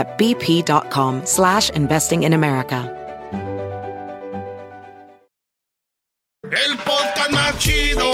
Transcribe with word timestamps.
at 0.00 0.18
bp.com 0.18 1.22
slash 1.24 1.70
investing 1.70 2.24
in 2.24 2.32
America. 2.32 2.80
El 6.42 6.76
podcast 6.78 7.30
más 7.30 7.58
chido 7.58 8.09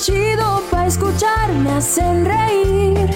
chido 0.00 0.62
para 0.70 0.86
escuchar. 0.86 1.52
Me 1.52 1.72
hacen 1.72 2.24
reír. 2.24 3.10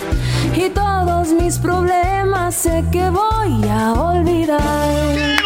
Y 0.54 0.68
todos 0.70 1.32
mis 1.32 1.58
problemas 1.58 2.54
sé 2.54 2.84
que 2.92 3.08
voy 3.10 3.68
a 3.68 3.92
olvidar? 3.92 5.43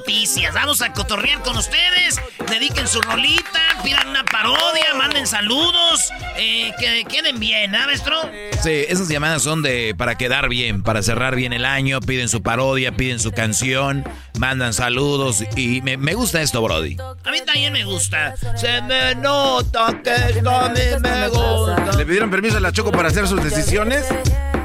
Noticias. 0.00 0.54
Vamos 0.54 0.80
a 0.80 0.92
cotorrear 0.94 1.42
con 1.42 1.56
ustedes. 1.58 2.18
Dediquen 2.48 2.88
su 2.88 3.02
rolita, 3.02 3.60
pidan 3.84 4.08
una 4.08 4.24
parodia, 4.24 4.94
manden 4.96 5.26
saludos. 5.26 6.10
Eh, 6.36 6.72
que 6.78 7.04
queden 7.04 7.38
bien, 7.38 7.74
¿ah, 7.74 7.84
maestro? 7.84 8.16
Sí, 8.62 8.86
esas 8.88 9.08
llamadas 9.08 9.42
son 9.42 9.62
de 9.62 9.94
para 9.96 10.16
quedar 10.16 10.48
bien, 10.48 10.82
para 10.82 11.02
cerrar 11.02 11.36
bien 11.36 11.52
el 11.52 11.66
año, 11.66 12.00
piden 12.00 12.30
su 12.30 12.42
parodia, 12.42 12.92
piden 12.92 13.20
su 13.20 13.32
canción, 13.32 14.04
mandan 14.38 14.72
saludos 14.72 15.44
y 15.54 15.82
me, 15.82 15.98
me 15.98 16.14
gusta 16.14 16.40
esto, 16.40 16.62
Brody. 16.62 16.96
A 17.24 17.30
mí 17.30 17.38
también 17.44 17.72
me 17.72 17.84
gusta. 17.84 18.34
Se 18.56 18.80
me 18.82 19.14
nota 19.16 20.00
que 20.02 20.14
esto 20.14 20.50
a 20.50 20.70
mí 20.70 20.80
me 21.00 21.28
gusta. 21.28 21.96
¿Le 21.98 22.06
pidieron 22.06 22.30
permiso 22.30 22.56
a 22.56 22.60
la 22.60 22.72
Choco 22.72 22.90
para 22.90 23.08
hacer 23.08 23.28
sus 23.28 23.44
decisiones? 23.44 24.06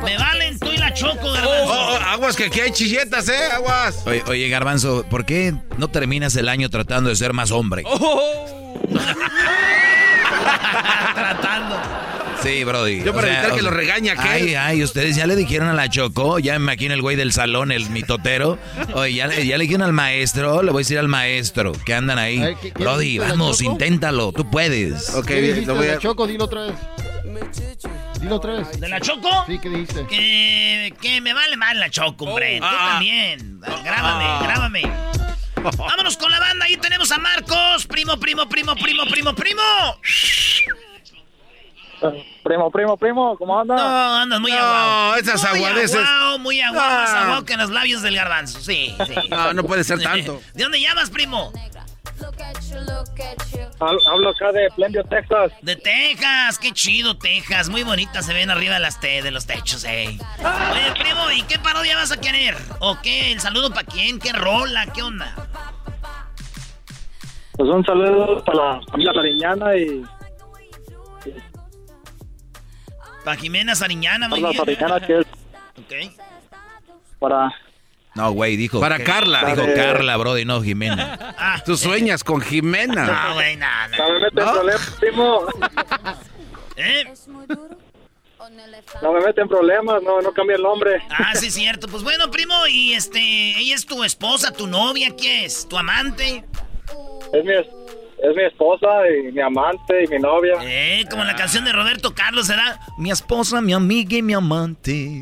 Me 0.03 0.17
valen 0.17 0.57
tú 0.59 0.71
y 0.71 0.74
la 0.89 0.93
choco, 0.93 1.17
Oh, 1.27 1.33
garbanzo. 1.33 1.73
oh, 1.73 1.95
aguas 1.97 2.35
que 2.35 2.45
aquí 2.45 2.59
hay 2.61 2.71
chilletas, 2.71 3.27
¿eh? 3.29 3.37
Aguas. 3.53 4.03
Oye, 4.05 4.23
oye, 4.27 4.49
Garbanzo, 4.49 5.05
¿por 5.09 5.25
qué 5.25 5.53
no 5.77 5.87
terminas 5.89 6.35
el 6.35 6.49
año 6.49 6.69
tratando 6.69 7.09
de 7.09 7.15
ser 7.15 7.33
más 7.33 7.51
hombre? 7.51 7.83
Tratando. 11.15 11.75
Sí, 12.43 12.63
Brody. 12.63 13.01
Yo 13.03 13.11
o 13.11 13.15
para 13.15 13.27
sea, 13.27 13.37
evitar 13.37 13.51
o 13.51 13.55
que 13.55 13.61
lo 13.63 13.69
sea, 13.69 13.77
regañe 13.77 14.11
aquel. 14.11 14.25
Ay, 14.27 14.55
ay, 14.55 14.83
ustedes 14.83 15.15
ya 15.15 15.25
le 15.25 15.35
dijeron 15.35 15.67
a 15.67 15.73
la 15.73 15.89
Choco, 15.89 16.37
ya 16.37 16.53
me 16.59 16.63
imagino 16.65 16.93
el 16.93 17.01
güey 17.01 17.15
del 17.15 17.31
salón, 17.33 17.71
el 17.71 17.89
mitotero. 17.89 18.59
Oye, 18.93 19.15
ya, 19.15 19.27
le- 19.27 19.47
ya 19.47 19.57
le 19.57 19.63
dijeron 19.63 19.81
al 19.83 19.93
maestro, 19.93 20.61
le 20.61 20.71
voy 20.71 20.81
a 20.81 20.83
decir 20.83 20.99
al 20.99 21.07
maestro 21.07 21.71
que 21.85 21.93
andan 21.95 22.19
ahí. 22.19 22.39
¿qué- 22.61 22.71
qué 22.71 22.83
Brody, 22.83 23.17
vamos, 23.17 23.61
inténtalo, 23.61 24.31
tú 24.31 24.47
puedes. 24.49 25.09
Ok, 25.15 25.25
¿Qué 25.25 25.41
bien, 25.41 25.65
lo 25.65 25.75
voy 25.75 25.87
a... 25.87 25.93
la 25.93 25.99
Choco? 25.99 26.27
Dilo 26.27 26.43
otra 26.45 26.61
vez. 26.65 26.73
Dilo 28.25 28.37
otra 28.37 28.53
vez. 28.53 28.79
¿De 28.79 28.89
la 28.89 28.99
choco? 28.99 29.29
Sí, 29.45 29.59
¿qué 29.59 29.69
dijiste? 29.69 30.07
Que, 30.07 30.91
que 30.99 31.21
me 31.21 31.31
vale 31.33 31.55
mal 31.57 31.79
la 31.79 31.91
choco, 31.91 32.25
hombre. 32.25 32.57
Tú 32.59 32.65
Ah. 32.67 32.89
también. 32.93 33.59
Grábame, 33.83 34.43
grábame. 34.47 34.81
Vámonos 35.77 36.17
con 36.17 36.31
la 36.31 36.39
banda. 36.39 36.65
Ahí 36.65 36.75
tenemos 36.77 37.11
a 37.11 37.19
Marcos. 37.19 37.85
Primo, 37.85 38.17
primo, 38.19 38.49
primo, 38.49 38.75
primo, 38.75 39.03
primo, 39.05 39.35
primo. 39.35 39.61
Primo, 42.43 42.69
primo, 42.71 42.97
primo, 42.97 43.37
¿cómo 43.37 43.59
anda? 43.59 43.75
No, 43.75 44.15
andas 44.17 44.39
muy 44.39 44.51
No, 44.51 44.57
aguado. 44.57 45.15
esas 45.17 45.41
muy 45.41 45.63
aguadeces. 45.63 45.95
aguao, 45.95 46.39
muy 46.39 46.61
aguado, 46.61 46.89
No. 46.89 46.95
más 47.01 47.09
aguado 47.11 47.45
que 47.45 47.53
en 47.53 47.59
los 47.59 47.69
labios 47.69 48.01
del 48.01 48.15
garbanzo. 48.15 48.59
Sí, 48.59 48.93
sí. 49.07 49.13
No, 49.29 49.53
no 49.53 49.63
puede 49.63 49.83
ser 49.83 50.01
tanto. 50.01 50.41
¿De 50.53 50.63
dónde 50.63 50.79
llamas, 50.81 51.09
primo? 51.09 51.51
Hab- 53.79 53.99
Hablo 54.07 54.29
acá 54.29 54.51
de 54.51 54.69
Plendio, 54.75 55.03
Texas. 55.03 55.51
De 55.61 55.75
Texas. 55.75 56.57
Qué 56.59 56.71
chido, 56.71 57.17
Texas. 57.17 57.69
Muy 57.69 57.83
bonitas 57.83 58.25
se 58.25 58.33
ven 58.33 58.49
arriba 58.49 58.75
de, 58.75 58.79
las 58.79 58.99
te 58.99 59.21
de 59.21 59.31
los 59.31 59.45
techos, 59.45 59.83
eh. 59.85 60.17
Oye, 60.39 60.91
primo, 60.99 61.31
¿y 61.31 61.41
qué 61.43 61.59
parodia 61.59 61.95
vas 61.95 62.11
a 62.11 62.17
querer? 62.19 62.55
¿O 62.79 62.97
qué? 63.01 63.31
¿El 63.33 63.39
saludo 63.41 63.69
para 63.71 63.85
quién? 63.85 64.19
¿Qué 64.19 64.31
rola? 64.33 64.85
¿Qué 64.93 65.01
onda? 65.03 65.33
Pues 67.53 67.69
un 67.69 67.85
saludo 67.85 68.43
para 68.43 68.57
la 68.75 68.81
familia 68.91 69.13
Sariñana 69.13 69.75
y 69.77 70.03
Para 73.23 73.37
Jimena 73.37 73.75
Sariñana, 73.75 74.27
muy 74.29 74.41
para 74.41 74.53
la 74.53 74.63
bien. 74.63 74.77
Sariñana 74.79 75.07
que 75.07 75.19
es 75.19 75.25
Ok. 75.77 76.15
para... 77.19 77.49
No, 78.15 78.31
güey, 78.31 78.55
dijo. 78.55 78.79
Para 78.79 79.03
Carla. 79.03 79.43
Dijo. 79.53 79.67
Carla, 79.75 80.15
Brody, 80.17 80.45
no 80.45 80.61
Jimena. 80.61 81.35
Ah, 81.37 81.61
Tú 81.65 81.75
sueñas 81.77 82.23
con 82.23 82.39
Jimena. 82.41 83.05
no, 83.27 83.33
güey, 83.35 83.57
nada. 83.57 83.89
No 83.97 84.13
me 84.13 84.19
meten 84.21 84.45
¿No? 84.45 84.53
problemas, 84.53 84.89
primo. 84.99 85.39
¿Eh? 86.77 87.03
No 89.01 89.11
me 89.13 89.21
meten 89.21 89.47
problemas, 89.47 90.01
no, 90.03 90.21
no 90.21 90.31
cambia 90.31 90.55
el 90.55 90.61
nombre. 90.63 91.01
Ah, 91.09 91.33
sí, 91.35 91.49
cierto. 91.51 91.87
Pues 91.87 92.03
bueno, 92.03 92.29
primo, 92.31 92.53
y 92.69 92.93
este, 92.93 93.19
ella 93.19 93.75
es 93.75 93.85
tu 93.85 94.03
esposa, 94.03 94.51
tu 94.51 94.67
novia, 94.67 95.09
¿qué 95.17 95.45
es? 95.45 95.67
¿Tu 95.67 95.77
amante? 95.77 96.45
Es 97.33 97.43
mi, 97.43 97.51
es, 97.53 97.65
es 98.23 98.35
mi 98.35 98.43
esposa 98.43 98.87
y 99.09 99.31
mi 99.31 99.41
amante 99.41 100.03
y 100.03 100.07
mi 100.07 100.19
novia. 100.19 100.53
Eh, 100.61 101.05
como 101.09 101.23
la 101.23 101.35
canción 101.35 101.65
de 101.65 101.73
Roberto 101.73 102.13
Carlos, 102.13 102.47
¿será? 102.47 102.79
Mi 102.97 103.09
esposa, 103.11 103.61
mi 103.61 103.73
amiga 103.73 104.15
y 104.17 104.21
mi 104.21 104.33
amante. 104.33 105.21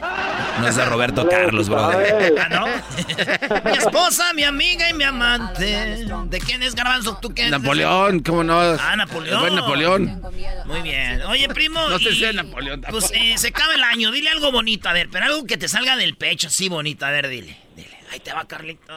No 0.00 0.68
es 0.68 0.76
de 0.76 0.84
Roberto 0.84 1.26
Carlos, 1.28 1.68
Brody. 1.68 2.04
Ah, 2.38 2.48
¿no? 2.50 2.66
mi 3.70 3.76
esposa, 3.78 4.32
mi 4.34 4.42
amiga 4.42 4.88
y 4.90 4.94
mi 4.94 5.04
amante. 5.04 6.04
¿De 6.26 6.38
quién 6.40 6.62
es 6.62 6.74
Garbanzo? 6.74 7.18
¿Tú 7.20 7.32
qué? 7.34 7.48
Napoleón, 7.48 8.20
¿cómo 8.20 8.42
no? 8.42 8.58
Ah, 8.60 8.94
Napoleón. 8.96 9.40
Buen 9.40 9.54
Napoleón. 9.54 10.22
Muy 10.66 10.80
bien. 10.82 11.22
Oye, 11.22 11.48
primo. 11.48 11.80
No 11.88 11.98
sé 11.98 12.10
y- 12.10 12.14
si 12.14 12.24
es 12.24 12.34
Napoleón 12.34 12.80
tampoco. 12.80 13.06
Pues 13.08 13.12
eh, 13.20 13.38
se 13.38 13.48
acaba 13.48 13.74
el 13.74 13.82
año. 13.84 14.10
Dile 14.10 14.30
algo 14.30 14.50
bonito, 14.50 14.88
a 14.88 14.92
ver, 14.92 15.08
pero 15.10 15.24
algo 15.26 15.44
que 15.46 15.56
te 15.56 15.68
salga 15.68 15.96
del 15.96 16.16
pecho 16.16 16.48
así 16.48 16.68
bonito. 16.68 17.06
A 17.06 17.10
ver, 17.10 17.28
dile. 17.28 17.56
Dile. 17.76 17.96
Ahí 18.12 18.18
te 18.20 18.32
va, 18.32 18.44
Carlito. 18.46 18.92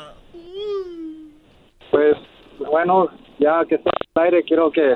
Pues 1.92 2.16
bueno, 2.60 3.08
ya 3.40 3.64
que 3.70 3.76
está 3.76 3.92
al 4.16 4.24
aire, 4.26 4.44
quiero 4.44 4.72
que 4.72 4.96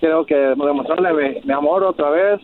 quiero 0.00 0.24
que 0.26 0.34
demostrarle 0.34 1.12
mi, 1.12 1.40
mi 1.42 1.52
amor 1.52 1.82
otra 1.82 2.10
vez. 2.10 2.40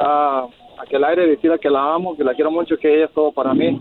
Ah, 0.00 0.46
que 0.86 0.96
el 0.96 1.04
aire 1.04 1.26
decida 1.26 1.58
que 1.58 1.70
la 1.70 1.94
amo, 1.94 2.16
que 2.16 2.24
la 2.24 2.34
quiero 2.34 2.50
mucho, 2.50 2.76
que 2.76 2.94
ella 2.94 3.06
es 3.06 3.12
todo 3.12 3.32
para 3.32 3.54
mí 3.54 3.78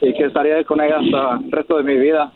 y 0.00 0.12
que 0.14 0.24
estaría 0.24 0.62
con 0.64 0.80
ella 0.80 0.98
hasta 0.98 1.44
el 1.44 1.52
resto 1.52 1.76
de 1.76 1.82
mi 1.84 1.96
vida. 1.96 2.32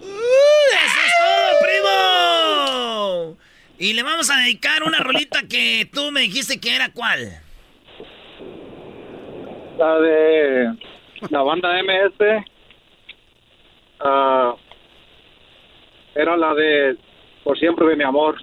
¡Eso 0.00 1.00
es 1.06 1.12
todo, 1.18 1.58
primo! 1.62 3.36
Y 3.78 3.92
le 3.92 4.02
vamos 4.02 4.30
a 4.30 4.38
dedicar 4.38 4.82
una 4.82 4.98
rolita 5.00 5.40
que 5.48 5.88
tú 5.92 6.10
me 6.10 6.22
dijiste 6.22 6.58
que 6.58 6.74
era 6.74 6.92
cuál. 6.92 7.28
La 9.78 10.00
de 10.00 10.74
la 11.30 11.42
banda 11.42 11.70
MS 11.82 12.44
ah, 14.00 14.56
era 16.14 16.36
la 16.36 16.54
de 16.54 16.96
Por 17.44 17.58
siempre 17.58 17.86
de 17.86 17.96
mi 17.96 18.04
amor. 18.04 18.36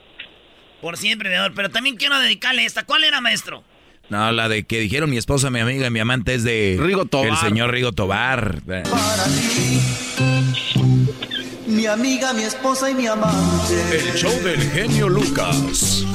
Por 0.85 0.97
siempre, 0.97 1.31
mi 1.31 1.35
amor. 1.35 1.53
Pero 1.55 1.71
también 1.71 1.95
quiero 1.95 2.19
dedicarle 2.19 2.63
esta. 2.63 2.85
¿Cuál 2.85 3.05
era, 3.05 3.19
maestro? 3.19 3.63
No, 4.09 4.31
la 4.31 4.47
de 4.47 4.65
que 4.65 4.79
dijeron 4.79 5.09
mi 5.09 5.17
esposa, 5.17 5.49
mi 5.49 5.59
amiga 5.59 5.87
y 5.87 5.89
mi 5.89 5.99
amante 5.99 6.35
es 6.35 6.43
de... 6.43 6.77
Rigo 6.79 7.05
Tobar. 7.05 7.29
El 7.29 7.37
señor 7.37 7.71
Rigo 7.71 7.91
Tobar. 7.91 8.61
Para 8.61 8.83
ti, 9.23 9.81
mi 11.65 11.87
amiga, 11.87 12.33
mi 12.33 12.43
esposa 12.43 12.91
y 12.91 12.93
mi 12.93 13.07
amante. 13.07 13.97
El 13.97 14.13
show 14.13 14.31
del 14.43 14.61
genio 14.73 15.09
Lucas. 15.09 16.05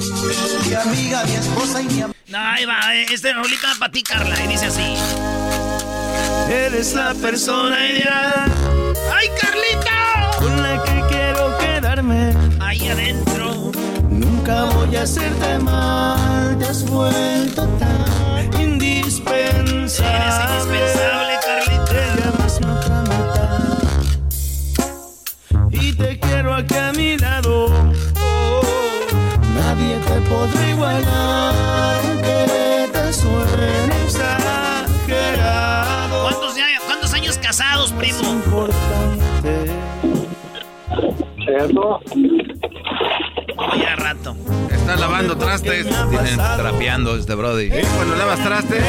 Mi 0.68 0.74
amiga, 0.74 1.24
mi 1.24 1.34
esposa 1.34 1.82
y 1.82 1.86
mi 1.86 2.02
amante. 2.02 2.20
No, 2.28 2.38
ahí 2.38 2.64
va, 2.64 2.94
eh, 2.94 3.06
este 3.10 3.32
rolita 3.32 3.72
va 3.72 3.74
para 3.80 3.90
ti, 3.90 4.04
Carla, 4.04 4.36
y 4.44 4.46
dice 4.46 4.66
así. 4.66 4.94
Eres 6.48 6.94
la 6.94 7.12
persona 7.14 7.88
ideal 7.88 8.52
¡Ay, 9.12 9.26
Carlita! 9.40 10.30
con 10.38 10.62
la 10.62 10.80
que 10.84 11.12
quiero 11.12 11.58
quedarme. 11.58 12.32
Ahí 12.60 12.86
adentro. 12.86 13.29
Nunca 14.40 14.64
voy 14.74 14.96
a 14.96 15.02
hacerte 15.02 15.58
mal, 15.58 16.56
te 16.58 16.64
has 16.64 16.88
vuelto 16.88 17.66
tan 17.78 18.50
indispensable. 18.58 20.16
Eres 20.16 20.34
indispensable, 20.64 21.34
Carlita. 21.44 21.84
Te 21.84 22.00
llamas 22.22 22.58
me 22.62 22.72
otra 22.72 23.02
mitad. 23.02 23.60
Y 25.72 25.92
te 25.92 26.18
quiero 26.20 26.54
aquí 26.54 26.74
a 26.74 26.90
mi 26.92 27.18
lado. 27.18 27.68
Nadie 29.54 29.96
te 30.08 30.20
podrá 30.22 30.70
igualar, 30.70 32.00
aunque 32.06 32.88
te 32.92 33.12
suene 33.12 34.04
exagerado. 34.06 36.22
¿Cuántos, 36.22 36.56
ya- 36.56 36.80
¿Cuántos 36.86 37.12
años 37.12 37.36
casados, 37.36 37.92
primo? 37.92 38.20
Importante. 38.20 39.70
¿Cierto? 41.44 42.00
Oye, 43.72 43.86
a 43.86 43.96
rato. 43.96 44.36
Está 44.70 44.96
lavando 44.96 45.36
trastes. 45.36 45.86
Tienen 46.10 46.36
trapeando 46.36 47.16
este 47.16 47.34
Brody. 47.34 47.70
Cuando 47.96 48.16
lavas 48.16 48.42
trastes. 48.42 48.82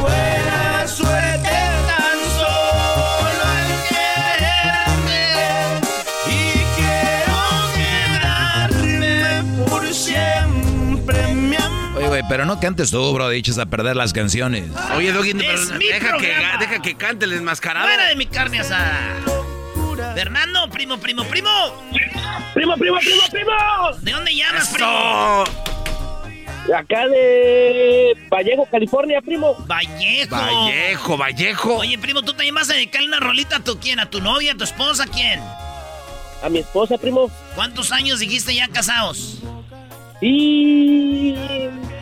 Buena 0.00 0.86
suerte 0.86 1.48
tan 1.48 2.18
solo 2.36 3.44
al 3.44 3.68
quererte 3.88 5.20
y 6.26 6.30
quiero 6.76 7.38
quedarme 8.80 9.64
por 9.68 9.86
siempre, 9.94 11.34
mi 11.34 11.56
amor. 11.56 11.96
Oye, 11.98 12.08
güey, 12.08 12.22
pero 12.28 12.44
no 12.44 12.58
cantes 12.58 12.90
tú, 12.90 13.12
Brody, 13.12 13.38
eches 13.38 13.58
a 13.58 13.66
perder 13.66 13.94
las 13.94 14.12
canciones. 14.12 14.70
Oye, 14.96 15.12
Doggy, 15.12 15.30
Es 15.30 15.36
pero 15.36 15.78
mi 15.78 15.86
deja 15.86 16.16
que, 16.16 16.34
deja 16.58 16.82
que 16.82 16.94
cante 16.96 17.24
el 17.26 17.34
enmascarado. 17.34 17.86
Fuera 17.86 18.06
de 18.06 18.16
mi 18.16 18.26
carne 18.26 18.60
asada. 18.60 19.16
Fernando, 20.14 20.68
primo, 20.70 20.98
primo, 20.98 21.24
primo. 21.24 21.50
Primo, 22.62 22.76
primo, 22.76 22.98
primo, 23.00 23.22
primo. 23.28 23.52
¿De 24.02 24.12
dónde 24.12 24.34
llamas, 24.36 24.68
primo? 24.68 25.44
De 26.68 26.76
acá 26.76 27.08
de 27.08 28.16
Vallejo, 28.30 28.68
California, 28.70 29.20
primo. 29.20 29.56
Vallejo. 29.66 30.36
Vallejo, 30.36 31.16
Vallejo. 31.16 31.76
Oye, 31.78 31.98
primo, 31.98 32.22
¿tú 32.22 32.34
también 32.34 32.54
vas 32.54 32.70
a 32.70 32.74
dedicarle 32.74 33.08
una 33.08 33.18
rolita 33.18 33.56
a 33.56 33.64
tu 33.64 33.80
quién? 33.80 33.98
¿A 33.98 34.08
tu 34.08 34.20
novia, 34.20 34.52
a 34.52 34.54
tu 34.56 34.62
esposa, 34.62 35.06
quién? 35.12 35.40
A 36.40 36.48
mi 36.48 36.60
esposa, 36.60 36.98
primo. 36.98 37.32
¿Cuántos 37.56 37.90
años 37.90 38.20
dijiste 38.20 38.54
ya 38.54 38.68
casados? 38.68 39.38
Y 40.20 41.34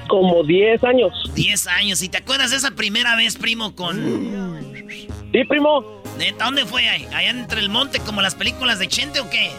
como 0.08 0.42
10 0.44 0.84
años. 0.84 1.30
Diez 1.34 1.66
años. 1.68 2.02
¿Y 2.02 2.10
te 2.10 2.18
acuerdas 2.18 2.50
de 2.50 2.58
esa 2.58 2.72
primera 2.72 3.16
vez, 3.16 3.38
primo, 3.38 3.74
con... 3.74 4.76
Sí, 5.32 5.42
primo. 5.44 6.02
¿Neta? 6.18 6.44
¿Dónde 6.44 6.66
fue? 6.66 6.86
ahí? 6.86 7.06
¿Allá 7.14 7.30
entre 7.30 7.60
el 7.60 7.70
monte 7.70 7.98
como 8.00 8.20
las 8.20 8.34
películas 8.34 8.78
de 8.78 8.88
Chente 8.88 9.20
o 9.20 9.30
qué? 9.30 9.50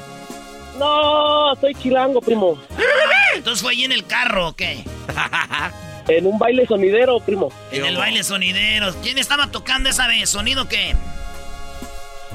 No, 0.82 1.56
soy 1.62 1.76
chilango, 1.76 2.22
primo. 2.22 2.60
Entonces 3.36 3.62
fue 3.62 3.74
ahí 3.74 3.84
en 3.84 3.92
el 3.92 4.06
carro 4.06 4.50
o 4.50 4.54
qué? 4.56 4.84
En 6.08 6.26
un 6.26 6.40
baile 6.40 6.66
sonidero, 6.66 7.20
primo. 7.20 7.50
En 7.72 7.86
el 7.86 7.96
baile 7.96 8.24
sonidero. 8.24 8.92
¿Quién 9.04 9.20
estaba 9.20 9.52
tocando 9.52 9.88
esa 9.88 10.08
vez? 10.08 10.30
¿Sonido 10.30 10.68
qué? 10.68 10.96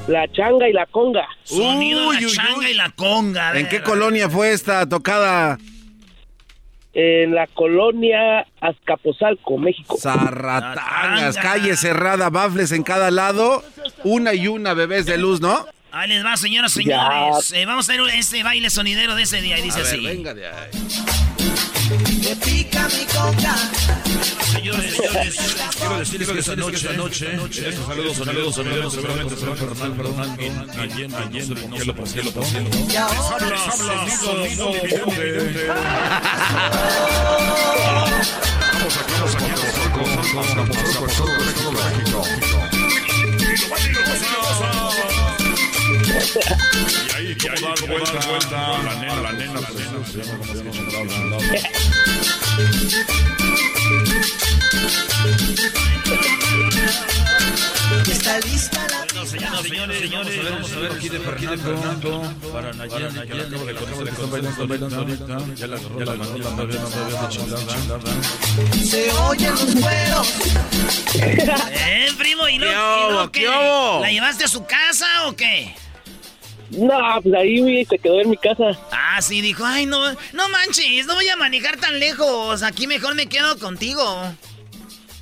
La 0.06 0.30
changa 0.32 0.68
y 0.68 0.72
la 0.72 0.86
conga. 0.86 1.26
Sonido 1.42 2.08
Uy, 2.08 2.20
la 2.20 2.26
uy, 2.26 2.32
changa 2.32 2.58
uy. 2.58 2.66
y 2.66 2.74
la 2.74 2.90
conga. 2.90 3.48
¿En 3.48 3.64
ver. 3.64 3.68
qué 3.68 3.82
colonia 3.82 4.30
fue 4.30 4.52
esta 4.52 4.88
tocada? 4.88 5.58
En 6.94 7.34
la 7.34 7.48
colonia 7.48 8.46
Azcapotzalco, 8.60 9.58
México. 9.58 9.98
Zarratangas. 10.00 11.36
calle 11.36 11.76
cerrada, 11.76 12.30
bafles 12.30 12.70
en 12.70 12.84
cada 12.84 13.10
lado, 13.10 13.64
una 14.04 14.32
y 14.32 14.46
una 14.46 14.74
bebés 14.74 15.06
de 15.06 15.18
luz, 15.18 15.40
¿no? 15.40 15.66
Ahí 15.96 16.08
les 16.08 16.22
va, 16.22 16.36
señoras 16.36 16.76
y 16.76 16.82
señores. 16.82 17.52
Eh, 17.52 17.64
vamos 17.64 17.88
a 17.88 17.92
hacer 17.92 18.04
este 18.14 18.42
baile 18.42 18.68
sonidero 18.68 19.14
de 19.14 19.22
ese 19.22 19.40
día. 19.40 19.58
Y 19.58 19.62
dice 19.62 19.80
A 19.80 19.82
ver, 19.82 19.94
así. 19.94 20.04
venga 20.04 20.34
de 20.34 20.46
ahí. 20.46 20.68
Me 22.22 22.36
pica 22.36 22.86
mi 22.88 23.06
conga. 23.06 23.56
Señores, 24.52 24.94
señores. 24.94 25.36
Quiero 25.78 25.98
decirles 25.98 26.28
que 26.28 26.38
esta 26.38 26.56
noche, 26.56 26.76
esta 26.76 26.92
noche, 26.92 27.26
estos 27.30 27.86
saludos, 27.86 28.16
saludos, 28.18 28.54
saludos, 28.56 28.92
seguramente 28.92 29.36
por 29.36 29.54
qué 29.56 29.64
lo 32.24 32.32
pasé. 32.32 32.60
Les 32.60 32.96
habla 32.98 33.56
sonido 34.20 34.72
vidente. 34.72 35.66
Y 46.26 47.14
ahí, 47.14 47.36
como 47.36 47.54
dar 47.60 47.80
vuelta, 47.88 48.26
vuelta, 48.26 48.82
la 48.82 48.94
nena, 48.96 49.22
la 49.22 49.32
nena, 49.32 49.60
la 49.60 49.70
nena, 49.70 50.06
se 50.06 50.18
llama 50.18 50.38
como 50.38 50.52
se 50.52 50.64
llama, 50.64 51.36
está 58.10 58.40
lista 58.40 58.86
la 58.90 59.06
Señoras, 59.26 59.62
señores, 59.62 59.98
señores. 59.98 60.50
Vamos 60.50 60.72
a 60.72 60.78
ver 60.78 60.92
aquí 60.92 61.08
de 61.08 61.18
Fernando. 61.18 62.22
Para 62.52 62.72
Nayeli, 62.74 63.26
que 63.26 63.40
acabo 63.40 63.64
de 63.64 63.74
conocer, 63.74 64.04
que 64.04 64.10
están 64.10 64.30
bailando, 64.30 64.66
bailando 64.68 64.96
ahorita. 64.96 65.38
Ya 65.56 65.66
la 65.66 65.78
chingada. 67.28 67.62
Se 68.84 69.10
oyen 69.12 69.50
los 69.50 69.74
cueros. 69.74 70.32
Eh, 71.18 72.08
primo, 72.18 72.48
¿y 72.48 72.58
no, 72.58 73.30
¿Qué 73.32 73.48
y? 73.48 74.00
¿La 74.00 74.10
llevaste 74.10 74.44
a 74.44 74.48
su 74.48 74.64
casa 74.66 75.26
o 75.26 75.34
qué? 75.34 75.74
No, 76.70 76.98
pues 77.22 77.34
ahí 77.34 77.60
güey, 77.60 77.84
se 77.84 77.98
quedó 77.98 78.20
en 78.20 78.30
mi 78.30 78.36
casa. 78.36 78.78
Ah, 78.90 79.20
sí, 79.22 79.40
dijo, 79.40 79.64
ay, 79.64 79.86
no, 79.86 79.98
no 80.32 80.48
manches, 80.48 81.06
no 81.06 81.14
voy 81.14 81.28
a 81.28 81.36
manejar 81.36 81.76
tan 81.76 81.98
lejos, 82.00 82.62
aquí 82.62 82.86
mejor 82.86 83.14
me 83.14 83.26
quedo 83.26 83.58
contigo. 83.58 84.04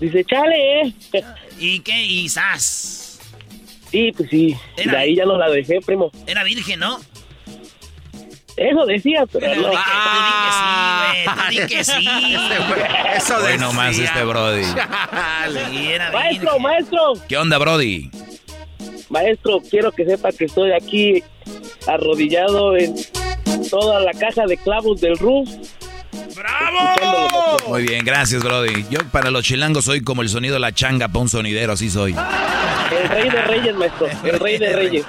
Dice, 0.00 0.24
chale, 0.24 0.80
eh. 0.82 0.94
¿Y 1.58 1.80
qué? 1.80 2.02
¿Y 2.04 2.28
sas? 2.28 3.20
Sí, 3.90 4.10
pues 4.16 4.28
sí. 4.30 4.56
Era- 4.76 4.92
De 4.92 4.98
ahí 4.98 5.16
ya 5.16 5.24
no 5.24 5.38
la 5.38 5.48
dejé, 5.50 5.80
primo. 5.80 6.10
Era 6.26 6.42
virgen, 6.44 6.80
¿no? 6.80 7.00
Eso 8.56 8.86
decía, 8.86 9.24
pero 9.32 9.52
di 9.52 9.60
no. 9.60 9.70
que, 9.70 9.76
tú 9.76 9.90
di 9.90 10.36
que 10.46 10.54
sí, 10.54 11.44
güey, 11.48 11.60
di 11.66 11.66
que 11.74 11.84
sí. 11.84 12.08
Eso 13.16 13.36
de 13.38 13.42
Bueno, 13.42 13.72
más 13.72 13.98
este 13.98 14.24
Brody. 14.24 14.62
Maestro, 14.64 15.70
virgen. 15.70 16.62
maestro, 16.62 17.12
¿Qué 17.28 17.36
onda, 17.36 17.58
Brody? 17.58 18.10
Maestro, 19.14 19.60
quiero 19.70 19.92
que 19.92 20.04
sepa 20.04 20.32
que 20.32 20.44
estoy 20.46 20.72
aquí 20.72 21.22
arrodillado 21.86 22.76
en 22.76 22.94
toda 23.70 24.00
la 24.00 24.12
caja 24.12 24.44
de 24.46 24.56
clavos 24.56 25.00
del 25.00 25.16
roof. 25.16 25.48
¡Bravo! 26.36 27.58
Muy 27.68 27.82
bien, 27.82 28.04
gracias, 28.04 28.42
Brody. 28.42 28.84
Yo 28.90 28.98
para 29.12 29.30
los 29.30 29.44
chilangos 29.44 29.84
soy 29.84 30.02
como 30.02 30.22
el 30.22 30.28
sonido 30.28 30.54
de 30.54 30.60
la 30.60 30.72
changa 30.72 31.08
para 31.08 31.20
un 31.20 31.28
sonidero, 31.28 31.72
así 31.72 31.88
soy. 31.90 32.12
El 32.12 33.08
rey 33.08 33.30
de 33.30 33.42
reyes, 33.42 33.74
maestro, 33.76 34.08
el 34.24 34.40
rey 34.40 34.58
de 34.58 34.72
reyes. 34.76 35.04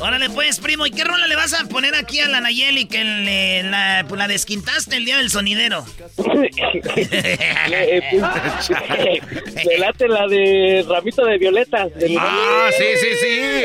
Órale 0.00 0.30
pues, 0.30 0.60
primo, 0.60 0.86
¿y 0.86 0.92
qué 0.92 1.02
rola 1.02 1.26
le 1.26 1.34
vas 1.34 1.60
a 1.60 1.66
poner 1.68 1.94
aquí 1.96 2.20
a 2.20 2.28
la 2.28 2.40
Nayeli 2.40 2.86
que 2.86 3.02
le, 3.02 3.64
la, 3.64 4.04
pues, 4.08 4.16
la 4.18 4.28
desquintaste 4.28 4.96
el 4.96 5.04
día 5.04 5.16
del 5.18 5.28
sonidero? 5.28 5.84
Eh, 6.16 8.02
pues, 8.10 8.70
Me 9.66 9.78
late 9.78 10.06
la 10.08 10.28
de 10.28 10.84
ramito 10.88 11.24
de 11.24 11.38
violetas. 11.38 11.92
de 11.96 12.16
Ah, 12.18 12.68
sí, 12.76 12.84
sí, 12.96 13.06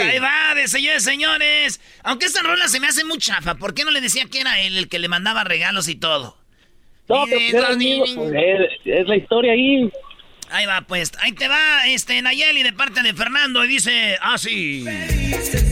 Ahí 0.01 0.13
sí. 0.13 0.19
va, 0.19 0.55
de 0.55 0.67
señores, 0.67 1.03
señores. 1.03 1.79
Aunque 2.01 2.25
esta 2.25 2.41
rola 2.41 2.67
se 2.67 2.79
me 2.79 2.87
hace 2.87 3.03
muy 3.05 3.19
chafa, 3.19 3.53
¿por 3.55 3.75
qué 3.75 3.83
no 3.85 3.91
le 3.91 4.01
decía 4.01 4.25
que 4.31 4.41
era 4.41 4.59
él 4.59 4.75
el 4.77 4.89
que 4.89 4.97
le 4.97 5.07
mandaba 5.09 5.43
regalos 5.43 5.87
y 5.87 5.95
todo? 5.95 6.35
No, 7.09 7.25
pero 7.25 7.39
era 7.59 7.75
mismo, 7.75 8.23
pues, 8.27 8.33
es, 8.33 8.71
es 8.85 9.07
la 9.07 9.17
historia 9.17 9.51
ahí. 9.53 9.87
Ahí 10.53 10.67
va, 10.67 10.81
pues. 10.81 11.11
Ahí 11.19 11.31
te 11.31 11.47
va, 11.47 11.87
este, 11.87 12.21
Nayeli, 12.21 12.61
de 12.61 12.73
parte 12.73 13.01
de 13.01 13.11
Fernando, 13.15 13.65
y 13.65 13.69
dice 13.69 14.19
así. 14.21 14.85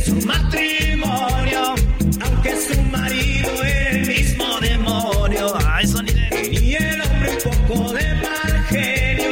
Su 0.03 0.15
matrimonio, 0.25 1.75
aunque 2.19 2.55
su 2.57 2.81
marido 2.81 3.63
es 3.63 3.95
el 3.95 4.07
mismo 4.07 4.59
demonio. 4.59 5.53
Y 6.51 6.73
el 6.73 6.99
hombre 6.99 7.37
un 7.45 7.67
poco 7.67 7.93
de 7.93 8.15
mal 8.15 8.65
genio. 8.69 9.29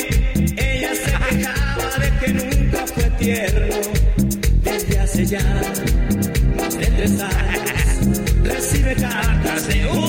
Ella 0.56 0.94
se 0.94 1.36
quejaba 1.36 1.98
de 1.98 2.20
que 2.20 2.34
nunca 2.34 2.86
fue 2.86 3.10
tierno. 3.18 3.76
Desde 4.62 5.00
hace 5.00 5.26
ya 5.26 5.62
más 6.58 6.78
de 6.78 6.86
tres 6.86 7.22
años 7.22 8.22
recibe 8.44 8.96
cartas 8.96 9.68
de 9.68 9.88
un 9.88 10.09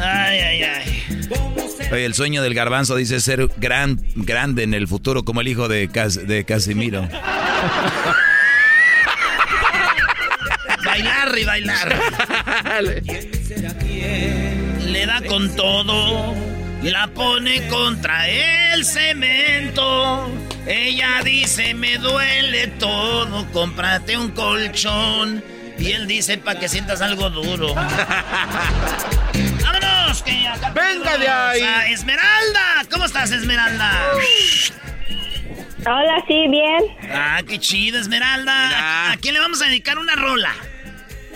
Ay, 0.00 0.38
ay, 0.38 0.62
ay. 0.62 1.02
Oye, 1.92 2.04
el 2.06 2.14
sueño 2.14 2.42
del 2.42 2.54
garbanzo 2.54 2.96
dice 2.96 3.20
ser 3.20 3.48
gran, 3.58 4.00
grande 4.14 4.62
en 4.62 4.72
el 4.74 4.88
futuro 4.88 5.24
como 5.24 5.40
el 5.42 5.48
hijo 5.48 5.68
de, 5.68 5.88
Cas- 5.88 6.26
de 6.26 6.44
Casimiro. 6.44 7.06
Bailar 10.84 11.38
y 11.38 11.44
bailar. 11.44 11.98
Le 14.86 15.06
da 15.06 15.22
con 15.26 15.54
todo, 15.54 16.34
la 16.82 17.08
pone 17.08 17.66
contra 17.68 18.28
el 18.28 18.84
cemento. 18.84 20.30
Ella 20.66 21.20
dice, 21.24 21.74
me 21.74 21.98
duele 21.98 22.68
todo, 22.78 23.46
cómprate 23.52 24.16
un 24.16 24.30
colchón. 24.30 25.42
Y 25.82 25.92
él 25.92 26.06
dice, 26.06 26.38
pa' 26.38 26.54
que 26.54 26.68
sientas 26.68 27.02
algo 27.02 27.28
duro. 27.28 27.74
¡Vámonos! 27.74 28.22
Que 30.22 30.46
acá 30.46 30.70
¡Venga 30.70 31.18
de 31.18 31.28
ahí! 31.28 31.60
a 31.60 31.88
Esmeralda, 31.88 32.86
¿cómo 32.88 33.04
estás, 33.04 33.32
Esmeralda? 33.32 34.12
Hola, 35.84 36.24
sí, 36.28 36.46
bien. 36.48 36.84
Ah, 37.12 37.40
qué 37.46 37.58
chido, 37.58 37.98
Esmeralda. 37.98 38.52
¿A, 38.52 39.12
a 39.12 39.16
quién 39.16 39.34
le 39.34 39.40
vamos 39.40 39.60
a 39.60 39.64
dedicar 39.66 39.98
una 39.98 40.14
rola? 40.14 40.54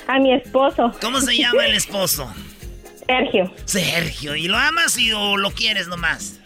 A 0.07 0.21
mi 0.21 0.33
esposo. 0.33 0.97
¿Cómo 1.01 1.21
se 1.21 1.37
llama 1.37 1.67
el 1.67 1.75
esposo? 1.75 2.33
Sergio. 3.09 3.53
Sergio. 3.65 4.37
¿Y 4.37 4.47
lo 4.47 4.57
amas 4.57 4.97
y 4.97 5.13
o 5.13 5.37
lo 5.37 5.51
quieres 5.51 5.89
nomás? 5.89 6.39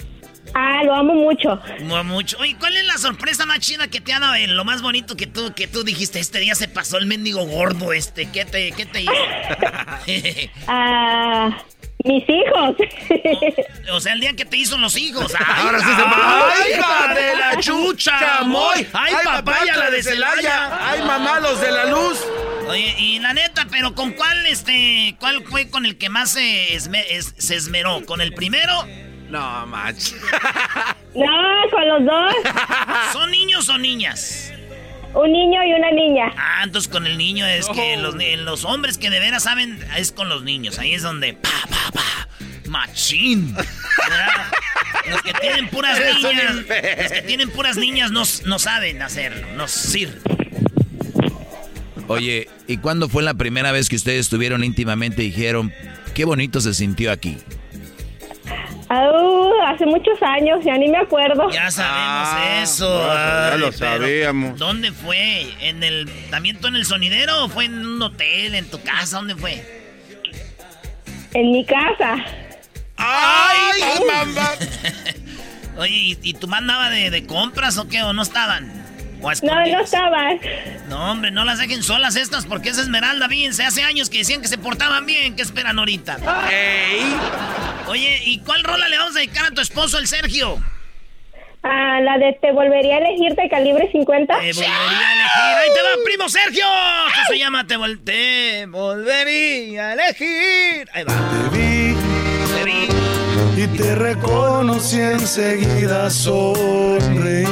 Ah, 0.54 0.82
lo 0.84 0.94
amo 0.94 1.14
mucho. 1.14 1.60
No 1.82 2.02
mucho. 2.04 2.36
Oye, 2.38 2.56
¿cuál 2.58 2.76
es 2.76 2.84
la 2.84 2.98
sorpresa 2.98 3.46
más 3.46 3.60
chida 3.60 3.88
que 3.88 4.00
te 4.00 4.12
ha 4.12 4.18
dado 4.20 4.34
en 4.34 4.56
lo 4.56 4.64
más 4.64 4.82
bonito 4.82 5.16
que 5.16 5.26
tú, 5.26 5.52
que 5.54 5.66
tú 5.68 5.84
dijiste? 5.84 6.18
Este 6.18 6.38
día 6.40 6.54
se 6.54 6.66
pasó 6.68 6.98
el 6.98 7.06
mendigo 7.06 7.44
gordo 7.46 7.92
este. 7.92 8.30
¿Qué 8.30 8.44
te, 8.44 8.72
qué 8.72 8.86
te 8.86 9.02
hizo? 9.02 9.12
Ah, 10.66 11.50
mis 12.04 12.24
hijos. 12.28 12.76
o 13.92 14.00
sea, 14.00 14.14
el 14.14 14.20
día 14.20 14.34
que 14.34 14.44
te 14.44 14.56
hizo 14.56 14.78
los 14.78 14.96
hijos. 14.96 15.32
Ahora 15.46 15.78
sí 15.78 15.84
se 15.84 15.90
¡Ay, 16.02 16.52
¡Ay, 16.64 16.72
hija 16.78 17.14
de 17.14 17.36
la 17.36 17.60
chucha! 17.60 18.18
¡Chamoy! 18.18 18.86
¡Ay, 18.92 19.14
papaya, 19.24 19.76
la 19.76 19.90
de 19.90 20.02
Celaya! 20.02 20.90
¡Ay, 20.90 21.02
mamá, 21.02 21.40
los 21.40 21.60
de 21.60 21.70
la 21.70 21.84
luz! 21.86 22.18
Oye, 22.68 22.94
y 22.98 23.18
la 23.18 23.34
neta, 23.34 23.66
pero 23.70 23.94
¿con 23.94 24.12
cuál, 24.12 24.46
este, 24.46 25.16
cuál 25.18 25.42
fue 25.44 25.68
con 25.68 25.84
el 25.84 25.98
que 25.98 26.08
más 26.08 26.30
se, 26.32 26.74
esme- 26.74 27.04
es- 27.10 27.34
se 27.36 27.56
esmeró? 27.56 28.04
¿Con 28.06 28.20
el 28.20 28.32
primero? 28.32 28.86
No, 29.30 29.66
macho. 29.66 30.16
no, 31.14 31.70
con 31.70 31.88
los 31.88 32.04
dos. 32.04 32.34
¿Son 33.12 33.30
niños 33.30 33.68
o 33.68 33.78
niñas? 33.78 34.52
Un 35.14 35.32
niño 35.32 35.64
y 35.64 35.72
una 35.72 35.90
niña. 35.90 36.32
Ah, 36.36 36.62
entonces 36.64 36.90
con 36.90 37.06
el 37.06 37.18
niño 37.18 37.46
es 37.46 37.68
que 37.68 37.96
los, 37.96 38.64
hombres 38.64 38.98
que 38.98 39.10
de 39.10 39.18
veras 39.18 39.44
saben 39.44 39.78
es 39.96 40.12
con 40.12 40.28
los 40.28 40.42
niños. 40.42 40.78
Ahí 40.78 40.94
es 40.94 41.02
donde 41.02 41.34
pa, 41.34 41.50
pa, 41.68 41.92
pa, 41.92 42.28
machín. 42.68 43.54
¿verdad? 43.54 44.28
Los 45.10 45.22
que 45.22 45.32
tienen 45.34 45.68
puras 45.68 45.98
niñas, 45.98 46.54
los 46.54 47.12
que 47.12 47.22
tienen 47.26 47.50
puras 47.50 47.76
niñas 47.76 48.10
no, 48.12 48.22
no 48.46 48.58
saben 48.58 49.02
hacerlo, 49.02 49.46
no 49.56 49.66
sirven. 49.66 50.22
Oye, 52.06 52.48
¿y 52.66 52.78
cuándo 52.78 53.08
fue 53.08 53.22
la 53.22 53.34
primera 53.34 53.70
vez 53.70 53.88
que 53.88 53.94
ustedes 53.94 54.20
estuvieron 54.20 54.64
íntimamente 54.64 55.22
y 55.22 55.26
dijeron, 55.26 55.72
qué 56.14 56.24
bonito 56.24 56.60
se 56.60 56.74
sintió 56.74 57.12
aquí? 57.12 57.38
Ah, 58.92 59.08
hace 59.68 59.86
muchos 59.86 60.20
años, 60.20 60.58
ya 60.64 60.76
ni 60.76 60.88
me 60.88 60.98
acuerdo. 60.98 61.48
Ya 61.50 61.70
sabemos 61.70 62.28
Ah, 62.32 62.60
eso. 62.62 62.88
no, 62.88 63.06
ya 63.14 63.52
ay, 63.52 63.58
lo 63.60 63.70
sabíamos. 63.72 64.58
¿Dónde 64.58 64.90
fue? 64.90 65.46
¿En 65.60 65.84
el 65.84 66.10
también 66.30 66.60
tú 66.60 66.66
en 66.66 66.74
el 66.74 66.84
sonidero 66.84 67.44
o 67.44 67.48
fue 67.48 67.66
en 67.66 67.86
un 67.86 68.02
hotel, 68.02 68.56
en 68.56 68.68
tu 68.68 68.82
casa? 68.82 69.18
¿Dónde 69.18 69.36
fue? 69.36 69.64
En 71.34 71.52
mi 71.52 71.64
casa. 71.64 72.16
¡Ay, 72.96 73.80
mamá! 74.06 74.50
Oye, 75.78 75.92
¿y, 75.94 76.18
y 76.22 76.34
tu 76.34 76.48
mamá 76.48 76.58
andaba 76.58 76.90
de, 76.90 77.10
de 77.10 77.24
compras 77.26 77.78
o 77.78 77.88
qué? 77.88 78.02
¿O 78.02 78.12
no 78.12 78.22
estaban? 78.22 78.79
¿O 79.22 79.28
a 79.30 79.34
No, 79.42 79.54
no 79.66 79.80
estaban. 79.80 80.40
No, 80.88 81.12
hombre, 81.12 81.30
no 81.30 81.44
las 81.44 81.58
dejen 81.58 81.82
solas 81.82 82.16
estas 82.16 82.46
porque 82.46 82.70
es 82.70 82.78
Esmeralda, 82.78 83.28
fíjense, 83.28 83.64
hace 83.64 83.82
años 83.82 84.08
que 84.10 84.18
decían 84.18 84.40
que 84.42 84.48
se 84.48 84.58
portaban 84.58 85.06
bien, 85.06 85.36
¿qué 85.36 85.42
esperan 85.42 85.78
ahorita? 85.78 86.18
¡Ey! 86.50 87.02
Oye, 87.88 88.20
¿y 88.24 88.38
cuál 88.40 88.62
rola 88.64 88.88
le 88.88 88.96
vamos 88.98 89.16
a 89.16 89.18
dedicar 89.20 89.46
a 89.46 89.50
tu 89.50 89.60
esposo, 89.60 89.98
el 89.98 90.06
Sergio? 90.06 90.58
Ah, 91.62 92.00
la 92.00 92.16
de 92.16 92.32
Te 92.40 92.52
volvería 92.52 92.96
a 92.96 92.98
elegir 93.00 93.34
de 93.34 93.48
calibre 93.50 93.90
50. 93.92 94.32
Te 94.32 94.40
volvería 94.40 94.68
a 94.70 95.12
elegir. 95.12 95.58
¡Ahí 95.58 95.68
te 95.74 95.82
va, 95.82 96.04
primo 96.04 96.28
Sergio! 96.30 96.64
Esto 97.08 97.20
se 97.32 97.38
llama 97.38 97.66
Te, 97.66 97.76
vol- 97.76 98.02
te 98.02 98.64
volvería 98.66 99.88
a 99.88 99.92
elegir. 99.92 100.88
Ahí 100.94 101.04
va. 101.04 101.12
Te 101.52 101.58
vi 101.58 101.94
Te 102.56 102.64
vi. 102.64 102.99
Y 103.72 103.76
te 103.76 103.94
reconocí 103.94 105.00
enseguida 105.00 106.10
sonreí. 106.10 107.46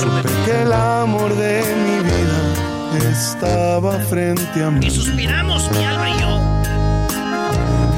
Supe 0.00 0.28
que 0.44 0.62
el 0.62 0.72
amor 0.72 1.34
de 1.36 1.62
mi 1.84 1.98
vida 2.08 3.10
estaba 3.10 3.98
frente 4.00 4.64
a 4.64 4.70
mí. 4.70 4.86
Y 4.86 4.90
suspiramos, 4.90 5.70
mi 5.72 5.84
alma 5.84 6.10
y 6.10 6.20
yo. 6.20 6.38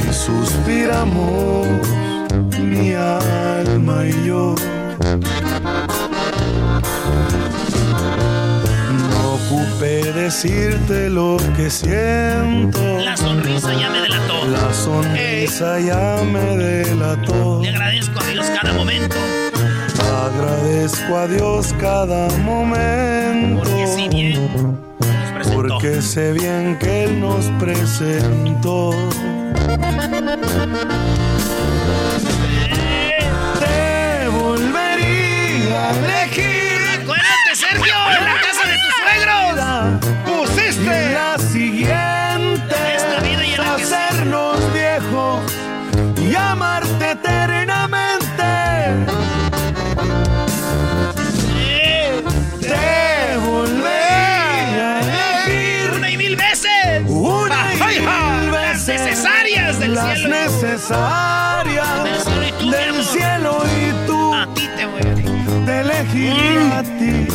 Y 0.08 0.12
suspiramos 0.12 1.66
mi 2.58 2.92
alma 2.94 4.06
y 4.06 4.26
yo. 4.26 4.54
Ocupé 9.82 10.12
decirte 10.12 11.10
lo 11.10 11.38
que 11.56 11.68
siento. 11.68 12.78
La 13.00 13.16
sonrisa 13.16 13.74
ya 13.74 13.90
me 13.90 14.02
delató. 14.02 14.44
La 14.46 14.72
sonrisa 14.72 15.80
ya 15.80 16.22
me 16.22 16.56
delató. 16.56 17.60
Le 17.60 17.70
agradezco 17.70 18.20
a 18.20 18.26
Dios 18.28 18.46
cada 18.62 18.72
momento. 18.74 19.16
Agradezco 20.24 21.16
a 21.16 21.26
Dios 21.26 21.74
cada 21.80 22.28
momento. 22.38 23.64
Porque 23.64 23.86
si 23.88 24.08
bien 24.08 24.52
nos 24.62 25.32
presentó. 25.32 25.52
Porque 25.56 26.00
sé 26.00 26.32
bien 26.32 26.78
que 26.78 27.04
Él 27.04 27.20
nos 27.20 27.46
presentó. 27.58 28.94
Te 33.58 34.28
volvería 34.28 35.88
a 35.88 35.98
elegir. 35.98 36.62
Sergio, 37.54 37.94
cielo. 60.82 62.04
necesarias 62.04 62.70
Del 62.70 63.04
cielo 63.04 63.62
y 63.66 64.06
tú. 64.06 64.34
A 64.34 64.46
ti 64.54 64.68
te 64.76 64.86
voy 64.86 65.00
a 65.00 65.04
decir. 65.14 65.64
Te 65.64 65.80
elegiría 65.80 66.78
a 66.78 66.82
ti 66.82 67.28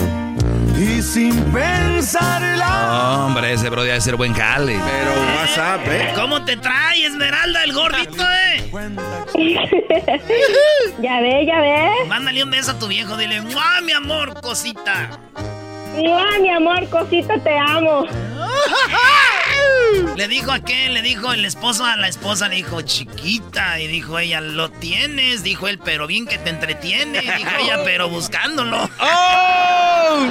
y 0.77 1.01
sin 1.01 1.43
pensarla. 1.51 3.25
Hombre, 3.25 3.53
ese 3.53 3.69
bro 3.69 3.83
debe 3.83 3.99
ser 3.99 4.15
buen 4.15 4.33
jale. 4.33 4.79
Pero 4.85 5.11
WhatsApp, 5.35 5.81
¿eh? 5.87 6.13
¿Cómo 6.15 6.45
te 6.45 6.55
trae, 6.57 7.05
Esmeralda, 7.05 7.63
el 7.63 7.73
gordito, 7.73 8.23
eh? 8.23 8.63
ya 11.01 11.19
ve, 11.19 11.45
ya 11.45 11.59
ve. 11.61 11.89
Mándale 12.07 12.43
un 12.43 12.51
beso 12.51 12.71
a 12.71 12.79
tu 12.79 12.87
viejo, 12.87 13.17
dile, 13.17 13.41
¡mua, 13.41 13.81
mi 13.83 13.91
amor, 13.93 14.39
cosita! 14.41 15.19
Mua, 15.95 16.25
mi 16.39 16.49
amor, 16.49 16.87
cosita, 16.89 17.37
te 17.39 17.57
amo. 17.57 18.05
Le 20.15 20.27
dijo 20.27 20.51
a 20.51 20.59
qué, 20.59 20.89
le 20.89 21.01
dijo 21.01 21.31
el 21.31 21.45
esposo 21.45 21.85
a 21.85 21.95
la 21.95 22.07
esposa, 22.07 22.47
le 22.47 22.55
dijo 22.55 22.81
chiquita. 22.81 23.79
Y 23.79 23.87
dijo 23.87 24.17
ella, 24.17 24.41
lo 24.41 24.69
tienes. 24.69 25.43
Dijo 25.43 25.67
él, 25.67 25.79
pero 25.83 26.07
bien 26.07 26.25
que 26.25 26.37
te 26.37 26.49
entretiene. 26.49 27.21
Dijo 27.21 27.51
ella, 27.59 27.79
pero 27.85 28.09
buscándolo. 28.09 28.89
¡Oh! 28.99 30.27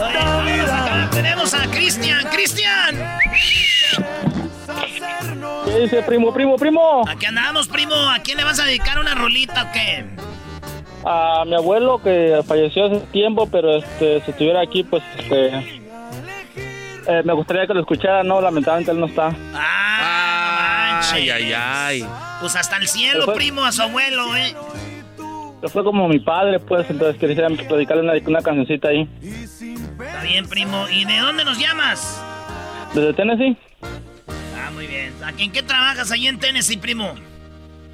Oye, 0.00 0.60
acá 0.60 1.08
tenemos 1.10 1.54
a 1.54 1.66
Cristian. 1.70 2.24
¡Cristian! 2.30 3.18
¿Qué 5.64 5.78
dice, 5.80 6.02
primo, 6.02 6.32
primo, 6.32 6.56
primo? 6.56 7.02
Aquí 7.08 7.26
andamos, 7.26 7.68
primo. 7.68 7.94
¿A 7.94 8.20
quién 8.20 8.38
le 8.38 8.44
vas 8.44 8.60
a 8.60 8.64
dedicar 8.64 8.98
una 8.98 9.14
rolita 9.14 9.64
o 9.64 9.72
qué? 9.72 10.04
A 11.04 11.44
mi 11.46 11.54
abuelo 11.54 12.00
que 12.00 12.40
falleció 12.46 12.86
hace 12.86 13.00
tiempo, 13.12 13.48
pero 13.50 13.76
este, 13.76 14.22
si 14.24 14.30
estuviera 14.30 14.60
aquí, 14.60 14.84
pues 14.84 15.02
este, 15.18 15.81
eh, 17.08 17.22
me 17.24 17.32
gustaría 17.32 17.66
que 17.66 17.74
lo 17.74 17.80
escuchara, 17.80 18.22
no, 18.22 18.40
lamentablemente 18.40 18.90
él 18.92 19.00
no 19.00 19.06
está. 19.06 19.30
Ah, 19.54 21.00
Ay, 21.12 21.30
ay, 21.30 21.52
ay. 21.52 22.06
Pues 22.40 22.56
hasta 22.56 22.76
el 22.76 22.88
cielo, 22.88 23.24
fue- 23.24 23.34
primo, 23.34 23.64
a 23.64 23.72
su 23.72 23.82
abuelo, 23.82 24.34
¿eh? 24.36 24.54
Fue 25.72 25.84
como 25.84 26.08
mi 26.08 26.18
padre, 26.18 26.58
pues, 26.58 26.88
entonces 26.90 27.20
quería 27.20 27.46
dedicarle 27.48 28.02
una, 28.02 28.14
una 28.26 28.40
cancioncita 28.42 28.88
ahí. 28.88 29.08
Está 29.22 30.22
bien, 30.22 30.48
primo. 30.48 30.86
¿Y 30.90 31.04
de 31.04 31.18
dónde 31.18 31.44
nos 31.44 31.58
llamas? 31.58 32.20
¿Desde 32.94 33.12
Tennessee? 33.14 33.56
Ah, 34.56 34.70
muy 34.74 34.86
bien. 34.88 35.12
¿A 35.24 35.32
quién 35.32 35.52
qué 35.52 35.62
trabajas 35.62 36.10
ahí 36.10 36.26
en 36.26 36.38
Tennessee, 36.40 36.76
primo? 36.78 37.14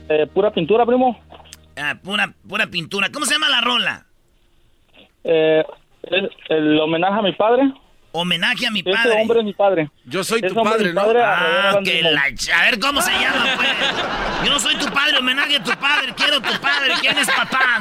Eh, 0.08 0.26
pura 0.32 0.50
pintura, 0.50 0.86
primo. 0.86 1.20
Ah, 1.76 1.94
pura, 2.02 2.32
pura 2.48 2.66
pintura. 2.68 3.10
¿Cómo 3.12 3.26
se 3.26 3.34
llama 3.34 3.50
la 3.50 3.60
rola? 3.60 4.06
Eh, 5.24 5.62
el, 6.04 6.30
el 6.48 6.80
homenaje 6.80 7.18
a 7.18 7.22
mi 7.22 7.32
padre. 7.32 7.70
Homenaje 8.10 8.66
a 8.66 8.70
mi 8.70 8.80
Ese 8.80 8.90
padre. 8.90 9.20
hombre 9.20 9.38
es 9.40 9.44
mi 9.44 9.52
padre. 9.52 9.90
Yo 10.06 10.24
soy 10.24 10.40
Ese 10.42 10.54
tu 10.54 10.62
padre, 10.62 10.92
¿no? 10.92 11.02
padre, 11.02 11.20
Ah, 11.22 11.78
que 11.84 12.02
la... 12.02 12.28
ch- 12.30 12.50
A 12.52 12.62
ver, 12.62 12.80
¿cómo 12.80 13.02
se 13.02 13.10
llama, 13.12 13.44
pues? 13.56 13.68
Yo 14.44 14.52
no 14.52 14.58
soy 14.58 14.76
tu 14.76 14.86
padre, 14.86 15.18
homenaje 15.18 15.56
a 15.56 15.62
tu 15.62 15.70
padre. 15.72 16.14
Quiero 16.16 16.40
tu 16.40 16.58
padre. 16.60 16.94
¿Quién 17.00 17.18
es 17.18 17.26
papá? 17.28 17.80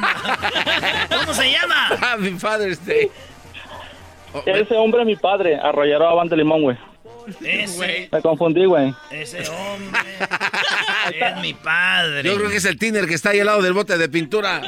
¿Cómo 1.18 1.32
se 1.32 1.50
llama? 1.50 1.88
Happy 2.00 2.30
Father's 2.38 2.84
Day. 2.84 3.10
Oh, 4.34 4.42
Ese 4.44 4.74
hombre 4.76 5.00
es 5.00 5.06
mi 5.06 5.16
padre, 5.16 5.58
Arroyero 5.58 6.06
Avante 6.08 6.36
Limón, 6.36 6.60
güey. 6.62 6.76
Ese, 7.42 8.08
Me 8.10 8.22
confundí, 8.22 8.64
güey. 8.64 8.94
ese 9.10 9.48
hombre 9.48 10.00
es 11.20 11.36
mi 11.40 11.54
padre. 11.54 12.22
Yo 12.28 12.36
creo 12.36 12.50
que 12.50 12.56
es 12.56 12.64
el 12.64 12.78
tiner 12.78 13.06
que 13.06 13.14
está 13.14 13.30
ahí 13.30 13.40
al 13.40 13.46
lado 13.46 13.62
del 13.62 13.72
bote 13.72 13.96
de 13.98 14.08
pintura. 14.08 14.60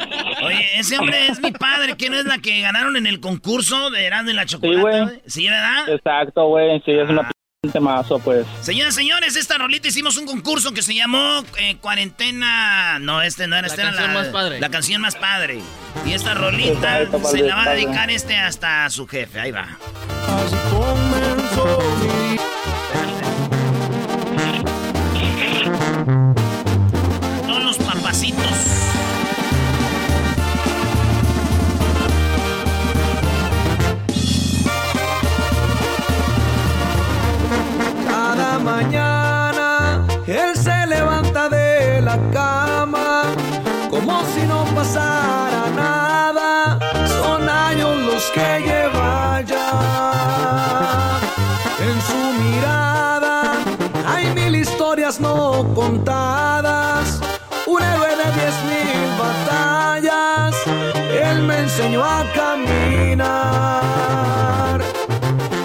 Oye, 0.42 0.78
ese 0.78 0.98
hombre 0.98 1.26
es 1.28 1.40
mi 1.40 1.52
padre. 1.52 1.96
¿Quién 1.96 2.14
es 2.14 2.24
la 2.24 2.38
que 2.38 2.60
ganaron 2.60 2.96
en 2.96 3.06
el 3.06 3.20
concurso 3.20 3.90
de 3.90 4.04
Erasmo 4.06 4.30
y 4.30 4.34
la 4.34 4.42
Sí, 4.42 4.48
Chocolate? 4.48 4.80
güey. 4.80 5.00
güey? 5.04 5.20
Sí, 5.26 5.48
¿verdad? 5.48 5.88
Exacto, 5.88 6.46
güey. 6.48 6.80
Sí, 6.84 6.92
es 6.92 7.08
una 7.08 7.22
p 7.72 7.78
mazo, 7.78 8.18
pues. 8.20 8.46
Señoras 8.62 8.94
y 8.94 8.96
señores, 9.02 9.36
esta 9.36 9.58
rolita 9.58 9.86
hicimos 9.88 10.16
un 10.16 10.24
concurso 10.24 10.72
que 10.72 10.80
se 10.80 10.94
llamó 10.94 11.44
eh, 11.58 11.76
Cuarentena. 11.80 12.98
No, 13.00 13.20
este 13.20 13.46
no 13.46 13.56
era, 13.56 13.68
La 13.68 13.74
esta 13.74 13.82
era 13.82 13.90
canción 13.92 14.14
más 14.14 14.26
padre. 14.28 14.60
La 14.60 14.68
canción 14.70 15.02
más 15.02 15.16
padre. 15.16 15.60
Y 16.06 16.12
esta 16.14 16.32
rolita 16.34 17.02
Exacto, 17.02 17.28
se 17.28 17.42
la 17.42 17.54
va 17.56 17.62
a 17.62 17.64
padre. 17.66 17.80
dedicar 17.82 18.10
este 18.10 18.36
hasta 18.38 18.86
a 18.86 18.90
su 18.90 19.06
jefe. 19.06 19.38
Ahí 19.40 19.50
va. 19.50 19.76
Todos 27.46 27.62
los 27.62 27.76
papacitos. 27.78 28.46
Cada 38.06 38.58
mañana 38.58 40.06
él 40.26 40.56
se 40.56 40.86
levanta 40.86 41.50
de 41.50 42.00
la 42.00 42.18
cama 42.32 43.22
como 43.90 44.22
si 44.34 44.46
no 44.46 44.64
pasara 44.74 45.68
nada. 45.76 46.78
Son 47.06 47.46
años 47.46 47.98
los 48.00 48.30
que 48.30 48.69
contadas. 55.90 57.20
Un 57.66 57.82
héroe 57.82 58.14
de 58.20 58.28
diez 58.38 58.56
mil 58.70 59.00
batallas. 59.18 60.54
Él 61.28 61.38
me 61.42 61.56
enseñó 61.66 62.00
a 62.04 62.24
caminar. 62.40 63.30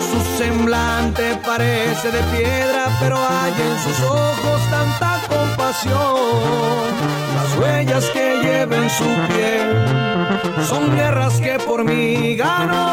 Su 0.09 0.19
semblante 0.41 1.23
parece 1.45 2.07
de 2.11 2.21
piedra, 2.35 2.83
pero 2.99 3.15
hay 3.17 3.53
en 3.69 3.75
sus 3.85 3.99
ojos 4.03 4.59
tanta 4.75 5.11
compasión. 5.33 6.89
Las 7.37 7.49
huellas 7.59 8.05
que 8.13 8.25
lleva 8.43 8.75
en 8.77 8.89
su 8.89 9.07
piel 9.29 9.67
son 10.67 10.83
guerras 10.95 11.35
que 11.39 11.59
por 11.59 11.83
mí 11.83 12.35
ganó. 12.35 12.83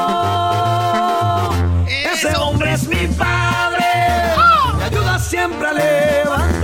Ese 2.13 2.37
hombre 2.37 2.75
es 2.75 2.87
mi 2.87 3.07
padre, 3.07 3.87
me 4.77 4.85
ayuda 4.85 5.19
siempre 5.19 5.69
a 5.69 5.73
levantarme, 5.73 6.62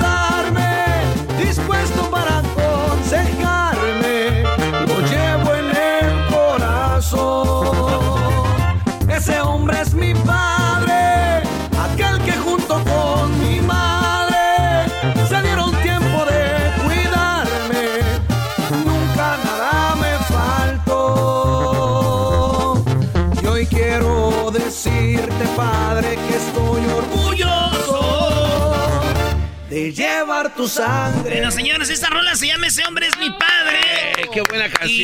de 29.91 30.03
llevar 30.03 30.55
tu 30.55 30.67
sangre. 30.69 31.31
Bueno, 31.31 31.51
señores, 31.51 31.89
esta 31.91 32.09
rola 32.11 32.35
se 32.35 32.47
llama 32.49 32.67
Ese 32.67 32.83
hombre 32.87 33.07
es 33.07 33.17
mi 33.19 33.31
padre. 33.31 33.79
Eh, 34.19 34.29
¡Qué 34.33 34.43
buena 34.43 34.67
Y, 34.67 34.71
canción! 34.71 34.99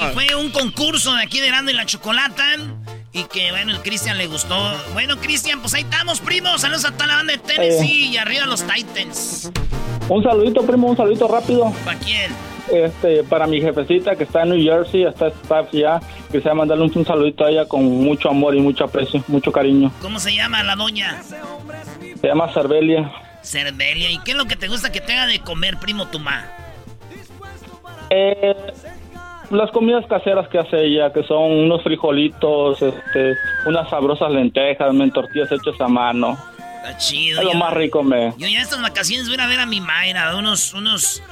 y- 0.00 0.04
y 0.04 0.14
fue 0.14 0.34
un 0.34 0.50
concurso 0.50 1.14
de 1.14 1.22
aquí 1.22 1.40
de 1.40 1.48
Erasmo 1.48 1.70
y 1.70 1.74
la 1.74 1.86
Chocolata. 1.86 2.44
Y 3.12 3.24
que, 3.24 3.50
bueno, 3.50 3.72
el 3.72 3.80
Cristian 3.80 4.18
le 4.18 4.26
gustó. 4.26 4.56
Bueno, 4.92 5.16
Cristian, 5.16 5.60
pues 5.60 5.74
ahí 5.74 5.82
estamos, 5.82 6.20
primos. 6.20 6.60
Saludos 6.60 6.84
a 6.84 6.92
toda 6.92 7.06
la 7.06 7.16
banda 7.16 7.32
de 7.32 7.38
Tennessee 7.38 8.08
y 8.10 8.16
arriba 8.18 8.46
los 8.46 8.64
Titans. 8.66 9.50
Un 10.08 10.22
saludito, 10.22 10.62
primo, 10.64 10.88
un 10.88 10.96
saludito 10.96 11.26
rápido. 11.26 11.72
¿Para 11.84 11.98
quién? 11.98 12.30
Este, 12.70 13.24
para 13.24 13.46
mi 13.46 13.60
jefecita 13.62 14.14
que 14.14 14.24
está 14.24 14.42
en 14.42 14.50
New 14.50 14.62
Jersey, 14.62 15.04
está, 15.04 15.28
está 15.28 15.66
ya, 15.72 16.00
quisiera 16.30 16.54
mandarle 16.54 16.84
un, 16.84 16.92
un 16.94 17.04
saludito 17.06 17.44
a 17.46 17.50
ella 17.50 17.64
con 17.66 17.82
mucho 17.82 18.28
amor 18.28 18.54
y 18.54 18.60
mucho 18.60 18.84
aprecio, 18.84 19.24
mucho 19.26 19.50
cariño. 19.50 19.90
¿Cómo 20.02 20.20
se 20.20 20.34
llama 20.34 20.62
la 20.62 20.76
doña? 20.76 21.22
Se 22.20 22.26
llama 22.26 22.52
Cervelia. 22.52 23.10
Cervelia. 23.48 24.10
¿Y 24.10 24.18
qué 24.20 24.32
es 24.32 24.36
lo 24.36 24.44
que 24.46 24.56
te 24.56 24.68
gusta 24.68 24.92
que 24.92 25.00
te 25.00 25.12
haga 25.14 25.26
de 25.26 25.40
comer, 25.40 25.78
primo 25.78 26.06
Tumá? 26.08 26.46
Eh, 28.10 28.54
las 29.50 29.70
comidas 29.70 30.04
caseras 30.08 30.48
que 30.48 30.58
hace 30.58 30.84
ella, 30.84 31.12
que 31.12 31.22
son 31.24 31.42
unos 31.52 31.82
frijolitos, 31.82 32.80
este, 32.82 33.34
unas 33.66 33.88
sabrosas 33.90 34.30
lentejas, 34.30 34.90
tortillas 35.12 35.50
hechas 35.52 35.80
a 35.80 35.88
mano. 35.88 36.38
Está 36.76 36.96
chido. 36.98 37.38
Es 37.40 37.44
lo 37.44 37.52
yo- 37.52 37.58
más 37.58 37.74
rico, 37.74 38.02
me. 38.02 38.32
Yo 38.38 38.46
ya 38.46 38.60
estas 38.60 38.80
vacaciones 38.82 39.26
voy 39.26 39.32
a 39.32 39.34
ir 39.36 39.40
a 39.42 39.46
ver 39.46 39.60
a 39.60 39.66
mi 39.66 39.80
Mayra, 39.80 40.36
unos, 40.36 40.72
unos 40.74 41.22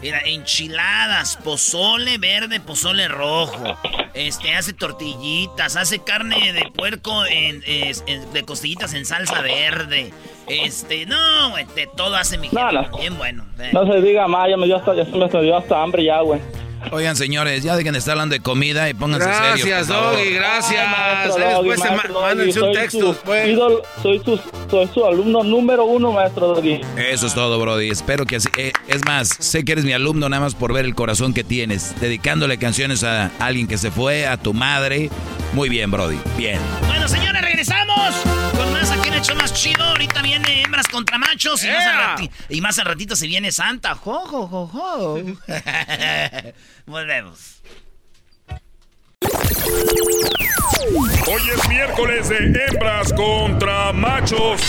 mira, 0.00 0.20
enchiladas, 0.24 1.36
pozole 1.38 2.18
verde, 2.18 2.60
pozole 2.60 3.08
rojo. 3.08 3.76
Este, 4.14 4.54
hace 4.54 4.72
tortillitas, 4.74 5.76
hace 5.76 5.98
carne 6.00 6.52
de 6.52 6.70
puerco 6.74 7.24
en, 7.26 7.62
en- 7.66 8.32
de 8.32 8.42
costillitas 8.44 8.94
en 8.94 9.04
salsa 9.06 9.40
verde. 9.40 10.12
Este, 10.64 11.06
no, 11.06 11.50
güey, 11.50 11.64
de 11.74 11.88
todo 11.96 12.16
hace 12.16 12.38
mi 12.38 12.48
No, 12.50 12.68
jefa. 12.68 12.88
no. 12.90 12.98
Bien 12.98 13.16
bueno. 13.16 13.44
eh. 13.58 13.70
No 13.72 13.86
se 13.90 14.00
diga 14.00 14.26
más, 14.28 14.48
ya 14.48 14.56
me 14.56 14.66
dio 14.66 14.76
hasta, 14.76 14.94
ya 14.94 15.04
se 15.04 15.10
me 15.12 15.42
dio 15.42 15.56
hasta 15.56 15.82
hambre 15.82 16.04
ya, 16.04 16.20
güey. 16.20 16.40
Oigan, 16.90 17.14
señores, 17.14 17.62
ya 17.62 17.76
dejen 17.76 17.92
de 17.92 18.00
estar 18.00 18.12
hablando 18.12 18.34
de 18.34 18.40
comida 18.42 18.90
y 18.90 18.94
pónganse 18.94 19.32
serios. 19.32 19.64
Gracias, 19.68 19.86
favor. 19.86 20.14
Doggy, 20.16 20.30
gracias. 20.34 20.88
Maestro 20.90 21.44
Doggy, 21.44 21.68
después 21.68 21.90
maestro 21.92 22.20
mándense 22.20 22.60
un 22.60 22.64
soy 22.66 22.74
texto 22.74 23.14
su 23.24 23.34
ídolo, 23.48 23.82
soy, 24.02 24.18
su, 24.24 24.40
soy 24.68 24.88
su 24.92 25.06
alumno 25.06 25.44
número 25.44 25.84
uno, 25.84 26.10
maestro 26.10 26.48
Doggy. 26.48 26.80
Eso 26.96 27.28
es 27.28 27.34
todo, 27.34 27.60
Brody. 27.60 27.88
Espero 27.88 28.26
que 28.26 28.34
así. 28.36 28.48
eh, 28.58 28.72
es 28.88 29.04
más, 29.04 29.28
sé 29.28 29.64
que 29.64 29.70
eres 29.72 29.84
mi 29.84 29.92
alumno 29.92 30.28
nada 30.28 30.40
más 30.42 30.56
por 30.56 30.72
ver 30.72 30.84
el 30.84 30.96
corazón 30.96 31.32
que 31.34 31.44
tienes. 31.44 31.94
Dedicándole 32.00 32.58
canciones 32.58 33.04
a 33.04 33.30
alguien 33.38 33.68
que 33.68 33.78
se 33.78 33.92
fue, 33.92 34.26
a 34.26 34.36
tu 34.36 34.52
madre. 34.52 35.08
Muy 35.52 35.68
bien, 35.68 35.88
Brody. 35.88 36.18
Bien. 36.36 36.58
Bueno, 36.88 37.06
señores, 37.06 37.42
regresamos 37.42 38.12
con 38.56 38.72
más 38.72 38.81
el 39.22 39.28
hecho 39.30 39.34
más 39.36 39.52
chido. 39.54 39.82
Ahorita 39.84 40.22
viene 40.22 40.62
hembras 40.62 40.88
contra 40.88 41.18
machos 41.18 41.62
y, 41.64 41.68
más, 41.68 41.86
al 41.86 41.94
¡Ea! 41.94 42.16
rati- 42.16 42.30
y 42.48 42.60
más 42.60 42.78
al 42.78 42.86
ratito 42.86 43.16
se 43.16 43.26
viene 43.26 43.52
Santa. 43.52 43.94
Jo, 43.94 44.20
jo, 44.26 44.46
jo, 44.48 44.66
jo. 44.66 45.18
Volvemos. 46.86 47.62
Hoy 51.26 51.42
es 51.56 51.68
miércoles 51.68 52.28
de 52.28 52.66
hembras 52.68 53.12
contra 53.12 53.92
machos. 53.92 54.60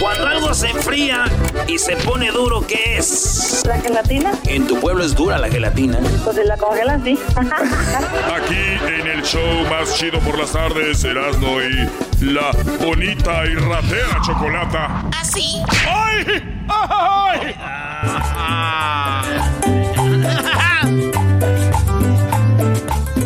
Cuando 0.00 0.26
algo 0.26 0.54
se 0.54 0.68
enfría 0.70 1.24
y 1.66 1.78
se 1.78 1.96
pone 1.96 2.30
duro, 2.30 2.66
¿qué 2.66 2.98
es? 2.98 3.62
¿La 3.66 3.80
gelatina? 3.80 4.32
En 4.46 4.66
tu 4.66 4.78
pueblo 4.80 5.04
es 5.04 5.14
dura 5.14 5.38
la 5.38 5.48
gelatina. 5.48 5.98
Pues 6.24 6.36
si 6.36 6.44
la 6.44 6.56
congelan, 6.56 7.02
sí. 7.04 7.18
Aquí 7.36 8.64
en 9.00 9.06
el 9.06 9.22
show 9.22 9.66
más 9.70 9.94
chido 9.96 10.18
por 10.20 10.38
las 10.38 10.52
tardes, 10.52 11.02
Erasmo 11.04 11.60
y 11.62 11.88
la 12.24 12.50
bonita 12.84 13.44
y 13.46 13.54
ratera 13.54 14.20
chocolata. 14.22 15.04
¿Así? 15.18 15.62
¡Ay! 15.86 16.42
¡Ay! 16.68 17.54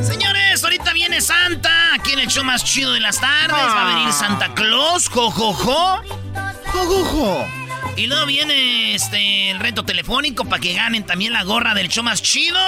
Señores, 0.02 0.62
ahorita 0.64 0.92
viene 0.92 1.20
Santa. 1.20 1.70
Aquí 1.94 2.12
en 2.12 2.20
el 2.20 2.28
show 2.28 2.44
más 2.44 2.64
chido 2.64 2.92
de 2.92 3.00
las 3.00 3.20
tardes. 3.20 3.50
Va 3.52 3.82
a 3.82 3.94
venir 3.94 4.12
Santa 4.12 4.54
Claus. 4.54 5.08
Jo, 5.08 5.30
jo, 5.30 5.52
jo. 5.52 6.00
Jo, 6.72 6.84
jo, 6.86 7.04
jo. 7.04 7.46
Y 7.96 8.06
luego 8.06 8.26
viene 8.26 8.94
este 8.94 9.50
el 9.50 9.58
reto 9.60 9.84
telefónico 9.84 10.44
para 10.44 10.60
que 10.60 10.74
ganen 10.74 11.04
también 11.04 11.32
la 11.32 11.42
gorra 11.44 11.74
del 11.74 11.88
show 11.88 12.04
más 12.04 12.22
chido. 12.22 12.58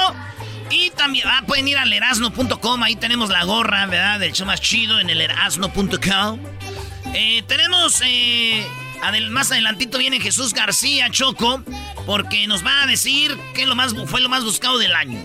Y 0.71 0.91
también, 0.91 1.27
ah, 1.29 1.43
pueden 1.47 1.67
ir 1.69 1.79
al 1.79 1.93
erasno.com. 1.93 2.83
Ahí 2.83 2.97
tenemos 2.97 3.29
la 3.31 3.45
gorra, 3.45 3.87
¿verdad? 3.87 4.21
Del 4.21 4.33
show 4.33 4.47
más 4.47 4.61
chido 4.61 5.01
en 5.01 5.11
el 5.11 5.21
erasno.com. 5.21 6.41
Eh, 7.13 7.43
tenemos, 7.49 8.01
eh, 8.05 8.65
adel- 9.03 9.31
más 9.31 9.51
adelantito 9.51 9.99
viene 9.99 10.21
Jesús 10.21 10.55
García 10.55 11.11
Choco, 11.11 11.63
porque 12.07 12.47
nos 12.47 12.65
va 12.65 12.83
a 12.83 12.87
decir 12.87 13.37
qué 13.55 13.67
lo 13.67 13.75
más, 13.75 13.95
fue 14.07 14.21
lo 14.21 14.29
más 14.29 14.45
buscado 14.45 14.79
del 14.79 14.95
año. 14.95 15.21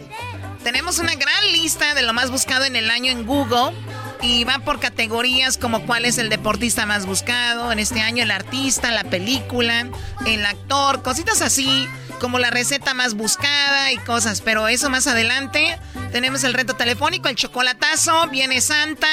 Tenemos 0.64 0.98
una 0.98 1.14
gran 1.14 1.52
lista 1.52 1.94
de 1.94 2.02
lo 2.02 2.12
más 2.14 2.32
buscado 2.32 2.66
en 2.66 2.76
el 2.76 2.90
año 2.90 3.12
en 3.12 3.24
Google 3.28 3.72
y 4.22 4.44
va 4.44 4.60
por 4.60 4.80
categorías 4.80 5.58
como 5.58 5.86
cuál 5.86 6.06
es 6.06 6.18
el 6.18 6.30
deportista 6.30 6.86
más 6.86 7.06
buscado 7.06 7.72
en 7.72 7.80
este 7.80 8.02
año, 8.02 8.24
el 8.24 8.32
artista, 8.32 8.92
la 8.92 9.04
película, 9.04 9.88
el 10.26 10.46
actor, 10.46 11.02
cositas 11.02 11.42
así 11.42 11.88
como 12.20 12.40
la 12.40 12.50
receta 12.50 12.94
más 12.94 13.14
buscada 13.14 13.92
y 13.92 13.98
cosas, 13.98 14.42
pero 14.42 14.68
eso 14.68 14.90
más 14.90 15.08
adelante. 15.08 15.78
Tenemos 16.12 16.44
el 16.44 16.54
reto 16.54 16.76
telefónico, 16.76 17.28
el 17.28 17.36
chocolatazo, 17.36 18.28
viene 18.30 18.62
Santa 18.62 19.08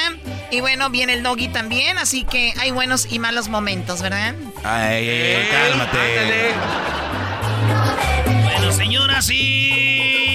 y 0.51 0.61
bueno, 0.61 0.89
viene 0.91 1.15
el 1.15 1.23
doggy 1.23 1.49
también, 1.49 1.99
así 1.99 2.25
que 2.25 2.55
hay 2.61 2.71
buenos 2.71 3.11
y 3.11 3.19
malos 3.19 3.49
momentos, 3.49 4.03
¿verdad? 4.03 4.35
Ay, 4.63 5.09
ay, 5.09 5.35
ay, 5.35 5.49
cálmate. 5.51 6.55
Bueno, 8.45 8.73
señoras 8.73 9.29
y 9.31 10.32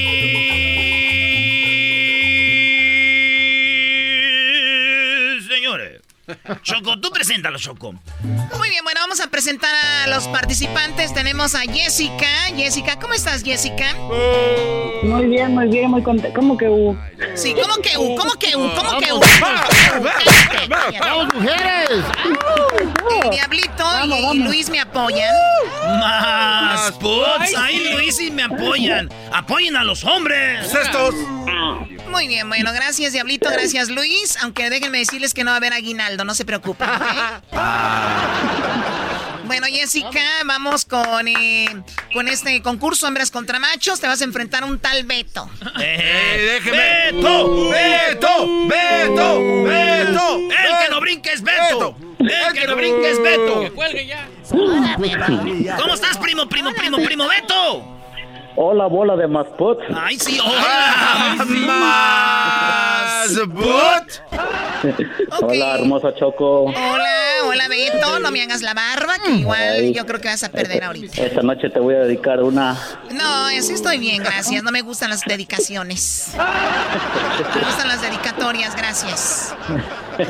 Choco, 6.62 7.00
tú 7.00 7.10
preséntalo, 7.12 7.58
Choco. 7.58 7.94
Muy 8.58 8.70
bien, 8.70 8.84
bueno, 8.84 9.00
vamos 9.02 9.22
a 9.22 9.28
presentar 9.28 9.74
a 9.76 10.08
los 10.08 10.28
participantes. 10.28 11.14
Tenemos 11.14 11.56
a 11.56 11.62
Jessica. 11.62 12.28
Jessica, 12.56 13.00
¿cómo 13.00 13.14
estás, 13.14 13.44
Jessica? 13.44 13.94
Muy 15.04 15.26
bien, 15.28 15.54
muy 15.54 15.68
bien, 15.68 15.90
muy 15.90 16.04
contenta. 16.04 16.38
¿Cómo 16.38 16.58
que 16.58 16.68
uh? 16.68 16.98
Sí, 17.36 17.54
¿cómo 17.54 17.76
que 17.82 17.98
U? 17.98 18.16
¿Cómo 18.16 18.34
que 18.34 18.56
U? 18.56 18.72
¿Cómo 18.76 19.00
que 19.00 19.14
U? 19.14 19.22
¡Vamos, 21.00 21.34
mujeres! 21.34 22.04
Y 23.26 23.30
Diablito 23.30 23.86
y 24.34 24.40
Luis 24.40 24.70
me 24.70 24.82
apoyan. 24.82 25.34
Más 25.86 26.92
puts. 26.94 27.56
Ahí 27.58 27.94
Luis 27.94 28.20
y 28.20 28.32
me 28.32 28.44
apoyan. 28.44 29.10
Apoyen 29.32 29.78
a 29.78 29.84
los 29.84 30.04
hombres. 30.04 30.74
Estos. 30.74 31.16
Muy 32.10 32.28
bien, 32.28 32.48
bueno, 32.50 32.72
gracias 32.74 33.14
Diablito, 33.14 33.50
gracias 33.50 33.90
Luis. 33.90 34.38
Aunque 34.42 34.70
déjenme 34.70 35.00
decirles 35.00 35.34
que 35.34 35.44
no 35.44 35.52
va 35.52 35.56
a 35.56 35.58
haber 35.58 35.74
aguinaldo, 35.74 36.24
no 36.24 36.34
se 36.34 36.46
preocupen. 36.46 36.90
¿ok? 36.90 37.02
Bueno, 39.46 39.66
Jessica, 39.68 40.20
vamos 40.46 40.84
con, 40.84 41.28
eh, 41.28 41.68
con 42.14 42.28
este 42.28 42.62
concurso 42.62 43.08
Hembras 43.08 43.32
contra 43.32 43.60
Machos. 43.60 44.00
Te 44.00 44.08
vas 44.08 44.20
a 44.20 44.26
enfrentar 44.26 44.64
a 44.64 44.66
un 44.66 44.78
tal 44.78 45.06
Beto. 45.06 45.50
Eh, 45.80 46.60
déjeme. 46.62 46.78
¡Beto! 46.78 47.70
¡Beto! 47.70 48.68
¡Beto! 48.68 49.64
¡Beto! 49.64 50.38
¡El 50.38 50.86
que 50.86 50.90
no 50.90 51.00
brinque 51.00 51.32
es 51.32 51.42
Beto! 51.42 51.98
¡El 52.20 52.54
que 52.54 52.68
no 52.68 52.76
brinque 52.76 53.10
es 53.10 53.22
Beto! 53.24 53.62
¡Que 53.62 53.72
cuelgue 53.72 54.06
ya! 54.06 54.28
¿Cómo 55.78 55.94
estás, 55.94 56.18
primo, 56.18 56.50
primo, 56.50 56.74
primo, 56.74 56.98
primo 56.98 57.28
Beto? 57.30 57.97
Hola, 58.60 58.88
bola 58.88 59.16
de 59.16 59.28
mascot. 59.28 59.78
¡Ay, 59.96 60.18
sí! 60.18 60.40
¡Hola! 60.44 61.36
¡Más 61.48 63.38
but! 63.50 64.10
Hola, 65.44 65.76
hermosa 65.76 66.16
Choco. 66.16 66.64
Hola, 66.64 67.06
hola 67.46 67.68
Beto, 67.68 68.20
no 68.20 68.32
me 68.32 68.42
hagas 68.42 68.64
la 68.64 68.74
barba, 68.74 69.14
que 69.24 69.32
igual 69.32 69.60
Ay. 69.60 69.94
yo 69.94 70.08
creo 70.08 70.20
que 70.20 70.30
vas 70.30 70.44
a 70.44 70.50
perder 70.50 70.84
ahorita. 70.86 71.22
Esta 71.22 71.44
noche 71.44 71.70
te 71.70 71.80
voy 71.80 71.94
a 71.94 72.00
dedicar 72.00 72.42
una. 72.42 72.76
No, 73.12 73.46
así 73.46 73.74
estoy 73.74 74.00
bien, 74.00 74.24
gracias. 74.24 74.64
No 74.64 74.72
me 74.72 74.82
gustan 74.82 75.12
las 75.12 75.22
dedicaciones. 75.22 76.32
Me 76.36 77.62
gustan 77.64 77.88
las 77.88 78.02
dedicatorias, 78.02 78.76
gracias. 78.76 79.56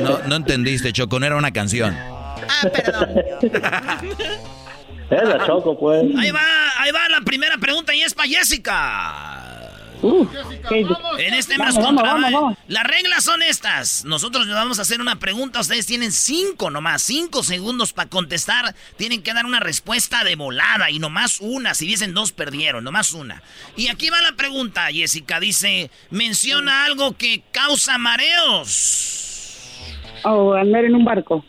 No, 0.00 0.18
no 0.26 0.36
entendiste, 0.36 0.92
Choco, 0.92 1.18
no 1.18 1.24
era 1.24 1.36
una 1.36 1.52
canción. 1.52 1.96
Ah, 1.96 2.68
perdón. 2.70 3.08
Es 5.10 5.28
la 5.28 5.46
Choco, 5.46 5.78
pues. 5.78 6.02
Ahí 6.18 6.30
va, 6.30 6.40
ahí 6.78 6.90
va 6.92 7.08
la 7.08 7.20
primera 7.22 7.56
pregunta 7.58 7.94
y 7.94 8.02
es 8.02 8.12
para 8.14 8.28
Jessica. 8.28 9.54
En 10.00 11.34
este 11.34 11.54
hembras 11.54 11.74
Vamos, 11.74 11.86
contra 11.88 12.04
vamos, 12.14 12.20
ma- 12.20 12.26
vamos, 12.30 12.42
vamos. 12.42 12.58
Las 12.68 12.84
reglas 12.84 13.24
son 13.24 13.42
estas. 13.42 14.04
Nosotros 14.04 14.46
les 14.46 14.54
vamos 14.54 14.78
a 14.78 14.82
hacer 14.82 15.00
una 15.00 15.16
pregunta. 15.18 15.58
Ustedes 15.58 15.86
tienen 15.86 16.12
cinco 16.12 16.70
nomás, 16.70 17.02
cinco 17.02 17.42
segundos 17.42 17.92
para 17.92 18.08
contestar. 18.08 18.76
Tienen 18.96 19.22
que 19.24 19.34
dar 19.34 19.44
una 19.44 19.58
respuesta 19.58 20.22
de 20.22 20.36
volada 20.36 20.90
y 20.90 21.00
nomás 21.00 21.38
una. 21.40 21.74
Si 21.74 21.84
dicen 21.86 22.14
dos, 22.14 22.30
perdieron. 22.30 22.84
Nomás 22.84 23.10
una. 23.12 23.42
Y 23.76 23.88
aquí 23.88 24.08
va 24.08 24.20
la 24.22 24.32
pregunta, 24.36 24.86
Jessica. 24.92 25.40
Dice, 25.40 25.90
menciona 26.10 26.84
algo 26.84 27.16
que 27.16 27.42
causa 27.50 27.98
mareos. 27.98 29.37
Oh, 30.24 30.54
andar 30.54 30.84
en 30.84 30.94
un 30.94 31.04
barco. 31.04 31.44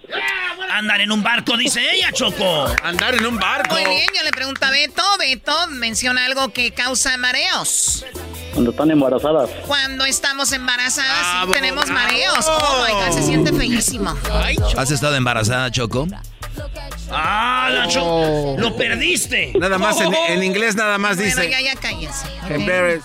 Andar 0.72 1.02
en 1.02 1.12
un 1.12 1.24
barco, 1.24 1.58
dice 1.58 1.82
ella, 1.94 2.12
Choco. 2.12 2.66
Andar 2.84 3.16
en 3.16 3.26
un 3.26 3.38
barco. 3.38 3.74
Muy 3.76 3.86
bien, 3.86 4.08
yo 4.16 4.24
le 4.24 4.32
pregunto 4.32 4.66
a 4.66 4.70
Beto. 4.70 5.04
Beto, 5.18 5.68
menciona 5.70 6.26
algo 6.26 6.54
que 6.54 6.72
causa 6.72 7.18
mareos. 7.18 8.06
Cuando 8.54 8.72
están 8.72 8.92
embarazadas. 8.92 9.50
Cuando 9.68 10.06
estamos 10.06 10.52
embarazadas 10.52 11.20
Bravo, 11.34 11.52
tenemos 11.54 11.86
bravo. 11.86 12.00
mareos. 12.02 12.46
Oh 12.48 12.86
my 12.88 12.94
God, 12.94 13.12
se 13.12 13.24
siente 13.24 13.54
feísimo. 13.54 14.16
¿Has 14.78 14.92
estado 14.92 15.16
embarazada, 15.16 15.70
Choco? 15.72 16.08
Ah, 17.12 17.70
la 17.72 17.88
Choco. 17.88 18.56
Lo 18.60 18.76
perdiste. 18.76 19.54
Nada 19.60 19.78
más 19.78 20.00
en, 20.02 20.14
en 20.14 20.44
inglés, 20.44 20.76
nada 20.76 20.98
más 20.98 21.18
Bueno, 21.18 21.36
dice. 21.36 21.50
ya, 21.50 21.62
ya 21.62 21.76
cállense. 21.76 22.26
¿ok? 22.46 23.04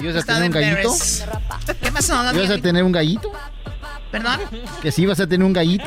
¿Ibas 0.00 0.16
a 0.16 0.22
tener 0.22 0.42
un 0.44 0.50
gallito? 0.50 0.94
¿Qué 1.82 1.92
pasó? 1.92 2.32
¿Ibas 2.34 2.50
a 2.50 2.58
tener 2.58 2.82
un 2.84 2.92
gallito? 2.92 3.32
¿Perdón? 4.10 4.40
¿Que 4.80 4.90
sí 4.90 5.02
ibas 5.02 5.20
a 5.20 5.26
tener 5.26 5.44
un 5.44 5.52
gallito? 5.52 5.84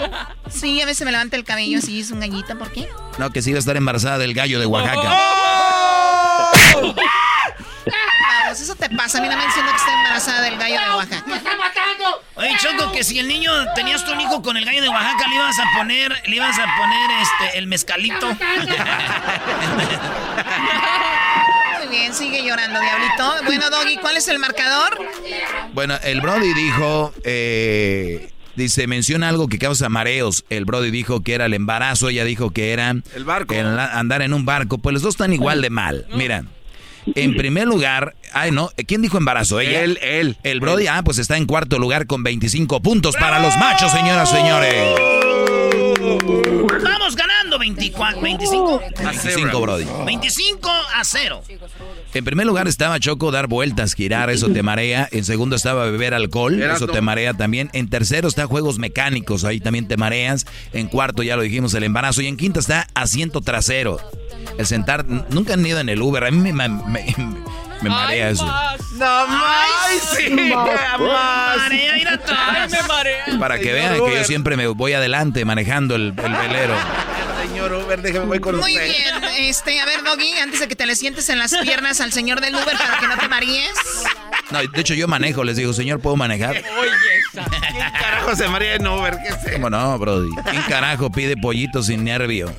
Sí, 0.50 0.80
a 0.82 0.86
veces 0.86 1.06
me 1.06 1.12
levanta 1.12 1.36
el 1.38 1.44
cabello 1.44 1.80
así, 1.80 2.02
es 2.02 2.12
un 2.12 2.20
gallito, 2.20 2.56
¿por 2.58 2.72
qué? 2.72 2.88
No, 3.18 3.32
que 3.32 3.42
sí 3.42 3.50
iba 3.50 3.58
a 3.58 3.62
estar 3.62 3.78
embarazada 3.78 4.18
del 4.20 4.34
gallo 4.34 4.60
de 4.60 4.66
Oaxaca. 4.68 5.18
Vamos, 8.44 8.62
eso 8.62 8.76
te 8.76 8.90
pasa. 8.90 9.18
A 9.18 9.22
mí 9.22 9.28
no 9.28 9.38
me 9.38 9.46
diciendo 9.46 9.72
que 9.72 9.78
está 9.78 9.94
embarazada 9.94 10.42
del 10.42 10.58
gallo 10.58 10.80
de 10.80 10.90
Oaxaca. 10.90 11.26
Oye, 12.36 12.56
Choco, 12.60 12.92
que 12.92 13.04
si 13.04 13.18
el 13.18 13.28
niño 13.28 13.52
tenías 13.74 14.06
tu 14.06 14.12
un 14.12 14.22
hijo 14.22 14.42
con 14.44 14.56
el 14.56 14.66
gallo 14.66 14.82
de 14.82 14.90
Oaxaca, 14.90 15.28
le 15.28 15.36
ibas 15.36 15.60
a 15.60 15.64
poner, 15.78 16.22
le 16.28 16.36
ibas 16.36 16.60
a 16.60 16.66
poner 16.78 17.12
este 17.22 17.58
el 17.58 17.68
mezcalito. 17.68 18.30
Bien, 21.92 22.14
sigue 22.14 22.42
llorando, 22.44 22.80
diablito. 22.80 23.46
Bueno, 23.46 23.70
Doggy, 23.70 23.98
¿cuál 23.98 24.16
es 24.18 24.28
el 24.30 24.40
marcador? 24.40 24.98
Bueno, 25.74 25.96
el 26.04 26.22
Brody 26.22 26.54
dijo, 26.54 27.14
eh, 27.26 28.32
dice, 28.56 28.88
menciona 28.88 29.28
algo 29.28 29.48
que 29.50 29.60
causa 29.60 29.90
mareos. 29.90 30.46
El 30.50 30.64
Brody 30.66 30.90
dijo 30.90 31.22
que 31.22 31.34
era 31.34 31.46
el 31.48 31.54
embarazo, 31.54 32.08
ella 32.10 32.24
dijo 32.24 32.52
que 32.52 32.72
era 32.72 32.96
El 33.14 33.26
barco. 33.26 33.54
el 33.54 33.78
andar 33.78 34.22
en 34.22 34.34
un 34.34 34.46
barco. 34.46 34.78
Pues 34.78 34.94
los 34.94 35.02
dos 35.02 35.16
están 35.16 35.34
igual 35.34 35.62
de 35.62 35.70
mal. 35.70 36.08
Mira, 36.16 36.46
en 37.14 37.36
primer 37.36 37.68
lugar, 37.68 38.16
ay 38.32 38.52
no, 38.52 38.72
¿quién 38.88 39.02
dijo 39.02 39.18
embarazo? 39.18 39.60
Ella. 39.60 39.82
Él, 39.82 40.00
él. 40.02 40.38
El 40.44 40.62
Brody, 40.62 40.88
ah, 40.88 41.02
pues 41.04 41.18
está 41.18 41.36
en 41.36 41.46
cuarto 41.46 41.78
lugar 41.78 42.08
con 42.08 42.24
25 42.24 42.82
puntos 42.82 43.16
para 43.18 43.40
los 43.40 43.58
machos, 43.58 43.92
señoras 43.92 44.32
y 44.32 44.36
señores. 44.38 45.00
Vamos 46.84 47.16
ganando 47.16 47.31
24, 47.62 48.22
25. 48.22 48.82
25, 49.04 49.62
Brody. 49.62 49.86
25 50.06 50.70
a 50.70 51.04
0. 51.04 51.44
En 52.14 52.26
primer 52.26 52.46
lugar 52.48 52.68
estaba 52.68 53.00
Choco 53.00 53.32
dar 53.32 53.48
vueltas, 53.48 53.94
girar, 53.94 54.30
eso 54.30 54.50
te 54.50 54.64
marea. 54.64 55.08
En 55.12 55.24
segundo 55.24 55.56
estaba 55.56 55.86
beber 55.86 56.14
alcohol, 56.14 56.62
Era 56.62 56.76
eso 56.76 56.86
todo. 56.88 56.96
te 56.96 57.02
marea 57.02 57.34
también. 57.36 57.70
En 57.74 57.90
tercero 57.90 58.28
está 58.28 58.48
juegos 58.48 58.80
mecánicos, 58.80 59.46
ahí 59.46 59.60
también 59.60 59.88
te 59.88 59.96
mareas. 59.96 60.46
En 60.74 60.88
cuarto 60.88 61.24
ya 61.24 61.36
lo 61.36 61.44
dijimos, 61.44 61.74
el 61.76 61.84
embarazo. 61.84 62.22
Y 62.22 62.28
en 62.28 62.36
quinta 62.38 62.60
está 62.60 62.88
asiento 62.96 63.42
trasero. 63.42 64.00
El 64.58 64.66
sentar, 64.66 65.06
nunca 65.30 65.54
han 65.54 65.66
ido 65.66 65.80
en 65.80 65.90
el 65.90 66.02
Uber. 66.02 66.24
A 66.26 66.32
mí 66.32 66.38
me, 66.38 66.52
me- 66.54 66.70
me- 66.70 67.16
Me 67.82 67.90
marea 67.90 68.30
eso. 68.30 68.46
No 68.46 69.28
más, 69.28 70.16
sí, 70.16 70.30
más. 70.30 71.58
Marea, 71.58 71.94
mira 71.96 72.18
tú. 72.18 72.32
Ay, 72.36 72.70
me 72.70 72.84
marea. 72.88 73.26
Para 73.40 73.58
que 73.58 73.64
Señor 73.66 73.76
vean 73.76 74.06
que 74.06 74.16
yo 74.16 74.24
siempre 74.24 74.58
me 74.58 74.68
voy 74.68 74.94
adelante 74.94 75.44
manejando 75.46 75.96
el, 75.96 76.14
el 76.24 76.34
velero. 76.34 76.76
Señor 77.48 77.74
Uber, 77.74 78.02
déjame 78.02 78.26
voy 78.26 78.40
con 78.40 78.58
Muy 78.58 78.74
usted. 78.76 78.88
bien, 78.88 79.24
este, 79.40 79.82
a 79.82 79.86
ver, 79.86 80.04
Doggy, 80.04 80.34
antes 80.40 80.60
de 80.60 80.68
que 80.68 80.76
te 80.76 80.86
le 80.86 80.96
sientes 80.96 81.28
en 81.30 81.40
las 81.40 81.56
piernas 81.58 82.00
al 82.00 82.12
señor 82.14 82.40
del 82.40 82.54
Uber 82.56 82.78
para 82.78 83.00
que 83.00 83.08
no 83.08 83.18
te 83.18 83.28
marees. 83.28 83.74
No, 84.52 84.60
de 84.60 84.82
hecho 84.82 84.94
yo 84.94 85.08
manejo, 85.08 85.44
les 85.44 85.58
digo, 85.58 85.74
señor, 85.74 86.00
¿puedo 86.00 86.16
manejar? 86.16 86.52
Oye. 86.80 86.92
¿Quién 87.72 87.92
carajo 88.00 88.36
se 88.36 88.48
maría 88.48 88.76
en 88.76 88.86
Uber? 88.88 89.18
¿Qué 89.26 89.34
sé? 89.44 89.54
¿Cómo 89.54 89.70
no, 89.70 89.98
Brody? 89.98 90.30
¿Quién 90.50 90.62
carajo 90.64 91.10
pide 91.12 91.36
pollito 91.38 91.82
sin 91.82 92.04
nervio? 92.04 92.54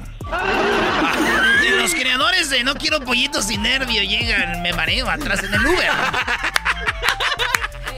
Los 1.82 1.96
creadores 1.96 2.48
de 2.48 2.62
No 2.62 2.76
Quiero 2.76 3.00
Pollitos 3.00 3.46
sin 3.46 3.62
Nervio 3.62 4.04
llegan, 4.04 4.62
me 4.62 4.72
mareo 4.72 5.10
atrás 5.10 5.42
en 5.42 5.52
el 5.52 5.66
Uber. 5.66 5.90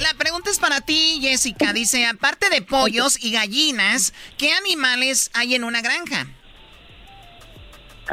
La 0.01 0.15
pregunta 0.17 0.49
es 0.49 0.59
para 0.59 0.81
ti, 0.81 1.19
Jessica. 1.21 1.75
Dice, 1.75 2.07
aparte 2.07 2.49
de 2.49 2.63
pollos 2.63 3.23
y 3.23 3.33
gallinas, 3.33 4.15
¿qué 4.39 4.55
animales 4.55 5.31
hay 5.35 5.55
en 5.55 5.65
una 5.65 5.83
granja? 5.83 6.27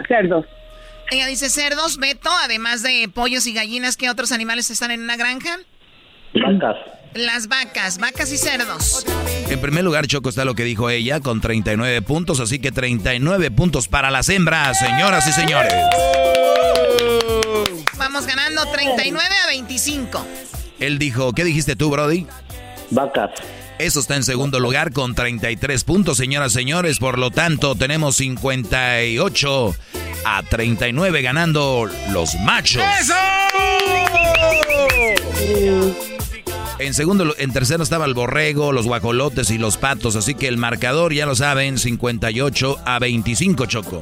Cerdos. 0.10 0.46
Ella 1.10 1.28
dice 1.28 1.50
cerdos, 1.50 1.98
Beto, 1.98 2.30
además 2.44 2.84
de 2.84 3.10
pollos 3.14 3.48
y 3.48 3.54
gallinas, 3.54 3.96
¿qué 3.96 4.10
otros 4.10 4.34
animales 4.34 4.70
están 4.72 4.92
en 4.92 5.02
una 5.02 5.16
granja? 5.16 5.58
Vacas. 6.34 6.76
Las 7.14 7.48
vacas, 7.48 7.98
vacas 7.98 8.32
y 8.32 8.38
cerdos. 8.38 9.06
En 9.50 9.60
primer 9.60 9.84
lugar, 9.84 10.08
Choco 10.08 10.30
está 10.30 10.46
lo 10.46 10.56
que 10.56 10.64
dijo 10.64 10.90
ella, 10.90 11.20
con 11.20 11.42
39 11.42 12.02
puntos, 12.04 12.40
así 12.40 12.60
que 12.60 12.72
39 12.72 13.52
puntos 13.52 13.90
para 13.90 14.10
las 14.12 14.30
hembras, 14.30 14.80
señoras 14.80 15.28
y 15.28 15.34
señores. 15.34 15.74
Vamos 17.98 18.26
ganando 18.26 18.66
39 18.72 19.28
a 19.44 19.48
25. 19.48 20.26
Él 20.80 21.00
dijo, 21.00 21.34
¿qué 21.34 21.44
dijiste 21.44 21.76
tú, 21.76 21.90
Brody? 21.90 22.28
Vacas. 22.92 23.32
Eso 23.78 24.00
está 24.00 24.16
en 24.16 24.24
segundo 24.24 24.60
lugar 24.60 24.94
con 24.94 25.14
33 25.14 25.84
puntos, 25.84 26.18
señoras 26.18 26.54
y 26.54 26.56
señores. 26.56 27.00
Por 27.00 27.18
lo 27.18 27.32
tanto, 27.32 27.76
tenemos 27.76 28.16
58 28.18 29.76
a 30.24 30.44
39 30.44 31.22
ganando 31.22 31.90
los 32.12 32.36
machos. 32.36 32.84
¡Eso! 33.02 33.16
En 36.82 36.96
segundo, 36.96 37.36
en 37.38 37.54
tercero 37.54 37.84
estaba 37.84 38.06
el 38.06 38.16
borrego, 38.16 38.72
los 38.72 38.88
guajolotes 38.88 39.52
y 39.52 39.60
los 39.60 39.78
patos. 39.78 40.16
Así 40.16 40.34
que 40.34 40.48
el 40.48 40.58
marcador, 40.58 41.14
ya 41.14 41.28
lo 41.28 41.36
saben, 41.36 41.78
58 41.78 42.80
a 42.84 42.98
25, 42.98 43.68
Choco. 43.68 44.00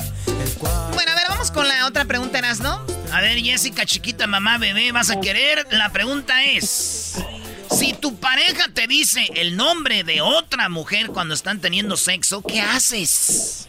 Bueno, 0.93 1.11
a 1.11 1.15
ver, 1.15 1.25
vamos 1.27 1.51
con 1.51 1.67
la 1.67 1.85
otra 1.85 2.05
pregunta, 2.05 2.39
¿no? 2.61 2.81
A 3.11 3.19
ver, 3.19 3.37
Jessica, 3.39 3.85
chiquita, 3.85 4.27
mamá, 4.27 4.57
bebé, 4.57 4.93
¿vas 4.93 5.09
a 5.09 5.19
querer? 5.19 5.67
La 5.71 5.91
pregunta 5.91 6.45
es... 6.45 7.21
Si 7.69 7.93
tu 7.93 8.15
pareja 8.15 8.69
te 8.73 8.87
dice 8.87 9.29
el 9.35 9.57
nombre 9.57 10.03
de 10.03 10.21
otra 10.21 10.69
mujer 10.69 11.07
cuando 11.07 11.33
están 11.33 11.59
teniendo 11.59 11.97
sexo, 11.97 12.41
¿qué 12.41 12.61
haces? 12.61 13.67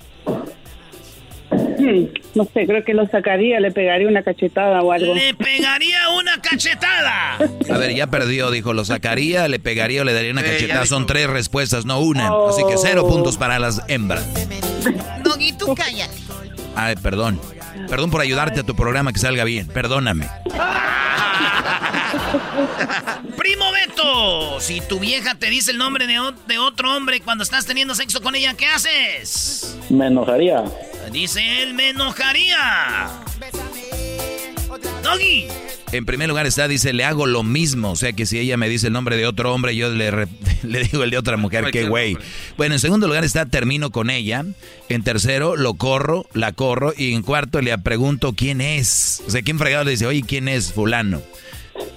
Hmm, 1.80 2.06
no 2.34 2.44
sé, 2.52 2.66
creo 2.66 2.84
que 2.84 2.94
lo 2.94 3.06
sacaría, 3.08 3.60
le 3.60 3.70
pegaría 3.70 4.08
una 4.08 4.22
cachetada 4.22 4.82
o 4.82 4.92
algo. 4.92 5.14
Le 5.14 5.34
pegaría 5.34 5.98
una 6.18 6.40
cachetada. 6.42 7.36
A 7.36 7.78
ver, 7.78 7.94
ya 7.94 8.08
perdió, 8.08 8.50
dijo, 8.50 8.72
lo 8.72 8.84
sacaría, 8.84 9.48
le 9.48 9.58
pegaría 9.58 10.02
o 10.02 10.04
le 10.04 10.12
daría 10.12 10.32
una 10.32 10.42
Eh, 10.42 10.52
cachetada. 10.52 10.86
Son 10.86 11.06
tres 11.06 11.28
respuestas, 11.28 11.86
no 11.86 12.00
una. 12.00 12.28
Así 12.48 12.62
que 12.68 12.76
cero 12.76 13.06
puntos 13.08 13.36
para 13.36 13.58
las 13.58 13.82
hembras. 13.88 14.26
Doggy, 15.22 15.52
tú 15.52 15.74
cállate. 15.74 16.14
Ay, 16.76 16.96
perdón. 16.96 17.40
Perdón 17.88 18.10
por 18.10 18.20
ayudarte 18.20 18.60
a 18.60 18.62
tu 18.62 18.74
programa 18.76 19.12
que 19.12 19.18
salga 19.18 19.44
bien. 19.44 19.66
Perdóname. 19.66 20.26
Primo 23.36 23.64
Beto, 23.72 24.60
si 24.60 24.80
tu 24.80 24.98
vieja 24.98 25.34
te 25.34 25.48
dice 25.50 25.70
el 25.72 25.78
nombre 25.78 26.06
de, 26.06 26.18
de 26.46 26.58
otro 26.58 26.96
hombre 26.96 27.20
cuando 27.20 27.44
estás 27.44 27.66
teniendo 27.66 27.94
sexo 27.94 28.20
con 28.20 28.34
ella, 28.34 28.54
¿qué 28.54 28.66
haces? 28.66 29.76
Me 29.88 30.06
enojaría. 30.06 30.62
Dice 31.12 31.62
él, 31.62 31.74
me 31.74 31.90
enojaría. 31.90 33.08
Doggy. 35.02 35.46
En 35.92 36.06
primer 36.06 36.28
lugar 36.28 36.46
está, 36.46 36.68
dice, 36.68 36.92
le 36.92 37.04
hago 37.04 37.26
lo 37.26 37.42
mismo. 37.42 37.90
O 37.90 37.96
sea 37.96 38.12
que 38.12 38.24
si 38.26 38.38
ella 38.38 38.56
me 38.56 38.68
dice 38.68 38.86
el 38.86 38.92
nombre 38.92 39.16
de 39.16 39.26
otro 39.26 39.52
hombre, 39.52 39.74
yo 39.74 39.90
le, 39.90 40.10
re- 40.12 40.28
le 40.62 40.84
digo 40.84 41.02
el 41.02 41.10
de 41.10 41.18
otra 41.18 41.36
mujer. 41.36 41.68
Qué 41.72 41.84
güey. 41.88 42.16
Bueno, 42.56 42.74
en 42.76 42.80
segundo 42.80 43.08
lugar 43.08 43.24
está, 43.24 43.46
termino 43.46 43.90
con 43.90 44.08
ella. 44.08 44.44
En 44.88 45.02
tercero, 45.02 45.56
lo 45.56 45.74
corro, 45.74 46.26
la 46.32 46.52
corro. 46.52 46.94
Y 46.96 47.12
en 47.14 47.22
cuarto, 47.22 47.60
le 47.60 47.76
pregunto 47.78 48.34
quién 48.34 48.60
es. 48.60 49.22
O 49.26 49.30
sea, 49.30 49.42
¿quién 49.42 49.58
fregado 49.58 49.84
le 49.84 49.90
dice, 49.92 50.06
oye, 50.06 50.22
quién 50.26 50.46
es 50.46 50.72
fulano? 50.72 51.22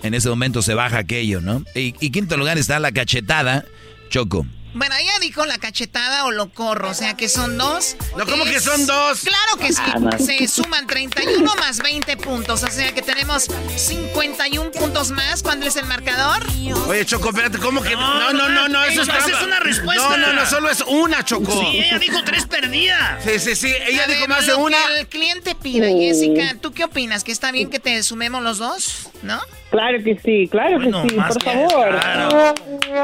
En 0.02 0.14
ese 0.16 0.30
momento 0.30 0.62
se 0.64 0.74
baja 0.74 0.98
aquello, 1.00 1.40
¿no? 1.42 1.64
Y, 1.76 1.94
y 2.00 2.10
quinto 2.10 2.36
lugar 2.38 2.58
está 2.58 2.80
la 2.80 2.92
cachetada, 2.92 3.66
Choco. 4.10 4.48
Bueno, 4.74 4.96
ella 5.00 5.12
dijo 5.22 5.46
la 5.46 5.58
cachetada 5.60 6.26
o 6.26 6.32
lo 6.32 6.50
corro, 6.50 6.90
o 6.90 6.94
sea 6.94 7.16
que 7.16 7.30
son 7.30 7.58
dos. 7.58 7.96
No, 8.18 8.26
¿cómo 8.26 8.44
que 8.44 8.60
son 8.60 8.86
dos? 8.88 9.22
Claro 9.22 9.58
que 9.60 9.72
sí. 9.72 9.82
Ah, 9.86 10.00
no. 10.00 10.12
Se 10.18 10.48
suman 10.48 10.88
31 10.88 11.54
más 11.56 11.80
20 11.80 12.18
puntos, 12.18 12.64
o 12.64 12.68
sea 12.70 12.92
que 12.94 13.02
tenemos 13.02 13.48
51 13.76 14.72
puntos 14.72 15.12
más. 15.12 15.44
¿Cuándo 15.44 15.68
es 15.68 15.76
el 15.76 15.86
marcador? 15.86 16.44
Oye, 16.88 17.06
Choco, 17.06 17.30
espérate, 17.30 17.58
¿cómo 17.60 17.82
que? 17.82 17.96
No, 17.96 18.34
no, 18.34 18.50
no, 18.50 18.68
no, 18.68 18.84
eso 18.84 19.02
es 19.04 19.08
Esa 19.08 19.18
es 19.20 19.26
trampa. 19.26 19.46
una 19.46 19.60
respuesta. 19.60 20.10
No, 20.10 20.18
no, 20.18 20.34
no, 20.34 20.46
solo 20.46 20.70
es 20.70 20.82
una, 20.82 21.24
Choco. 21.24 21.52
Sí, 21.52 21.78
ella 21.80 22.00
dijo 22.00 22.24
tres 22.24 22.46
perdidas. 22.46 23.24
Sí, 23.24 23.40
sí, 23.40 23.56
sí, 23.56 23.74
ella 23.88 24.04
A 24.04 24.08
dijo 24.08 24.22
ver, 24.22 24.30
más 24.30 24.48
de 24.48 24.56
una. 24.56 24.78
que 24.88 25.00
el 25.02 25.08
cliente 25.08 25.56
pida. 25.56 25.88
Jessica, 25.88 26.56
¿tú 26.60 26.72
qué 26.74 26.86
opinas? 26.86 27.24
¿Que 27.24 27.32
está 27.32 27.52
bien 27.52 27.70
que 27.70 27.80
te 27.80 28.02
sumemos 28.04 28.42
los 28.42 28.58
dos? 28.58 29.10
¿No? 29.22 29.40
Claro 29.72 29.98
que 30.04 30.20
sí, 30.24 30.48
claro 30.52 30.78
Bueno, 30.78 31.02
que 31.04 31.10
sí, 31.10 31.16
por 31.16 31.38
que 31.40 31.46
favor. 31.46 32.00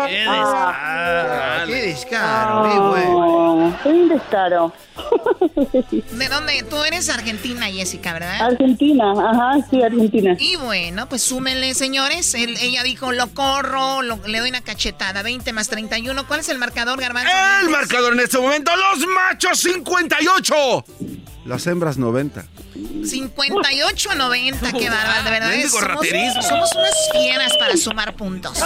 Qué 0.08 0.26
Qué 1.68 1.82
descaro, 1.82 2.64
qué 2.70 2.80
bueno. 2.80 3.80
Soy 3.84 4.00
un 4.00 4.10
descaro. 4.10 4.74
¿De 6.12 6.28
dónde? 6.30 6.64
Tú 6.70 6.84
eres 6.84 7.10
argentina, 7.10 7.66
Jessica, 7.68 8.14
¿verdad? 8.14 8.42
Argentina, 8.42 9.12
ajá, 9.12 9.66
sí, 9.70 9.82
Argentina. 9.82 10.36
Y 10.40 10.56
bueno, 10.58 11.08
pues 11.08 11.22
súmenle, 11.24 11.74
señores. 11.74 12.34
Él- 12.34 12.58
ella 12.62 12.84
dijo, 12.84 13.12
lo 13.12 13.28
corro, 13.34 14.02
lo- 14.02 14.20
le 14.28 14.40
doy 14.40 14.50
una 14.50 14.62
cachetada. 14.62 15.22
20 15.24 15.54
más 15.54 15.70
31. 15.70 16.28
¿Cuál 16.28 16.42
es 16.42 16.50
el 16.50 16.58
marcador, 16.58 17.00
Garbanzo? 17.00 17.32
El 17.64 17.70
marcador 17.70 18.14
en 18.14 18.20
este 18.22 18.38
momento, 18.40 18.72
los 18.76 19.08
machos 19.08 19.60
58. 19.60 20.56
Las 21.50 21.66
hembras 21.66 21.98
90. 21.98 22.46
58 23.04 24.12
a 24.12 24.16
90, 24.16 24.72
qué 24.72 24.88
bárbaro, 24.88 25.24
de 25.24 25.32
verdad. 25.32 25.50
Mendigo 25.50 25.80
Somos, 25.80 25.88
raterismo. 25.88 26.42
somos 26.44 26.70
unas 26.76 27.10
fieras 27.12 27.58
para 27.58 27.76
sumar 27.76 28.14
puntos. 28.16 28.60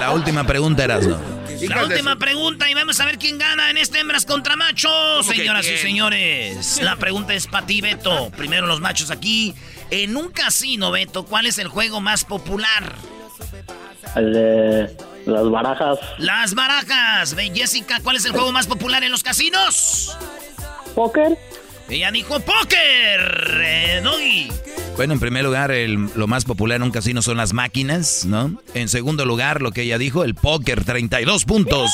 La 0.00 0.10
última 0.12 0.44
pregunta, 0.44 0.82
Erasno. 0.82 1.20
La 1.68 1.84
última 1.84 2.16
pregunta 2.16 2.68
y 2.68 2.74
vamos 2.74 2.98
a 2.98 3.04
ver 3.04 3.16
quién 3.16 3.38
gana 3.38 3.70
en 3.70 3.78
este 3.78 4.00
hembras 4.00 4.26
contra 4.26 4.56
machos, 4.56 5.24
señoras 5.24 5.64
y 5.68 5.76
señores. 5.76 6.82
La 6.82 6.96
pregunta 6.96 7.32
es 7.32 7.46
para 7.46 7.64
ti, 7.64 7.80
Beto. 7.80 8.32
Primero 8.36 8.66
los 8.66 8.80
machos 8.80 9.12
aquí. 9.12 9.54
En 9.92 10.16
un 10.16 10.30
casino, 10.30 10.90
Beto, 10.90 11.26
¿cuál 11.26 11.46
es 11.46 11.58
el 11.58 11.68
juego 11.68 12.00
más 12.00 12.24
popular? 12.24 12.92
El 14.16 14.32
de 14.32 14.96
las 15.26 15.48
barajas. 15.48 16.00
Las 16.18 16.54
barajas. 16.54 17.36
Ve, 17.36 17.52
Jessica, 17.54 18.00
¿cuál 18.02 18.16
es 18.16 18.24
el 18.24 18.32
juego 18.32 18.50
más 18.50 18.66
popular 18.66 19.04
en 19.04 19.12
los 19.12 19.22
casinos? 19.22 20.18
¿Póker? 20.96 21.38
Ella 21.88 22.10
dijo 22.10 22.40
póker. 22.40 23.60
Eh, 23.62 24.00
Doggy. 24.02 24.48
Bueno, 24.96 25.12
en 25.12 25.20
primer 25.20 25.44
lugar, 25.44 25.70
el- 25.70 26.08
lo 26.16 26.26
más 26.26 26.44
popular 26.46 26.76
en 26.76 26.82
un 26.84 26.90
casino 26.90 27.20
son 27.22 27.36
las 27.36 27.52
máquinas, 27.52 28.24
¿no? 28.24 28.58
En 28.74 28.88
segundo 28.88 29.24
lugar, 29.26 29.60
lo 29.62 29.70
que 29.70 29.82
ella 29.82 29.98
dijo, 29.98 30.24
el 30.24 30.34
póker, 30.34 30.84
32 30.84 31.44
puntos. 31.44 31.90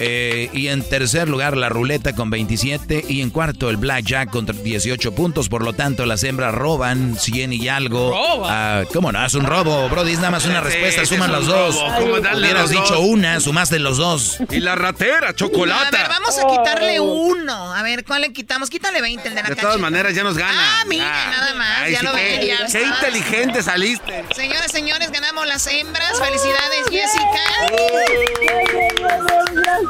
Eh, 0.00 0.48
y 0.52 0.68
en 0.68 0.82
tercer 0.82 1.28
lugar, 1.28 1.56
la 1.56 1.68
ruleta 1.68 2.14
con 2.14 2.30
27. 2.30 3.04
Y 3.08 3.20
en 3.22 3.30
cuarto, 3.30 3.68
el 3.70 3.76
blackjack 3.76 4.30
con 4.30 4.46
18 4.46 5.12
puntos. 5.12 5.48
Por 5.48 5.62
lo 5.64 5.72
tanto, 5.72 6.06
las 6.06 6.22
hembras 6.24 6.54
roban 6.54 7.16
100 7.18 7.52
y 7.52 7.68
algo. 7.68 8.12
Ah, 8.46 8.84
¿Cómo 8.92 9.10
no? 9.12 9.24
Es 9.24 9.34
un 9.34 9.44
robo, 9.44 9.88
Brody. 9.88 10.12
Es 10.12 10.18
nada 10.18 10.30
más 10.30 10.44
una 10.46 10.60
respuesta. 10.60 11.04
Suman 11.04 11.32
los 11.32 11.46
dos. 11.46 11.76
¿Cómo 11.98 12.20
darle 12.20 12.46
Hubieras 12.48 12.62
los 12.62 12.70
dicho 12.70 12.94
dos? 12.94 13.04
una, 13.06 13.40
sumaste 13.40 13.78
los 13.78 13.96
dos. 13.98 14.38
Y 14.50 14.60
la 14.60 14.74
ratera, 14.76 15.30
A 15.30 15.34
chocolate. 15.34 15.96
ver, 15.96 16.08
vamos 16.08 16.38
a 16.38 16.46
quitarle 16.46 17.00
uno. 17.00 17.72
A 17.74 17.82
ver, 17.82 18.04
¿cuál 18.04 18.22
le 18.22 18.32
quitamos? 18.32 18.70
Quítale 18.70 19.00
20, 19.00 19.28
el 19.28 19.34
de 19.34 19.42
la 19.42 19.48
De 19.48 19.56
todas 19.56 19.78
maneras, 19.78 20.14
ya 20.14 20.22
nos 20.22 20.36
gana. 20.36 20.52
Ah, 20.80 20.84
mire, 20.86 21.04
nada 21.04 21.54
más, 21.54 21.78
Ay, 21.82 21.92
ya 21.92 22.00
sí, 22.00 22.06
lo 22.06 22.12
qué, 22.12 22.22
ven, 22.38 22.46
ya 22.46 22.66
qué 22.66 22.82
inteligente 22.84 23.62
saliste. 23.62 24.24
Señores, 24.34 24.70
señores, 24.70 25.10
ganamos 25.10 25.46
las 25.46 25.66
hembras. 25.66 26.18
Felicidades, 26.20 26.86
Jessica. 26.90 27.38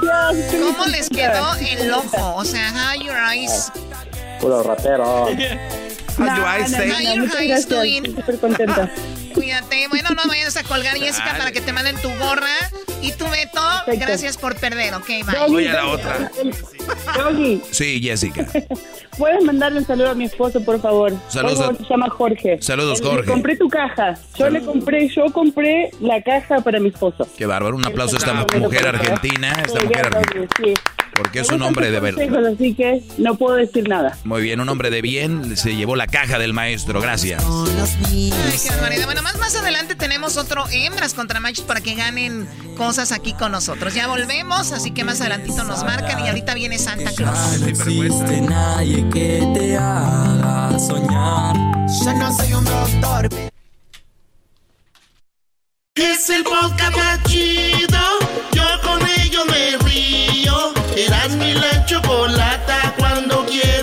Gracias. 0.02 0.54
¿Cómo 0.54 0.87
les 0.87 1.08
quedó 1.08 1.54
el 1.56 1.92
ojo? 1.92 2.34
O 2.37 2.44
sea, 2.44 2.70
how 2.70 3.00
your 3.00 3.16
eyes, 3.16 3.70
Puro 4.40 4.62
ratero. 4.62 5.26
How 5.26 5.30
you 5.30 6.44
I 6.44 6.66
say? 6.66 6.90
How 6.90 7.14
your 7.14 7.37
eyes 7.37 7.66
doing? 7.68 8.04
Súper 8.04 8.38
contenta. 8.38 8.90
Cuídate. 9.34 9.88
Bueno, 9.88 10.11
no 10.11 10.22
vayas 10.26 10.56
a 10.56 10.64
colgar, 10.64 10.96
Jessica, 10.96 11.34
para 11.38 11.52
que 11.52 11.61
te 11.61 11.72
manden 11.72 11.96
tu 11.96 12.08
gorra. 12.18 12.56
Y 13.00 13.12
tú, 13.12 13.24
Beto, 13.30 13.61
perfecto. 13.87 14.06
Gracias 14.06 14.37
por 14.37 14.56
perder, 14.56 14.94
ok, 14.94 15.06
bye. 15.06 15.48
Voy 15.48 15.66
a 15.66 15.72
la 15.74 15.87
otra. 15.88 16.30
Doggy, 17.16 17.62
Sí, 17.70 18.00
Jessica. 18.02 18.46
¿puedes 19.18 19.42
mandarle 19.44 19.80
un 19.80 19.87
saludo 19.87 20.11
a 20.11 20.14
mi 20.14 20.24
esposo, 20.26 20.62
por 20.64 20.80
favor? 20.80 21.12
Saludos 21.28 21.56
Por 21.56 21.64
favor, 21.66 21.80
a- 21.80 21.84
se 21.84 21.90
llama 21.90 22.11
Jorge. 22.11 22.58
Saludos, 22.61 23.00
Le 23.00 23.06
Jorge. 23.06 23.30
compré 23.30 23.56
tu 23.56 23.68
caja. 23.68 24.14
Yo 24.37 24.48
le 24.50 24.61
compré, 24.62 25.08
yo 25.08 25.24
compré 25.32 25.90
la 26.00 26.22
caja 26.22 26.61
para 26.61 26.78
mi 26.80 26.88
esposo. 26.88 27.26
Qué 27.37 27.46
bárbaro. 27.46 27.76
Un 27.76 27.84
aplauso 27.84 28.16
a 28.16 28.18
esta 28.18 28.58
mujer 28.58 28.87
argentina. 28.88 29.52
Esta 29.64 29.80
Sí, 29.80 29.87
mujer 29.87 30.06
argentina. 30.06 30.46
Sí. 30.64 30.74
Porque 31.16 31.40
es 31.40 31.50
un 31.50 31.62
hombre 31.62 31.90
de 31.90 31.98
verdad. 31.98 32.46
Así 32.54 32.74
que 32.74 33.02
no 33.18 33.34
puedo 33.37 33.56
decir 33.56 33.88
nada. 33.88 34.16
Muy 34.22 34.40
bien, 34.40 34.61
un 34.61 34.68
hombre 34.68 34.88
de 34.90 35.02
bien. 35.02 35.56
Se 35.56 35.74
llevó 35.74 35.96
la 35.96 36.06
caja 36.06 36.38
del 36.38 36.52
maestro. 36.52 37.00
Gracias. 37.00 37.44
Ay, 38.06 38.30
qué 38.62 38.70
barbaridad. 38.70 39.04
Bueno, 39.06 39.22
más, 39.22 39.37
más 39.38 39.56
adelante 39.56 39.96
tenemos 39.96 40.37
otro 40.37 40.64
hembras 40.70 41.14
contra 41.14 41.40
machos 41.40 41.64
para 41.64 41.80
que 41.80 41.94
ganen 41.96 42.46
cosas 42.88 43.12
aquí 43.12 43.35
con 43.35 43.53
nosotros. 43.53 43.92
Ya 43.92 44.07
volvemos, 44.07 44.72
así 44.72 44.92
que 44.92 45.05
más 45.05 45.20
adelantito 45.20 45.62
nos 45.62 45.85
marcan 45.85 46.24
y 46.24 46.29
ahorita 46.29 46.55
viene 46.55 46.79
Santa 46.79 47.12
Claus. 47.12 47.61
No 47.61 47.66
existe 47.66 48.40
nadie 48.40 49.07
que 49.11 49.46
te 49.53 49.77
haga 49.77 50.79
soñar. 50.79 51.55
Yo 52.03 52.14
no 52.14 52.33
soy 52.33 52.55
un 52.55 52.64
doctor. 52.64 53.29
Es 55.96 56.31
el 56.31 56.44
podcast 56.44 56.96
más 56.96 57.22
chido. 57.24 58.01
Yo 58.53 58.64
con 58.83 59.07
ello 59.20 59.44
me 59.51 59.77
río. 59.87 60.72
Eras 60.96 61.37
mi 61.37 61.53
la 61.53 61.85
chocolata. 61.85 62.94
Cuando 62.96 63.44
quiera 63.44 63.77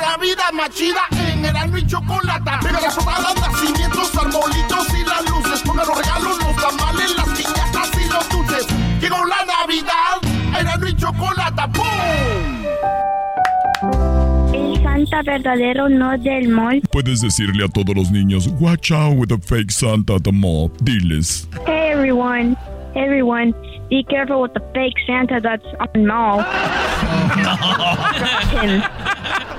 La 0.00 0.16
vida 0.16 0.44
más 0.52 0.70
chida 0.70 1.00
en 1.32 1.44
Erasmo 1.44 1.76
y 1.76 1.86
chocolata. 1.86 2.60
Pega 2.62 2.80
las 2.80 2.94
sonadas, 2.94 3.34
nacimientos, 3.40 4.14
arbolitos 4.16 4.88
y 4.94 5.04
las 5.04 5.30
luces. 5.30 5.62
Pongan 5.62 5.86
los 5.86 5.98
regalos, 5.98 6.38
los 6.38 6.56
tamales, 6.56 7.16
las 7.16 7.28
piñatas 7.36 7.90
y 7.94 8.08
los 8.08 8.28
dulces. 8.28 8.66
Llegó 9.00 9.16
la 9.26 9.44
Navidad. 9.44 10.58
Erasmo 10.58 10.86
y 10.86 10.96
chocolata. 10.96 11.70
¡Pum! 11.72 11.84
El 14.54 14.82
Santa 14.82 15.22
verdadero 15.22 15.88
no 15.88 16.16
del 16.18 16.48
mall. 16.48 16.80
Puedes 16.90 17.20
decirle 17.20 17.64
a 17.64 17.68
todos 17.68 17.94
los 17.94 18.10
niños, 18.10 18.48
watch 18.60 18.90
out 18.90 19.16
with 19.16 19.28
the 19.28 19.38
fake 19.38 19.70
Santa 19.70 20.14
at 20.14 20.22
the 20.22 20.32
mall. 20.32 20.70
Diles. 20.82 21.48
Hey 21.66 21.92
everyone, 21.92 22.56
everyone, 22.94 23.54
be 23.88 24.04
careful 24.04 24.42
with 24.42 24.52
the 24.54 24.60
fake 24.74 24.94
Santa 25.06 25.40
that's 25.40 25.64
on 25.80 26.06
mall. 26.06 26.40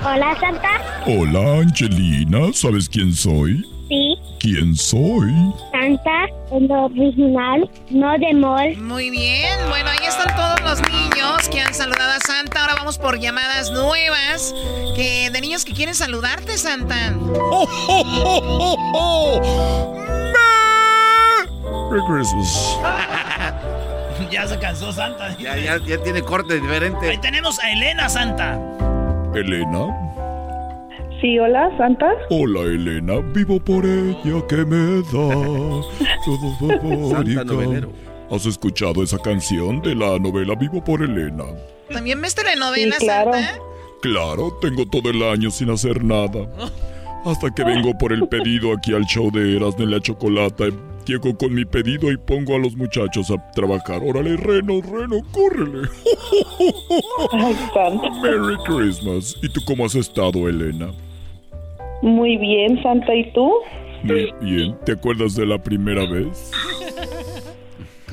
Hola 0.02 0.34
Santa. 0.40 0.80
Hola, 1.06 1.60
Angelina, 1.60 2.52
¿sabes 2.52 2.88
quién 2.88 3.12
soy? 3.12 3.64
Sí. 3.88 4.16
¿Quién 4.38 4.76
soy? 4.76 5.32
Santa, 5.72 6.26
el 6.52 6.70
original, 6.70 7.68
no 7.90 8.16
de 8.18 8.32
mall. 8.34 8.76
Muy 8.76 9.10
bien, 9.10 9.58
bueno, 9.68 9.90
ahí 9.90 10.06
están 10.06 10.34
todos 10.36 10.60
los 10.62 10.80
niños 10.90 11.48
que 11.50 11.60
han 11.60 11.74
saludado 11.74 12.12
a 12.12 12.20
Santa. 12.20 12.60
Ahora 12.60 12.74
vamos 12.76 12.98
por 12.98 13.18
llamadas 13.18 13.72
nuevas 13.72 14.54
que 14.94 15.30
de 15.30 15.40
niños 15.40 15.64
que 15.64 15.72
quieren 15.72 15.94
saludarte, 15.94 16.56
Santa. 16.56 17.10
Merry 21.90 22.02
Christmas. 22.06 22.78
ya 24.30 24.46
se 24.46 24.58
cansó 24.58 24.92
Santa. 24.92 25.36
Ya, 25.38 25.56
ya, 25.56 25.78
ya 25.78 25.98
tiene 26.02 26.22
corte 26.22 26.54
Ahí 26.54 26.60
diferente. 26.60 27.18
tenemos 27.22 27.58
a 27.60 27.70
Elena 27.72 28.08
Santa. 28.08 28.58
Elena. 29.34 29.86
Sí, 31.20 31.38
hola, 31.38 31.70
Santa. 31.76 32.10
Hola, 32.30 32.60
Elena. 32.60 33.18
Vivo 33.34 33.60
por 33.60 33.84
ella 33.84 34.46
que 34.48 34.56
me 34.64 35.02
da 35.02 35.10
todo 35.10 36.58
favorita. 36.58 37.44
novelero. 37.44 37.92
¿Has 38.30 38.46
escuchado 38.46 39.02
esa 39.02 39.18
canción 39.18 39.82
de 39.82 39.94
la 39.94 40.18
novela 40.18 40.54
Vivo 40.54 40.82
por 40.82 41.02
Elena? 41.02 41.44
¿También 41.92 42.20
ves 42.22 42.34
telenovelas, 42.34 42.98
Sí, 43.00 43.04
claro. 43.04 43.32
Santa? 43.32 43.58
Claro, 44.02 44.56
tengo 44.62 44.86
todo 44.86 45.10
el 45.10 45.22
año 45.22 45.50
sin 45.50 45.68
hacer 45.70 46.02
nada. 46.02 46.48
Hasta 47.26 47.50
que 47.50 47.64
vengo 47.64 47.96
por 47.98 48.12
el 48.12 48.26
pedido 48.28 48.72
aquí 48.72 48.94
al 48.94 49.04
show 49.04 49.30
de 49.30 49.56
Erasmo 49.56 49.84
en 49.84 49.90
la 49.90 50.00
Chocolata. 50.00 50.64
Llego 51.06 51.36
con 51.36 51.54
mi 51.54 51.64
pedido 51.64 52.12
y 52.12 52.16
pongo 52.16 52.54
a 52.54 52.58
los 52.58 52.76
muchachos 52.76 53.30
a 53.30 53.50
trabajar. 53.52 54.00
Órale, 54.02 54.36
Reno, 54.36 54.80
Reno, 54.82 55.20
córrele. 55.32 55.88
Ay, 57.32 57.56
Santa. 57.74 58.10
Merry 58.22 58.56
Christmas. 58.64 59.36
¿Y 59.42 59.48
tú 59.48 59.60
cómo 59.66 59.86
has 59.86 59.94
estado, 59.94 60.48
Elena? 60.48 60.92
Muy 62.02 62.36
bien, 62.36 62.82
Santa. 62.82 63.14
¿Y 63.14 63.32
tú? 63.32 63.52
Muy 64.04 64.32
bien. 64.40 64.76
¿Te 64.84 64.92
acuerdas 64.92 65.34
de 65.34 65.46
la 65.46 65.58
primera 65.58 66.06
vez? 66.06 66.50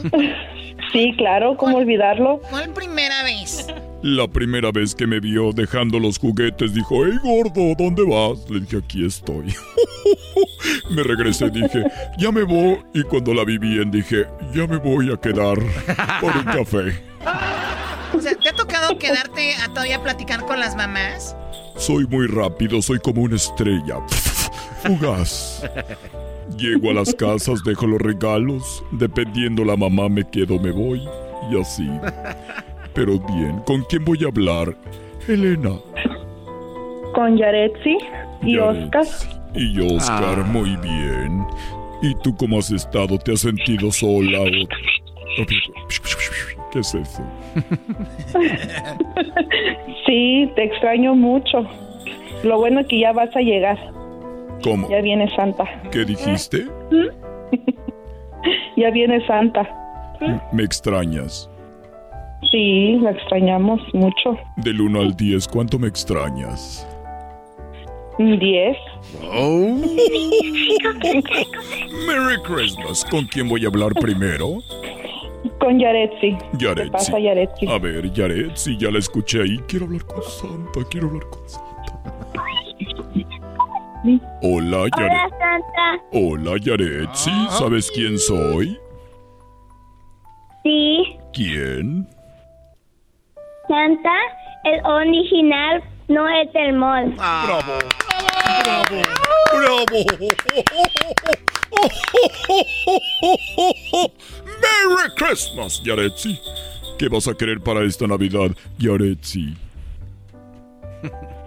Sí, 0.91 1.13
claro, 1.17 1.58
¿cómo 1.58 1.78
olvidarlo? 1.78 2.39
¿Cuál 2.50 2.73
primera 2.73 3.23
vez? 3.23 3.67
La 4.03 4.27
primera 4.27 4.71
vez 4.71 4.93
que 4.93 5.07
me 5.07 5.19
vio 5.19 5.51
dejando 5.51 5.99
los 5.99 6.19
juguetes 6.19 6.73
dijo, 6.73 7.03
hey 7.05 7.17
gordo, 7.23 7.73
¿dónde 7.77 8.03
vas? 8.03 8.47
Le 8.49 8.60
dije, 8.60 8.77
aquí 8.77 9.03
estoy. 9.03 9.53
me 10.91 11.01
regresé, 11.01 11.49
dije, 11.49 11.83
ya 12.19 12.31
me 12.31 12.43
voy. 12.43 12.77
Y 12.93 13.01
cuando 13.03 13.33
la 13.33 13.43
vi 13.43 13.57
bien 13.57 13.89
dije, 13.89 14.27
ya 14.53 14.67
me 14.67 14.77
voy 14.77 15.12
a 15.12 15.17
quedar 15.17 15.57
por 16.21 16.38
un 16.38 16.43
café. 16.43 17.03
O 18.13 18.21
sea, 18.21 18.36
¿te 18.36 18.49
ha 18.49 18.53
tocado 18.53 18.99
quedarte 18.99 19.55
a 19.55 19.69
todavía 19.69 20.01
platicar 20.03 20.45
con 20.45 20.60
las 20.60 20.75
mamás? 20.75 21.36
Soy 21.75 22.05
muy 22.05 22.27
rápido, 22.27 22.81
soy 22.83 22.99
como 22.99 23.23
una 23.23 23.36
estrella. 23.36 23.99
Fugaz. 24.83 25.63
Llego 26.55 26.91
a 26.91 26.93
las 26.93 27.13
casas, 27.15 27.63
dejo 27.65 27.88
los 27.88 27.99
regalos. 27.99 28.83
Dependiendo 28.91 29.65
la 29.65 29.75
mamá, 29.75 30.07
me 30.07 30.23
quedo, 30.23 30.60
me 30.60 30.71
voy. 30.71 31.01
Y 31.51 31.60
así. 31.60 31.89
Pero 32.97 33.19
bien, 33.19 33.60
¿con 33.67 33.83
quién 33.83 34.03
voy 34.03 34.17
a 34.23 34.27
hablar? 34.27 34.73
Elena. 35.27 35.69
Con 37.13 37.38
Yaretsi 37.38 37.95
y 38.41 38.55
Yaretsi. 38.55 38.97
Oscar. 38.97 39.05
Y 39.53 39.79
Oscar, 39.95 40.39
Ah. 40.39 40.49
muy 40.51 40.75
bien. 40.77 41.45
¿Y 42.01 42.15
tú 42.23 42.36
cómo 42.36 42.57
has 42.57 42.71
estado? 42.71 43.19
¿Te 43.19 43.33
has 43.33 43.41
sentido 43.41 43.91
sola 43.91 44.41
o... 44.41 44.45
¿Qué 46.71 46.79
es 46.79 46.95
eso? 46.95 47.23
Sí, 50.07 50.49
te 50.55 50.63
extraño 50.63 51.13
mucho. 51.15 51.65
Lo 52.43 52.57
bueno 52.57 52.79
es 52.79 52.88
que 52.88 52.99
ya 52.99 53.12
vas 53.12 53.36
a 53.36 53.41
llegar. 53.41 53.77
¿Cómo? 54.63 54.89
Ya 54.89 55.01
viene 55.01 55.29
Santa. 55.36 55.65
¿Qué 55.91 56.03
dijiste? 56.03 56.65
Ya 58.77 58.89
viene 58.91 59.25
Santa. 59.27 59.67
Me 60.53 60.63
extrañas. 60.63 61.49
Sí, 62.52 62.97
la 63.02 63.12
extrañamos 63.12 63.80
mucho. 63.93 64.38
Del 64.58 64.80
1 64.82 65.00
al 65.02 65.15
10, 65.15 65.47
¿cuánto 65.47 65.78
me 65.80 65.88
extrañas? 65.88 66.88
Un 68.19 68.39
10. 68.39 68.78
Oh. 69.34 69.76
Merry 72.08 72.41
Christmas. 72.43 73.06
¿Con 73.06 73.26
quién 73.26 73.47
voy 73.50 73.65
a 73.65 73.67
hablar 73.67 73.93
primero? 73.93 74.58
Con 75.60 75.80
Yaretsi. 75.80 76.36
¿Qué 76.52 76.65
Yaretsi. 76.65 76.91
pasa, 76.91 77.19
Yaretsi? 77.19 77.67
A 77.67 77.78
ver, 77.80 78.12
Yaretsi, 78.12 78.78
ya 78.78 78.91
la 78.91 79.00
escuché 79.00 79.41
ahí. 79.41 79.58
Quiero 79.67 79.86
hablar 79.86 80.06
con 80.06 80.23
Santa, 80.23 80.80
quiero 80.89 81.08
hablar 81.08 81.30
con 81.30 81.47
Santa. 81.47 81.67
Hola, 84.41 84.78
Hola 84.84 84.89
Yaretsi. 84.97 85.36
Santa. 85.39 86.04
Hola, 86.13 86.58
Yaretsi. 86.62 87.32
¿Sabes 87.50 87.91
quién 87.91 88.17
soy? 88.17 88.78
Sí, 90.63 91.17
¿Quién? 91.34 92.08
Santa, 93.67 94.15
el 94.63 94.86
original 94.86 95.84
no 96.08 96.27
es 96.27 96.51
del 96.53 96.73
mall. 96.73 97.13
¡Bravo! 97.15 97.80
¡Bravo! 99.53 99.97
¡Merry 104.62 105.10
Christmas, 105.17 105.82
Yaretsi! 105.84 106.39
¿Qué 106.97 107.10
vas 107.10 107.27
a 107.27 107.34
querer 107.34 107.60
para 107.60 107.84
esta 107.84 108.08
Navidad, 108.08 108.51
Yaretsi? 108.80 109.53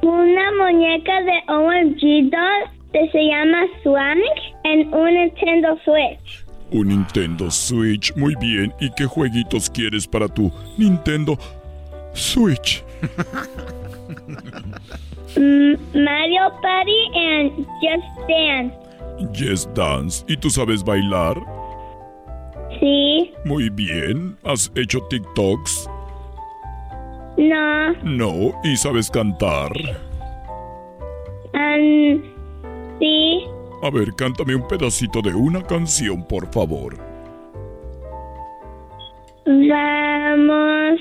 Una 0.02 0.52
muñeca 0.52 1.22
de 1.22 1.42
OMG 1.52 2.30
doll 2.30 2.70
que 2.92 3.08
se 3.10 3.24
llama 3.24 3.64
Sonic 3.82 4.54
en 4.64 4.92
un 4.94 5.14
Nintendo 5.14 5.78
Switch. 5.84 6.44
Un 6.70 6.88
Nintendo 6.88 7.50
Switch, 7.50 8.14
muy 8.14 8.34
bien. 8.36 8.72
¿Y 8.78 8.90
qué 8.92 9.06
jueguitos 9.06 9.68
quieres 9.70 10.06
para 10.06 10.28
tu 10.28 10.52
Nintendo 10.78 11.36
Switch? 12.14 12.82
Mario 15.94 16.50
Party 16.62 17.10
and 17.14 17.66
Just 17.80 18.28
Dance. 18.28 18.74
Yes 19.32 19.68
Dance. 19.74 20.24
¿Y 20.28 20.36
tú 20.36 20.50
sabes 20.50 20.82
bailar? 20.82 21.36
Sí, 22.80 23.32
Muy 23.44 23.68
bien. 23.70 24.36
¿Has 24.44 24.70
hecho 24.74 25.00
TikToks? 25.08 25.88
no, 27.36 27.92
No. 28.02 28.52
¿Y 28.64 28.76
sabes 28.76 29.10
cantar? 29.10 29.72
um, 31.54 32.22
A 33.82 33.90
ver, 33.90 34.14
cántame 34.16 34.54
un 34.54 34.66
pedacito 34.68 35.20
de 35.22 35.34
una 35.34 35.62
canción, 35.62 36.22
por 36.26 36.50
favor. 36.52 36.96
Vamos, 39.46 41.00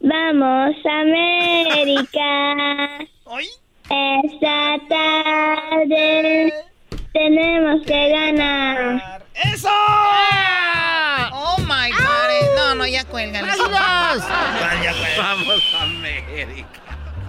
vamos 0.00 0.74
a 0.84 1.00
América. 1.00 2.88
Esta 3.90 4.78
tarde 4.88 6.52
tenemos 7.12 7.84
que 7.86 8.08
ganar. 8.10 9.22
¡Eso! 9.34 9.68
Oh 11.32 11.56
my 11.60 11.90
god. 11.90 12.56
No, 12.56 12.74
no, 12.74 12.86
ya 12.86 13.04
cuelgan. 13.04 13.46
Vamos 13.46 13.64
a 15.74 15.82
América. 15.82 16.68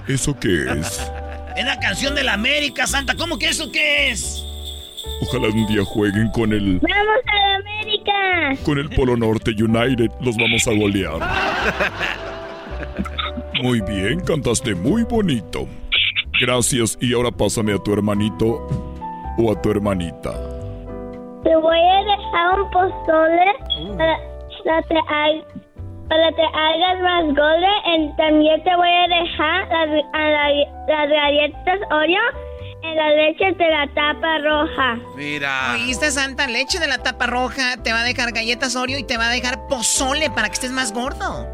¿Eso 0.07 0.38
qué 0.39 0.63
es? 0.80 1.11
Es 1.55 1.65
la 1.65 1.80
canción 1.80 2.15
de 2.15 2.24
la 2.24 2.34
América, 2.34 2.88
Santa. 2.88 3.15
¿Cómo 3.15 3.38
que 3.38 3.49
eso 3.49 3.72
qué 3.72 4.09
es? 4.11 4.43
Ojalá 5.22 5.47
un 5.47 5.67
día 5.67 5.84
jueguen 5.84 6.30
con 6.32 6.53
el 6.53 6.80
¡Vamos 6.80 7.22
a 7.26 7.36
la 7.36 7.55
América! 7.55 8.63
con 8.63 8.78
el 8.80 8.89
Polo 8.89 9.17
Norte 9.17 9.51
United. 9.51 10.11
Los 10.22 10.36
vamos 10.38 10.65
a 10.67 10.72
golear. 10.74 11.20
Muy 13.62 13.82
bien, 13.82 14.20
cantaste 14.22 14.74
muy 14.76 15.03
bonito. 15.03 15.68
Gracias 16.41 16.97
y 17.01 17.14
ahora 17.14 17.32
pásame 17.32 17.74
a 17.74 17.78
tu 17.78 17.91
hermanito 17.93 18.68
o 19.38 19.51
a 19.51 19.62
tu 19.62 19.70
hermanita. 19.72 20.32
Te 21.43 21.55
voy 21.55 21.78
a 21.78 22.03
dejar 22.03 22.62
un 22.62 22.72
pozole 22.72 23.45
para, 23.97 24.18
para 24.66 24.82
te 24.84 24.95
para 26.10 26.32
que 26.32 26.41
hagas 26.41 27.01
más 27.01 27.26
goles. 27.36 27.70
Y 27.97 28.16
también 28.18 28.64
te 28.64 28.76
voy 28.76 28.88
a 28.89 29.07
dejar 29.07 29.68
las, 29.68 30.05
a 30.14 30.30
la- 30.30 30.49
las 30.88 31.10
galletas 31.10 31.80
Oreo 31.91 32.22
en 32.82 32.95
la 32.95 33.09
leche 33.09 33.45
de 33.51 33.69
la 33.69 33.88
tapa 33.93 34.38
roja. 34.39 34.99
Mira. 35.15 35.73
¿Oíste, 35.73 36.11
Santa? 36.11 36.47
Leche 36.47 36.80
de 36.80 36.88
la 36.88 36.97
tapa 36.99 37.27
roja. 37.27 37.77
Te 37.84 37.91
va 37.91 38.01
a 38.01 38.03
dejar 38.03 38.32
galletas 38.32 38.75
Oreo 38.75 38.97
y 38.97 39.03
te 39.03 39.17
va 39.17 39.27
a 39.27 39.32
dejar 39.32 39.67
pozole 39.67 40.30
para 40.30 40.47
que 40.47 40.53
estés 40.53 40.71
más 40.71 40.93
gordo. 40.93 41.47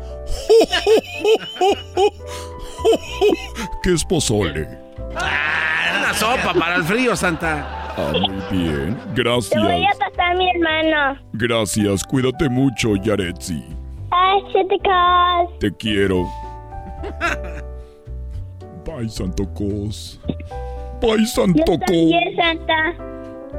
¿Qué 3.83 3.93
es 3.93 4.03
pozole? 4.05 4.67
Una 5.11 6.13
sopa 6.13 6.53
para 6.53 6.75
el 6.75 6.83
frío, 6.83 7.15
Santa. 7.15 7.93
Ah, 7.97 8.11
muy 8.11 8.29
bien. 8.51 8.95
Te 9.15 9.23
voy 9.23 9.23
Gracias. 9.23 9.95
a 9.95 10.09
pasar 10.09 10.31
a 10.31 10.35
mi 10.35 10.49
hermano. 10.49 11.19
Gracias. 11.33 12.03
Cuídate 12.03 12.49
mucho, 12.49 12.95
Yaretsi. 12.97 13.63
Te 15.59 15.75
quiero. 15.77 16.25
Bye, 18.85 19.09
Santo 19.09 19.51
Cos. 19.53 20.19
Bye, 21.01 21.19
Yo 21.19 21.25
Santo 21.25 21.63
Cos. 21.65 21.79
también, 21.79 22.35
Santa. 22.35 22.93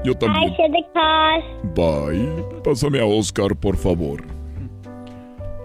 Yo 0.05 0.15
también. 0.15 0.55
chicos. 0.57 1.45
Bye. 1.75 2.45
Pásame 2.65 3.01
a 3.01 3.05
Oscar, 3.07 3.55
por 3.57 3.77
favor. 3.77 4.23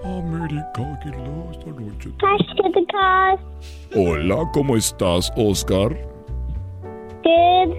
América, 0.04 1.00
que 1.04 1.10
esta 1.52 1.70
noche. 1.72 2.10
Ay, 2.24 2.38
chicos. 2.56 3.40
Hola, 3.96 4.50
¿cómo 4.54 4.76
estás, 4.78 5.32
Oscar? 5.36 5.96
Good. 7.24 7.76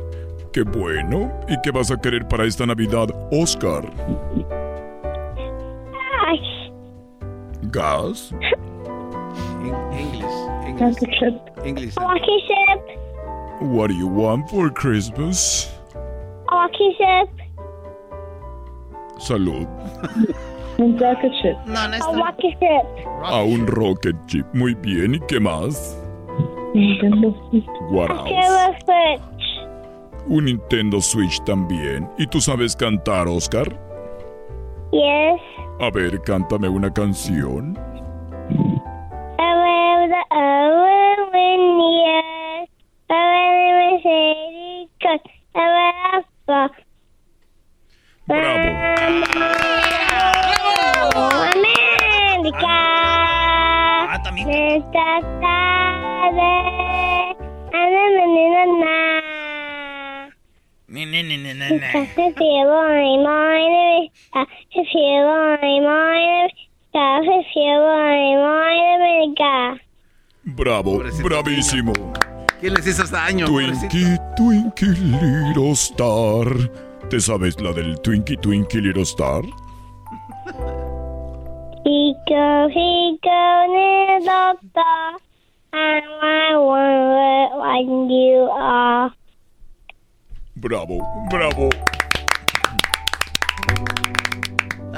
Qué 0.53 0.63
bueno. 0.63 1.33
¿Y 1.49 1.57
qué 1.63 1.71
vas 1.71 1.91
a 1.91 1.97
querer 1.97 2.27
para 2.29 2.45
esta 2.45 2.67
Navidad, 2.67 3.09
Oscar? 3.33 3.85
Ay. 6.27 6.41
¿Gas? 7.63 8.35
English. 9.93 10.25
English. 11.65 11.95
Ship. 11.95 13.02
What 13.63 13.91
do 13.91 13.95
you 13.95 14.09
want 14.09 14.51
for 14.51 14.71
Christmas? 14.71 15.71
Rocky 16.51 16.97
ship. 16.99 17.31
Salud. 19.19 19.69
Un 20.79 20.99
rocket 20.99 21.33
ship. 21.41 21.57
No, 21.67 21.87
no 21.87 21.97
A 21.97 22.13
rocky 22.13 22.51
ship. 22.59 23.07
A 23.25 23.45
un 23.45 23.67
rocket 23.67 24.17
chip. 24.27 24.45
Muy 24.53 24.75
bien. 24.75 25.15
¿Y 25.15 25.21
qué 25.29 25.39
más? 25.39 25.97
What 27.91 28.11
else? 28.27 28.77
Switch. 28.85 29.43
Un 30.27 30.47
Nintendo 30.47 31.01
Switch 31.01 31.43
también. 31.45 32.09
¿Y 32.19 32.27
tú 32.27 32.41
sabes 32.41 32.75
cantar, 32.75 33.29
Oscar? 33.29 33.69
Yes. 34.91 35.41
A 35.81 35.91
ver, 35.91 36.21
cántame 36.23 36.69
una 36.69 36.93
canción. 36.93 37.79
Will 48.29 48.83
América. 51.53 52.79
Ah, 54.09 54.21
también. 54.23 54.49
Esta 54.49 55.21
tarde. 55.41 56.63
Bravo, 70.45 71.03
bravísimo. 71.23 71.93
¿Quién 72.63 72.75
les 72.75 72.87
hizo 72.87 73.03
daño? 73.09 73.47
Twinkie, 73.47 74.17
Twinkie, 74.37 74.95
Little 74.95 75.73
Star. 75.73 76.47
¿Te 77.11 77.19
sabes 77.19 77.61
la 77.61 77.73
del 77.73 78.01
Twinkie, 78.03 78.37
Twinkie, 78.37 78.81
Little 78.81 79.03
Star? 79.03 79.43
Pico, 81.83 82.69
pico, 82.69 83.67
little 83.67 84.21
doctor, 84.25 85.19
and 85.73 86.05
I 86.23 86.57
wonder 86.57 87.49
what 87.59 87.83
you 88.09 88.49
are. 88.57 89.13
Bravo, 90.55 91.01
bravo. 91.31 91.69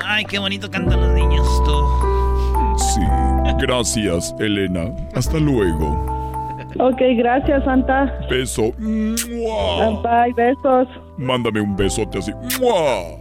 Ay, 0.04 0.26
qué 0.26 0.38
bonito 0.38 0.70
cantan 0.70 1.00
los 1.00 1.14
niños, 1.14 1.48
tú. 1.64 1.82
Sí, 2.76 3.00
gracias, 3.58 4.34
Elena. 4.38 4.94
Hasta 5.14 5.38
luego. 5.38 6.13
Ok, 6.78 7.00
gracias, 7.16 7.64
Santa. 7.64 8.18
Beso. 8.28 8.72
Ah, 9.50 10.00
Bye, 10.02 10.32
besos. 10.34 10.88
Mándame 11.18 11.60
un 11.60 11.76
besote 11.76 12.18
así. 12.18 12.32
¡Mua! 12.60 13.16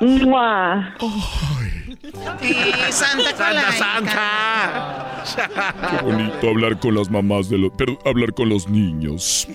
Mua. 0.00 0.94
Eh, 2.42 2.72
Santa 2.90 3.32
Claus. 3.34 3.74
Santa. 3.76 5.24
Qué 5.90 6.04
bonito 6.04 6.48
hablar 6.48 6.78
con 6.78 6.94
las 6.96 7.10
mamás 7.10 7.48
de 7.48 7.58
los... 7.58 7.70
Perdón, 7.72 7.98
hablar 8.04 8.34
con 8.34 8.48
los 8.48 8.68
niños. 8.68 9.48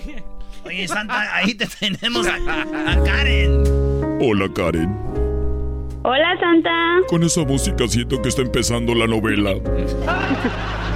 Oye, 0.64 0.88
Santa, 0.88 1.34
ahí 1.36 1.54
te 1.54 1.66
tenemos 1.66 2.26
a, 2.26 2.34
a 2.34 3.04
Karen. 3.04 3.62
Hola, 4.20 4.48
Karen. 4.54 4.96
Hola, 6.02 6.38
Santa. 6.40 6.70
Con 7.08 7.22
esa 7.22 7.44
música 7.44 7.86
siento 7.86 8.20
que 8.22 8.28
está 8.30 8.42
empezando 8.42 8.94
la 8.94 9.06
novela. 9.06 9.54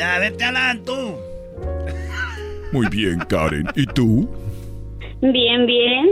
Ya, 0.00 0.14
a 0.14 0.18
ver, 0.18 0.34
te 0.34 0.44
hablan 0.44 0.82
tú. 0.82 1.14
Muy 2.72 2.88
bien, 2.88 3.18
Karen. 3.28 3.66
¿Y 3.76 3.84
tú? 3.84 4.26
Bien, 5.20 5.66
bien. 5.66 6.08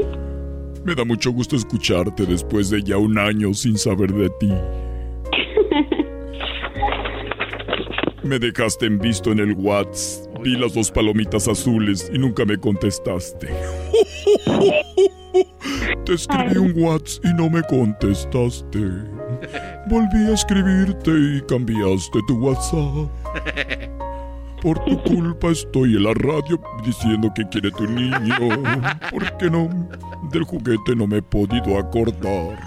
Me 0.84 0.94
da 0.94 1.06
mucho 1.06 1.32
gusto 1.32 1.56
escucharte 1.56 2.26
después 2.26 2.68
de 2.68 2.82
ya 2.82 2.98
un 2.98 3.18
año 3.18 3.54
sin 3.54 3.78
saber 3.78 4.12
de 4.12 4.28
ti. 4.40 4.52
Me 8.24 8.38
dejaste 8.38 8.84
en 8.84 8.98
visto 8.98 9.32
en 9.32 9.38
el 9.38 9.54
WhatsApp. 9.54 10.38
Vi 10.42 10.58
las 10.58 10.74
dos 10.74 10.90
palomitas 10.90 11.48
azules 11.48 12.10
y 12.12 12.18
nunca 12.18 12.44
me 12.44 12.58
contestaste. 12.58 13.48
Te 16.04 16.12
escribí 16.12 16.58
un 16.58 16.74
WhatsApp 16.76 17.24
y 17.24 17.32
no 17.32 17.48
me 17.48 17.62
contestaste. 17.62 19.17
Volví 19.86 20.30
a 20.30 20.34
escribirte 20.34 21.10
y 21.10 21.40
cambiaste 21.48 22.18
tu 22.26 22.38
WhatsApp. 22.38 23.10
Por 24.62 24.84
tu 24.84 25.00
culpa 25.04 25.48
estoy 25.48 25.96
en 25.96 26.02
la 26.02 26.14
radio 26.14 26.60
diciendo 26.84 27.32
que 27.34 27.48
quiere 27.48 27.70
tu 27.70 27.86
niño. 27.86 28.36
¿Por 29.10 29.36
qué 29.38 29.48
no? 29.48 29.68
Del 30.32 30.42
juguete 30.42 30.96
no 30.96 31.06
me 31.06 31.18
he 31.18 31.22
podido 31.22 31.78
acordar. 31.78 32.58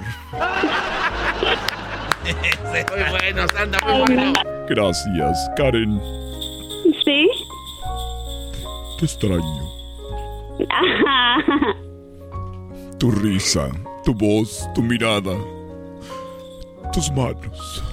Muy 2.63 3.09
bueno, 3.09 3.47
Santa, 3.53 3.78
muy 3.86 4.15
bueno. 4.15 4.34
Gracias, 4.69 5.51
Karen. 5.57 5.99
Sí. 7.03 7.30
Te 8.99 9.05
extraño. 9.05 9.63
Tu 12.99 13.11
risa, 13.11 13.69
tu 14.05 14.13
voz, 14.13 14.69
tu 14.76 14.82
mirada, 14.82 15.36
tus 16.91 17.11
manos. 17.11 17.83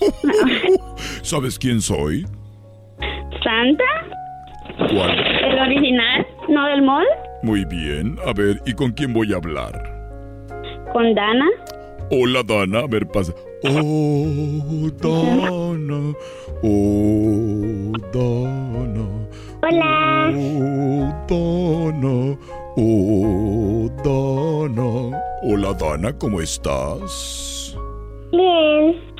¿Sabes 1.22 1.58
quién 1.58 1.80
soy? 1.80 2.26
¿Santa? 3.42 3.84
¿Cuál? 4.78 5.18
¿El 5.44 5.58
original? 5.58 6.26
¿No 6.48 6.66
del 6.66 6.82
mall? 6.82 7.06
Muy 7.42 7.64
bien. 7.64 8.18
A 8.26 8.32
ver, 8.32 8.60
¿y 8.66 8.72
con 8.72 8.92
quién 8.92 9.12
voy 9.12 9.32
a 9.32 9.36
hablar? 9.36 9.72
¿Con 10.92 11.14
Dana? 11.14 11.46
Hola, 12.10 12.42
Dana. 12.42 12.80
A 12.80 12.86
ver, 12.86 13.06
pasa. 13.06 13.32
Oh, 13.64 14.90
Dana. 15.00 16.14
Oh, 16.62 17.92
Dana. 18.12 19.06
Hola. 19.62 20.32
Oh, 20.34 21.12
Dana. 21.28 22.38
Oh, 22.76 23.90
Dana. 24.04 25.22
Hola, 25.42 25.74
Dana, 25.74 26.12
¿cómo 26.18 26.40
estás? 26.40 27.55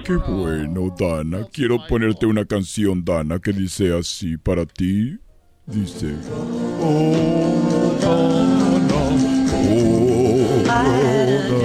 Qué 0.05 0.14
bueno, 0.17 0.95
Dana. 0.97 1.47
Quiero 1.53 1.79
ponerte 1.89 2.27
una 2.27 2.45
canción, 2.45 3.05
Dana, 3.05 3.39
que 3.39 3.53
dice 3.53 3.93
así 3.93 4.37
para 4.37 4.64
ti. 4.67 5.19
Dice. 5.67 6.14
Oh, 6.81 7.97
Dana. 8.01 8.99
Oh, 9.53 10.62
Dana. 10.64 11.57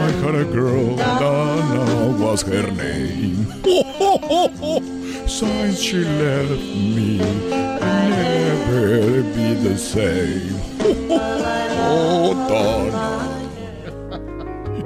I 0.00 0.10
had 0.22 0.34
a 0.34 0.44
girl, 0.44 0.96
Dana 0.96 2.16
was 2.18 2.42
her 2.42 2.70
name. 2.72 3.46
Since 5.28 5.78
she 5.80 5.98
left 6.04 6.50
me, 6.50 7.20
I'll 7.20 8.08
never 8.08 9.22
be 9.22 9.54
the 9.68 9.76
same. 9.76 10.56
Oh, 11.90 12.34
Dana. 12.48 13.27
¿Y 13.27 13.27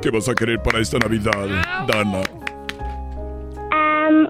qué 0.02 0.10
vas 0.10 0.28
a 0.28 0.34
querer 0.34 0.60
para 0.60 0.80
esta 0.80 0.98
Navidad, 0.98 1.46
Dana? 1.86 2.22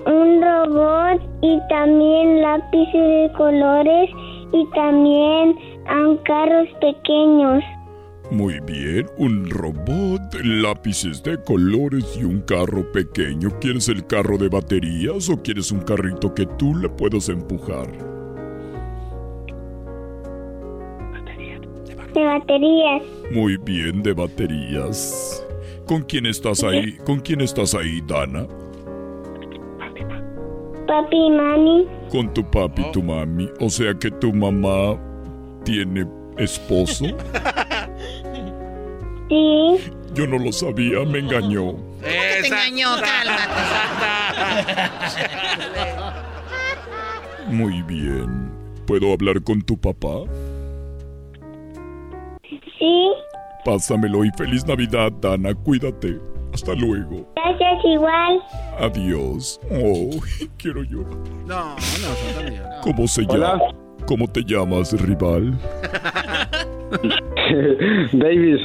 Un 0.07 0.41
robot 0.41 1.21
y 1.41 1.59
también 1.69 2.41
lápices 2.41 2.93
de 2.93 3.33
colores 3.37 4.11
y 4.53 4.67
también 4.75 5.57
am, 5.89 6.19
carros 6.25 6.69
pequeños. 6.81 7.65
Muy 8.31 8.61
bien, 8.61 9.07
un 9.17 9.51
robot, 9.51 10.21
lápices 10.45 11.23
de 11.23 11.43
colores 11.43 12.17
y 12.21 12.25
un 12.25 12.43
carro 12.43 12.91
pequeño. 12.93 13.51
¿Quieres 13.61 13.89
el 13.89 14.07
carro 14.07 14.39
de 14.39 14.49
baterías 14.49 15.29
o 15.29 15.43
quieres 15.43 15.73
un 15.73 15.81
carrito 15.81 16.33
que 16.35 16.47
tú 16.47 16.77
le 16.77 16.89
puedas 16.89 17.29
empujar? 17.29 17.89
De 22.15 22.25
baterías. 22.25 23.03
Muy 23.33 23.57
bien, 23.57 24.03
de 24.03 24.13
baterías. 24.13 25.43
¿Con 25.87 26.03
quién 26.03 26.27
estás 26.27 26.63
ahí? 26.63 26.97
¿Con 27.05 27.21
quién 27.21 27.41
estás 27.41 27.75
ahí, 27.75 28.01
Dana? 28.07 28.47
Papi 30.87 31.17
y 31.17 31.31
mami. 31.31 31.87
Con 32.11 32.33
tu 32.35 32.45
papi 32.51 32.83
y 32.83 32.93
tu 32.93 33.03
mami. 33.03 33.49
O 33.61 33.69
sea 33.71 33.95
que 33.95 34.11
tu 34.11 34.33
mamá 34.33 34.99
tiene 35.65 36.07
esposo. 36.39 37.07
Sí. 39.29 39.79
Yo 40.13 40.27
no 40.27 40.39
lo 40.39 40.53
sabía, 40.53 41.07
me 41.07 41.21
engañó. 41.21 41.73
Te 42.03 42.47
engañó, 42.47 42.89
cálmate. 43.01 43.63
Muy 47.49 47.81
bien. 47.83 48.53
¿Puedo 48.87 49.11
hablar 49.11 49.43
con 49.43 49.63
tu 49.63 49.79
papá? 49.81 50.25
Sí. 52.79 53.13
Pásamelo 53.65 54.25
y 54.25 54.31
feliz 54.37 54.67
Navidad, 54.67 55.13
Dana. 55.21 55.55
Cuídate. 55.55 56.19
Hasta 56.53 56.75
luego. 56.75 57.27
Gracias 57.37 57.85
igual. 57.85 58.43
Adiós. 58.79 59.61
Oh, 59.71 60.11
quiero 60.59 60.83
llorar. 60.83 61.17
No, 61.47 61.75
no, 61.75 61.77
Santa 61.77 62.51
Mía. 62.51 62.71
¿Cómo 62.83 63.07
se 63.07 63.23
llama? 63.23 63.61
¿Cómo 64.07 64.27
te 64.29 64.43
llamas, 64.43 64.93
rival? 65.01 65.59
Davis. 68.13 68.61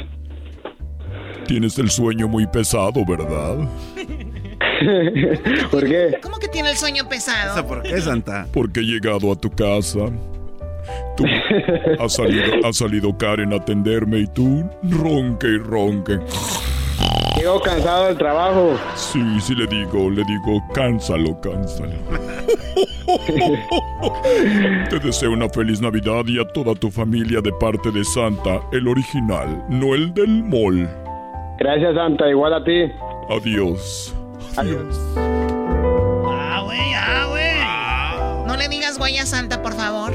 Tienes 1.46 1.78
el 1.78 1.88
sueño 1.88 2.28
muy 2.28 2.46
pesado, 2.46 3.04
¿verdad? 3.06 3.56
¿Por 5.70 5.84
qué? 5.88 6.18
¿Cómo 6.22 6.36
que 6.38 6.48
tiene 6.48 6.70
el 6.70 6.76
sueño 6.76 7.08
pesado? 7.08 7.66
¿Por 7.66 7.82
qué, 7.82 8.00
Santa? 8.00 8.46
Porque 8.52 8.80
he 8.80 8.84
llegado 8.84 9.32
a 9.32 9.36
tu 9.36 9.48
casa. 9.48 10.10
Tú 11.18 11.24
has 11.98 12.12
salido, 12.12 12.44
ha 12.64 12.72
salido 12.72 13.18
Karen 13.18 13.52
a 13.52 13.56
atenderme 13.56 14.20
y 14.20 14.26
tú 14.28 14.64
ronque 14.84 15.48
y 15.48 15.58
ronque. 15.58 16.20
Llego 17.36 17.60
cansado 17.60 18.06
del 18.06 18.16
trabajo. 18.16 18.78
Sí, 18.94 19.20
sí 19.40 19.56
le 19.56 19.66
digo, 19.66 20.10
le 20.10 20.22
digo, 20.24 20.62
cánsalo, 20.74 21.40
cánsalo. 21.40 21.94
Te 24.90 24.98
deseo 25.00 25.32
una 25.32 25.48
feliz 25.48 25.80
Navidad 25.80 26.22
y 26.26 26.40
a 26.40 26.44
toda 26.52 26.74
tu 26.74 26.88
familia 26.90 27.40
de 27.40 27.52
parte 27.54 27.90
de 27.90 28.04
Santa, 28.04 28.60
el 28.72 28.86
original, 28.86 29.64
no 29.68 29.96
el 29.96 30.14
del 30.14 30.44
mall. 30.44 30.88
Gracias, 31.58 31.96
Santa. 31.96 32.28
Igual 32.28 32.54
a 32.54 32.62
ti. 32.62 32.92
Adiós. 33.28 34.14
Adiós. 34.56 35.47
Santa, 39.26 39.62
por 39.62 39.74
favor. 39.74 40.12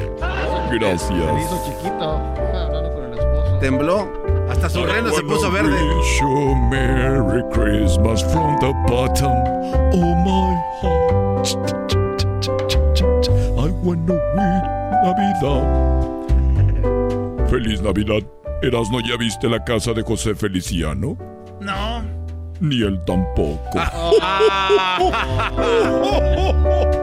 Gracias. 0.72 1.12
hizo 1.12 1.64
chiquito. 1.66 2.18
Hablando 2.18 2.94
con 2.94 3.04
el 3.06 3.14
esposo. 3.14 3.60
Tembló. 3.60 4.24
Hasta 4.50 4.70
su 4.70 4.86
rena 4.86 5.12
se 5.12 5.24
puso 5.24 5.50
verde. 5.52 5.72
Wish 5.72 6.20
you 6.20 6.52
a 6.52 6.56
Merry 6.70 7.42
Christmas 7.52 8.22
from 8.32 8.58
the 8.60 8.74
bottom 8.88 9.32
of 9.94 10.18
my 10.26 10.56
heart. 10.82 11.56
I 13.58 13.70
wanna 13.82 14.20
win 14.36 14.62
Navidad. 15.04 15.64
Feliz 17.50 17.82
Navidad. 17.82 18.24
Erasno, 18.62 19.00
¿ya 19.02 19.18
viste 19.18 19.50
la 19.50 19.64
casa 19.64 19.94
de 19.94 20.04
José 20.04 20.36
Feliciano? 20.36 21.18
No. 21.60 22.04
Ni 22.60 22.82
él 22.82 23.00
tampoco. 23.06 23.80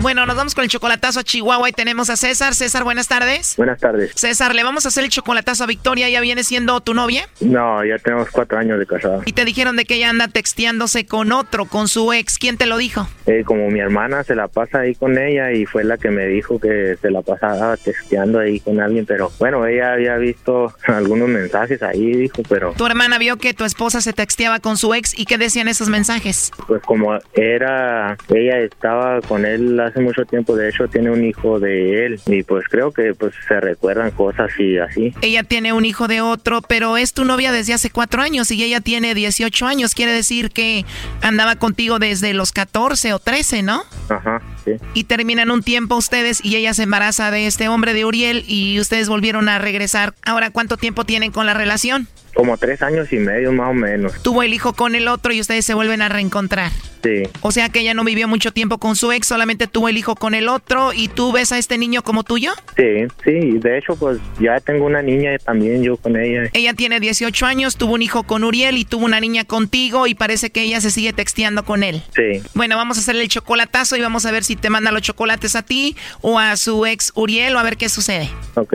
Bueno, 0.00 0.24
nos 0.26 0.36
vamos 0.36 0.54
con 0.54 0.62
el 0.62 0.70
chocolatazo 0.70 1.20
a 1.20 1.24
Chihuahua 1.24 1.68
y 1.68 1.72
tenemos 1.72 2.08
a 2.08 2.16
César. 2.16 2.54
César, 2.54 2.84
buenas 2.84 3.08
tardes. 3.08 3.54
Buenas 3.56 3.80
tardes. 3.80 4.12
César, 4.14 4.54
le 4.54 4.62
vamos 4.62 4.84
a 4.86 4.88
hacer 4.88 5.02
el 5.02 5.10
chocolatazo 5.10 5.64
a 5.64 5.66
Victoria. 5.66 6.08
¿Ya 6.08 6.20
viene 6.20 6.44
siendo 6.44 6.80
tu 6.80 6.94
novia? 6.94 7.28
No, 7.40 7.84
ya 7.84 7.98
tenemos 7.98 8.30
cuatro 8.30 8.58
años 8.58 8.78
de 8.78 8.86
casada. 8.86 9.22
Y 9.26 9.32
te 9.32 9.44
dijeron 9.44 9.74
de 9.76 9.84
que 9.84 9.96
ella 9.96 10.10
anda 10.10 10.28
texteándose 10.28 11.04
con 11.04 11.32
otro, 11.32 11.66
con 11.66 11.88
su 11.88 12.12
ex. 12.12 12.38
¿Quién 12.38 12.56
te 12.56 12.66
lo 12.66 12.76
dijo? 12.76 13.08
Eh, 13.26 13.42
como 13.44 13.68
mi 13.70 13.80
hermana 13.80 14.22
se 14.22 14.36
la 14.36 14.46
pasa 14.46 14.80
ahí 14.80 14.94
con 14.94 15.18
ella 15.18 15.50
y 15.52 15.66
fue 15.66 15.82
la 15.82 15.98
que 15.98 16.10
me 16.10 16.26
dijo 16.26 16.60
que 16.60 16.96
se 17.02 17.10
la 17.10 17.22
pasaba 17.22 17.76
texteando 17.76 18.38
ahí 18.38 18.60
con 18.60 18.80
alguien, 18.80 19.04
pero 19.04 19.32
bueno, 19.40 19.66
ella 19.66 19.94
había 19.94 20.16
visto 20.16 20.72
algunos 20.86 21.28
mensajes 21.28 21.82
ahí, 21.82 22.12
dijo, 22.12 22.42
pero 22.48 22.72
Tu 22.76 22.86
hermana 22.86 23.18
vio 23.18 23.36
que 23.36 23.52
tu 23.52 23.64
esposa 23.64 24.00
se 24.00 24.12
texteaba 24.12 24.60
con 24.60 24.76
su 24.76 24.94
ex 24.94 25.18
y 25.18 25.24
qué 25.24 25.38
decían 25.38 25.66
esos 25.66 25.88
mensajes. 25.88 26.52
pues 26.68 26.80
como 26.82 27.18
era, 27.34 28.16
ella 28.28 28.58
estaba 28.60 29.20
con 29.22 29.44
él 29.44 29.80
hace 29.88 30.00
mucho 30.00 30.24
tiempo, 30.24 30.56
de 30.56 30.68
hecho 30.68 30.88
tiene 30.88 31.10
un 31.10 31.24
hijo 31.24 31.60
de 31.60 32.06
él 32.06 32.20
y 32.26 32.42
pues 32.42 32.64
creo 32.68 32.92
que 32.92 33.14
pues 33.14 33.34
se 33.46 33.60
recuerdan 33.60 34.10
cosas 34.10 34.50
y 34.58 34.78
así. 34.78 35.12
Ella 35.20 35.42
tiene 35.42 35.72
un 35.72 35.84
hijo 35.84 36.08
de 36.08 36.20
otro, 36.20 36.62
pero 36.62 36.96
es 36.96 37.12
tu 37.12 37.24
novia 37.24 37.52
desde 37.52 37.74
hace 37.74 37.90
cuatro 37.90 38.22
años 38.22 38.50
y 38.50 38.62
ella 38.62 38.80
tiene 38.80 39.14
18 39.14 39.66
años. 39.66 39.94
Quiere 39.94 40.12
decir 40.12 40.50
que 40.50 40.84
andaba 41.22 41.56
contigo 41.56 41.98
desde 41.98 42.34
los 42.34 42.52
14 42.52 43.12
o 43.12 43.18
13, 43.18 43.62
¿no? 43.62 43.82
Ajá, 44.08 44.42
sí. 44.64 44.72
Y 44.94 45.04
terminan 45.04 45.50
un 45.50 45.62
tiempo 45.62 45.96
ustedes 45.96 46.44
y 46.44 46.56
ella 46.56 46.74
se 46.74 46.84
embaraza 46.84 47.30
de 47.30 47.46
este 47.46 47.68
hombre 47.68 47.94
de 47.94 48.04
Uriel 48.04 48.44
y 48.46 48.80
ustedes 48.80 49.08
volvieron 49.08 49.48
a 49.48 49.58
regresar. 49.58 50.14
Ahora, 50.24 50.50
¿cuánto 50.50 50.76
tiempo 50.76 51.04
tienen 51.04 51.32
con 51.32 51.46
la 51.46 51.54
relación? 51.54 52.08
Como 52.34 52.56
tres 52.56 52.82
años 52.82 53.12
y 53.12 53.16
medio 53.16 53.52
más 53.52 53.70
o 53.70 53.74
menos. 53.74 54.22
Tuvo 54.22 54.42
el 54.42 54.54
hijo 54.54 54.72
con 54.72 54.94
el 54.94 55.08
otro 55.08 55.32
y 55.32 55.40
ustedes 55.40 55.64
se 55.64 55.74
vuelven 55.74 56.02
a 56.02 56.08
reencontrar. 56.08 56.70
Sí. 57.02 57.22
O 57.42 57.52
sea 57.52 57.68
que 57.68 57.80
ella 57.80 57.94
no 57.94 58.04
vivió 58.04 58.28
mucho 58.28 58.52
tiempo 58.52 58.78
con 58.78 58.96
su 58.96 59.12
ex, 59.12 59.26
solamente 59.26 59.66
tuvo 59.66 59.88
el 59.88 59.96
hijo 59.96 60.16
con 60.16 60.34
el 60.34 60.48
otro 60.48 60.92
y 60.92 61.08
tú 61.08 61.32
ves 61.32 61.52
a 61.52 61.58
este 61.58 61.78
niño 61.78 62.02
como 62.02 62.24
tuyo. 62.24 62.52
Sí, 62.76 63.06
sí, 63.24 63.58
de 63.58 63.78
hecho 63.78 63.96
pues 63.96 64.18
ya 64.40 64.58
tengo 64.60 64.86
una 64.86 65.02
niña 65.02 65.38
también 65.38 65.82
yo 65.82 65.96
con 65.96 66.16
ella. 66.16 66.50
Ella 66.52 66.74
tiene 66.74 67.00
18 67.00 67.46
años, 67.46 67.76
tuvo 67.76 67.94
un 67.94 68.02
hijo 68.02 68.24
con 68.24 68.44
Uriel 68.44 68.78
y 68.78 68.84
tuvo 68.84 69.04
una 69.04 69.20
niña 69.20 69.44
contigo 69.44 70.06
y 70.06 70.14
parece 70.14 70.50
que 70.50 70.62
ella 70.62 70.80
se 70.80 70.90
sigue 70.90 71.12
texteando 71.12 71.64
con 71.64 71.82
él. 71.82 72.02
Sí. 72.14 72.42
Bueno, 72.54 72.76
vamos 72.76 72.98
a 72.98 73.00
hacerle 73.00 73.22
el 73.22 73.28
chocolatazo 73.28 73.96
y 73.96 74.00
vamos 74.00 74.26
a 74.26 74.32
ver 74.32 74.44
si 74.44 74.56
te 74.56 74.70
manda 74.70 74.90
los 74.90 75.02
chocolates 75.02 75.54
a 75.56 75.62
ti 75.62 75.96
o 76.20 76.38
a 76.38 76.56
su 76.56 76.84
ex 76.86 77.12
Uriel 77.14 77.54
o 77.56 77.58
a 77.58 77.62
ver 77.62 77.76
qué 77.76 77.88
sucede. 77.88 78.28
Ok. 78.54 78.74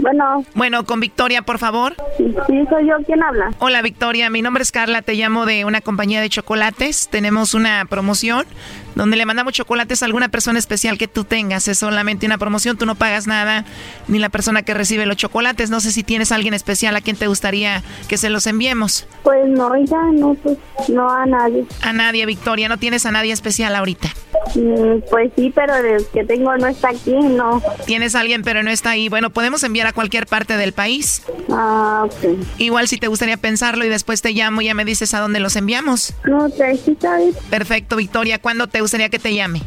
Bueno. 0.00 0.44
Bueno, 0.54 0.84
con 0.84 1.00
Victoria, 1.00 1.42
por 1.42 1.58
favor. 1.58 1.94
Sí, 2.16 2.34
soy 2.68 2.86
yo. 2.88 2.96
¿Quién 3.06 3.22
habla? 3.22 3.50
Hola, 3.58 3.82
Victoria. 3.82 4.30
Mi 4.30 4.42
nombre 4.42 4.62
es 4.62 4.72
Carla. 4.72 5.02
Te 5.02 5.14
llamo 5.14 5.46
de 5.46 5.64
una 5.64 5.80
compañía 5.80 6.20
de 6.20 6.28
chocolates. 6.28 7.08
Tenemos 7.08 7.54
una 7.54 7.84
promoción 7.84 8.46
donde 8.94 9.16
le 9.16 9.26
mandamos 9.26 9.52
chocolates 9.52 10.02
a 10.02 10.06
alguna 10.06 10.28
persona 10.28 10.58
especial 10.58 10.98
que 10.98 11.08
tú 11.08 11.24
tengas. 11.24 11.68
Es 11.68 11.78
solamente 11.78 12.26
una 12.26 12.38
promoción. 12.38 12.76
Tú 12.76 12.86
no 12.86 12.94
pagas 12.94 13.26
nada, 13.26 13.64
ni 14.08 14.18
la 14.18 14.28
persona 14.28 14.62
que 14.62 14.74
recibe 14.74 15.06
los 15.06 15.16
chocolates. 15.16 15.70
No 15.70 15.80
sé 15.80 15.92
si 15.92 16.02
tienes 16.02 16.32
a 16.32 16.34
alguien 16.34 16.54
especial 16.54 16.96
a 16.96 17.00
quien 17.00 17.16
te 17.16 17.26
gustaría 17.26 17.82
que 18.08 18.16
se 18.16 18.30
los 18.30 18.46
enviemos. 18.46 19.06
Pues 19.22 19.46
no, 19.48 19.72
ya 19.84 20.02
no, 20.12 20.34
pues 20.34 20.58
no 20.88 21.08
a 21.10 21.26
nadie. 21.26 21.64
A 21.82 21.92
nadie, 21.92 22.26
Victoria. 22.26 22.68
No 22.68 22.78
tienes 22.78 23.06
a 23.06 23.10
nadie 23.10 23.32
especial 23.32 23.74
ahorita. 23.74 24.08
Mm, 24.54 25.02
pues 25.10 25.32
sí, 25.36 25.52
pero 25.54 25.76
el 25.76 26.06
que 26.06 26.24
tengo 26.24 26.56
no 26.56 26.66
está 26.66 26.88
aquí, 26.90 27.12
no. 27.12 27.62
Tienes 27.86 28.14
a 28.14 28.20
alguien, 28.20 28.42
pero 28.42 28.62
no 28.62 28.70
está 28.70 28.90
ahí. 28.90 29.08
Bueno, 29.08 29.30
podemos 29.30 29.62
enviar 29.62 29.86
a 29.86 29.92
cualquier 29.92 30.26
parte 30.26 30.56
del 30.56 30.72
país. 30.72 31.22
Ah, 31.50 32.04
ok. 32.06 32.38
Igual 32.58 32.88
si 32.88 32.98
te 32.98 33.06
gustaría 33.08 33.36
pensarlo 33.36 33.84
y 33.84 33.88
después 33.88 34.22
te 34.22 34.32
llamo 34.32 34.60
y 34.60 34.66
ya 34.66 34.74
me 34.74 34.84
dices 34.84 35.14
a 35.14 35.20
dónde 35.20 35.40
los 35.40 35.56
enviamos. 35.56 36.14
No, 36.24 36.48
sí, 36.48 36.96
¿sabes? 37.00 37.36
Perfecto, 37.50 37.96
Victoria. 37.96 38.38
¿Cuándo 38.38 38.66
te 38.66 38.80
gustaría 38.80 39.08
que 39.08 39.18
te 39.18 39.34
llame? 39.34 39.62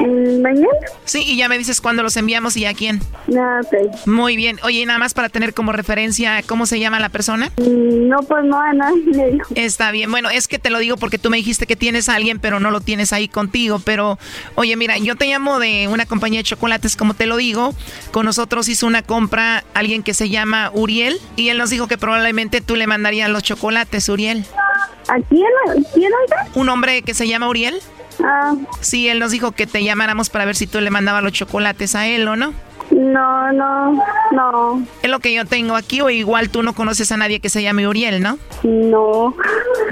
Mm, 0.00 0.40
¿Mañana? 0.42 0.68
Sí, 1.04 1.22
y 1.26 1.36
ya 1.36 1.48
me 1.48 1.58
dices 1.58 1.80
cuándo 1.80 2.02
los 2.02 2.16
enviamos 2.16 2.56
y 2.56 2.64
a 2.66 2.74
quién. 2.74 3.00
Ah, 3.36 3.60
ok. 3.64 4.06
Muy 4.06 4.36
bien. 4.36 4.58
Oye, 4.62 4.84
nada 4.86 4.98
más 4.98 5.14
para 5.14 5.28
tener 5.28 5.54
como 5.54 5.72
referencia, 5.72 6.42
¿cómo 6.46 6.66
se 6.66 6.78
llama 6.78 7.00
la 7.00 7.08
persona? 7.08 7.50
Mm, 7.56 8.08
no, 8.08 8.18
pues 8.20 8.44
no 8.44 8.60
a 8.60 8.72
nadie. 8.72 9.38
Está 9.54 9.90
bien. 9.90 10.10
Bueno, 10.10 10.30
es 10.30 10.48
que 10.48 10.58
te 10.58 10.70
lo 10.70 10.78
digo 10.78 10.96
porque 10.96 11.18
tú 11.18 11.30
me 11.30 11.36
dijiste 11.36 11.66
que 11.66 11.76
tienes 11.76 12.08
a 12.08 12.14
alguien, 12.14 12.38
pero 12.38 12.60
no 12.60 12.70
lo 12.70 12.80
tienes 12.80 13.12
ahí 13.12 13.28
contigo. 13.28 13.80
Pero, 13.84 14.17
oye, 14.54 14.76
mira, 14.76 14.98
yo 14.98 15.16
te 15.16 15.26
llamo 15.26 15.58
de 15.58 15.88
una 15.88 16.06
compañía 16.06 16.40
de 16.40 16.44
chocolates, 16.44 16.96
como 16.96 17.14
te 17.14 17.26
lo 17.26 17.36
digo. 17.36 17.74
Con 18.10 18.26
nosotros 18.26 18.68
hizo 18.68 18.86
una 18.86 19.02
compra 19.02 19.64
alguien 19.74 20.02
que 20.02 20.14
se 20.14 20.28
llama 20.28 20.70
Uriel 20.72 21.18
y 21.36 21.48
él 21.48 21.58
nos 21.58 21.70
dijo 21.70 21.88
que 21.88 21.98
probablemente 21.98 22.60
tú 22.60 22.76
le 22.76 22.86
mandarías 22.86 23.30
los 23.30 23.42
chocolates, 23.42 24.08
Uriel. 24.08 24.44
¿A 25.08 25.14
quién? 25.28 25.44
¿Quién 25.94 26.12
oiga? 26.22 26.48
¿Un 26.54 26.68
hombre 26.68 27.02
que 27.02 27.14
se 27.14 27.26
llama 27.26 27.48
Uriel? 27.48 27.80
Ah. 28.22 28.54
Sí, 28.80 29.08
él 29.08 29.18
nos 29.18 29.30
dijo 29.30 29.52
que 29.52 29.66
te 29.66 29.82
llamáramos 29.82 30.28
para 30.30 30.44
ver 30.44 30.56
si 30.56 30.66
tú 30.66 30.80
le 30.80 30.90
mandabas 30.90 31.22
los 31.22 31.32
chocolates 31.32 31.94
a 31.94 32.06
él 32.06 32.26
o 32.28 32.36
no. 32.36 32.52
No, 32.90 33.52
no, 33.52 34.02
no. 34.32 34.86
Es 35.02 35.10
lo 35.10 35.20
que 35.20 35.32
yo 35.32 35.44
tengo 35.44 35.76
aquí, 35.76 36.00
o 36.00 36.10
igual 36.10 36.50
tú 36.50 36.62
no 36.62 36.74
conoces 36.74 37.12
a 37.12 37.16
nadie 37.16 37.40
que 37.40 37.48
se 37.48 37.62
llame 37.62 37.86
Uriel, 37.86 38.22
¿no? 38.22 38.38
No, 38.62 39.34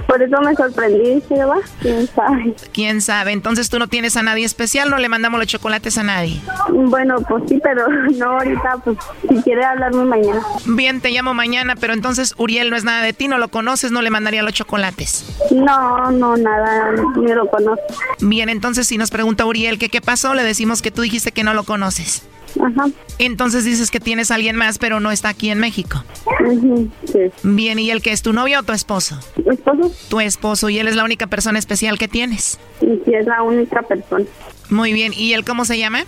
por 0.06 0.22
eso 0.22 0.40
me 0.40 0.54
sorprendí, 0.54 1.22
¿va? 1.30 1.56
¿Quién 1.80 2.06
sabe? 2.08 2.54
¿Quién 2.72 3.00
sabe? 3.00 3.32
Entonces 3.32 3.68
tú 3.68 3.78
no 3.78 3.88
tienes 3.88 4.16
a 4.16 4.22
nadie 4.22 4.44
especial, 4.44 4.90
no 4.90 4.98
le 4.98 5.08
mandamos 5.08 5.38
los 5.38 5.48
chocolates 5.48 5.98
a 5.98 6.02
nadie. 6.02 6.40
Bueno, 6.70 7.16
pues 7.28 7.44
sí, 7.48 7.60
pero 7.62 7.86
no 8.16 8.32
ahorita, 8.32 8.76
pues 8.84 8.98
si 9.28 9.42
quiere 9.42 9.64
hablarme 9.64 10.04
mañana. 10.04 10.42
Bien, 10.64 11.00
te 11.00 11.10
llamo 11.10 11.34
mañana, 11.34 11.74
pero 11.76 11.92
entonces 11.92 12.34
Uriel 12.38 12.70
no 12.70 12.76
es 12.76 12.84
nada 12.84 13.02
de 13.02 13.12
ti, 13.12 13.28
no 13.28 13.38
lo 13.38 13.48
conoces, 13.48 13.92
no 13.92 14.02
le 14.02 14.10
mandaría 14.10 14.42
los 14.42 14.52
chocolates. 14.52 15.24
No, 15.50 16.10
no, 16.10 16.36
nada, 16.36 16.92
ni 17.16 17.32
lo 17.32 17.48
conozco. 17.48 17.82
Bien, 18.20 18.48
entonces 18.48 18.86
si 18.86 18.98
nos 18.98 19.10
pregunta 19.10 19.44
Uriel 19.44 19.78
que 19.78 19.88
qué 19.88 20.00
pasó, 20.00 20.34
le 20.34 20.42
decimos 20.42 20.82
que 20.82 20.90
tú 20.90 21.02
dijiste 21.02 21.32
que 21.32 21.44
no 21.44 21.54
lo 21.54 21.64
conoces. 21.64 22.22
Ajá. 22.60 22.86
Entonces 23.18 23.64
dices 23.64 23.90
que 23.90 24.00
tienes 24.00 24.30
a 24.30 24.34
alguien 24.36 24.56
más, 24.56 24.78
pero 24.78 25.00
no 25.00 25.10
está 25.10 25.28
aquí 25.30 25.50
en 25.50 25.58
México. 25.58 26.02
Ujú, 26.44 26.88
sí. 27.10 27.30
Bien, 27.42 27.78
¿y 27.78 27.90
él 27.90 28.02
que 28.02 28.12
es 28.12 28.22
tu 28.22 28.32
novio 28.32 28.60
o 28.60 28.62
tu 28.62 28.72
esposo? 28.72 29.18
¿Mi 29.44 29.54
esposo? 29.54 29.90
Tu 30.08 30.20
esposo, 30.20 30.68
y 30.68 30.78
él 30.78 30.88
es 30.88 30.96
la 30.96 31.04
única 31.04 31.26
persona 31.26 31.58
especial 31.58 31.98
que 31.98 32.08
tienes. 32.08 32.58
Y 32.80 33.00
sí, 33.04 33.14
es 33.14 33.26
la 33.26 33.42
única 33.42 33.82
persona. 33.82 34.24
Muy 34.70 34.92
bien, 34.92 35.12
¿y 35.14 35.32
él 35.32 35.44
cómo 35.44 35.64
se 35.64 35.78
llama? 35.78 36.04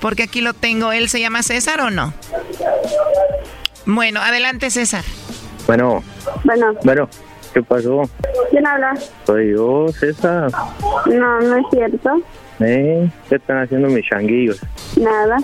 Porque 0.00 0.24
aquí 0.24 0.40
lo 0.40 0.52
tengo, 0.54 0.92
¿él 0.92 1.08
se 1.08 1.20
llama 1.20 1.42
César 1.42 1.80
o 1.80 1.90
no? 1.90 2.12
Bueno, 3.86 4.20
adelante 4.20 4.70
César. 4.70 5.04
Bueno, 5.66 6.02
Bueno, 6.44 6.72
bueno, 6.84 7.08
¿qué 7.54 7.62
pasó? 7.62 8.02
¿quién 8.50 8.66
habla? 8.66 8.94
Soy 9.26 9.52
yo, 9.52 9.86
César. 9.98 10.50
No, 11.06 11.40
no 11.40 11.56
es 11.56 11.64
cierto. 11.70 12.20
¿Eh? 12.64 13.08
¿Qué 13.28 13.36
están 13.36 13.58
haciendo 13.58 13.88
mis 13.88 14.04
changuillos? 14.08 14.60
Nada. 15.00 15.38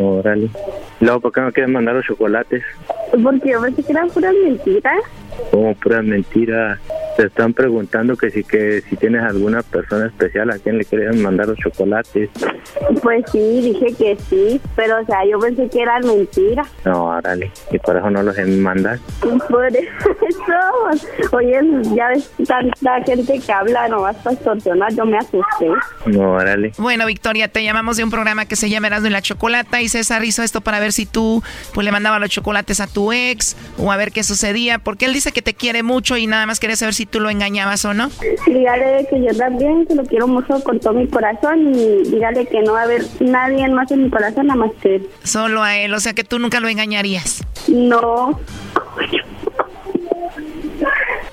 Órale. 0.00 0.48
Luego, 1.00 1.20
¿por 1.20 1.32
qué 1.32 1.40
no 1.40 1.52
quieren 1.52 1.72
mandar 1.72 1.94
los 1.94 2.06
chocolates? 2.06 2.62
Porque 3.22 3.50
yo 3.50 3.60
pensé 3.60 3.82
que 3.82 3.92
eran 3.92 4.08
puras 4.08 4.34
mentiras. 4.44 5.02
Como 5.50 5.74
puras 5.74 6.04
mentiras. 6.04 6.78
Te 7.16 7.26
están 7.26 7.52
preguntando 7.52 8.16
que 8.16 8.30
si 8.30 8.42
que 8.42 8.82
si 8.82 8.96
tienes 8.96 9.22
alguna 9.22 9.62
persona 9.62 10.06
especial 10.06 10.50
a 10.50 10.58
quien 10.58 10.78
le 10.78 10.84
quieren 10.84 11.22
mandar 11.22 11.48
los 11.48 11.58
chocolates. 11.58 12.30
Pues 13.02 13.24
sí, 13.30 13.60
dije 13.60 13.94
que 13.96 14.16
sí, 14.28 14.60
pero 14.76 15.00
o 15.00 15.04
sea, 15.04 15.24
yo 15.30 15.38
pensé 15.38 15.68
que 15.68 15.82
eran 15.82 16.06
mentiras. 16.06 16.68
No, 16.84 17.04
órale. 17.04 17.50
Y 17.70 17.78
por 17.78 17.96
eso 17.96 18.10
no 18.10 18.22
los 18.22 18.36
mandas. 18.48 19.00
Por 19.20 19.66
eso, 19.76 21.36
oye, 21.36 21.60
ya 21.94 22.08
ves 22.08 22.30
tanta 22.46 23.02
gente 23.04 23.38
que 23.38 23.52
habla 23.52 23.88
nomás 23.88 24.16
para 24.16 24.34
extorsionar, 24.34 24.94
yo 24.94 25.04
me 25.04 25.18
asusté. 25.18 25.68
No, 26.06 26.32
órale. 26.32 26.72
Bueno, 26.78 27.06
Victoria, 27.06 27.48
te 27.48 27.62
llamamos 27.62 27.96
de 27.96 28.04
un 28.04 28.10
programa 28.10 28.46
que 28.46 28.56
se 28.56 28.68
llama 28.68 28.88
Erasmo 28.88 29.08
y 29.08 29.10
la 29.10 29.22
Chocolata 29.22 29.80
y 29.80 29.88
César 29.88 30.24
hizo 30.24 30.42
esto 30.42 30.60
para 30.60 30.80
ver 30.80 30.92
si 30.92 31.06
tú 31.06 31.42
pues 31.74 31.84
le 31.84 31.92
mandabas 31.92 32.20
los 32.20 32.30
chocolates 32.30 32.80
a 32.80 32.86
tu 32.86 33.12
ex 33.12 33.56
o 33.78 33.92
a 33.92 33.96
ver 33.96 34.12
qué 34.12 34.22
sucedía, 34.22 34.78
porque 34.78 35.06
él 35.06 35.12
dice 35.12 35.32
que 35.32 35.42
te 35.42 35.54
quiere 35.54 35.82
mucho 35.82 36.16
y 36.16 36.26
nada 36.26 36.46
más 36.46 36.60
quería 36.60 36.76
saber 36.76 36.94
si 36.94 37.06
tú 37.12 37.20
lo 37.20 37.30
engañabas 37.30 37.84
o 37.84 37.94
no. 37.94 38.10
Dígale 38.46 39.06
que 39.08 39.22
yo 39.22 39.36
también, 39.36 39.86
que 39.86 39.94
lo 39.94 40.04
quiero 40.04 40.26
mucho 40.26 40.64
con 40.64 40.80
todo 40.80 40.94
mi 40.94 41.06
corazón 41.06 41.72
y 41.72 42.02
dígale 42.10 42.46
que 42.46 42.62
no 42.62 42.72
va 42.72 42.80
a 42.80 42.84
haber 42.84 43.04
nadie 43.20 43.68
más 43.68 43.90
en 43.92 44.04
mi 44.04 44.10
corazón 44.10 44.48
nada 44.48 44.58
más 44.58 44.72
que 44.80 44.96
él. 44.96 45.08
Solo 45.22 45.62
a 45.62 45.76
él, 45.76 45.94
o 45.94 46.00
sea 46.00 46.14
que 46.14 46.24
tú 46.24 46.40
nunca 46.40 46.58
lo 46.58 46.68
engañarías. 46.68 47.44
No. 47.68 48.40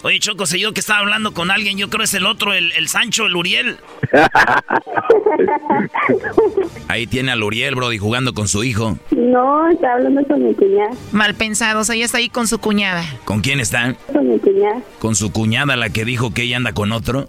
Oye, 0.02 0.20
Choco, 0.20 0.45
se 0.45 0.60
yo 0.60 0.74
que 0.74 0.80
estaba 0.80 1.00
hablando 1.00 1.34
con 1.34 1.52
alguien, 1.52 1.78
yo 1.78 1.89
creo 1.89 2.06
es 2.06 2.14
el 2.14 2.26
otro, 2.26 2.54
el, 2.54 2.72
el 2.74 2.88
Sancho, 2.88 3.26
el 3.26 3.36
Uriel. 3.36 3.78
Ahí 6.88 7.06
tiene 7.06 7.32
al 7.32 7.43
Uriel, 7.43 7.76
Brody, 7.76 7.97
jugando 7.97 8.34
con 8.34 8.47
su 8.47 8.64
hijo. 8.64 8.97
No, 9.12 9.70
está 9.70 9.93
hablando 9.93 10.24
con 10.26 10.43
mi 10.43 10.54
cuñada. 10.56 10.91
Mal 11.12 11.36
pensado, 11.36 11.82
o 11.82 11.84
sea, 11.84 11.95
ella 11.95 12.06
está 12.06 12.18
ahí 12.18 12.30
con 12.30 12.47
su 12.47 12.60
cuñada. 12.60 13.04
¿Con 13.26 13.41
quién 13.41 13.60
está? 13.60 13.95
Con 14.12 14.30
mi 14.30 14.39
cuñada. 14.39 14.82
¿Con 15.00 15.16
su 15.16 15.32
cuñada, 15.32 15.76
la 15.76 15.89
que 15.89 16.06
dijo 16.06 16.34
que 16.34 16.43
ella 16.43 16.58
anda 16.58 16.74
con 16.74 16.91
otro? 16.91 17.28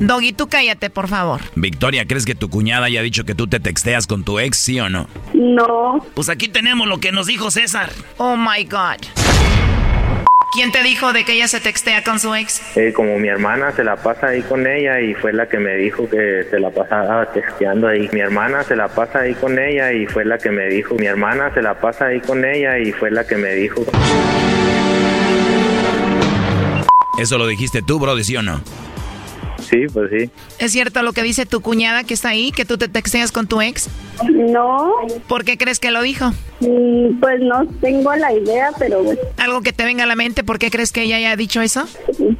Doggy, 0.00 0.32
tú 0.32 0.48
cállate, 0.48 0.88
por 0.88 1.08
favor. 1.08 1.42
Victoria, 1.54 2.06
¿crees 2.06 2.24
que 2.24 2.34
tu 2.34 2.48
cuñada 2.48 2.86
haya 2.86 3.02
dicho 3.02 3.24
que 3.24 3.34
tú 3.34 3.46
te 3.46 3.60
texteas 3.60 4.06
con 4.06 4.24
tu 4.24 4.38
ex, 4.38 4.56
sí 4.56 4.80
o 4.80 4.88
no? 4.88 5.06
No. 5.34 6.04
Pues 6.14 6.30
aquí 6.30 6.48
tenemos 6.48 6.88
lo 6.88 7.00
que 7.00 7.12
nos 7.12 7.26
dijo 7.26 7.50
César. 7.50 7.90
Oh 8.16 8.34
my 8.34 8.64
God. 8.64 9.06
¿Quién 10.52 10.72
te 10.72 10.82
dijo 10.82 11.12
de 11.12 11.24
que 11.24 11.34
ella 11.34 11.46
se 11.48 11.60
textea 11.60 12.02
con 12.02 12.18
su 12.18 12.34
ex? 12.34 12.76
Eh, 12.76 12.92
como 12.94 13.18
mi 13.18 13.28
hermana 13.28 13.72
se 13.72 13.84
la 13.84 13.96
pasa 13.96 14.28
ahí 14.28 14.40
con 14.42 14.66
ella 14.66 15.00
y 15.00 15.14
fue 15.14 15.34
la 15.34 15.46
que 15.48 15.58
me 15.58 15.76
dijo 15.76 16.08
que 16.08 16.44
se 16.50 16.58
la 16.58 16.70
pasaba 16.70 17.30
texteando 17.30 17.86
ahí. 17.86 18.08
Mi 18.12 18.20
hermana 18.20 18.64
se 18.64 18.74
la 18.76 18.88
pasa 18.88 19.20
ahí 19.20 19.34
con 19.34 19.58
ella 19.58 19.92
y 19.92 20.06
fue 20.06 20.24
la 20.24 20.38
que 20.38 20.50
me 20.50 20.66
dijo. 20.68 20.94
Mi 20.96 21.06
hermana 21.06 21.52
se 21.52 21.60
la 21.60 21.78
pasa 21.78 22.06
ahí 22.06 22.20
con 22.20 22.42
ella 22.44 22.78
y 22.78 22.90
fue 22.90 23.10
la 23.10 23.24
que 23.26 23.36
me 23.36 23.54
dijo. 23.54 23.84
Eso 27.18 27.36
lo 27.36 27.46
dijiste 27.46 27.82
tú, 27.82 28.00
Brody, 28.00 28.24
¿sí 28.24 28.34
o 28.36 28.42
no? 28.42 28.60
Sí, 29.70 29.86
pues 29.92 30.10
sí. 30.10 30.30
¿Es 30.58 30.72
cierto 30.72 31.02
lo 31.02 31.12
que 31.12 31.22
dice 31.22 31.46
tu 31.46 31.60
cuñada 31.60 32.02
que 32.02 32.14
está 32.14 32.30
ahí, 32.30 32.50
que 32.50 32.64
tú 32.64 32.76
te 32.76 32.88
texteas 32.88 33.30
con 33.30 33.46
tu 33.46 33.60
ex? 33.60 33.88
No. 34.28 34.92
¿Por 35.28 35.44
qué 35.44 35.56
crees 35.56 35.78
que 35.78 35.90
lo 35.92 36.02
dijo? 36.02 36.32
Mm, 36.60 37.20
Pues 37.20 37.40
no 37.40 37.64
tengo 37.80 38.14
la 38.16 38.32
idea, 38.34 38.70
pero 38.78 39.02
Algo 39.38 39.60
que 39.62 39.72
te 39.72 39.84
venga 39.84 40.02
a 40.04 40.06
la 40.06 40.16
mente, 40.16 40.42
¿por 40.42 40.58
qué 40.58 40.70
crees 40.70 40.90
que 40.92 41.02
ella 41.02 41.16
haya 41.16 41.36
dicho 41.36 41.60
eso? 41.62 41.84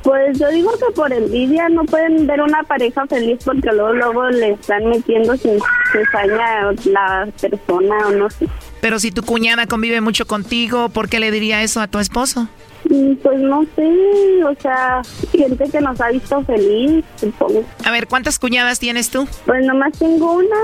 pues 0.02 0.38
yo 0.38 0.48
digo 0.48 0.70
que 0.72 0.92
por 0.94 1.12
envidia 1.12 1.68
no 1.68 1.84
pueden 1.84 2.26
ver 2.26 2.40
una 2.40 2.62
pareja 2.64 3.06
feliz 3.06 3.38
porque 3.44 3.70
luego 3.72 3.92
luego 3.92 4.28
le 4.30 4.52
están 4.52 4.86
metiendo 4.86 5.36
sin 5.36 5.58
cizaña 5.92 6.72
la 6.84 7.28
persona 7.40 8.08
o 8.08 8.10
no 8.10 8.30
sé. 8.30 8.46
Pero 8.80 8.98
si 8.98 9.10
tu 9.12 9.22
cuñada 9.22 9.66
convive 9.66 10.00
mucho 10.00 10.26
contigo, 10.26 10.88
¿por 10.88 11.08
qué 11.08 11.20
le 11.20 11.30
diría 11.30 11.62
eso 11.62 11.80
a 11.80 11.86
tu 11.86 11.98
esposo? 11.98 12.48
Mm, 12.88 13.14
Pues 13.22 13.38
no 13.40 13.62
sé, 13.76 14.44
o 14.44 14.54
sea, 14.60 15.02
gente 15.32 15.68
que 15.70 15.80
nos 15.80 16.00
ha 16.00 16.08
visto 16.08 16.42
feliz, 16.44 17.04
supongo. 17.20 17.64
A 17.84 17.90
ver, 17.90 18.06
¿cuántas 18.06 18.38
cuñadas 18.38 18.78
tienes 18.78 19.10
tú? 19.10 19.28
Pues 19.44 19.64
nomás 19.66 19.92
tengo 19.98 20.32
una. 20.32 20.56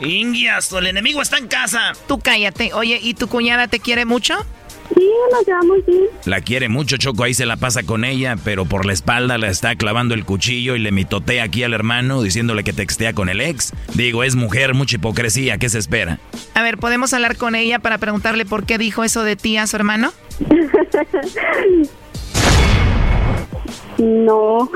Ingias, 0.00 0.72
el 0.72 0.86
enemigo 0.88 1.22
está 1.22 1.38
en 1.38 1.46
casa. 1.46 1.92
Tú 2.08 2.18
cállate. 2.18 2.72
Oye, 2.74 2.98
¿y 3.00 3.14
tu 3.14 3.28
cuñada 3.28 3.68
te 3.68 3.78
quiere 3.80 4.04
mucho? 4.04 4.34
Sí, 4.94 5.10
nos 5.30 5.46
llevamos 5.46 5.86
bien. 5.86 6.04
La 6.24 6.40
quiere 6.40 6.68
mucho, 6.68 6.96
Choco, 6.96 7.24
ahí 7.24 7.34
se 7.34 7.46
la 7.46 7.56
pasa 7.56 7.82
con 7.82 8.04
ella, 8.04 8.36
pero 8.44 8.64
por 8.64 8.84
la 8.84 8.92
espalda 8.92 9.38
le 9.38 9.48
está 9.48 9.76
clavando 9.76 10.14
el 10.14 10.24
cuchillo 10.24 10.76
y 10.76 10.78
le 10.78 10.92
mitotea 10.92 11.44
aquí 11.44 11.62
al 11.62 11.74
hermano 11.74 12.22
diciéndole 12.22 12.64
que 12.64 12.72
textea 12.72 13.12
con 13.12 13.28
el 13.28 13.40
ex. 13.40 13.72
Digo, 13.94 14.24
es 14.24 14.34
mujer, 14.34 14.74
mucha 14.74 14.96
hipocresía, 14.96 15.58
¿qué 15.58 15.68
se 15.68 15.78
espera? 15.78 16.18
A 16.54 16.62
ver, 16.62 16.78
¿podemos 16.78 17.12
hablar 17.12 17.36
con 17.36 17.54
ella 17.54 17.78
para 17.78 17.98
preguntarle 17.98 18.44
por 18.44 18.64
qué 18.64 18.78
dijo 18.78 19.04
eso 19.04 19.24
de 19.24 19.36
ti 19.36 19.56
a 19.56 19.66
su 19.66 19.76
hermano? 19.76 20.12
no. 23.98 24.70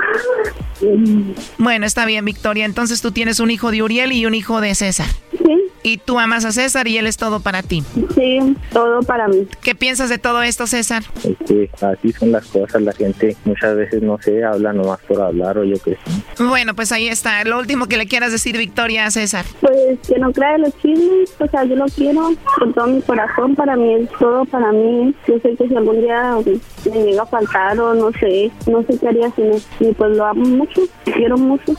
Bueno, 1.58 1.86
está 1.86 2.06
bien, 2.06 2.24
Victoria. 2.24 2.64
Entonces 2.64 3.00
tú 3.00 3.12
tienes 3.12 3.40
un 3.40 3.50
hijo 3.50 3.70
de 3.70 3.82
Uriel 3.82 4.12
y 4.12 4.26
un 4.26 4.34
hijo 4.34 4.60
de 4.60 4.74
César. 4.74 5.08
Sí. 5.32 5.66
Y 5.82 5.98
tú 5.98 6.18
amas 6.18 6.44
a 6.44 6.50
César 6.50 6.88
y 6.88 6.98
él 6.98 7.06
es 7.06 7.16
todo 7.16 7.38
para 7.38 7.62
ti. 7.62 7.84
Sí, 8.16 8.56
todo 8.72 9.02
para 9.02 9.28
mí. 9.28 9.46
¿Qué 9.62 9.76
piensas 9.76 10.08
de 10.08 10.18
todo 10.18 10.42
esto, 10.42 10.66
César? 10.66 11.04
Es 11.22 11.36
que 11.46 11.70
así 11.80 12.12
son 12.12 12.32
las 12.32 12.44
cosas, 12.46 12.82
la 12.82 12.92
gente 12.92 13.36
muchas 13.44 13.76
veces 13.76 14.02
no 14.02 14.18
sé, 14.20 14.42
habla 14.42 14.72
nomás 14.72 14.98
por 15.02 15.20
hablar 15.20 15.58
o 15.58 15.64
yo 15.64 15.76
qué 15.84 15.92
sé. 15.92 16.44
Bueno, 16.44 16.74
pues 16.74 16.90
ahí 16.90 17.06
está. 17.06 17.44
Lo 17.44 17.60
último 17.60 17.86
que 17.86 17.98
le 17.98 18.06
quieras 18.06 18.32
decir, 18.32 18.58
Victoria, 18.58 19.06
a 19.06 19.12
César. 19.12 19.44
Pues 19.60 20.00
que 20.08 20.18
no 20.18 20.32
crea 20.32 20.58
los 20.58 20.76
chismes, 20.82 21.32
o 21.38 21.46
sea, 21.46 21.62
yo 21.62 21.76
lo 21.76 21.86
quiero 21.86 22.32
con 22.58 22.74
todo 22.74 22.88
mi 22.88 23.00
corazón, 23.02 23.54
para 23.54 23.76
mí 23.76 23.94
es 23.94 24.10
todo 24.18 24.44
para 24.46 24.72
mí. 24.72 25.14
Yo 25.28 25.38
sé 25.38 25.54
que 25.54 25.68
si 25.68 25.76
algún 25.76 26.00
día 26.00 26.36
me 26.84 27.04
llega 27.04 27.22
a 27.22 27.26
faltar 27.26 27.78
o 27.78 27.94
no 27.94 28.10
sé, 28.18 28.50
no 28.66 28.82
sé 28.82 28.98
qué 28.98 29.06
haría 29.06 29.30
sin 29.36 29.52
él. 29.52 29.62
Y 29.78 29.92
pues 29.92 30.16
lo 30.16 30.26
amo 30.26 30.65
mucho, 30.66 30.82
quiero 31.04 31.36
mucho. 31.36 31.72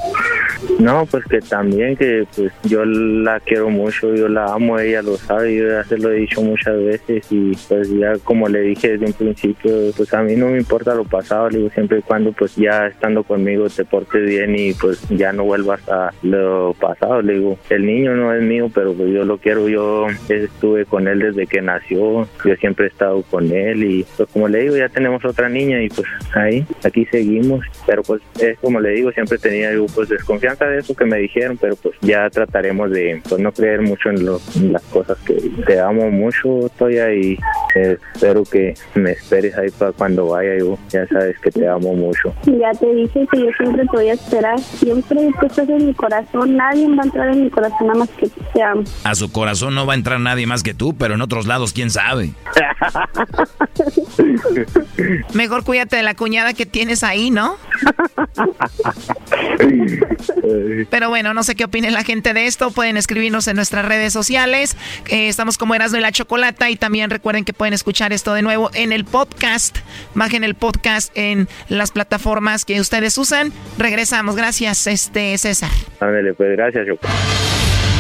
No, 0.80 1.06
pues 1.06 1.24
que 1.26 1.40
también 1.40 1.96
que 1.96 2.26
pues 2.36 2.52
yo 2.64 2.84
la 2.86 3.40
quiero 3.40 3.70
mucho, 3.70 4.14
yo 4.16 4.28
la 4.28 4.54
amo, 4.54 4.80
ella 4.80 5.02
lo 5.02 5.18
sabe, 5.18 5.56
yo 5.56 5.68
ya 5.68 5.84
se 5.84 5.98
lo 5.98 6.12
he 6.12 6.18
dicho 6.18 6.42
muchas 6.42 6.78
veces 6.78 7.26
y 7.32 7.52
pues 7.68 7.90
ya 7.90 8.18
como 8.24 8.48
le 8.48 8.62
dije 8.62 8.98
desde 8.98 9.06
un 9.06 9.14
principio, 9.14 9.72
pues 9.96 10.14
a 10.14 10.22
mí 10.24 10.36
no 10.36 10.48
me 10.50 10.58
importa 10.58 10.96
lo 10.96 11.04
pasado, 11.04 11.50
le 11.50 11.60
digo 11.60 11.70
siempre 11.72 12.00
y 12.00 12.02
cuando 12.02 12.32
pues 12.32 12.56
ya 12.56 12.88
estando 12.88 13.24
conmigo 13.24 13.68
te 13.70 13.86
portes 13.86 14.26
bien 14.26 14.58
y 14.58 14.74
pues 14.74 15.02
ya 15.10 15.32
no 15.32 15.44
vuelvas 15.44 15.88
a 15.90 16.12
lo 16.24 16.76
pasado, 16.80 17.22
le 17.22 17.34
digo, 17.34 17.58
el 17.70 17.86
niño 17.86 18.16
no 18.16 18.34
es 18.34 18.42
mío, 18.42 18.70
pero 18.74 18.94
pues 18.94 19.12
yo 19.14 19.26
lo 19.26 19.38
quiero, 19.38 19.68
yo 19.70 20.08
estuve 20.30 20.86
con 20.86 21.08
él 21.08 21.20
desde 21.20 21.48
que 21.48 21.62
nació, 21.62 22.28
yo 22.46 22.56
siempre 22.60 22.86
he 22.86 22.90
estado 22.90 23.22
con 23.24 23.52
él 23.52 23.84
y 23.84 24.06
pues 24.16 24.30
como 24.30 24.48
le 24.48 24.62
digo, 24.62 24.78
ya 24.78 24.90
tenemos 24.90 25.24
otra 25.26 25.50
niña 25.50 25.82
y 25.82 25.90
pues 25.90 26.08
ahí, 26.34 26.66
aquí 26.84 27.06
seguimos, 27.06 27.66
pero 27.86 28.04
pues 28.04 28.22
es 28.40 28.58
como 28.78 28.88
le 28.88 28.94
digo, 28.96 29.12
siempre 29.12 29.40
tenía 29.40 29.74
yo 29.74 29.88
pues 29.88 30.08
desconfianza 30.10 30.66
de 30.66 30.78
eso 30.80 30.94
que 30.96 31.06
me 31.06 31.18
dijeron, 31.18 31.58
pero 31.60 31.76
pues 31.78 31.96
ya 32.02 32.30
trataremos 32.30 32.92
de 32.92 33.20
pues 33.28 33.42
no 33.42 33.52
creer 33.52 33.82
mucho 33.82 34.10
en, 34.10 34.24
lo- 34.24 34.40
en 34.56 34.74
las 34.74 34.84
cosas 34.84 35.18
que 35.26 35.34
te 35.66 35.80
amo 35.80 36.12
mucho, 36.12 36.70
Toya, 36.78 37.12
y 37.12 37.40
eh, 37.74 37.98
espero 38.14 38.44
que 38.44 38.76
me 38.94 39.14
esperes 39.14 39.58
ahí 39.58 39.70
para 39.80 39.94
cuando 39.94 40.28
vaya 40.28 40.60
yo, 40.60 40.78
ya 40.90 41.08
sabes 41.08 41.40
que 41.40 41.50
te 41.50 41.68
amo 41.68 41.94
mucho. 41.96 42.36
Ya 42.46 42.72
te 42.80 42.94
dije 42.94 43.28
que 43.32 43.40
yo 43.40 43.48
siempre 43.58 43.82
te 43.84 43.90
voy 43.98 44.10
a 44.10 44.14
esperar, 44.14 44.60
siempre 44.60 45.28
tú 45.40 45.46
estás 45.48 45.68
en 45.70 45.88
mi 45.88 45.94
corazón, 45.96 46.56
nadie 46.56 46.88
va 46.90 47.02
a 47.02 47.06
entrar 47.06 47.30
en 47.30 47.46
mi 47.46 47.50
corazón 47.50 47.88
nada 47.88 47.98
más 48.00 48.10
que 48.12 48.28
te 48.54 48.62
amo. 48.62 48.84
A 49.06 49.16
su 49.16 49.32
corazón 49.32 49.74
no 49.74 49.88
va 49.88 49.94
a 49.94 49.96
entrar 49.96 50.20
nadie 50.20 50.46
más 50.46 50.62
que 50.62 50.76
tú, 50.76 50.96
pero 50.96 51.16
en 51.16 51.22
otros 51.22 51.48
lados, 51.48 51.74
quién 51.74 51.90
sabe. 51.90 52.30
Mejor 55.34 55.64
cuídate 55.64 55.96
de 55.96 56.04
la 56.04 56.14
cuñada 56.16 56.54
que 56.54 56.66
tienes 56.68 57.04
ahí, 57.04 57.32
¿no? 57.32 57.56
Pero 60.90 61.10
bueno, 61.10 61.34
no 61.34 61.44
sé 61.44 61.56
qué 61.56 61.66
opine 61.66 61.92
la 61.92 62.04
gente 62.04 62.34
de 62.34 62.48
esto. 62.48 62.72
Pueden 62.72 62.98
escribirnos 62.98 63.48
en 63.48 63.56
nuestras 63.56 63.86
redes 63.86 64.14
sociales. 64.14 64.76
Eh, 65.10 65.28
estamos 65.28 65.58
como 65.58 65.76
Erasmo 65.76 65.98
y 65.98 66.02
la 66.02 66.12
Chocolata. 66.12 66.70
Y 66.70 66.76
también 66.76 67.10
recuerden 67.10 67.46
que 67.46 67.54
pueden 67.54 67.74
escuchar 67.74 68.14
esto 68.14 68.34
de 68.34 68.42
nuevo 68.42 68.70
en 68.74 68.92
el 68.92 69.06
podcast. 69.06 69.78
Bajen 70.16 70.44
el 70.44 70.56
podcast 70.56 71.12
en 71.16 71.48
las 71.70 71.92
plataformas 71.92 72.66
que 72.66 72.80
ustedes 72.80 73.18
usan. 73.18 73.52
Regresamos. 73.78 74.36
Gracias, 74.36 74.88
este 74.88 75.38
César. 75.38 75.72
Ándale, 76.00 76.34
pues 76.34 76.56
gracias, 76.56 76.88
yo. 76.88 76.96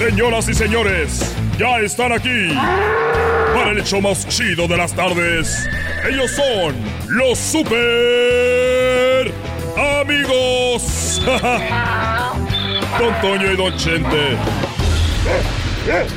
Señoras 0.00 0.48
y 0.48 0.54
señores, 0.54 1.36
ya 1.58 1.78
están 1.80 2.10
aquí 2.10 2.48
para 3.54 3.72
el 3.72 3.80
hecho 3.80 4.00
más 4.00 4.26
chido 4.28 4.66
de 4.66 4.78
las 4.78 4.94
tardes. 4.94 5.68
Ellos 6.08 6.30
son 6.30 6.74
los 7.08 7.38
super 7.38 9.30
amigos. 10.00 11.20
Don 12.98 13.20
Toño 13.20 13.52
y 13.52 13.56
Don 13.56 13.76
Chente. 13.76 14.38
¡Ay, 15.86 16.08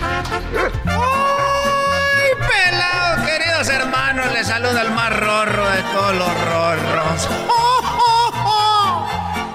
pelado, 2.40 3.26
queridos 3.26 3.68
hermanos! 3.68 4.32
Les 4.32 4.48
saluda 4.48 4.82
el 4.82 4.92
más 4.92 5.20
rorro 5.20 5.70
de 5.70 5.82
todos 5.92 6.16
los 6.16 6.30
rorros. 6.46 7.28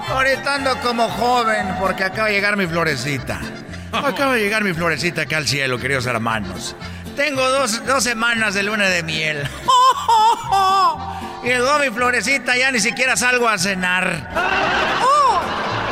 Ahorita 0.11 0.53
ando 0.53 0.79
como 0.81 1.09
joven 1.09 1.65
porque 1.79 2.03
acaba 2.03 2.27
de 2.27 2.35
llegar 2.35 2.55
mi 2.57 2.67
florecita. 2.67 3.41
Acaba 3.91 4.35
de 4.35 4.41
llegar 4.41 4.63
mi 4.63 4.73
florecita 4.73 5.23
acá 5.23 5.37
al 5.37 5.47
cielo, 5.47 5.79
queridos 5.79 6.05
hermanos. 6.05 6.75
Tengo 7.15 7.47
dos, 7.49 7.85
dos 7.85 8.03
semanas 8.03 8.53
de 8.53 8.63
luna 8.63 8.87
de 8.87 9.03
miel. 9.03 9.47
Llegó 11.43 11.79
mi 11.79 11.89
florecita, 11.89 12.57
ya 12.57 12.71
ni 12.71 12.79
siquiera 12.79 13.15
salgo 13.15 13.47
a 13.47 13.57
cenar. 13.57 14.29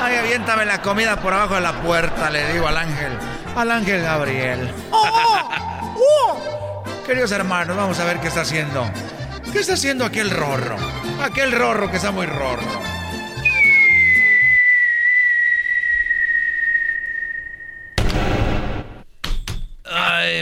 Ay, 0.02 0.16
aviéntame 0.16 0.66
la 0.66 0.82
comida 0.82 1.18
por 1.18 1.34
abajo 1.34 1.56
de 1.56 1.62
la 1.62 1.82
puerta, 1.82 2.30
le 2.30 2.54
digo 2.54 2.68
al 2.68 2.78
ángel. 2.78 3.12
Al 3.56 3.72
ángel 3.72 4.02
Gabriel. 4.02 4.72
Queridos 7.06 7.32
hermanos, 7.32 7.76
vamos 7.76 8.00
a 8.00 8.06
ver 8.06 8.20
qué 8.20 8.28
está 8.28 8.41
haciendo. 8.41 8.89
¿Qué 9.52 9.60
está 9.60 9.74
haciendo 9.74 10.06
aquel 10.06 10.30
rorro? 10.30 10.76
Aquel 11.24 11.54
rorro 11.54 11.89
que 11.89 11.98
está 11.98 12.12
muy 12.12 12.26
rorro. 12.26 12.87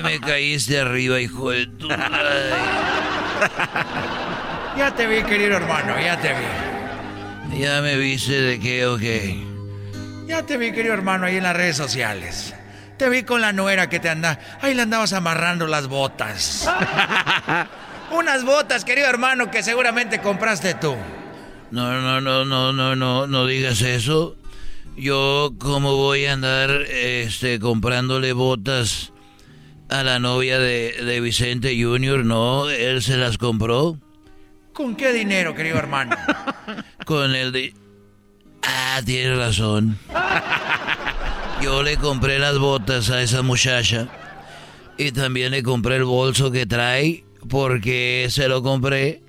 Me 0.05 0.19
caíste 0.19 0.79
arriba, 0.79 1.19
hijo 1.19 1.51
de 1.51 1.67
tu... 1.67 1.89
Ya 4.77 4.93
te 4.93 5.07
vi, 5.07 5.23
querido 5.23 5.55
hermano, 5.55 5.95
ya 6.01 6.19
te 6.19 6.33
vi. 6.33 7.59
Ya 7.61 7.81
me 7.81 7.95
viste 7.95 8.41
de 8.41 8.59
qué 8.59 8.85
o 8.85 8.97
qué. 8.97 9.41
Ya 10.27 10.43
te 10.43 10.57
vi, 10.57 10.73
querido 10.73 10.93
hermano, 10.93 11.25
ahí 11.27 11.37
en 11.37 11.43
las 11.43 11.55
redes 11.55 11.77
sociales. 11.77 12.53
Te 12.97 13.07
vi 13.07 13.23
con 13.23 13.39
la 13.39 13.53
nuera 13.53 13.87
que 13.87 14.01
te 14.01 14.09
anda. 14.09 14.37
Ahí 14.61 14.73
le 14.73 14.81
andabas 14.81 15.13
amarrando 15.13 15.65
las 15.67 15.87
botas. 15.87 16.69
Unas 18.11 18.43
botas, 18.43 18.83
querido 18.83 19.07
hermano, 19.07 19.49
que 19.49 19.63
seguramente 19.63 20.19
compraste 20.19 20.73
tú. 20.73 20.95
No, 21.71 22.01
no, 22.01 22.19
no, 22.19 22.43
no, 22.43 22.73
no, 22.73 22.95
no, 22.95 23.27
no 23.27 23.45
digas 23.47 23.81
eso. 23.81 24.35
Yo, 24.97 25.53
¿cómo 25.57 25.95
voy 25.95 26.25
a 26.25 26.33
andar 26.33 26.69
este, 26.89 27.59
comprándole 27.59 28.33
botas 28.33 29.13
a 29.89 30.03
la 30.03 30.19
novia 30.19 30.59
de, 30.59 30.91
de 31.03 31.21
Vicente 31.21 31.81
Junior? 31.81 32.25
No, 32.25 32.69
él 32.69 33.01
se 33.01 33.17
las 33.17 33.37
compró 33.37 33.99
¿Con 34.75 34.97
qué 34.97 35.13
dinero, 35.13 35.55
querido 35.55 35.77
hermano? 35.77 36.17
con 37.05 37.33
el 37.33 37.53
de... 37.53 37.73
Ah, 38.61 39.01
tienes 39.05 39.37
razón. 39.37 39.97
Yo 41.61 41.81
le 41.81 41.95
compré 41.95 42.39
las 42.39 42.57
botas 42.59 43.09
a 43.09 43.21
esa 43.21 43.41
muchacha 43.41 44.09
y 44.97 45.13
también 45.13 45.51
le 45.51 45.63
compré 45.63 45.95
el 45.95 46.03
bolso 46.03 46.51
que 46.51 46.65
trae 46.65 47.23
porque 47.47 48.27
se 48.29 48.49
lo 48.49 48.61
compré. 48.63 49.23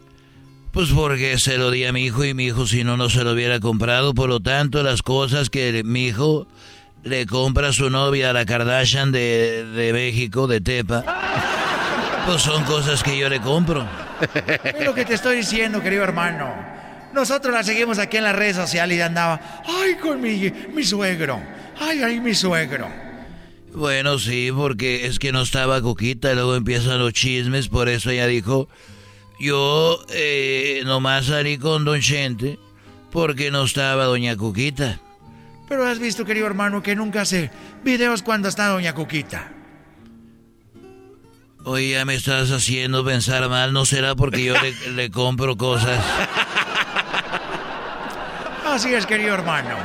Pues 0.72 0.90
porque 0.90 1.38
se 1.38 1.58
lo 1.58 1.70
di 1.70 1.84
a 1.84 1.92
mi 1.92 2.06
hijo 2.06 2.24
y 2.24 2.34
mi 2.34 2.46
hijo 2.46 2.66
si 2.66 2.82
no, 2.82 2.96
no 2.96 3.08
se 3.08 3.22
lo 3.22 3.30
hubiera 3.30 3.60
comprado. 3.60 4.14
Por 4.14 4.28
lo 4.28 4.40
tanto, 4.40 4.82
las 4.82 5.02
cosas 5.02 5.48
que 5.48 5.84
mi 5.84 6.06
hijo 6.06 6.48
le 7.06 7.24
compra 7.24 7.68
a 7.68 7.72
su 7.72 7.88
novia, 7.88 8.30
a 8.30 8.32
la 8.32 8.44
Kardashian 8.44 9.12
de, 9.12 9.64
de 9.64 9.92
México, 9.92 10.48
de 10.48 10.60
Tepa, 10.60 11.04
pues 12.26 12.42
son 12.42 12.64
cosas 12.64 13.02
que 13.02 13.16
yo 13.16 13.28
le 13.28 13.40
compro. 13.40 13.86
Es 14.64 14.84
lo 14.84 14.92
que 14.92 15.04
te 15.04 15.14
estoy 15.14 15.36
diciendo, 15.36 15.80
querido 15.80 16.02
hermano. 16.02 16.52
Nosotros 17.14 17.54
la 17.54 17.62
seguimos 17.62 17.98
aquí 17.98 18.16
en 18.16 18.24
las 18.24 18.34
redes 18.34 18.56
sociales 18.56 18.98
y 18.98 19.00
andaba, 19.00 19.62
ay, 19.64 19.94
con 19.94 20.20
mi, 20.20 20.52
mi 20.74 20.82
suegro, 20.82 21.40
ay, 21.80 22.02
ay, 22.02 22.20
mi 22.20 22.34
suegro. 22.34 22.88
Bueno, 23.72 24.18
sí, 24.18 24.50
porque 24.54 25.06
es 25.06 25.18
que 25.20 25.30
no 25.30 25.42
estaba 25.42 25.80
Cuquita, 25.80 26.34
luego 26.34 26.56
empiezan 26.56 26.98
los 26.98 27.12
chismes, 27.12 27.68
por 27.68 27.88
eso 27.88 28.10
ella 28.10 28.26
dijo, 28.26 28.68
yo 29.38 30.04
eh, 30.10 30.82
nomás 30.84 31.26
salí 31.26 31.56
con 31.58 31.84
Don 31.84 32.00
Chente 32.00 32.58
porque 33.12 33.52
no 33.52 33.64
estaba 33.64 34.06
Doña 34.06 34.36
Cuquita. 34.36 35.00
Pero 35.68 35.86
has 35.86 35.98
visto, 35.98 36.24
querido 36.24 36.46
hermano, 36.46 36.82
que 36.82 36.94
nunca 36.94 37.22
hace 37.22 37.50
videos 37.82 38.22
cuando 38.22 38.48
está 38.48 38.68
Doña 38.68 38.94
Cuquita. 38.94 39.52
Oye, 41.64 41.90
ya 41.90 42.04
me 42.04 42.14
estás 42.14 42.52
haciendo 42.52 43.04
pensar 43.04 43.48
mal, 43.48 43.72
¿no 43.72 43.84
será 43.84 44.14
porque 44.14 44.44
yo 44.44 44.54
le, 44.60 44.92
le 44.92 45.10
compro 45.10 45.56
cosas? 45.56 46.00
Así 48.64 48.94
es, 48.94 49.06
querido 49.06 49.34
hermano. 49.34 49.76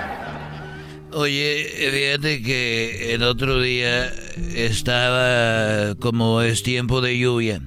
Oye, 1.14 1.68
fíjate 1.92 2.42
que 2.42 3.14
el 3.14 3.24
otro 3.24 3.60
día 3.60 4.14
estaba, 4.54 5.96
como 5.96 6.42
es 6.42 6.62
tiempo 6.62 7.02
de 7.02 7.18
lluvia, 7.18 7.62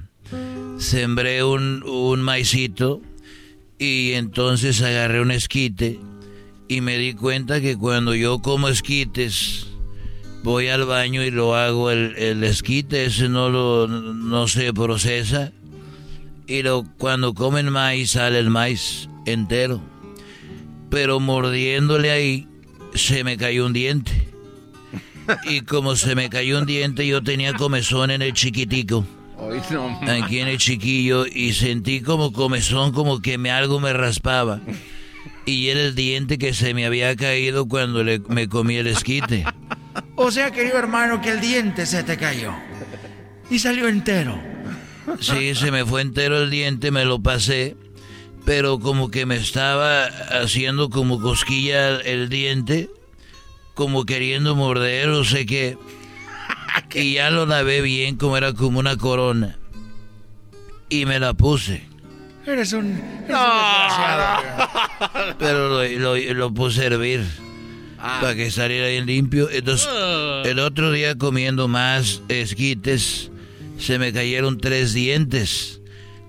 sembré 0.77 1.43
un, 1.43 1.83
un 1.83 2.21
maicito 2.21 3.01
y 3.77 4.13
entonces 4.13 4.81
agarré 4.81 5.19
un 5.19 5.31
esquite 5.31 5.99
y 6.67 6.81
me 6.81 6.97
di 6.97 7.13
cuenta 7.13 7.61
que 7.61 7.77
cuando 7.77 8.15
yo 8.15 8.39
como 8.39 8.69
esquites 8.69 9.67
voy 10.43 10.67
al 10.67 10.85
baño 10.85 11.23
y 11.23 11.31
lo 11.31 11.55
hago 11.55 11.91
el, 11.91 12.15
el 12.17 12.43
esquite 12.43 13.05
ese 13.05 13.29
no 13.29 13.49
lo 13.49 13.87
no 13.87 14.47
se 14.47 14.73
procesa 14.73 15.51
y 16.47 16.61
lo 16.61 16.85
cuando 16.97 17.33
comen 17.33 17.69
maíz 17.69 18.11
sale 18.11 18.39
el 18.39 18.49
maíz 18.49 19.09
entero. 19.25 19.81
Pero 20.89 21.19
mordiéndole 21.19 22.11
ahí 22.11 22.47
se 22.93 23.23
me 23.23 23.37
cayó 23.37 23.65
un 23.65 23.73
diente. 23.73 24.11
Y 25.49 25.61
como 25.61 25.95
se 25.95 26.13
me 26.13 26.29
cayó 26.29 26.59
un 26.59 26.67
diente 26.67 27.07
yo 27.07 27.23
tenía 27.23 27.53
comezón 27.53 28.11
en 28.11 28.21
el 28.21 28.33
chiquitico. 28.33 29.07
Aquí 30.07 30.39
en 30.39 30.47
el 30.47 30.59
chiquillo 30.59 31.25
y 31.25 31.53
sentí 31.53 32.01
como 32.01 32.31
comezón 32.31 32.91
como 32.91 33.19
que 33.21 33.39
me 33.39 33.49
algo 33.49 33.79
me 33.79 33.91
raspaba 33.91 34.61
y 35.45 35.69
era 35.69 35.81
el 35.81 35.95
diente 35.95 36.37
que 36.37 36.53
se 36.53 36.73
me 36.73 36.85
había 36.85 37.15
caído 37.15 37.67
cuando 37.67 38.03
le, 38.03 38.19
me 38.27 38.47
comí 38.49 38.75
el 38.77 38.87
esquite. 38.87 39.45
O 40.17 40.31
sea, 40.31 40.51
querido 40.51 40.77
hermano, 40.77 41.21
que 41.21 41.29
el 41.29 41.41
diente 41.41 41.85
se 41.85 42.03
te 42.03 42.17
cayó. 42.17 42.53
Y 43.49 43.59
salió 43.59 43.87
entero. 43.87 44.41
Sí, 45.19 45.55
se 45.55 45.71
me 45.71 45.85
fue 45.85 46.01
entero 46.01 46.41
el 46.41 46.49
diente, 46.49 46.91
me 46.91 47.05
lo 47.05 47.21
pasé, 47.21 47.77
pero 48.43 48.79
como 48.79 49.11
que 49.11 49.25
me 49.25 49.35
estaba 49.35 50.05
haciendo 50.05 50.89
como 50.89 51.21
cosquilla 51.21 51.97
el 51.97 52.29
diente, 52.29 52.89
como 53.73 54.05
queriendo 54.05 54.55
morder, 54.55 55.09
o 55.09 55.23
sé 55.23 55.45
qué. 55.45 55.77
Y 56.93 57.13
ya 57.15 57.29
lo 57.29 57.45
lavé 57.45 57.81
bien, 57.81 58.15
como 58.15 58.37
era 58.37 58.53
como 58.53 58.79
una 58.79 58.97
corona. 58.97 59.57
Y 60.89 61.05
me 61.05 61.19
la 61.19 61.33
puse. 61.33 61.83
Eres 62.45 62.73
un, 62.73 62.85
eres 62.85 63.01
un 63.01 63.27
desgraciado. 63.27 64.69
Pero 65.39 65.69
lo, 65.69 66.15
lo- 66.15 66.33
lo 66.33 66.53
puse 66.53 66.81
a 66.81 66.85
hervir. 66.85 67.23
Para 67.97 68.35
que 68.35 68.51
saliera 68.51 68.87
bien 68.89 69.07
limpio. 69.07 69.49
Entonces, 69.49 69.87
el 70.45 70.59
otro 70.59 70.91
día 70.91 71.17
comiendo 71.17 71.67
más 71.67 72.21
esquites, 72.27 73.31
se 73.79 73.97
me 73.97 74.13
cayeron 74.13 74.59
tres 74.59 74.93
dientes. 74.93 75.81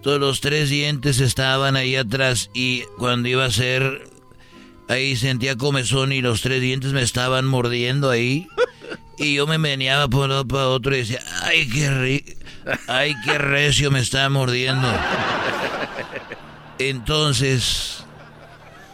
Todos 0.03 0.19
los 0.19 0.41
tres 0.41 0.71
dientes 0.71 1.21
estaban 1.21 1.77
ahí 1.77 1.97
atrás 1.97 2.49
y 2.55 2.85
cuando 2.97 3.29
iba 3.29 3.45
a 3.45 3.51
ser, 3.51 4.05
ahí 4.89 5.17
sentía 5.17 5.57
comezón 5.57 6.13
y 6.13 6.23
los 6.23 6.41
tres 6.41 6.63
dientes 6.63 6.93
me 6.93 7.03
estaban 7.03 7.45
mordiendo 7.47 8.11
ahí. 8.11 8.47
Y 9.19 9.33
yo 9.35 9.47
me 9.47 9.57
meneaba 9.57 10.09
por 10.09 10.25
un 10.25 10.29
lado 10.29 10.47
para 10.47 10.69
otro 10.69 10.95
y 10.95 10.99
decía, 10.99 11.21
ay, 11.43 11.67
qué 11.71 12.23
ay, 12.87 13.15
qué 13.25 13.39
recio 13.39 13.91
me 13.91 14.01
está 14.01 14.29
mordiendo. 14.29 14.87
Entonces, 16.79 18.05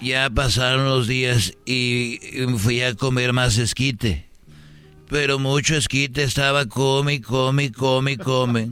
ya 0.01 0.31
pasaron 0.31 0.85
los 0.85 1.07
días 1.07 1.55
y 1.67 2.21
fui 2.59 2.83
a 2.83 2.95
comer 2.95 3.33
más 3.33 3.59
esquite. 3.59 4.27
Pero 5.09 5.39
mucho 5.39 5.77
esquite 5.77 6.23
estaba 6.23 6.67
come, 6.67 7.21
come, 7.21 7.71
come, 7.73 8.13
y 8.13 8.17
come. 8.17 8.71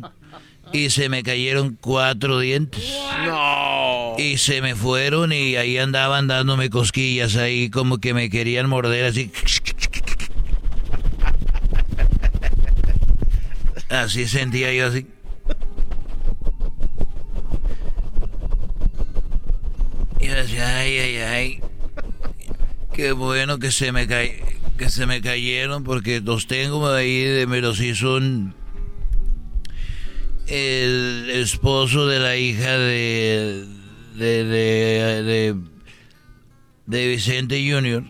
Y 0.72 0.90
se 0.90 1.08
me 1.08 1.22
cayeron 1.22 1.76
cuatro 1.80 2.38
dientes. 2.38 2.82
No. 3.26 4.14
Y 4.16 4.38
se 4.38 4.62
me 4.62 4.74
fueron 4.74 5.32
y 5.32 5.56
ahí 5.56 5.76
andaban 5.78 6.28
dándome 6.28 6.70
cosquillas 6.70 7.36
ahí 7.36 7.68
como 7.70 7.98
que 7.98 8.14
me 8.14 8.30
querían 8.30 8.68
morder 8.68 9.06
así. 9.06 9.32
Así 13.88 14.26
sentía 14.28 14.72
yo 14.72 14.86
así. 14.86 15.06
Ay, 20.60 20.98
ay, 20.98 21.16
ay. 21.16 21.60
Qué 22.92 23.12
bueno 23.12 23.58
que 23.58 23.70
se 23.70 23.92
me 23.92 24.06
que 24.06 24.88
se 24.88 25.06
me 25.06 25.20
cayeron 25.20 25.84
porque 25.84 26.20
los 26.20 26.46
tengo 26.46 26.88
ahí, 26.88 27.22
de, 27.22 27.46
me 27.46 27.60
los 27.60 27.80
hizo 27.80 28.16
un- 28.16 28.54
el 30.46 31.30
esposo 31.30 32.06
de 32.06 32.18
la 32.18 32.36
hija 32.36 32.76
de 32.78 33.66
de, 34.16 34.44
de, 34.44 35.56
de, 36.86 37.08
Vicente 37.08 37.56
Junior. 37.70 38.04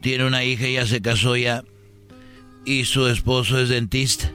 Tiene 0.00 0.24
una 0.24 0.44
hija, 0.44 0.66
ya 0.68 0.86
se 0.86 1.02
casó 1.02 1.36
ya. 1.36 1.62
Y 2.64 2.84
su 2.84 3.06
esposo 3.08 3.58
es 3.60 3.68
dentista. 3.68 4.30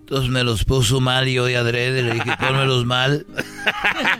Entonces 0.00 0.30
me 0.30 0.42
los 0.42 0.64
puso 0.64 1.00
mal 1.00 1.28
y 1.28 1.34
de 1.36 1.56
adrede 1.56 2.02
le 2.02 2.14
dije, 2.14 2.32
pónmelos 2.38 2.84
mal. 2.84 3.26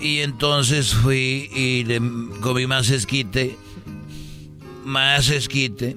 Y 0.00 0.20
entonces 0.20 0.94
fui 0.94 1.50
y 1.52 1.84
le 1.84 2.00
comí 2.40 2.66
más 2.66 2.90
esquite, 2.90 3.56
más 4.84 5.28
esquite. 5.30 5.96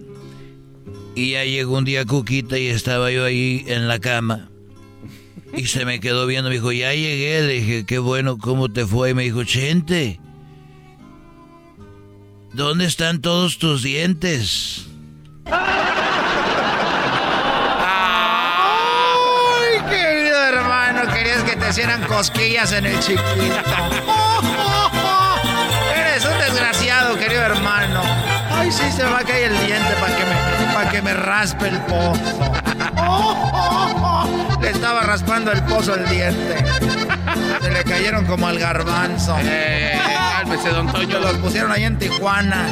Y 1.14 1.32
ya 1.32 1.44
llegó 1.44 1.78
un 1.78 1.86
día 1.86 2.06
Cuquita 2.06 2.58
y 2.58 2.68
estaba 2.68 3.12
yo 3.12 3.26
ahí 3.26 3.64
en 3.68 3.88
la 3.88 4.00
cama. 4.00 4.50
Y 5.54 5.66
se 5.66 5.86
me 5.86 6.00
quedó 6.00 6.26
viendo, 6.26 6.50
me 6.50 6.56
dijo, 6.56 6.72
ya 6.72 6.94
llegué. 6.94 7.42
Le 7.42 7.54
dije, 7.54 7.86
qué 7.86 8.00
bueno, 8.00 8.38
¿cómo 8.38 8.70
te 8.70 8.86
fue? 8.86 9.10
Y 9.12 9.14
me 9.14 9.24
dijo, 9.24 9.44
Chente, 9.44 10.20
¿dónde 12.54 12.86
están 12.86 13.22
todos 13.22 13.58
tus 13.58 13.84
dientes? 13.84 14.88
Ay, 15.46 15.62
querido 19.90 20.42
hermano, 20.42 21.14
querías 21.14 21.44
que 21.44 21.56
te 21.58 21.61
hicieran 21.72 22.04
cosquillas 22.04 22.74
en 22.74 22.86
el 22.86 23.00
chiquito. 23.00 23.24
Eres 25.96 26.26
un 26.26 26.38
desgraciado, 26.38 27.18
querido 27.18 27.44
hermano. 27.44 28.02
Ay, 28.52 28.70
sí, 28.74 28.92
se 28.92 29.06
me 29.06 29.12
va 29.12 29.20
a 29.20 29.24
caer 29.24 29.54
el 29.54 29.66
diente 29.66 29.94
para 30.02 30.18
que 30.18 30.26
me, 30.26 30.74
para 30.74 30.90
que 30.92 31.02
me 31.02 31.14
raspe 31.14 31.70
el 31.70 31.80
pozo. 31.80 32.52
Le 34.62 34.70
estaba 34.70 35.04
raspando 35.04 35.54
el 35.54 35.64
pozo 35.64 35.96
el 35.96 36.10
diente. 36.10 36.58
Se 37.62 37.72
le 37.72 37.86
cayeron 37.86 38.26
como 38.26 38.48
al 38.48 38.60
garbanzo. 38.60 39.38
Eh, 39.42 39.98
cálmese, 40.40 40.72
don 40.72 40.92
Toño. 40.92 41.20
Los 41.20 41.38
pusieron 41.38 41.72
ahí 41.72 41.86
en 41.86 41.98
Tijuana. 41.98 42.66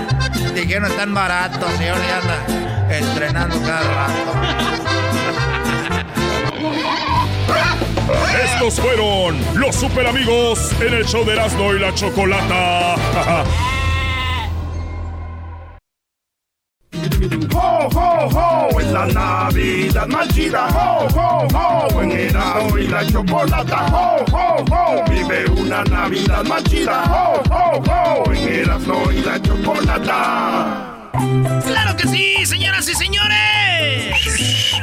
Dijeron 0.54 0.92
están 0.92 1.14
baratos 1.14 1.72
y 1.80 1.88
ahora 1.88 2.06
ya 2.06 2.18
anda 2.18 2.98
estrenando 2.98 3.62
cada 3.62 3.82
rato. 3.82 4.34
Estos 8.44 8.80
fueron 8.80 9.40
los 9.56 9.76
super 9.76 10.08
amigos 10.08 10.72
en 10.82 10.94
el 10.94 11.06
show 11.06 11.26
de 11.26 11.34
Erasmo 11.34 11.74
y 11.74 11.80
la 11.80 11.94
Chocolata. 11.94 12.96
¡Ho, 17.54 17.90
ho, 17.94 18.28
ho! 18.28 18.80
En 18.80 18.94
la 18.94 19.06
Navidad 19.08 20.08
más 20.08 20.28
chida, 20.30 20.68
¡ho, 20.68 21.08
ho, 21.14 21.48
ho! 21.54 22.02
En 22.02 22.12
Erasmo 22.12 22.78
y 22.78 22.88
la 22.88 23.06
Chocolata, 23.06 23.86
¡ho, 23.92 24.26
ho, 24.32 24.66
ho! 24.72 25.04
Vive 25.10 25.46
una 25.52 25.84
Navidad 25.84 26.44
más 26.46 26.64
chida, 26.64 27.04
¡ho, 27.04 27.42
ho, 27.50 27.84
ho! 27.86 28.34
En 28.34 28.48
Erasmo 28.48 29.12
y 29.12 29.22
la 29.22 29.42
Chocolata. 29.42 31.10
¡Claro 31.66 31.96
que 31.98 32.08
sí, 32.08 32.46
señoras 32.46 32.88
y 32.88 32.96
señores! 32.96 34.16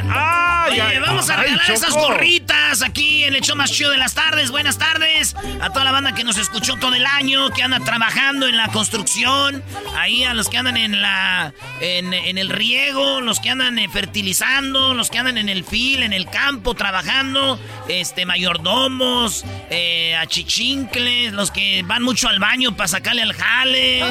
Ay, 0.09 0.71
Oye, 0.73 0.81
ay, 0.81 0.99
vamos 0.99 1.29
a 1.29 1.35
ay, 1.39 1.43
regalar 1.43 1.65
Choco. 1.67 1.79
esas 1.79 1.93
gorritas 1.95 2.56
aquí 2.67 3.23
en 3.23 3.33
el 3.33 3.41
show 3.41 3.55
más 3.55 3.71
chido 3.71 3.91
de 3.91 3.97
las 3.97 4.13
tardes. 4.13 4.51
Buenas 4.51 4.77
tardes 4.77 5.35
a 5.61 5.69
toda 5.69 5.85
la 5.85 5.93
banda 5.93 6.13
que 6.13 6.25
nos 6.25 6.37
escuchó 6.37 6.75
todo 6.75 6.95
el 6.95 7.05
año, 7.05 7.49
que 7.51 7.63
anda 7.63 7.79
trabajando 7.79 8.45
en 8.45 8.57
la 8.57 8.67
construcción, 8.67 9.63
ahí 9.95 10.25
a 10.25 10.33
los 10.33 10.49
que 10.49 10.57
andan 10.57 10.75
en 10.75 11.01
la 11.01 11.53
en, 11.79 12.13
en 12.13 12.37
el 12.37 12.49
riego, 12.49 13.21
los 13.21 13.39
que 13.39 13.51
andan 13.51 13.79
eh, 13.79 13.87
fertilizando, 13.87 14.93
los 14.93 15.09
que 15.09 15.17
andan 15.17 15.37
en 15.37 15.47
el 15.47 15.63
fil, 15.63 16.03
en 16.03 16.11
el 16.11 16.29
campo 16.29 16.73
trabajando, 16.73 17.57
este 17.87 18.25
mayordomos, 18.25 19.45
eh, 19.69 20.17
achichincles, 20.17 21.31
los 21.31 21.51
que 21.51 21.83
van 21.85 22.03
mucho 22.03 22.27
al 22.27 22.39
baño 22.39 22.75
para 22.75 22.89
sacarle 22.89 23.21
al 23.21 23.31
jale. 23.31 24.03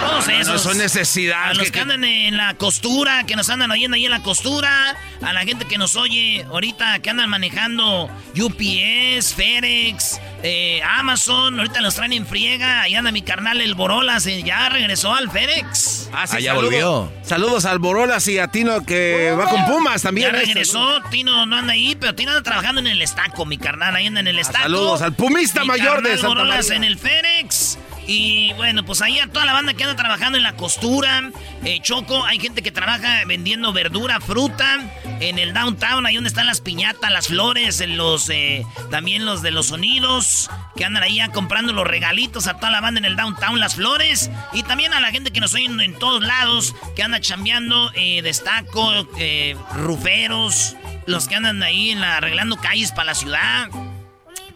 Todos 0.00 0.28
esos. 0.28 0.48
No 0.48 0.58
son 0.58 0.78
necesidades. 0.78 1.52
A 1.52 1.54
los 1.54 1.70
que, 1.70 1.80
andan 1.80 2.04
en 2.04 2.36
la 2.36 2.52
costura, 2.54 3.24
que 3.24 3.34
nos 3.34 3.48
andan 3.48 3.70
oyendo 3.70 3.94
ahí 3.94 4.04
en 4.04 4.10
la 4.10 4.22
costura. 4.22 4.94
A 5.22 5.32
la 5.32 5.40
gente 5.44 5.64
que 5.64 5.78
nos 5.78 5.96
oye 5.96 6.44
ahorita, 6.50 6.98
que 6.98 7.08
andan 7.08 7.30
manejando 7.30 7.93
UPS, 8.36 9.34
FedEx, 9.34 10.20
eh, 10.42 10.80
Amazon. 10.82 11.58
Ahorita 11.58 11.80
los 11.80 11.94
traen 11.94 12.12
en 12.12 12.26
friega. 12.26 12.82
Ahí 12.82 12.94
anda 12.94 13.10
mi 13.12 13.22
carnal, 13.22 13.60
el 13.60 13.74
Borolas. 13.74 14.26
eh, 14.26 14.42
ya 14.44 14.68
regresó 14.68 15.12
al 15.14 15.30
FedEx. 15.30 16.10
Ah, 16.12 16.26
sí, 16.26 16.36
Ah, 16.36 16.40
ya 16.40 16.50
saludos. 16.54 16.64
volvió. 16.70 17.12
Saludos 17.22 17.64
al 17.64 17.78
Borolas 17.78 18.26
y 18.28 18.38
a 18.38 18.48
Tino 18.48 18.84
que 18.84 19.32
va 19.38 19.48
con 19.48 19.64
Pumas 19.66 20.02
también. 20.02 20.32
Ya 20.32 20.38
¿eh? 20.38 20.44
regresó, 20.46 21.00
Tino 21.10 21.46
no 21.46 21.56
anda 21.56 21.72
ahí, 21.72 21.96
pero 21.98 22.14
Tino 22.14 22.30
anda 22.32 22.42
trabajando 22.42 22.80
en 22.80 22.86
el 22.88 23.02
estaco, 23.02 23.44
mi 23.46 23.58
carnal, 23.58 23.94
ahí 23.96 24.06
anda 24.06 24.20
en 24.20 24.28
el 24.28 24.38
estaco. 24.38 24.62
saludos 24.62 25.02
al 25.02 25.14
pumista 25.14 25.62
Mi 25.62 25.68
mayor 25.68 26.02
de 26.02 26.10
Santa 26.12 26.28
Borolas 26.28 26.66
María. 26.68 26.76
en 26.76 26.84
el 26.84 26.98
Fénix. 26.98 27.78
Y 28.06 28.52
bueno, 28.54 28.84
pues 28.84 29.00
ahí 29.00 29.18
a 29.18 29.28
toda 29.28 29.46
la 29.46 29.52
banda 29.52 29.74
que 29.74 29.84
anda 29.84 29.96
trabajando 29.96 30.36
en 30.36 30.44
la 30.44 30.56
costura, 30.56 31.30
eh, 31.64 31.80
Choco, 31.82 32.24
hay 32.24 32.38
gente 32.38 32.62
que 32.62 32.70
trabaja 32.70 33.24
vendiendo 33.26 33.72
verdura, 33.72 34.20
fruta, 34.20 34.78
en 35.20 35.38
el 35.38 35.54
downtown, 35.54 36.04
ahí 36.04 36.14
donde 36.16 36.28
están 36.28 36.46
las 36.46 36.60
piñatas, 36.60 37.10
las 37.10 37.28
flores, 37.28 37.82
los, 37.86 38.28
eh, 38.28 38.64
también 38.90 39.24
los 39.24 39.42
de 39.42 39.50
los 39.50 39.68
sonidos, 39.68 40.50
que 40.76 40.84
andan 40.84 41.02
ahí 41.02 41.18
comprando 41.32 41.72
los 41.72 41.86
regalitos 41.86 42.46
a 42.46 42.54
toda 42.54 42.70
la 42.70 42.80
banda 42.80 42.98
en 42.98 43.04
el 43.04 43.16
downtown, 43.16 43.58
las 43.58 43.76
flores, 43.76 44.30
y 44.52 44.62
también 44.64 44.92
a 44.92 45.00
la 45.00 45.10
gente 45.10 45.30
que 45.30 45.40
nos 45.40 45.54
oye 45.54 45.66
en, 45.66 45.80
en 45.80 45.98
todos 45.98 46.22
lados, 46.22 46.74
que 46.96 47.02
anda 47.02 47.20
chambeando, 47.20 47.90
eh, 47.94 48.22
destaco, 48.22 49.08
eh, 49.18 49.56
ruferos, 49.76 50.76
los 51.06 51.28
que 51.28 51.36
andan 51.36 51.62
ahí 51.62 51.90
en 51.90 52.00
la, 52.00 52.18
arreglando 52.18 52.56
calles 52.56 52.92
para 52.92 53.06
la 53.06 53.14
ciudad. 53.14 53.68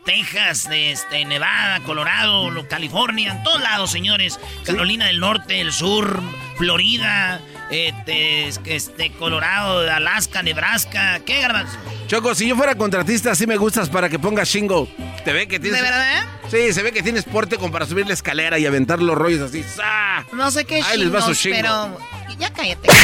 Texas, 0.09 0.67
de 0.71 0.93
este, 0.93 1.27
Nevada, 1.27 1.81
Colorado, 1.81 2.51
lo- 2.51 2.67
California, 2.67 3.31
en 3.33 3.43
todos 3.43 3.61
lados, 3.61 3.91
señores. 3.91 4.41
Carolina 4.65 5.05
del 5.05 5.21
Norte, 5.21 5.61
el 5.61 5.71
Sur, 5.71 6.23
Florida, 6.57 7.43
este, 7.71 8.49
este, 8.49 9.13
Colorado, 9.13 9.81
Alaska, 9.93 10.43
Nebraska. 10.43 11.21
¿Qué, 11.27 11.43
garbanzo? 11.43 11.77
Choco, 12.07 12.35
si 12.35 12.49
yo 12.49 12.57
fuera 12.57 12.75
contratista, 12.75 13.35
sí 13.35 13.47
me 13.47 13.59
gustas 13.59 13.91
para 13.91 14.09
que 14.09 14.19
pongas 14.19 14.49
shingle. 14.49 14.89
¿Te 15.27 15.35
ve 15.35 15.47
que 15.47 15.61
tienes. 15.61 15.79
¿De 15.79 15.87
verdad? 15.87 16.25
Sí, 16.51 16.73
se 16.73 16.83
ve 16.83 16.91
que 16.91 17.03
tienes 17.03 17.25
porte 17.25 17.59
como 17.59 17.71
para 17.71 17.85
subir 17.85 18.07
la 18.07 18.15
escalera 18.15 18.59
y 18.59 18.65
aventar 18.65 19.03
los 19.03 19.15
rollos 19.15 19.43
así. 19.43 19.63
¡za! 19.63 20.25
No 20.33 20.51
sé 20.51 20.65
qué 20.65 20.81
Ahí 20.81 20.97
les 21.01 21.15
va 21.15 21.21
su 21.21 21.35
chingo. 21.35 21.57
pero 21.57 21.99
ya 22.39 22.51
cállate. 22.51 22.89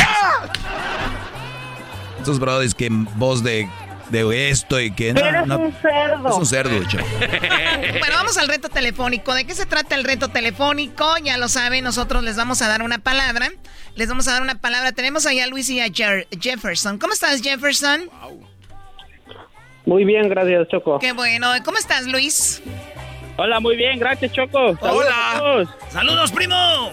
Estos 2.19 2.39
brothers 2.39 2.75
que 2.75 2.89
voz 2.91 3.45
de, 3.45 3.69
de 4.23 4.51
esto 4.51 4.81
y 4.81 4.93
que... 4.93 5.13
no, 5.13 5.21
Eres 5.21 5.47
no, 5.47 5.59
un 5.59 5.73
cerdo. 5.83 6.29
Es 6.29 6.35
un 6.37 6.47
cerdo, 6.47 6.85
chavo. 6.89 7.05
Bueno, 7.99 8.15
vamos 8.17 8.37
al 8.39 8.49
reto 8.49 8.69
telefónico. 8.69 9.35
¿De 9.35 9.45
qué 9.47 9.55
se 9.55 9.67
trata 9.67 9.95
el 9.95 10.05
reto 10.05 10.29
telefónico? 10.29 11.17
Ya 11.23 11.37
lo 11.39 11.49
saben, 11.49 11.83
nosotros 11.85 12.23
les 12.23 12.37
vamos 12.37 12.63
a 12.63 12.69
dar 12.69 12.83
una 12.83 12.99
palabra. 12.99 13.51
Les 13.97 14.09
vamos 14.09 14.27
a 14.29 14.33
dar 14.33 14.43
una 14.43 14.57
palabra. 14.61 14.93
Tenemos 14.93 15.27
allá 15.27 15.45
a 15.45 15.47
Luis 15.47 15.69
y 15.71 15.81
a 15.81 15.87
Jer- 15.87 16.27
Jefferson. 16.41 16.99
¿Cómo 16.99 17.13
estás, 17.13 17.41
Jefferson? 17.43 18.11
Muy 19.87 20.05
bien, 20.05 20.29
gracias, 20.29 20.69
Choco. 20.69 20.99
Qué 20.99 21.13
bueno. 21.13 21.51
¿Cómo 21.65 21.77
estás, 21.79 22.07
Luis? 22.07 22.63
Hola, 23.37 23.61
muy 23.61 23.77
bien, 23.77 23.99
gracias, 23.99 24.33
Choco. 24.33 24.77
Saludos 24.81 25.07
a 25.13 25.39
todos. 25.39 25.69
¡Saludos, 25.91 26.33
primo! 26.33 26.93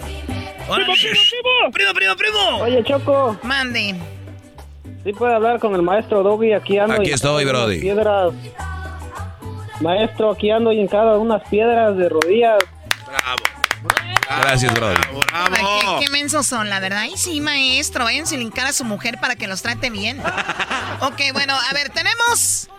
Primo, 0.73 0.93
primo, 0.93 0.93
primo. 0.95 1.71
¡Primo, 1.71 1.93
primo, 1.93 2.15
primo! 2.15 2.57
Oye, 2.63 2.83
Choco. 2.83 3.39
Mande. 3.43 3.95
¿Sí 5.03 5.13
puede 5.13 5.33
hablar 5.33 5.59
con 5.59 5.73
el 5.73 5.81
maestro 5.81 6.21
Doggy? 6.21 6.53
Aquí 6.53 6.77
ando. 6.77 6.95
Aquí 6.95 7.09
y 7.09 7.13
estoy, 7.13 7.45
Brody. 7.45 7.79
Piedras. 7.79 8.33
Maestro, 9.79 10.31
aquí 10.31 10.51
ando 10.51 10.71
hincado 10.71 11.19
unas 11.19 11.41
piedras 11.49 11.97
de 11.97 12.07
rodillas. 12.07 12.63
Gracias, 14.43 14.73
brother. 14.73 14.99
Ay, 15.33 15.65
qué, 15.81 16.05
qué 16.05 16.11
mensos 16.11 16.45
son, 16.45 16.69
la 16.69 16.79
verdad. 16.79 16.99
Ay, 16.99 17.13
sí, 17.15 17.41
maestro. 17.41 18.03
Váyanse 18.03 18.35
a 18.35 18.37
lincar 18.37 18.67
a 18.67 18.73
su 18.73 18.85
mujer 18.85 19.19
para 19.19 19.35
que 19.35 19.47
los 19.47 19.61
trate 19.61 19.89
bien. 19.89 20.19
ok, 21.01 21.19
bueno, 21.33 21.53
a 21.53 21.73
ver, 21.73 21.89
tenemos 21.89 22.69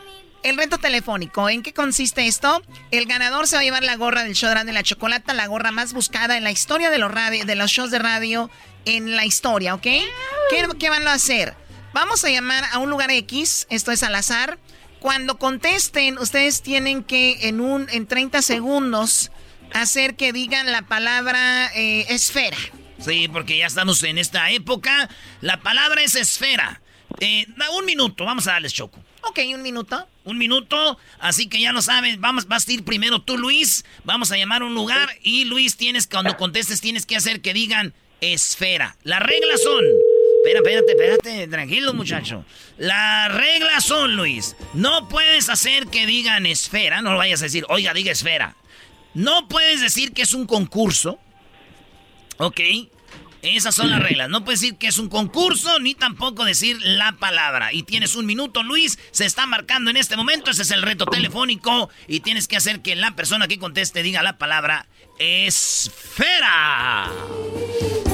el 0.44 0.56
reto 0.56 0.78
telefónico. 0.78 1.48
¿En 1.48 1.62
qué 1.62 1.72
consiste 1.72 2.26
esto? 2.26 2.62
El 2.90 3.06
ganador 3.06 3.48
se 3.48 3.56
va 3.56 3.60
a 3.60 3.64
llevar 3.64 3.82
la 3.82 3.96
gorra 3.96 4.22
del 4.22 4.34
show 4.34 4.52
de 4.54 4.70
y 4.70 4.74
la 4.74 4.82
Chocolata, 4.82 5.34
la 5.34 5.46
gorra 5.46 5.72
más 5.72 5.92
buscada 5.92 6.36
en 6.36 6.44
la 6.44 6.52
historia 6.52 6.90
de 6.90 6.98
los, 6.98 7.10
radio, 7.10 7.44
de 7.44 7.54
los 7.56 7.70
shows 7.70 7.90
de 7.90 7.98
radio 7.98 8.48
en 8.84 9.16
la 9.16 9.24
historia, 9.24 9.74
¿ok? 9.74 9.82
¿Qué, 9.82 10.68
qué 10.78 10.90
van 10.90 11.06
a 11.06 11.14
hacer? 11.14 11.54
Vamos 11.92 12.24
a 12.24 12.30
llamar 12.30 12.64
a 12.72 12.78
un 12.78 12.88
lugar 12.88 13.10
X, 13.10 13.66
esto 13.70 13.92
es 13.92 14.02
al 14.02 14.14
azar. 14.14 14.58
Cuando 14.98 15.38
contesten, 15.38 16.16
ustedes 16.18 16.62
tienen 16.62 17.04
que 17.04 17.48
en 17.48 17.60
un 17.60 17.86
en 17.90 18.06
30 18.06 18.40
segundos 18.40 19.30
hacer 19.74 20.16
que 20.16 20.32
digan 20.32 20.70
la 20.72 20.82
palabra 20.82 21.70
eh, 21.74 22.06
esfera. 22.08 22.56
Sí, 22.98 23.28
porque 23.28 23.58
ya 23.58 23.66
estamos 23.66 24.02
en 24.04 24.16
esta 24.16 24.50
época. 24.50 25.10
La 25.40 25.60
palabra 25.60 26.02
es 26.02 26.14
esfera. 26.14 26.80
Eh, 27.20 27.46
da 27.56 27.70
un 27.70 27.84
minuto, 27.84 28.24
vamos 28.24 28.46
a 28.46 28.52
darles 28.52 28.72
choco. 28.72 28.98
Ok, 29.22 29.40
un 29.54 29.62
minuto. 29.62 30.08
Un 30.24 30.38
minuto, 30.38 30.98
así 31.18 31.48
que 31.48 31.60
ya 31.60 31.72
lo 31.72 31.82
sabes, 31.82 32.18
vamos, 32.20 32.46
vas 32.46 32.66
a 32.66 32.72
ir 32.72 32.84
primero 32.84 33.20
tú, 33.20 33.36
Luis. 33.36 33.84
Vamos 34.04 34.32
a 34.32 34.38
llamar 34.38 34.62
a 34.62 34.64
un 34.64 34.74
lugar 34.74 35.10
y 35.22 35.44
Luis, 35.44 35.76
tienes, 35.76 36.06
cuando 36.06 36.36
contestes, 36.36 36.80
tienes 36.80 37.06
que 37.06 37.16
hacer 37.16 37.42
que 37.42 37.52
digan 37.52 37.92
esfera. 38.20 38.96
Las 39.02 39.20
reglas 39.20 39.62
son. 39.62 39.84
Espera, 40.44 40.58
espérate, 40.58 40.90
espérate, 40.90 41.48
tranquilo, 41.48 41.94
muchacho. 41.94 42.44
Las 42.76 43.32
reglas 43.32 43.84
son, 43.84 44.16
Luis. 44.16 44.56
No 44.74 45.08
puedes 45.08 45.48
hacer 45.48 45.86
que 45.86 46.04
digan 46.04 46.46
esfera, 46.46 47.00
no 47.00 47.12
lo 47.12 47.18
vayas 47.18 47.42
a 47.42 47.44
decir, 47.44 47.64
oiga, 47.68 47.94
diga 47.94 48.10
esfera. 48.10 48.56
No 49.14 49.46
puedes 49.46 49.80
decir 49.80 50.12
que 50.12 50.22
es 50.22 50.32
un 50.32 50.46
concurso. 50.46 51.20
Ok. 52.38 52.60
Esas 53.42 53.76
son 53.76 53.90
las 53.90 54.02
reglas. 54.02 54.28
No 54.28 54.44
puedes 54.44 54.60
decir 54.60 54.78
que 54.78 54.88
es 54.88 54.98
un 54.98 55.08
concurso 55.08 55.78
ni 55.78 55.94
tampoco 55.94 56.44
decir 56.44 56.76
la 56.82 57.12
palabra. 57.12 57.72
Y 57.72 57.84
tienes 57.84 58.16
un 58.16 58.26
minuto, 58.26 58.64
Luis. 58.64 58.98
Se 59.12 59.24
está 59.24 59.46
marcando 59.46 59.90
en 59.90 59.96
este 59.96 60.16
momento. 60.16 60.50
Ese 60.50 60.62
es 60.62 60.70
el 60.72 60.82
reto 60.82 61.06
telefónico. 61.06 61.88
Y 62.08 62.20
tienes 62.20 62.48
que 62.48 62.56
hacer 62.56 62.82
que 62.82 62.96
la 62.96 63.14
persona 63.14 63.46
que 63.46 63.58
conteste 63.58 64.02
diga 64.02 64.22
la 64.22 64.38
palabra 64.38 64.86
esfera. 65.18 67.08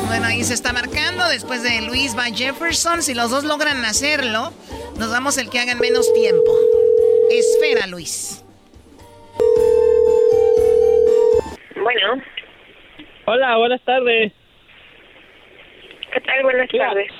Bueno, 0.06 0.26
ahí 0.26 0.44
se 0.44 0.54
está 0.54 0.72
marcando. 0.72 1.28
Después 1.28 1.62
de 1.62 1.82
Luis 1.82 2.16
va 2.16 2.24
Jefferson. 2.24 3.02
Si 3.02 3.14
los 3.14 3.30
dos 3.30 3.44
logran 3.44 3.84
hacerlo, 3.84 4.52
nos 4.98 5.10
damos 5.10 5.38
el 5.38 5.50
que 5.50 5.60
hagan 5.60 5.78
menos 5.78 6.12
tiempo. 6.12 6.52
Esfera, 7.30 7.86
Luis. 7.86 8.44
Bueno, 11.76 12.22
Hola, 13.30 13.58
buenas 13.58 13.82
tardes. 13.82 14.32
¿qué 16.10 16.20
tal? 16.22 16.42
Buenas 16.44 16.70
tardes. 16.70 17.12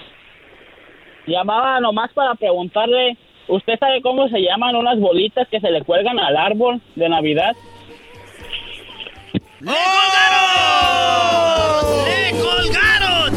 Llamaba 1.27 1.81
nomás 1.81 2.11
para 2.15 2.35
preguntarle, 2.35 3.19
¿usted 3.47 3.79
sabe 3.79 4.01
cómo 4.01 4.27
se 4.29 4.41
llaman 4.41 4.75
unas 4.75 4.99
bolitas 4.99 5.47
que 5.49 5.61
se 5.61 5.71
le 5.71 5.83
cuelgan 5.83 6.19
al 6.19 6.35
árbol 6.35 6.81
de 6.97 7.11
Navidad? 7.11 7.55
¡Le 9.61 9.73
colgaron! 9.73 11.35
¡Le 12.05 12.31
colgaron! 12.39 13.37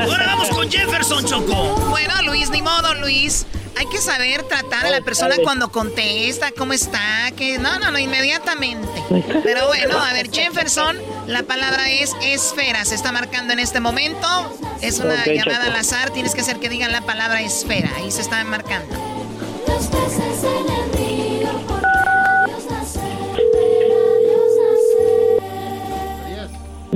Ahora 0.00 0.26
vamos 0.26 0.48
con 0.50 0.70
Jefferson, 0.70 1.24
Choco. 1.24 1.74
Bueno, 1.88 2.22
Luis, 2.22 2.50
ni 2.50 2.62
modo, 2.62 2.94
Luis. 2.94 3.46
Hay 3.76 3.86
que 3.86 3.98
saber 3.98 4.44
tratar 4.44 4.86
a 4.86 4.90
la 4.90 5.00
persona 5.00 5.34
cuando 5.42 5.72
contesta, 5.72 6.52
cómo 6.56 6.72
está, 6.72 7.32
que 7.36 7.58
no, 7.58 7.80
no, 7.80 7.90
no, 7.90 7.98
inmediatamente. 7.98 9.02
Pero 9.42 9.66
bueno, 9.66 9.98
a 9.98 10.12
ver, 10.12 10.30
Jefferson, 10.30 10.96
la 11.26 11.42
palabra 11.42 11.90
es 11.90 12.14
esfera. 12.22 12.84
Se 12.84 12.94
está 12.94 13.10
marcando 13.10 13.52
en 13.52 13.58
este 13.58 13.80
momento. 13.80 14.56
Es 14.80 15.00
una 15.00 15.24
llamada 15.24 15.64
Choco. 15.64 15.70
al 15.70 15.76
azar. 15.76 16.10
Tienes 16.10 16.34
que 16.34 16.42
hacer 16.42 16.60
que 16.60 16.68
digan 16.68 16.92
la 16.92 17.00
palabra 17.00 17.40
esfera. 17.40 17.90
Ahí 17.96 18.12
se 18.12 18.20
está 18.20 18.44
marcando. 18.44 18.94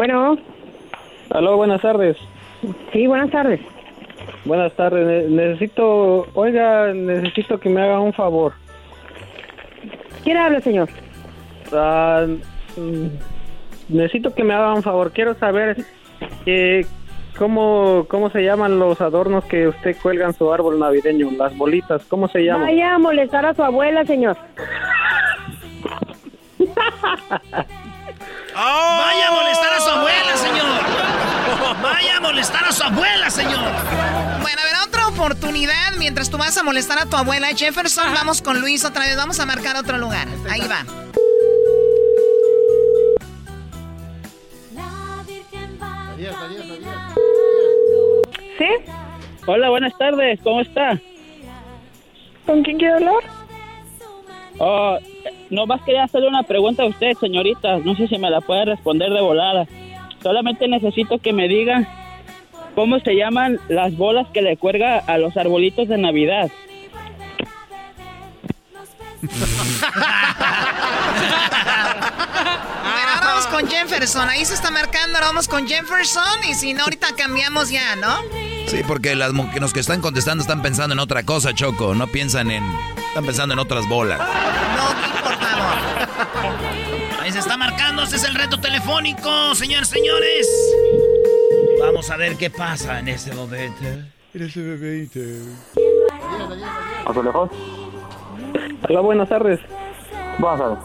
Bueno, 0.07 0.37
Aló, 1.31 1.57
buenas 1.57 1.81
tardes. 1.81 2.19
sí, 2.93 3.07
buenas 3.07 3.31
tardes. 3.31 3.59
Buenas 4.45 4.71
tardes. 4.75 5.31
Ne- 5.31 5.35
necesito, 5.47 6.27
oiga, 6.35 6.93
necesito 6.93 7.59
que 7.59 7.71
me 7.71 7.81
haga 7.81 8.01
un 8.01 8.13
favor. 8.13 8.53
¿Quién 10.23 10.37
habla, 10.37 10.61
señor? 10.61 10.91
Ah, 11.73 12.27
necesito 13.89 14.35
que 14.35 14.45
me 14.45 14.53
haga 14.53 14.75
un 14.75 14.83
favor. 14.83 15.11
Quiero 15.11 15.33
saber 15.37 15.79
eh, 16.45 16.85
cómo, 17.39 18.05
cómo 18.07 18.29
se 18.29 18.45
llaman 18.45 18.79
los 18.79 19.01
adornos 19.01 19.47
que 19.47 19.69
usted 19.69 19.97
cuelga 20.03 20.27
en 20.27 20.35
su 20.35 20.53
árbol 20.53 20.79
navideño, 20.79 21.31
las 21.31 21.57
bolitas. 21.57 22.05
¿Cómo 22.11 22.29
se 22.29 22.45
llaman? 22.45 22.67
Vaya 22.67 22.97
a 22.97 22.99
molestar 22.99 23.47
a 23.47 23.55
su 23.55 23.63
abuela, 23.65 24.05
señor. 24.05 24.37
Vaya 28.55 29.29
a 29.29 29.31
molestar 29.33 29.73
a 29.73 29.81
su 29.81 29.91
abuela, 29.91 30.37
señor. 30.37 31.83
Vaya 31.83 32.17
a 32.17 32.21
molestar 32.21 32.65
a 32.65 32.73
su 32.73 32.85
abuela, 32.85 33.29
señor. 33.31 33.65
Bueno, 34.43 34.61
a 34.61 34.65
ver, 34.65 34.75
otra 34.87 35.09
oportunidad. 35.09 35.95
Mientras 35.99 36.31
tú 36.31 36.39
vas 36.39 36.57
a 36.57 36.63
molestar 36.63 36.99
a 36.99 37.07
tu 37.07 37.17
abuela 37.17 37.49
Jefferson, 37.49 38.15
vamos 38.15 38.43
con 38.43 38.61
Luis 38.61 38.85
otra 38.85 39.07
vez. 39.07 39.17
Vamos 39.17 39.41
a 39.41 39.47
marcar 39.47 39.77
otro 39.77 39.99
lugar. 39.99 40.29
Ahí 40.49 40.61
va. 40.69 40.85
¿Sí? 48.59 48.69
Hola, 49.47 49.69
buenas 49.69 49.99
tardes, 49.99 50.39
¿cómo 50.43 50.61
está? 50.61 50.99
¿Con 52.47 52.63
quién 52.63 52.79
quiero 52.79 52.95
hablar? 52.95 53.44
Oh, 54.59 54.99
nomás 55.51 55.83
quería 55.83 56.05
hacerle 56.05 56.29
una 56.29 56.43
pregunta 56.43 56.83
a 56.83 56.87
usted, 56.87 57.15
señorita. 57.19 57.79
No 57.79 57.97
sé 57.97 58.09
si 58.09 58.19
me 58.19 58.31
la 58.31 58.41
puede 58.41 58.65
responder 58.67 59.11
de 59.11 59.21
volada. 59.21 59.67
Solamente 60.23 60.69
necesito 60.69 61.19
que 61.19 61.33
me 61.33 61.49
diga 61.49 61.87
cómo 62.75 62.99
se 63.01 63.15
llaman 63.15 63.59
las 63.69 63.97
bolas 63.97 64.27
que 64.33 64.43
le 64.43 64.57
cuelga 64.57 64.99
a 64.99 65.19
los 65.19 65.37
arbolitos 65.37 65.89
de 65.89 65.99
Navidad. 65.99 66.51
Bueno, 72.83 73.09
ahora 73.11 73.21
vamos 73.21 73.47
con 73.47 73.69
Jefferson. 73.69 74.29
Ahí 74.29 74.45
se 74.45 74.55
está 74.55 74.71
marcando, 74.71 75.17
ahora 75.17 75.29
vamos 75.29 75.49
con 75.49 75.67
Jefferson. 75.67 76.45
Y 76.49 76.55
si 76.55 76.75
no, 76.75 76.85
ahorita 76.85 77.09
cambiamos 77.17 77.71
ya, 77.71 77.97
¿no? 77.97 78.17
Sí, 78.67 78.83
porque 78.87 79.15
las 79.15 79.33
que 79.53 79.61
los 79.61 79.73
que 79.73 79.81
están 79.81 80.01
contestando 80.01 80.43
están 80.43 80.63
pensando 80.63 80.95
en 80.95 80.99
otra 81.01 81.23
cosa, 81.23 81.55
Choco. 81.55 81.95
No 81.95 82.07
piensan 82.07 82.51
en. 82.51 82.65
Están 83.15 83.27
pensando 83.27 83.53
en 83.55 83.61
otras 83.61 83.89
bolas. 83.89 84.19
por 84.19 85.35
favor. 85.35 85.75
Ahí 87.23 87.31
se 87.31 87.39
está 87.39 87.57
marcando, 87.57 88.03
este 88.03 88.17
es 88.17 88.25
el 88.25 88.35
reto 88.35 88.59
telefónico, 88.59 89.55
señores, 89.55 89.87
señores. 89.87 90.75
Vamos 91.81 92.11
a 92.11 92.17
ver 92.17 92.37
qué 92.37 92.51
pasa 92.51 92.99
en 92.99 93.07
este 93.07 93.33
momento. 93.33 93.85
En 94.35 94.43
este 94.43 94.59
momento. 94.59 95.21
Hola, 98.89 99.01
buenas 99.01 99.29
tardes. 99.29 99.61
Buenas 100.41 100.59
tardes. 100.59 100.85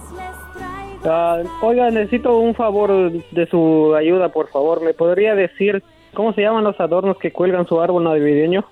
Ah, 1.05 1.41
oiga, 1.63 1.89
necesito 1.89 2.37
un 2.37 2.53
favor 2.53 3.11
de 3.11 3.47
su 3.47 3.95
ayuda, 3.95 4.29
por 4.29 4.49
favor. 4.51 4.83
¿Me 4.83 4.93
podría 4.93 5.33
decir 5.33 5.81
cómo 6.13 6.33
se 6.33 6.43
llaman 6.43 6.63
los 6.63 6.79
adornos 6.79 7.17
que 7.17 7.33
cuelgan 7.33 7.65
su 7.65 7.81
árbol 7.81 8.03
navideño? 8.03 8.63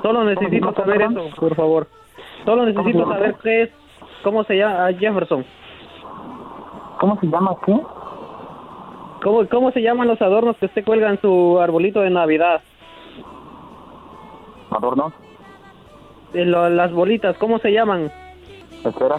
Solo 0.00 0.24
necesito 0.24 0.72
saber 0.72 1.02
eso, 1.02 1.28
por 1.36 1.54
favor. 1.54 1.99
Solo 2.44 2.64
necesito 2.66 3.06
saber 3.08 3.34
qué 3.42 3.62
es, 3.62 3.70
cómo 4.22 4.44
se 4.44 4.56
llama 4.56 4.86
ah, 4.86 4.92
Jefferson. 4.92 5.44
¿Cómo 6.98 7.18
se 7.20 7.26
llama 7.26 7.54
qué? 7.64 7.80
¿Cómo, 9.22 9.46
¿Cómo 9.48 9.70
se 9.72 9.82
llaman 9.82 10.08
los 10.08 10.20
adornos 10.22 10.56
que 10.56 10.66
usted 10.66 10.84
cuelga 10.84 11.10
en 11.10 11.20
su 11.20 11.58
arbolito 11.60 12.00
de 12.00 12.10
Navidad? 12.10 12.60
¿Adornos? 14.70 15.12
Eh, 16.32 16.44
lo- 16.44 16.70
las 16.70 16.92
bolitas, 16.92 17.36
¿cómo 17.38 17.58
se 17.58 17.72
llaman? 17.72 18.10
Espera. 18.84 19.16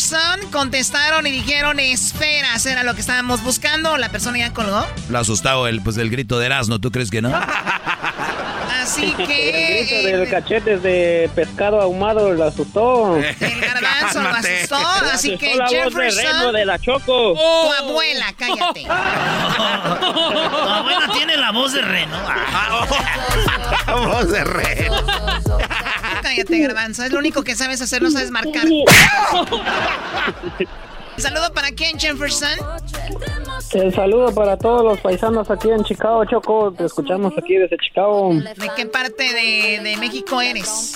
Jefferson. 0.00 0.50
Contestaron 0.52 1.26
y 1.26 1.30
dijeron 1.30 1.80
esferas. 1.80 2.66
Era 2.66 2.82
lo 2.82 2.94
que 2.94 3.00
estábamos 3.00 3.42
buscando. 3.42 3.96
La 3.96 4.10
persona 4.10 4.38
ya 4.38 4.52
colgó. 4.52 4.86
Lo 5.08 5.18
asustado 5.18 5.66
el, 5.68 5.80
pues, 5.82 5.96
el 5.96 6.10
grito 6.10 6.38
de 6.38 6.46
Erasmo, 6.46 6.78
¿tú 6.78 6.90
crees 6.90 7.10
que 7.10 7.22
no? 7.22 7.32
Así 8.82 9.14
El 9.18 9.26
que. 9.26 9.86
grito 9.88 10.06
del 10.18 10.28
cachetes 10.30 10.82
de 10.82 11.30
pescado 11.34 11.80
ahumado 11.80 12.30
lo 12.32 12.44
asustó. 12.44 13.16
El 13.16 13.60
garbanzo 13.60 14.22
lo 14.22 14.28
asustó. 14.28 14.76
Así 15.12 15.38
que 15.38 15.56
la 15.56 15.64
voz 15.64 15.72
de 15.72 15.78
Reno 15.80 15.90
Jefferson. 16.02 16.52
de 16.54 16.64
la 16.66 16.78
Choco. 16.78 17.32
Tu 17.34 17.72
abuela, 17.84 18.34
cállate. 18.38 18.82
Tu 18.86 20.68
abuela 20.70 21.08
tiene 21.14 21.36
la 21.38 21.52
voz 21.52 21.72
de 21.72 21.80
reno. 21.82 22.16
La 23.86 23.94
voz 23.94 24.30
de 24.30 24.44
reno. 24.44 24.96
Cállate, 26.36 26.58
garbanzo. 26.58 27.02
Es 27.04 27.12
lo 27.12 27.18
único 27.18 27.42
que 27.42 27.54
sabes 27.54 27.80
hacer, 27.80 28.02
no 28.02 28.10
sabes 28.10 28.30
marcar. 28.30 28.64
Saludo 31.16 31.50
para 31.54 31.70
quién, 31.70 31.98
Jefferson. 31.98 32.58
El 33.72 33.94
saludo 33.94 34.34
para 34.34 34.58
todos 34.58 34.84
los 34.84 35.00
paisanos 35.00 35.50
aquí 35.50 35.70
en 35.70 35.82
Chicago, 35.82 36.24
Choco. 36.26 36.72
Te 36.72 36.84
escuchamos 36.84 37.32
aquí 37.38 37.56
desde 37.56 37.78
Chicago. 37.78 38.34
¿De 38.34 38.70
qué 38.76 38.84
parte 38.86 39.24
de, 39.32 39.80
de 39.82 39.96
México 39.96 40.42
eres? 40.42 40.94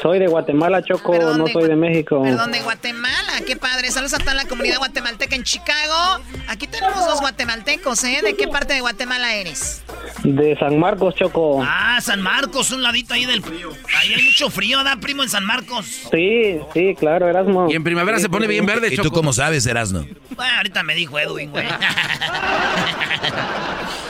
Soy 0.00 0.20
de 0.20 0.28
Guatemala, 0.28 0.82
Choco, 0.82 1.14
no 1.36 1.48
soy 1.48 1.68
de 1.68 1.76
México. 1.76 2.22
Perdón, 2.22 2.52
de 2.52 2.60
Guatemala. 2.60 3.32
Qué 3.44 3.56
padre. 3.80 3.92
Saludos 3.92 4.14
a 4.14 4.18
toda 4.18 4.34
la 4.34 4.44
comunidad 4.44 4.78
guatemalteca 4.78 5.34
en 5.34 5.42
Chicago. 5.42 6.22
Aquí 6.48 6.66
tenemos 6.66 7.06
dos 7.06 7.20
guatemaltecos, 7.20 8.04
¿eh? 8.04 8.20
¿De 8.22 8.34
qué 8.34 8.48
parte 8.48 8.74
de 8.74 8.80
Guatemala 8.80 9.34
eres? 9.34 9.82
De 10.22 10.56
San 10.58 10.78
Marcos, 10.78 11.14
Choco. 11.14 11.62
Ah, 11.62 11.98
San 12.02 12.20
Marcos, 12.20 12.70
un 12.72 12.82
ladito 12.82 13.14
ahí 13.14 13.24
del 13.24 13.42
frío. 13.42 13.70
Ahí 13.98 14.12
hay 14.12 14.22
mucho 14.22 14.50
frío, 14.50 14.84
¿da, 14.84 14.96
primo, 14.96 15.22
en 15.22 15.30
San 15.30 15.46
Marcos? 15.46 15.86
Sí, 16.10 16.60
sí, 16.74 16.94
claro, 16.98 17.28
Erasmo. 17.28 17.68
Y 17.70 17.74
en 17.74 17.84
primavera 17.84 18.18
se 18.18 18.28
pone 18.28 18.46
bien 18.46 18.66
verde, 18.66 18.92
¿Y 18.92 18.96
tú 18.96 19.10
cómo 19.10 19.32
sabes, 19.32 19.64
Erasmo? 19.66 20.06
Bueno, 20.36 20.56
ahorita 20.56 20.82
me 20.82 20.94
dijo 20.94 21.18
Edwin, 21.18 21.50
güey. 21.50 21.66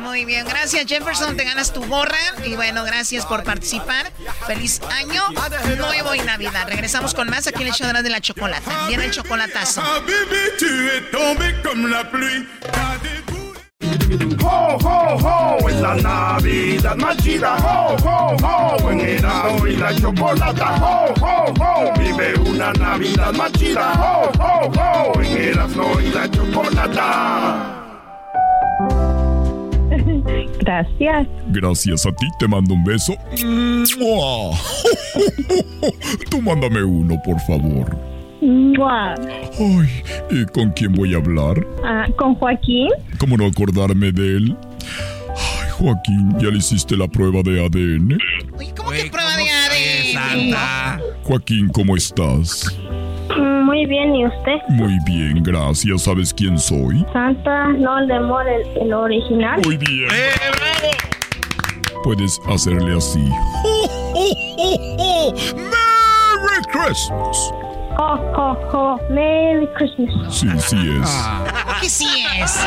Muy 0.00 0.24
bien, 0.24 0.46
gracias 0.46 0.86
Jefferson, 0.86 1.36
te 1.36 1.44
ganas 1.44 1.72
tu 1.72 1.84
gorra 1.86 2.16
y 2.44 2.54
bueno, 2.56 2.84
gracias 2.84 3.26
por 3.26 3.44
participar. 3.44 4.10
Feliz 4.46 4.80
año 4.90 5.22
nuevo 5.76 6.14
y 6.14 6.20
Navidad. 6.20 6.66
Regresamos 6.68 7.14
con 7.14 7.28
más 7.28 7.46
aquí 7.46 7.62
en 7.62 7.68
el 7.68 7.74
show 7.74 7.86
de 8.02 8.08
la- 8.10 8.20
chocolata. 8.20 8.86
Viene 8.88 9.06
el 9.06 9.10
chocolatazo. 9.10 9.82
Ho, 14.42 14.76
ho, 14.82 15.16
ho, 15.16 15.68
en 15.70 15.82
la 15.82 15.94
Navidad 15.94 16.96
más 16.96 17.16
chida, 17.18 17.56
ho, 17.56 17.96
ho, 18.02 18.36
ho, 18.42 18.90
en 18.90 19.00
Erasmo 19.00 19.66
y 19.66 19.76
la 19.76 19.94
chocolata, 19.94 20.74
ho, 20.82 21.14
ho, 21.20 21.54
ho, 21.58 21.92
vive 21.98 22.34
una 22.40 22.72
Navidad 22.72 23.32
más 23.32 23.52
chida, 23.52 23.92
ho, 23.92 24.30
ho, 24.38 24.70
ho, 24.76 25.20
en 25.22 25.36
Erasmo 25.50 26.00
y 26.00 26.08
la 26.10 26.30
chocolata. 26.30 27.79
Gracias. 30.60 31.26
Gracias 31.48 32.06
a 32.06 32.12
ti 32.12 32.26
te 32.38 32.46
mando 32.46 32.74
un 32.74 32.84
beso. 32.84 33.14
¡Mua! 33.98 34.56
Tú 36.30 36.40
mándame 36.42 36.82
uno, 36.82 37.20
por 37.24 37.40
favor. 37.40 37.96
Mua. 38.42 39.14
Ay, 39.58 39.88
¿y 40.30 40.44
con 40.46 40.70
quién 40.72 40.92
voy 40.92 41.14
a 41.14 41.18
hablar? 41.18 41.66
Ah, 41.84 42.06
¿Con 42.16 42.34
Joaquín? 42.34 42.88
¿Cómo 43.18 43.36
no 43.36 43.46
acordarme 43.46 44.12
de 44.12 44.36
él? 44.36 44.56
Ay, 45.28 45.70
Joaquín, 45.72 46.34
¿ya 46.38 46.48
le 46.48 46.58
hiciste 46.58 46.96
la 46.96 47.08
prueba 47.08 47.42
de 47.42 47.64
ADN? 47.64 48.18
¿Cómo 48.76 48.90
que 48.90 49.10
prueba 49.10 49.36
de 49.36 50.16
ADN? 50.16 51.02
Joaquín, 51.24 51.68
¿cómo 51.68 51.96
estás? 51.96 52.66
Muy 53.38 53.86
bien, 53.86 54.14
¿y 54.14 54.26
usted? 54.26 54.56
Muy 54.68 54.98
bien, 55.04 55.42
gracias. 55.42 56.02
¿Sabes 56.02 56.34
quién 56.34 56.58
soy? 56.58 57.04
Santa, 57.12 57.68
no 57.68 57.98
el 57.98 58.10
el, 58.10 58.82
el 58.82 58.92
original. 58.92 59.60
Muy 59.64 59.76
bien. 59.76 60.08
Puedes 62.02 62.40
hacerle 62.48 62.96
así. 62.96 63.24
¡Merry 65.54 66.62
Christmas! 66.72 67.52
Ho, 67.98 68.14
ho, 68.34 68.56
ho, 68.72 68.98
Merry 69.10 69.66
Christmas. 69.76 70.34
Sí, 70.34 70.48
sí 70.58 70.76
es. 71.00 71.28
¿Qué 71.80 71.88
sí 71.88 72.08
es? 72.40 72.66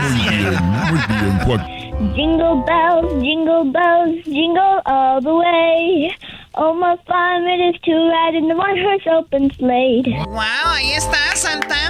Muy 0.00 0.28
bien, 0.28 0.64
muy 0.64 1.00
bien, 1.08 1.38
Joaquín. 1.44 2.14
Jingle 2.14 2.62
bells, 2.64 3.20
jingle 3.20 3.72
bells, 3.72 4.24
jingle 4.24 4.80
all 4.86 5.20
the 5.20 5.34
way. 5.34 6.14
Oh, 6.54 6.74
my 6.74 6.96
fun 7.06 7.46
it 7.46 7.74
is 7.74 7.80
to 7.82 7.92
ride 7.92 8.34
in 8.34 8.48
the 8.48 8.56
one-horse 8.56 9.06
open 9.10 9.50
sleigh. 9.58 10.02
Wow, 10.26 10.74
ahí 10.74 10.92
está, 10.96 11.36
Santa. 11.36 11.88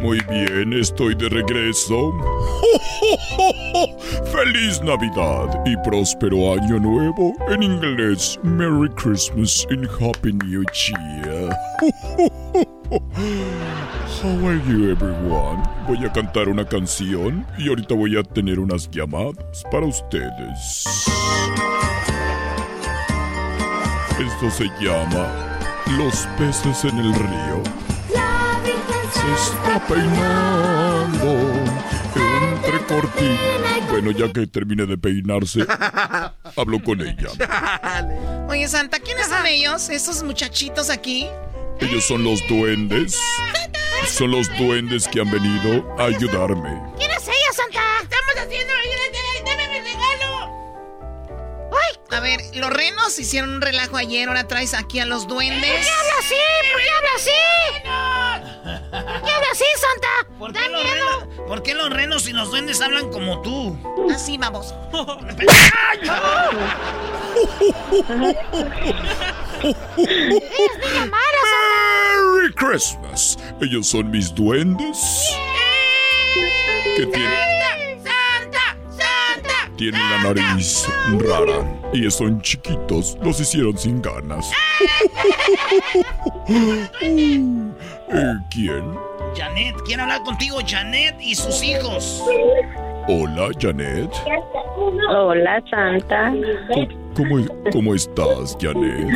Muy 0.00 0.20
bien, 0.30 0.72
estoy 0.72 1.14
de 1.14 1.28
regreso. 1.28 2.12
¡Feliz 4.32 4.80
Navidad 4.82 5.62
y 5.66 5.76
próspero 5.78 6.54
Año 6.54 6.78
Nuevo! 6.78 7.34
En 7.48 7.62
inglés, 7.62 8.38
Merry 8.42 8.88
Christmas 8.96 9.66
and 9.70 9.86
Happy 9.86 10.32
New 10.32 10.64
Year. 10.72 11.50
How 14.22 14.46
are 14.46 14.60
you, 14.66 14.90
everyone? 14.90 15.62
Voy 15.86 16.04
a 16.04 16.12
cantar 16.12 16.48
una 16.48 16.64
canción 16.64 17.46
y 17.58 17.68
ahorita 17.68 17.94
voy 17.94 18.16
a 18.16 18.22
tener 18.22 18.58
unas 18.58 18.90
llamadas 18.90 19.64
para 19.70 19.84
ustedes. 19.84 20.86
Esto 24.20 24.50
se 24.50 24.64
llama 24.78 25.58
Los 25.96 26.26
peces 26.36 26.84
en 26.84 26.98
el 26.98 27.14
río. 27.14 27.62
Se 29.14 29.32
está 29.32 29.82
peinando 29.88 31.50
entre 32.14 32.84
cortinas. 32.86 33.90
Bueno, 33.90 34.10
ya 34.10 34.30
que 34.30 34.46
termine 34.46 34.84
de 34.84 34.98
peinarse, 34.98 35.60
hablo 36.56 36.82
con 36.84 37.00
ella. 37.00 37.28
Oye, 38.50 38.68
Santa, 38.68 38.98
¿quiénes 38.98 39.28
son 39.28 39.46
ellos? 39.46 39.88
Esos 39.88 40.22
muchachitos 40.22 40.90
aquí. 40.90 41.26
Ellos 41.80 42.04
son 42.04 42.22
los 42.22 42.46
duendes. 42.46 43.18
Son 44.06 44.30
los 44.30 44.48
duendes 44.58 45.08
que 45.08 45.22
han 45.22 45.30
venido 45.30 45.96
a 45.98 46.04
ayudarme. 46.04 46.78
¿Quién 46.98 47.10
es 47.10 47.26
ver, 52.18 52.40
los 52.54 52.70
renos 52.70 53.16
hicieron 53.20 53.54
un 53.54 53.60
relajo 53.60 53.96
ayer, 53.96 54.26
ahora 54.28 54.48
traes 54.48 54.74
aquí 54.74 54.98
a 54.98 55.06
los 55.06 55.28
duendes. 55.28 55.70
¿Por 55.70 55.80
qué 55.80 55.90
habla 55.90 56.12
así? 56.18 56.34
¿Por 56.72 56.80
qué 56.82 56.90
habla 56.90 57.10
así? 57.14 57.30
¿Por 58.90 59.22
qué 59.22 59.30
habla 59.30 59.46
así, 59.52 59.64
Santa? 59.76 60.08
¿Por 60.38 60.52
Da 60.52 60.60
qué, 60.62 60.68
los 60.70 60.82
miedo. 60.82 60.94
renos, 61.20 61.24
¿Por 61.46 61.62
qué 61.62 61.74
los 61.74 61.90
renos 61.90 62.26
y 62.28 62.32
los 62.32 62.50
duendes 62.50 62.80
hablan 62.80 63.10
como 63.10 63.40
tú? 63.42 63.78
Así 64.12 64.36
vamos. 64.38 64.74
Eres 69.96 70.78
niña 70.78 71.06
mala, 71.06 71.40
Santa. 71.50 71.76
Merry 72.16 72.52
Christmas. 72.54 73.38
Ellos 73.60 73.86
son 73.88 74.10
mis 74.10 74.34
duendes. 74.34 74.98
Que 76.96 77.06
tienen. 77.06 77.59
Tienen 79.80 80.02
la 80.10 80.34
nariz 80.34 80.86
rara 81.20 81.64
y 81.94 82.10
son 82.10 82.42
chiquitos. 82.42 83.16
Los 83.22 83.40
hicieron 83.40 83.78
sin 83.78 84.02
ganas. 84.02 84.52
Eh, 88.12 88.34
¿Quién? 88.50 88.82
Janet, 89.36 89.76
quiero 89.86 90.02
hablar 90.02 90.24
contigo, 90.24 90.58
Janet 90.66 91.14
y 91.20 91.36
sus 91.36 91.62
hijos. 91.62 92.20
Hola, 93.06 93.50
Janet. 93.60 94.10
Hola, 95.08 95.62
Santa. 95.70 96.34
¿Cómo, 97.14 97.46
cómo 97.72 97.94
estás, 97.94 98.58
Janet? 98.60 99.06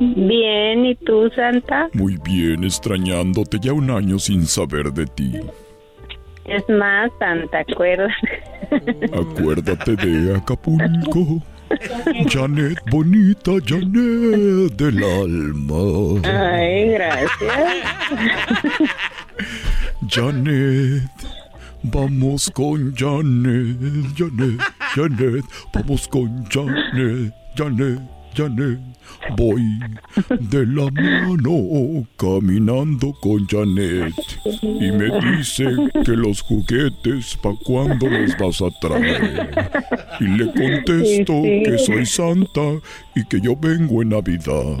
Bien, 0.00 0.84
¿y 0.84 0.94
tú, 0.96 1.30
Santa? 1.34 1.88
Muy 1.94 2.18
bien, 2.22 2.62
extrañándote 2.62 3.56
ya 3.58 3.72
un 3.72 3.90
año 3.90 4.18
sin 4.18 4.44
saber 4.44 4.92
de 4.92 5.06
ti. 5.06 5.40
Es 6.44 6.68
más, 6.68 7.10
Santa, 7.18 7.60
acuérdate. 7.60 8.42
Acuérdate 9.12 9.96
de 9.96 10.36
Acapulco. 10.36 11.42
Janet, 12.28 12.78
bonita 12.90 13.52
Janet 13.64 14.72
del 14.76 15.02
alma. 15.02 16.20
Ay, 16.24 16.90
gracias. 16.90 17.52
Janet, 20.08 21.02
vamos 21.82 22.50
con 22.50 22.94
Janet, 22.94 23.78
Janet, 24.16 24.60
Janet, 24.94 25.44
vamos 25.72 26.08
con 26.08 26.44
Janet, 26.50 27.32
Janet, 27.56 28.00
Janet. 28.34 28.78
Voy 29.36 29.62
de 30.40 30.66
la 30.66 30.90
mano 30.90 32.06
caminando 32.16 33.12
con 33.20 33.46
Janet 33.46 34.14
y 34.62 34.90
me 34.92 35.36
dice 35.36 35.64
que 36.04 36.12
los 36.12 36.40
juguetes 36.42 37.36
pa' 37.42 37.54
cuándo 37.64 38.08
los 38.08 38.36
vas 38.36 38.60
a 38.60 38.70
traer. 38.80 39.50
Y 40.20 40.24
le 40.24 40.46
contesto 40.46 41.42
que 41.42 41.78
soy 41.78 42.04
Santa 42.04 42.80
y 43.14 43.24
que 43.24 43.40
yo 43.40 43.56
vengo 43.56 44.02
en 44.02 44.10
Navidad. 44.10 44.78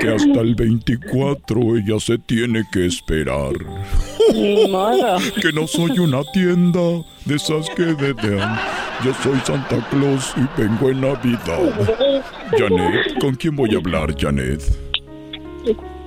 Que 0.00 0.08
hasta 0.08 0.40
el 0.40 0.54
24 0.54 1.76
ella 1.76 2.00
se 2.00 2.18
tiene 2.18 2.62
que 2.72 2.86
esperar. 2.86 3.52
Ni 4.32 4.68
modo. 4.68 5.18
Que 5.40 5.52
no 5.52 5.66
soy 5.66 5.98
una 5.98 6.22
tienda 6.32 7.02
de 7.24 7.34
esas 7.34 7.68
que 7.70 7.84
dedean. 7.84 8.58
Yo 9.02 9.12
soy 9.14 9.38
Santa 9.44 9.86
Claus 9.90 10.34
y 10.36 10.60
vengo 10.60 10.90
en 10.90 11.00
Navidad. 11.00 12.22
Janet, 12.56 13.18
¿con 13.20 13.34
quién 13.34 13.56
voy 13.56 13.74
a 13.74 13.78
hablar, 13.78 14.14
Janet? 14.18 14.62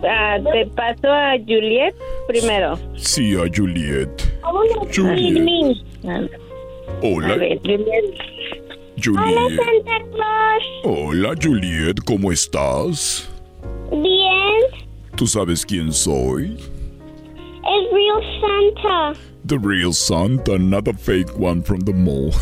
Ah, 0.07 0.37
te 0.53 0.65
paso 0.67 1.07
a 1.11 1.33
Juliet 1.45 1.93
primero. 2.27 2.77
Sí, 2.95 3.35
a 3.35 3.45
Juliet. 3.53 4.09
Juliet. 4.95 5.77
Hola, 7.03 7.33
A 7.33 7.37
ver, 7.37 7.59
Juliet. 7.59 8.05
Juliet. 9.03 9.59
Santa 9.59 9.99
Claus. 10.13 10.63
Hola, 10.83 11.33
Juliet, 11.41 11.97
¿cómo 12.05 12.31
estás? 12.31 13.29
Bien. 13.91 14.85
¿Tú 15.15 15.27
sabes 15.27 15.65
quién 15.65 15.91
soy? 15.91 16.57
El 17.65 17.87
real 17.91 18.23
Santa. 18.41 19.19
The 19.47 19.57
real 19.59 19.93
Santa, 19.93 20.57
not 20.59 20.87
a 20.89 20.93
fake 20.93 21.37
one 21.39 21.61
from 21.61 21.79
the 21.81 21.93
mall. 21.93 22.31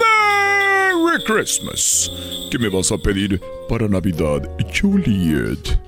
Merry 0.00 1.22
Christmas. 1.24 2.10
¿Qué 2.50 2.58
me 2.58 2.68
vas 2.68 2.90
a 2.90 2.98
pedir 2.98 3.40
para 3.68 3.86
Navidad, 3.88 4.42
Juliet? 4.74 5.78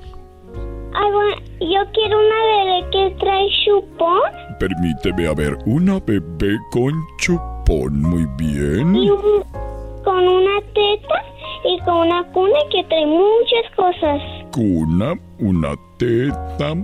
I 0.94 1.04
want- 1.10 1.42
yo 1.60 1.84
quiero 1.92 2.16
una 2.18 2.42
bebé 2.44 2.86
que 2.92 3.10
trae 3.18 3.48
chupón 3.64 4.20
Permíteme 4.60 5.26
a 5.26 5.34
ver 5.34 5.58
una 5.66 5.98
bebé 6.00 6.56
con 6.70 6.92
chupón. 7.18 8.00
Muy 8.02 8.26
bien. 8.36 8.94
y 8.94 9.10
un- 9.10 9.42
con 10.04 10.28
una 10.28 10.60
teta 10.74 11.24
y 11.64 11.80
con 11.84 11.96
una 12.06 12.22
cuna 12.32 12.58
que 12.70 12.84
trae 12.84 13.04
muchas 13.06 13.68
cosas. 13.76 14.22
Cuna, 14.52 15.14
una 15.40 15.74
teta, 15.98 16.74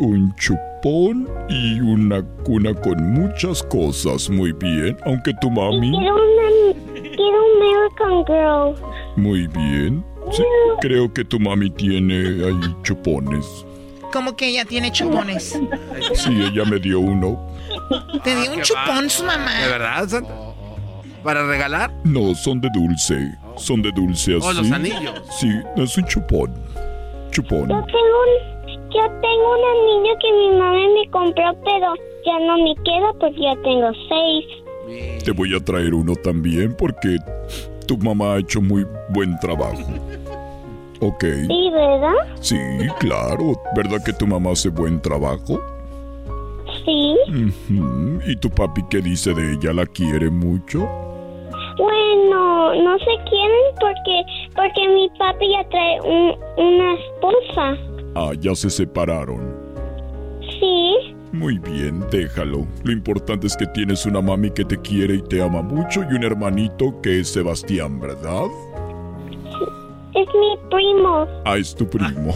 un 0.00 0.34
chupón 0.36 1.28
y 1.48 1.80
una 1.80 2.22
cuna 2.44 2.74
con 2.74 3.12
muchas 3.12 3.62
cosas. 3.64 4.28
Muy 4.30 4.52
bien. 4.52 4.96
Aunque 5.04 5.32
tu 5.40 5.50
mami. 5.50 5.90
Quiero 5.90 6.14
una 6.14 6.50
quiero 6.94 7.38
un 7.44 7.62
American 7.62 8.24
Girl. 8.26 8.74
Muy 9.16 9.46
bien. 9.46 10.04
Sí, 10.32 10.42
creo 10.80 11.12
que 11.12 11.24
tu 11.24 11.38
mami 11.38 11.70
tiene 11.70 12.44
ahí 12.44 12.76
chupones. 12.82 13.46
Como 14.12 14.36
que 14.36 14.48
ella 14.48 14.64
tiene 14.64 14.90
chupones. 14.90 15.58
Sí, 16.14 16.30
ella 16.30 16.64
me 16.64 16.78
dio 16.78 17.00
uno. 17.00 17.38
Te 18.24 18.34
dio 18.34 18.52
un 18.52 18.62
chupón 18.62 19.08
su 19.08 19.24
mamá. 19.24 19.60
¿De 19.60 19.68
verdad, 19.68 20.08
Santa? 20.08 20.34
¿Para 21.22 21.46
regalar? 21.46 21.92
No, 22.04 22.34
son 22.34 22.60
de 22.60 22.70
dulce. 22.72 23.36
Son 23.56 23.82
de 23.82 23.92
dulce 23.92 24.36
así. 24.36 24.46
Oh, 24.46 24.52
los 24.52 24.70
anillos. 24.70 25.22
Sí, 25.38 25.48
es 25.76 25.96
un 25.98 26.04
chupón. 26.06 26.54
Chupón. 27.30 27.68
Yo 27.68 27.84
tengo 27.84 27.98
un 27.98 28.59
yo 28.92 29.02
tengo 29.20 29.52
un 29.52 29.64
anillo 29.72 30.14
que 30.20 30.32
mi 30.32 30.50
mamá 30.58 30.80
me 30.94 31.10
compró, 31.10 31.44
pero 31.64 31.94
ya 32.26 32.38
no 32.46 32.58
me 32.58 32.74
queda 32.84 33.12
porque 33.20 33.40
ya 33.40 33.54
tengo 33.62 33.90
seis. 34.08 35.24
Te 35.24 35.30
voy 35.32 35.54
a 35.54 35.60
traer 35.64 35.94
uno 35.94 36.14
también 36.16 36.74
porque 36.76 37.16
tu 37.86 37.96
mamá 37.98 38.34
ha 38.34 38.38
hecho 38.38 38.60
muy 38.60 38.86
buen 39.10 39.38
trabajo. 39.40 39.76
Ok. 41.02 41.24
Sí, 41.48 41.70
¿verdad? 41.72 42.12
Sí, 42.42 42.58
claro. 42.98 43.54
¿Verdad 43.74 44.04
que 44.04 44.12
tu 44.12 44.26
mamá 44.26 44.50
hace 44.50 44.68
buen 44.68 45.00
trabajo? 45.00 45.58
Sí. 46.84 47.16
¿Y 48.26 48.36
tu 48.36 48.50
papi 48.50 48.82
qué 48.90 48.98
dice 49.00 49.32
de 49.32 49.54
ella? 49.54 49.72
¿La 49.72 49.86
quiere 49.86 50.28
mucho? 50.28 50.80
Bueno, 51.78 52.74
no 52.74 52.98
se 52.98 53.30
quieren 53.30 53.64
porque 53.80 54.22
porque 54.54 54.88
mi 54.88 55.08
papi 55.18 55.50
ya 55.50 55.66
trae 55.70 56.00
un- 56.02 56.36
una 56.58 56.94
esposa. 56.94 57.78
Ah, 58.14 58.32
ya 58.38 58.54
se 58.54 58.70
separaron. 58.70 59.54
Sí. 60.40 61.14
Muy 61.32 61.58
bien, 61.58 62.04
déjalo. 62.10 62.66
Lo 62.82 62.92
importante 62.92 63.46
es 63.46 63.56
que 63.56 63.66
tienes 63.66 64.04
una 64.04 64.20
mami 64.20 64.50
que 64.50 64.64
te 64.64 64.76
quiere 64.80 65.14
y 65.16 65.22
te 65.22 65.42
ama 65.42 65.62
mucho 65.62 66.02
y 66.10 66.14
un 66.14 66.24
hermanito 66.24 67.00
que 67.02 67.20
es 67.20 67.28
Sebastián, 67.28 68.00
¿verdad? 68.00 68.46
Es 70.14 70.26
mi 70.34 70.58
primo. 70.70 71.26
Ah, 71.44 71.56
es 71.56 71.74
tu 71.74 71.88
primo. 71.88 72.34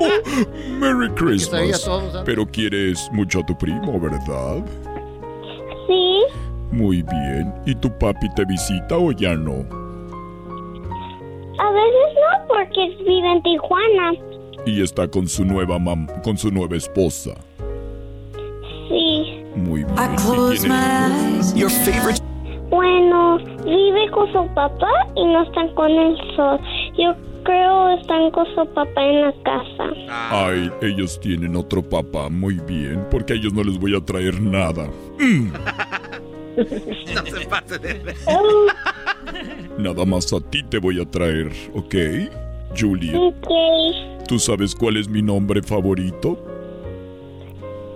Merry 0.80 1.08
Christmas. 1.10 1.82
¿sabes? 1.82 2.22
Pero 2.24 2.44
quieres 2.46 3.08
mucho 3.12 3.40
a 3.40 3.46
tu 3.46 3.56
primo, 3.56 4.00
¿verdad? 4.00 4.64
Sí. 5.86 6.22
Muy 6.72 7.02
bien. 7.02 7.54
¿Y 7.64 7.74
tu 7.76 7.96
papi 7.98 8.28
te 8.34 8.44
visita 8.44 8.96
o 8.96 9.12
ya 9.12 9.36
no? 9.36 9.64
A 11.58 11.70
veces 11.70 12.08
no 12.16 12.46
porque 12.48 12.96
vive 13.04 13.32
en 13.32 13.42
Tijuana. 13.42 14.12
Y 14.66 14.82
está 14.82 15.08
con 15.08 15.28
su 15.28 15.44
nueva 15.44 15.78
mam 15.78 16.06
con 16.22 16.38
su 16.38 16.50
nueva 16.50 16.76
esposa. 16.76 17.34
Sí. 18.88 19.42
Muy 19.56 19.84
bien. 19.84 19.96
¿Y 20.54 20.56
tiene 20.56 21.96
hijos? 21.96 22.22
Bueno, 22.70 23.38
vive 23.64 24.10
con 24.12 24.32
su 24.32 24.54
papá 24.54 24.90
y 25.16 25.24
no 25.24 25.42
están 25.42 25.74
con 25.74 25.90
el 25.90 26.16
sol. 26.36 26.58
Yo 26.98 27.14
creo 27.44 27.98
están 27.98 28.30
con 28.30 28.46
su 28.54 28.66
papá 28.72 29.04
en 29.04 29.20
la 29.22 29.32
casa. 29.42 29.90
Ay, 30.30 30.70
ellos 30.80 31.20
tienen 31.20 31.56
otro 31.56 31.82
papá. 31.82 32.28
Muy 32.28 32.54
bien. 32.66 33.04
Porque 33.10 33.34
a 33.34 33.36
ellos 33.36 33.52
no 33.52 33.62
les 33.62 33.78
voy 33.78 33.96
a 33.96 34.00
traer 34.00 34.40
nada. 34.40 34.88
Mm. 35.18 35.52
No 36.54 37.24
se 37.24 37.46
pase 37.46 37.78
de 37.78 37.94
ver. 37.94 38.16
Nada 39.78 40.04
más 40.04 40.30
a 40.34 40.40
ti 40.40 40.62
te 40.64 40.78
voy 40.78 41.00
a 41.00 41.10
traer, 41.10 41.50
¿ok? 41.74 41.94
Juliet. 42.78 43.34
¿tú 44.26 44.38
sabes 44.38 44.74
cuál 44.74 44.96
es 44.96 45.08
mi 45.08 45.20
nombre 45.22 45.62
favorito? 45.62 46.38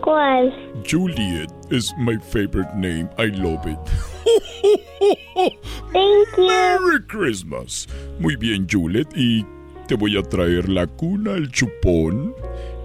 ¿Cuál? 0.03 0.53
Juliet 0.89 1.51
is 1.71 1.93
my 1.99 2.19
favorite 2.19 2.73
name. 2.75 3.09
I 3.19 3.27
love 3.27 3.67
it. 3.67 3.79
Thank 5.93 6.37
you. 6.37 6.47
Merry 6.47 7.03
Christmas. 7.09 7.89
Muy 8.21 8.37
bien, 8.37 8.67
Juliet. 8.71 9.09
Y 9.17 9.45
te 9.89 9.95
voy 9.95 10.17
a 10.17 10.23
traer 10.23 10.69
la 10.69 10.87
cuna, 10.87 11.33
el 11.33 11.51
chupón 11.51 12.35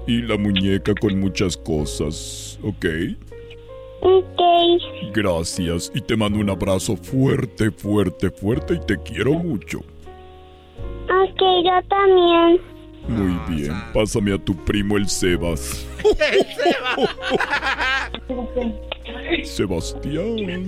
y 0.08 0.22
la 0.22 0.38
muñeca 0.38 0.94
con 0.96 1.20
muchas 1.20 1.58
cosas, 1.58 2.60
¿ok? 2.64 2.86
Ok. 4.02 4.42
Gracias 5.14 5.92
y 5.94 6.02
te 6.02 6.16
mando 6.16 6.40
un 6.40 6.50
abrazo 6.50 6.96
fuerte, 6.96 7.70
fuerte, 7.72 8.32
fuerte 8.32 8.76
y 8.76 8.80
te 8.80 8.98
quiero 8.98 9.34
mucho. 9.34 9.82
Ok, 11.12 11.42
yo 11.66 11.82
también. 11.90 12.62
Muy 13.08 13.36
bien, 13.50 13.74
pásame 13.94 14.34
a 14.34 14.38
tu 14.38 14.56
primo 14.64 14.96
el 14.96 15.10
Sebas. 15.10 15.86
Sebastián. 19.44 20.66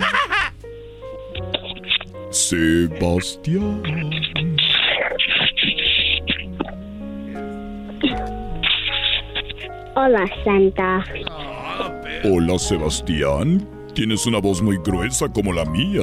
Sebastián. 2.30 3.82
Hola, 9.96 10.26
Santa. 10.44 11.04
Hola, 12.24 12.58
Sebastián. 12.58 13.66
Tienes 13.94 14.26
una 14.26 14.38
voz 14.38 14.60
muy 14.60 14.76
gruesa 14.78 15.28
como 15.28 15.52
la 15.52 15.64
mía. 15.64 16.02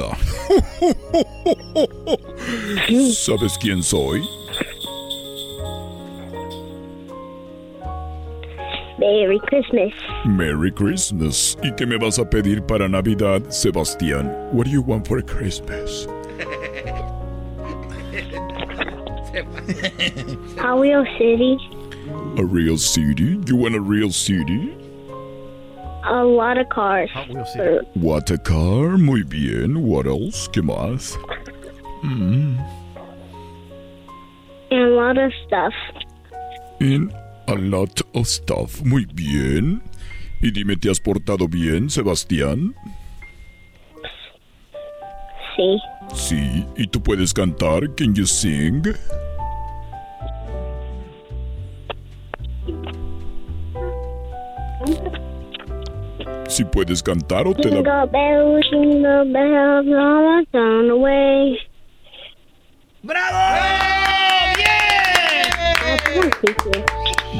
¿Sabes 3.12 3.58
quién 3.60 3.82
soy? 3.82 4.22
Merry 8.98 9.38
Christmas. 9.40 9.92
Merry 10.24 10.72
Christmas. 10.72 11.58
¿Y 11.62 11.70
qué 11.74 11.84
me 11.84 11.98
vas 11.98 12.18
a 12.18 12.28
pedir 12.28 12.62
para 12.62 12.88
Navidad, 12.88 13.42
Sebastián? 13.50 14.32
What 14.52 14.64
do 14.64 14.70
you 14.70 14.80
want 14.80 15.06
for 15.06 15.20
Christmas? 15.22 16.08
A 20.58 20.74
real 20.80 21.04
city. 21.18 21.58
A 22.38 22.44
real 22.44 22.78
city? 22.78 23.38
You 23.46 23.56
want 23.56 23.74
a 23.74 23.80
real 23.80 24.10
city? 24.10 24.81
A 26.04 26.24
lot 26.24 26.58
of 26.58 26.68
cars. 26.68 27.10
What 27.94 28.30
a 28.30 28.38
car. 28.38 28.98
Muy 28.98 29.22
bien. 29.22 29.82
What 29.82 30.06
else? 30.06 30.48
¿Qué 30.48 30.60
más? 30.62 31.16
Mm. 32.02 32.58
And 34.70 34.82
a 34.82 34.88
lot 34.88 35.18
of 35.18 35.32
stuff. 35.46 35.72
In 36.80 37.12
a 37.46 37.54
lot 37.54 38.00
of 38.14 38.26
stuff. 38.26 38.82
Muy 38.84 39.06
bien. 39.14 39.80
Y 40.42 40.50
dime, 40.50 40.76
¿te 40.76 40.90
has 40.90 40.98
portado 40.98 41.46
bien, 41.46 41.88
Sebastián? 41.88 42.74
Sí. 45.56 45.78
Sí. 46.14 46.66
¿Y 46.76 46.86
tú 46.88 47.00
puedes 47.00 47.32
cantar? 47.32 47.94
Can 47.94 48.14
you 48.14 48.26
sing? 48.26 48.82
Si 56.52 56.64
puedes 56.64 57.02
cantar 57.02 57.46
o 57.46 57.54
te 57.54 57.70
da... 57.70 57.76
Jingle 57.76 58.06
bells, 58.12 58.70
jingle 58.70 59.24
bells, 59.32 59.86
all 59.88 60.44
the 60.44 60.46
town 60.52 60.90
away. 60.90 61.58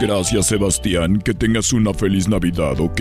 Gracias, 0.01 0.47
Sebastián. 0.47 1.19
Que 1.19 1.35
tengas 1.35 1.75
una 1.75 1.93
feliz 1.93 2.27
Navidad, 2.27 2.81
¿ok? 2.81 3.01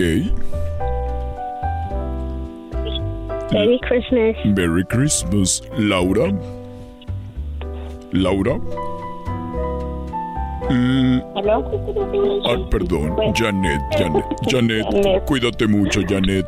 Merry 3.50 3.80
Christmas. 3.80 4.36
Merry 4.44 4.84
Christmas. 4.84 5.62
Laura. 5.78 6.30
Laura. 8.12 8.60
Mm, 10.70 11.20
ah, 12.44 12.56
perdón. 12.70 13.16
Janet, 13.34 13.80
Janet. 13.98 14.24
Janet, 14.50 14.84
Janet. 14.90 15.24
cuídate 15.24 15.66
mucho, 15.66 16.00
Janet. 16.08 16.46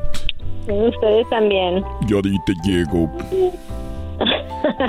Ustedes 0.69 1.29
también. 1.31 1.85
Yo 2.07 2.19
ahí 2.25 2.37
te 2.47 2.55
llego. 2.65 3.11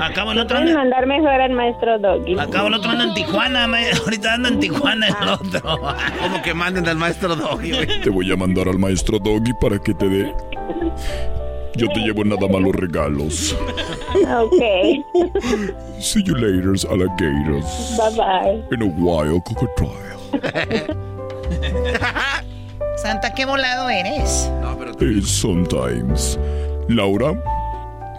Acabo 0.00 0.32
el 0.32 0.38
otro 0.38 0.56
anda, 0.56 0.72
mandar 0.72 1.06
mejor 1.06 1.28
al 1.40 1.52
maestro 1.52 1.98
Doggy. 1.98 2.38
acabo 2.38 2.68
el 2.68 2.74
otro 2.74 2.90
anda 2.90 3.04
en 3.04 3.14
Tijuana, 3.14 3.66
ma- 3.66 3.78
ahorita 4.04 4.34
anda 4.34 4.48
en 4.48 4.60
Tijuana 4.60 5.08
el 5.08 5.28
otro. 5.28 5.60
Como 6.22 6.42
que 6.42 6.54
manden 6.54 6.88
al 6.88 6.96
maestro 6.96 7.34
Doggy, 7.36 7.72
güey. 7.72 8.00
Te 8.02 8.08
voy 8.10 8.32
a 8.32 8.36
mandar 8.36 8.68
al 8.68 8.78
maestro 8.78 9.18
Doggy 9.18 9.52
para 9.60 9.78
que 9.78 9.92
te 9.92 10.08
dé. 10.08 10.34
Yo 11.74 11.88
te 11.88 12.00
llevo 12.00 12.24
nada 12.24 12.48
más 12.48 12.62
los 12.62 12.74
regalos. 12.74 13.54
Ok. 14.24 14.62
See 16.00 16.22
you 16.22 16.34
later, 16.34 16.74
alligators. 16.90 17.96
Bye 17.96 18.10
bye. 18.16 18.62
In 18.72 18.82
a 18.82 18.86
while, 18.86 19.40
crocodile. 19.40 19.96
Santa, 22.96 23.32
qué 23.34 23.44
volado 23.46 23.88
eres. 23.90 24.50
Eh, 25.00 25.20
sometimes. 25.22 26.38
Laura. 26.88 27.34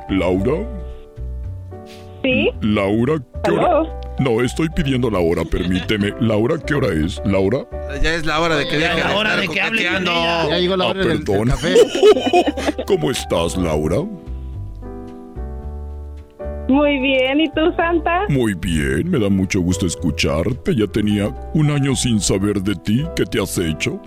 Laura. 0.09 0.53
¿Sí? 2.23 2.49
Laura, 2.61 3.19
¿qué 3.43 3.51
hora? 3.51 3.65
¿Aló? 3.67 3.99
No, 4.19 4.41
estoy 4.41 4.67
pidiendo 4.69 5.09
la 5.11 5.19
hora, 5.19 5.43
permíteme. 5.45 6.13
Laura, 6.19 6.55
¿qué 6.65 6.73
hora 6.73 6.87
es? 6.87 7.21
Laura. 7.25 7.59
Ya 8.01 8.13
es 8.15 8.25
la 8.25 8.39
hora 8.39 8.55
de 8.55 8.67
que 8.67 8.79
Ya 8.79 8.89
deje 8.95 8.99
es 8.99 9.05
la 9.05 9.15
hora 9.17 9.35
de 9.35 9.47
que 9.47 9.61
hable. 9.61 9.83
Ya 9.83 9.99
llegó 10.59 10.75
la 10.77 10.85
Ah, 10.85 10.87
hora 10.89 10.99
del, 10.99 11.09
del 11.09 11.23
perdón. 11.23 11.47
café. 11.49 11.75
¿Cómo 12.87 13.11
estás, 13.11 13.55
Laura? 13.57 13.97
Muy 16.67 16.99
bien. 16.99 17.39
¿Y 17.39 17.49
tú, 17.51 17.61
Santa? 17.75 18.25
Muy 18.29 18.53
bien, 18.53 19.09
me 19.09 19.19
da 19.19 19.29
mucho 19.29 19.61
gusto 19.61 19.85
escucharte. 19.85 20.75
Ya 20.75 20.87
tenía 20.87 21.29
un 21.53 21.71
año 21.71 21.95
sin 21.95 22.19
saber 22.19 22.61
de 22.61 22.75
ti. 22.75 23.05
¿Qué 23.15 23.25
te 23.25 23.41
has 23.41 23.57
hecho? 23.57 23.99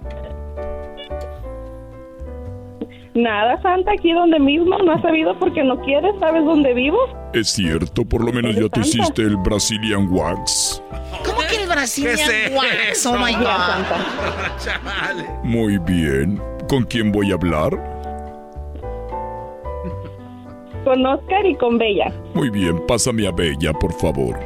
Nada, 3.15 3.61
Santa, 3.61 3.93
aquí 3.93 4.12
donde 4.12 4.39
mismo. 4.39 4.78
No 4.78 4.93
has 4.93 5.03
sabido 5.03 5.37
porque 5.39 5.65
no 5.65 5.81
quieres. 5.81 6.12
¿Sabes 6.20 6.45
dónde 6.45 6.74
vivo? 6.74 6.99
Es 7.32 7.49
cierto, 7.49 8.05
por 8.05 8.24
lo 8.24 8.32
menos 8.32 8.55
ya 8.55 8.69
te 8.69 8.82
Santa. 8.82 8.89
hiciste 8.89 9.23
el 9.23 9.37
Brazilian 9.39 10.09
Wax. 10.11 10.82
¿Cómo 11.24 11.41
que 11.49 11.62
el 11.62 11.69
Brazilian 11.69 12.16
¿Qué 12.16 12.47
es 12.47 12.55
wax? 12.55 13.07
Oh 13.07 13.19
my 13.19 13.35
god. 13.35 13.85
Muy 15.45 15.78
bien. 15.78 16.41
¿Con 16.69 16.85
quién 16.85 17.11
voy 17.11 17.32
a 17.32 17.35
hablar? 17.35 17.99
Con 20.85 21.05
Oscar 21.05 21.47
y 21.47 21.55
con 21.57 21.78
Bella. 21.78 22.12
Muy 22.35 22.51
bien, 22.51 22.85
pásame 22.86 23.27
a 23.27 23.32
Bella, 23.32 23.73
por 23.73 23.93
favor. 23.93 24.39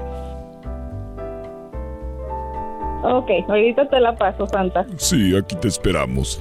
Ok, 3.04 3.30
ahorita 3.48 3.88
te 3.88 4.00
la 4.00 4.16
paso, 4.16 4.46
Santa. 4.46 4.86
Sí, 4.96 5.36
aquí 5.36 5.54
te 5.56 5.68
esperamos. 5.68 6.40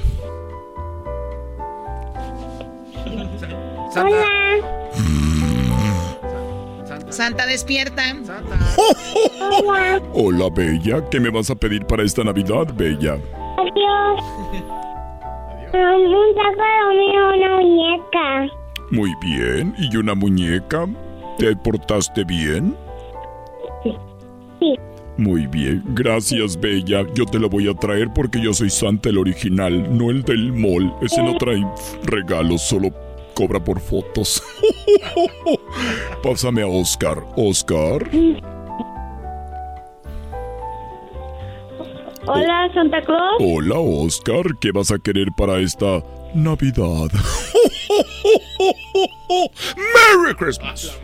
Santa, 3.89 4.15
Santa, 7.11 7.45
despierta. 7.45 8.01
Hola. 9.65 10.01
Hola, 10.13 10.49
Bella. 10.55 11.07
¿Qué 11.11 11.19
me 11.19 11.29
vas 11.29 11.49
a 11.51 11.55
pedir 11.55 11.85
para 11.85 12.03
esta 12.03 12.23
Navidad, 12.23 12.67
Bella? 12.73 13.19
Adiós. 13.57 14.21
Um, 15.73 16.13
un 16.13 16.35
saco 16.35 16.89
mío, 16.91 17.21
una 17.35 17.49
muñeca. 17.57 18.62
Muy 18.93 19.15
bien. 19.19 19.73
¿Y 19.79 19.97
una 19.97 20.13
muñeca? 20.13 20.85
¿Te 21.39 21.55
portaste 21.55 22.23
bien? 22.25 22.77
Sí. 23.81 24.75
Muy 25.17 25.47
bien. 25.47 25.83
Gracias, 25.95 26.59
Bella. 26.59 27.03
Yo 27.15 27.25
te 27.25 27.39
lo 27.39 27.49
voy 27.49 27.67
a 27.67 27.73
traer 27.73 28.09
porque 28.13 28.39
yo 28.39 28.53
soy 28.53 28.69
Santa 28.69 29.09
el 29.09 29.17
original, 29.17 29.97
no 29.97 30.11
el 30.11 30.21
del 30.21 30.53
mall. 30.53 30.93
Ese 31.01 31.23
no 31.23 31.35
trae 31.37 31.65
regalos, 32.03 32.61
solo 32.61 32.91
cobra 33.33 33.59
por 33.59 33.79
fotos. 33.79 34.43
Pásame 36.23 36.61
a 36.61 36.67
Oscar. 36.67 37.17
Oscar. 37.35 38.07
Hola, 42.27 42.69
Santa 42.75 43.01
Claus. 43.01 43.37
Hola, 43.39 43.79
Oscar. 43.79 44.45
¿Qué 44.61 44.71
vas 44.71 44.91
a 44.91 44.99
querer 44.99 45.29
para 45.35 45.57
esta 45.57 46.03
Navidad? 46.33 47.09
¡Merry 49.77 50.35
Christmas! 50.35 50.99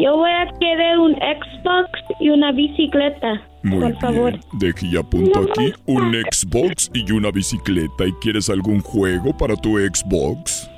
Yo 0.00 0.16
voy 0.16 0.30
a 0.30 0.46
querer 0.58 0.98
un 0.98 1.14
Xbox 1.14 1.90
y 2.20 2.30
una 2.30 2.50
bicicleta. 2.52 3.40
Muy 3.62 3.78
por 3.78 3.88
bien. 3.88 4.00
favor. 4.00 4.38
Deje 4.54 4.86
y 4.86 4.96
apunto 4.96 5.40
aquí 5.40 5.72
un 5.86 6.12
Xbox 6.30 6.90
y 6.92 7.12
una 7.12 7.30
bicicleta. 7.30 8.06
¿Y 8.06 8.12
quieres 8.20 8.50
algún 8.50 8.80
juego 8.80 9.36
para 9.36 9.54
tu 9.56 9.78
Xbox? 9.78 10.68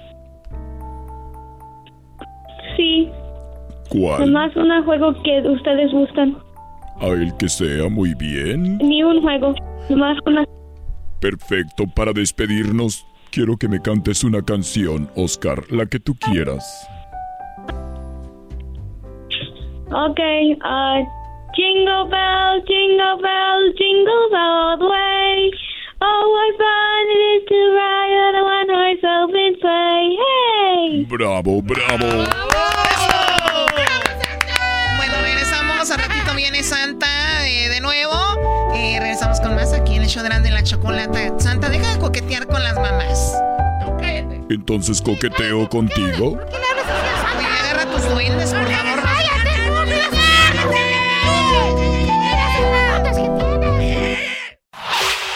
Sí, 2.77 3.09
¿Cuál? 3.89 4.33
nomás 4.33 4.55
un 4.57 4.85
juego 4.85 5.15
que 5.23 5.41
ustedes 5.49 5.91
gustan. 5.93 6.37
A 7.01 7.07
el 7.09 7.35
que 7.37 7.49
sea, 7.49 7.89
muy 7.89 8.15
bien. 8.15 8.79
Ni 8.79 9.03
un 9.03 9.21
juego, 9.23 9.55
nomás 9.89 10.19
una. 10.27 10.45
Perfecto, 11.23 11.87
para 11.87 12.13
despedirnos, 12.13 13.07
quiero 13.31 13.57
que 13.57 13.69
me 13.69 13.81
cantes 13.81 14.25
una 14.25 14.43
canción, 14.43 15.09
Oscar, 15.15 15.63
la 15.71 15.87
que 15.87 16.01
tú 16.01 16.17
quieras. 16.17 16.65
Ok, 19.87 20.19
uh, 20.19 21.07
jingle 21.55 22.09
bell, 22.11 22.65
jingle 22.67 23.23
bell, 23.23 23.73
jingle 23.79 24.35
all 24.35 24.77
the 24.77 24.85
way. 24.85 25.51
Oh, 26.01 26.27
what 26.35 26.59
fun 26.59 27.07
it 27.15 27.23
is 27.37 27.45
to 27.47 27.71
ride 27.71 28.19
on 28.27 28.35
a 28.35 28.43
one 28.43 28.69
horse 28.69 29.05
open 29.07 29.55
sleigh. 29.61 30.19
Hey! 30.19 31.07
Bravo, 31.09 31.63
bravo. 31.63 32.09
Bueno, 34.97 35.15
regresamos. 35.23 35.89
A 35.89 35.97
ratito 35.99 36.35
viene 36.35 36.65
Santa 36.65 37.47
eh, 37.47 37.69
de 37.69 37.81
nuevo. 37.81 38.22
Eh, 38.75 38.99
regresamos 39.01 39.41
con 39.41 39.55
más 39.55 39.73
aquí 39.73 39.97
en 39.97 40.03
el 40.03 40.09
show 40.09 40.23
de 40.23 40.51
la 40.51 40.63
Chocolata. 40.63 41.39
Santa, 41.39 41.69
deja 41.69 41.93
de 41.93 41.99
coquetear 41.99 42.47
con 42.47 42.63
las 42.63 42.75
mamás. 42.75 43.37
Entonces 44.49 45.01
coqueteo 45.01 45.69
contigo. 45.69 46.33
Oye, 46.33 47.47
agarra 47.61 47.87
tus 47.91 48.09
duendes, 48.09 48.53
por 48.53 48.67
favor. 48.67 49.03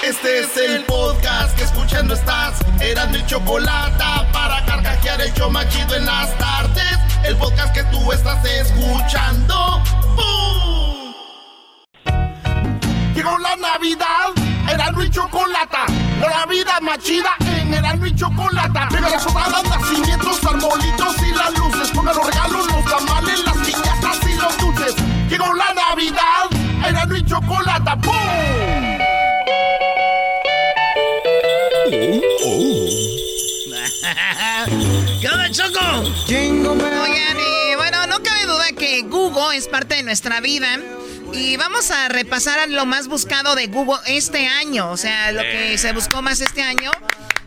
Este 0.03 0.39
es 0.41 0.57
el 0.57 0.85
podcast 0.85 1.57
que 1.57 1.65
escuchando 1.65 2.15
estás. 2.15 2.61
Eran 2.81 3.11
mi 3.11 3.25
chocolate 3.27 4.05
para 4.33 4.65
carcajear 4.65 5.21
el 5.21 5.33
show 5.35 5.51
machido 5.51 5.97
en 5.97 6.07
las 6.07 6.37
tardes. 6.39 6.99
El 7.25 7.37
podcast 7.37 7.75
que 7.75 7.83
tú 7.85 8.13
estás 8.13 8.45
escuchando. 8.45 9.83
¡Bum! 10.15 10.66
Llegó 13.17 13.39
la 13.39 13.57
Navidad, 13.57 14.35
Erasmo 14.71 15.03
y 15.03 15.11
Chocolata. 15.11 15.87
La 16.21 16.45
vida 16.45 16.79
más 16.83 16.99
chida 16.99 17.31
en 17.41 17.73
Erasmo 17.73 18.05
y 18.05 18.15
Chocolata. 18.15 18.91
Llega 18.91 19.09
la 19.09 19.19
sobrada, 19.19 19.63
nacimientos, 19.63 20.45
arbolitos 20.45 21.17
y 21.23 21.35
las 21.35 21.59
luces. 21.59 21.91
Pongan 21.93 22.15
los 22.15 22.27
regalos, 22.27 22.67
los 22.71 22.85
tamales, 22.85 23.43
las 23.47 23.57
piñatas 23.57 24.19
y 24.23 24.35
los 24.35 24.59
dulces. 24.59 24.95
Llegó 25.31 25.51
la 25.55 25.73
Navidad, 25.73 26.45
Erasmo 26.87 27.17
y 27.17 27.25
Chocolata. 27.25 27.97
¡Pum! 28.03 28.13
¿Qué 35.23 35.29
onda, 35.31 35.51
Choco? 35.53 35.81
Oigan, 36.29 37.39
eh, 37.39 37.77
bueno, 37.77 38.07
no 38.09 38.23
cabe 38.23 38.45
duda 38.45 38.73
que 38.79 39.01
Google 39.09 39.57
es 39.57 39.69
parte 39.69 39.95
de 39.95 40.03
nuestra 40.03 40.41
vida. 40.41 40.79
Y 41.37 41.57
vamos 41.59 41.91
a 41.91 42.09
repasar 42.09 42.69
lo 42.71 42.87
más 42.87 43.09
buscado 43.09 43.55
de 43.55 43.67
Google 43.67 43.99
este 44.07 44.47
año. 44.47 44.91
O 44.91 44.97
sea, 44.97 45.33
lo 45.33 45.43
que 45.43 45.77
se 45.77 45.93
buscó 45.93 46.23
más 46.23 46.41
este 46.41 46.63
año. 46.63 46.91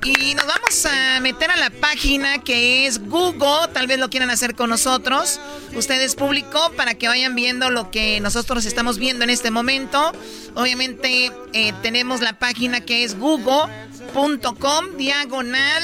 Y 0.04 0.34
nos 0.36 0.46
vamos 0.46 0.86
a 0.86 1.20
meter 1.20 1.50
a 1.52 1.58
la 1.58 1.72
página 1.72 2.38
que 2.44 2.86
es 2.86 3.00
Google. 3.00 3.68
Tal 3.74 3.88
vez 3.88 4.00
lo 4.00 4.10
quieran 4.10 4.30
hacer 4.30 4.56
con 4.56 4.70
nosotros. 4.70 5.40
Ustedes 5.76 6.16
público 6.16 6.72
para 6.78 6.94
que 6.94 7.08
vayan 7.08 7.36
viendo 7.36 7.70
lo 7.72 7.90
que 7.92 8.20
nosotros 8.22 8.66
estamos 8.66 9.00
viendo 9.00 9.24
en 9.24 9.32
este 9.32 9.52
momento. 9.52 10.12
Obviamente 10.56 11.32
eh, 11.54 11.74
tenemos 11.82 12.22
la 12.22 12.34
página 12.40 12.82
que 12.82 13.04
es 13.04 13.18
google.com 13.18 14.98
diagonal. 14.98 15.84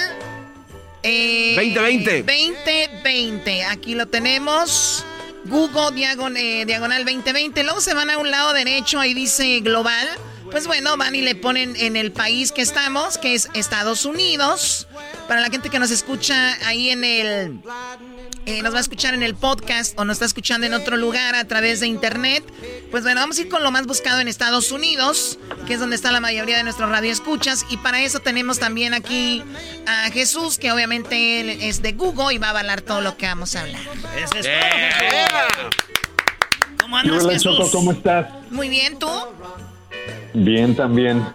eh, 1.04 1.56
2020. 1.56 2.24
2020. 2.24 3.66
Aquí 3.66 3.96
lo 3.96 4.06
tenemos. 4.08 5.06
Google 5.46 5.92
diagon- 5.96 6.38
eh, 6.38 6.66
diagonal 6.66 7.06
2020. 7.06 7.64
Luego 7.64 7.82
se 7.82 7.94
van 7.94 8.10
a 8.10 8.18
un 8.18 8.30
lado 8.32 8.54
derecho, 8.54 9.00
ahí 9.00 9.14
dice 9.14 9.60
global. 9.62 10.08
Pues 10.52 10.68
bueno, 10.68 10.96
van 10.96 11.16
y 11.16 11.22
le 11.22 11.36
ponen 11.36 11.76
en 11.76 11.96
el 11.96 12.12
país 12.12 12.52
que 12.52 12.62
estamos, 12.62 13.18
que 13.18 13.34
es 13.34 13.50
Estados 13.54 14.06
Unidos. 14.06 14.88
Para 15.28 15.42
la 15.42 15.50
gente 15.50 15.70
que 15.70 15.80
nos 15.80 15.92
escucha 15.92 16.56
ahí 16.68 16.90
en 16.92 17.04
el... 17.04 17.62
eh, 18.46 18.62
nos 18.62 18.74
va 18.74 18.78
a 18.78 18.82
escuchar 18.82 19.14
en 19.16 19.24
el 19.24 19.36
podcast 19.36 19.98
o 20.00 20.06
nos 20.06 20.16
está 20.16 20.26
escuchando 20.26 20.68
en 20.68 20.74
otro 20.74 20.98
lugar 20.98 21.36
a 21.36 21.46
través 21.46 21.80
de 21.80 21.88
internet. 21.88 22.44
Pues 22.92 23.04
bueno, 23.04 23.22
vamos 23.22 23.38
a 23.38 23.42
ir 23.42 23.50
con 23.50 23.64
lo 23.64 23.72
más 23.72 23.88
buscado 23.88 24.20
en 24.20 24.28
Estados 24.28 24.72
Unidos, 24.72 25.40
que 25.66 25.74
es 25.74 25.80
donde 25.80 25.96
está 25.96 26.12
la 26.12 26.20
mayoría 26.20 26.58
de 26.58 26.64
nuestros 26.64 26.90
radioescuchas. 26.90 27.66
Y 27.70 27.78
para 27.78 28.02
eso 28.04 28.20
tenemos 28.20 28.60
también 28.60 28.94
aquí 28.94 29.44
a 29.88 30.12
Jesús, 30.12 30.60
que 30.60 30.72
obviamente 30.72 31.42
él 31.42 31.50
es 31.62 31.82
de 31.82 31.94
Google 31.94 32.34
y 32.34 32.38
va 32.38 32.48
a 32.48 32.50
avalar 32.52 32.82
todo 32.82 33.02
lo 33.02 33.18
que 33.18 33.26
vamos 33.26 33.56
a 33.56 33.62
hablar. 33.62 33.82
Es. 34.16 34.30
¿Cómo 36.80 36.98
andas, 36.98 37.24
Hola, 37.24 37.34
Jesús? 37.34 37.58
Choco, 37.58 37.72
¿cómo 37.72 37.92
estás? 37.94 38.28
Muy 38.52 38.70
bien, 38.70 39.00
¿tú? 39.00 39.10
Bien, 40.36 40.76
también. 40.76 41.26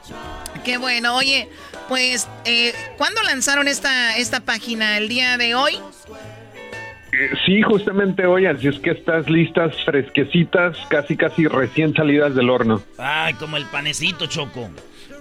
Qué 0.64 0.76
bueno. 0.76 1.16
Oye, 1.16 1.48
pues, 1.90 2.28
eh, 2.44 2.72
¿cuándo 2.96 3.20
lanzaron 3.24 3.66
esta, 3.66 4.16
esta 4.16 4.38
página? 4.38 4.96
¿El 4.96 5.08
día 5.08 5.36
de 5.36 5.56
hoy? 5.56 5.74
Eh, 5.74 7.30
Sí, 7.44 7.60
justamente 7.62 8.24
hoy, 8.26 8.46
así 8.46 8.68
es 8.68 8.78
que 8.78 8.90
estas 8.92 9.28
listas 9.28 9.74
fresquecitas, 9.84 10.76
casi 10.88 11.16
casi 11.16 11.48
recién 11.48 11.92
salidas 11.92 12.36
del 12.36 12.48
horno. 12.48 12.80
Ay, 12.96 13.34
como 13.34 13.56
el 13.56 13.66
panecito, 13.66 14.26
Choco. 14.26 14.70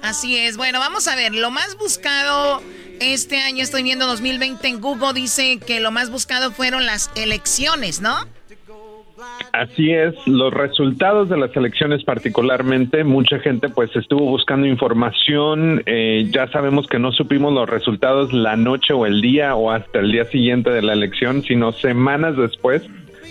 Así 0.04 0.38
es. 0.38 0.58
Bueno, 0.58 0.80
vamos 0.80 1.08
a 1.08 1.16
ver. 1.16 1.34
Lo 1.34 1.50
más 1.50 1.76
buscado 1.76 2.62
este 3.00 3.40
año, 3.42 3.64
estoy 3.64 3.82
viendo 3.82 4.06
2020 4.06 4.68
en 4.68 4.80
Google, 4.80 5.14
dice 5.14 5.58
que 5.66 5.80
lo 5.80 5.90
más 5.90 6.12
buscado 6.12 6.52
fueron 6.52 6.86
las 6.86 7.10
elecciones, 7.16 8.00
¿no? 8.00 8.28
Así 9.52 9.92
es, 9.92 10.16
los 10.26 10.54
resultados 10.54 11.30
de 11.30 11.38
las 11.38 11.56
elecciones 11.56 12.04
particularmente, 12.04 13.04
mucha 13.04 13.40
gente 13.40 13.70
pues 13.70 13.96
estuvo 13.96 14.26
buscando 14.26 14.68
información, 14.68 15.82
eh, 15.86 16.28
ya 16.32 16.48
sabemos 16.52 16.88
que 16.88 17.00
no 17.00 17.12
supimos 17.12 17.54
los 17.54 17.70
resultados 17.70 18.32
la 18.34 18.56
noche 18.56 18.94
o 18.94 19.06
el 19.06 19.22
día 19.22 19.56
o 19.56 19.72
hasta 19.72 20.00
el 20.00 20.12
día 20.12 20.26
siguiente 20.26 20.70
de 20.70 20.82
la 20.82 20.94
elección, 20.94 21.44
sino 21.44 21.72
semanas 21.72 22.38
después, 22.38 22.84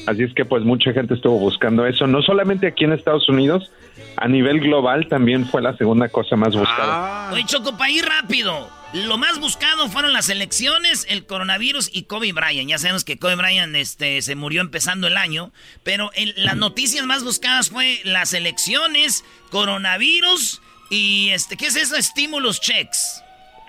así 0.06 0.24
es 0.24 0.34
que 0.34 0.44
pues 0.44 0.64
mucha 0.64 0.92
gente 0.92 1.14
estuvo 1.14 1.38
buscando 1.38 1.86
eso, 1.86 2.06
no 2.06 2.22
solamente 2.22 2.66
aquí 2.66 2.84
en 2.84 2.92
Estados 2.92 3.28
Unidos, 3.28 3.70
a 4.16 4.28
nivel 4.28 4.60
global 4.60 5.06
también 5.08 5.46
fue 5.46 5.62
la 5.62 5.76
segunda 5.76 6.08
cosa 6.08 6.36
más 6.36 6.54
buscada. 6.54 7.30
Oye, 7.32 7.44
Choco, 7.46 7.76
para 7.76 7.90
ir 7.90 8.04
rápido. 8.04 8.77
Lo 8.94 9.18
más 9.18 9.38
buscado 9.38 9.88
fueron 9.90 10.14
las 10.14 10.30
elecciones, 10.30 11.04
el 11.10 11.26
coronavirus 11.26 11.90
y 11.92 12.04
Kobe 12.04 12.32
Bryant. 12.32 12.70
Ya 12.70 12.78
sabemos 12.78 13.04
que 13.04 13.18
Kobe 13.18 13.34
Bryant 13.36 13.76
este, 13.76 14.22
se 14.22 14.34
murió 14.34 14.62
empezando 14.62 15.06
el 15.06 15.16
año, 15.18 15.52
pero 15.82 16.10
el- 16.14 16.32
las 16.36 16.56
noticias 16.56 17.04
más 17.04 17.22
buscadas 17.22 17.68
fue 17.68 18.00
las 18.04 18.32
elecciones, 18.32 19.24
coronavirus 19.50 20.62
y 20.88 21.28
este, 21.30 21.58
¿qué 21.58 21.66
es 21.66 21.76
eso? 21.76 21.96
Estímulos 21.96 22.60
checks. 22.62 23.22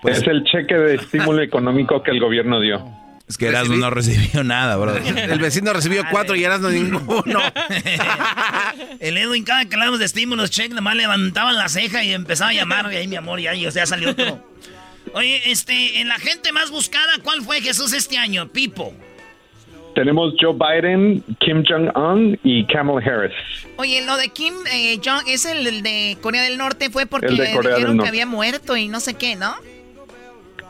es 0.04 0.22
el 0.26 0.42
cheque 0.44 0.74
de 0.74 0.94
estímulo 0.94 1.42
económico 1.42 2.02
que 2.02 2.12
el 2.12 2.20
gobierno 2.20 2.58
dio. 2.58 2.82
Es 3.28 3.36
que 3.36 3.46
Erasmo 3.46 3.76
no 3.76 3.90
recibió 3.90 4.42
nada, 4.42 4.76
bro. 4.76 4.96
El 5.06 5.38
vecino 5.38 5.72
recibió 5.72 6.02
cuatro 6.10 6.34
y 6.34 6.42
Erasmo 6.42 6.68
ninguno. 6.70 7.38
El 8.98 9.16
Edwin, 9.18 9.44
cada 9.44 9.66
que 9.66 9.74
hablamos 9.76 10.00
de 10.00 10.06
estímulos 10.06 10.50
check, 10.50 10.72
nomás 10.72 10.96
levantaban 10.96 11.54
la 11.56 11.68
ceja 11.68 12.02
y 12.02 12.12
empezaba 12.12 12.50
a 12.50 12.54
llamar. 12.54 12.92
Y 12.92 12.96
ahí, 12.96 13.06
mi 13.06 13.14
amor, 13.14 13.38
ya, 13.38 13.54
y, 13.54 13.66
o 13.66 13.70
sea, 13.70 13.86
salió 13.86 14.10
otro. 14.10 14.44
Oye, 15.14 15.50
este, 15.50 16.00
en 16.00 16.08
la 16.08 16.18
gente 16.18 16.52
más 16.52 16.70
buscada, 16.70 17.12
¿cuál 17.22 17.42
fue 17.42 17.60
Jesús 17.60 17.92
este 17.92 18.16
año? 18.16 18.48
Pipo. 18.48 18.92
Tenemos 19.94 20.34
Joe 20.40 20.54
Biden, 20.54 21.22
Kim 21.40 21.64
Jong-un 21.68 22.38
y 22.44 22.64
Kamala 22.66 23.00
Harris. 23.04 23.32
Oye, 23.76 24.04
lo 24.06 24.16
de 24.16 24.28
Kim 24.28 24.54
eh, 24.72 25.00
Jong 25.04 25.26
es 25.26 25.44
el, 25.46 25.66
el 25.66 25.82
de 25.82 26.16
Corea 26.20 26.42
del 26.42 26.58
Norte, 26.58 26.90
fue 26.90 27.06
porque 27.06 27.26
del 27.26 27.38
dijeron 27.38 27.98
que 27.98 28.08
había 28.08 28.26
muerto 28.26 28.76
y 28.76 28.88
no 28.88 29.00
sé 29.00 29.14
qué, 29.14 29.34
¿no? 29.34 29.54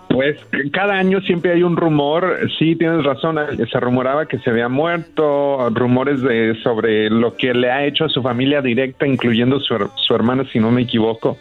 Pues 0.08 0.38
cada 0.72 0.94
año 0.94 1.20
siempre 1.20 1.52
hay 1.52 1.62
un 1.62 1.76
rumor, 1.76 2.50
sí 2.58 2.74
tienes 2.74 3.04
razón, 3.04 3.38
se 3.70 3.80
rumoraba 3.80 4.26
que 4.26 4.38
se 4.40 4.50
había 4.50 4.68
muerto, 4.68 5.70
rumores 5.70 6.20
de 6.20 6.58
sobre 6.64 7.08
lo 7.08 7.36
que 7.36 7.54
le 7.54 7.70
ha 7.70 7.86
hecho 7.86 8.06
a 8.06 8.08
su 8.08 8.20
familia 8.20 8.60
directa, 8.60 9.06
incluyendo 9.06 9.60
su, 9.60 9.76
su 9.94 10.14
hermana, 10.14 10.44
si 10.52 10.58
no 10.58 10.72
me 10.72 10.82
equivoco, 10.82 11.38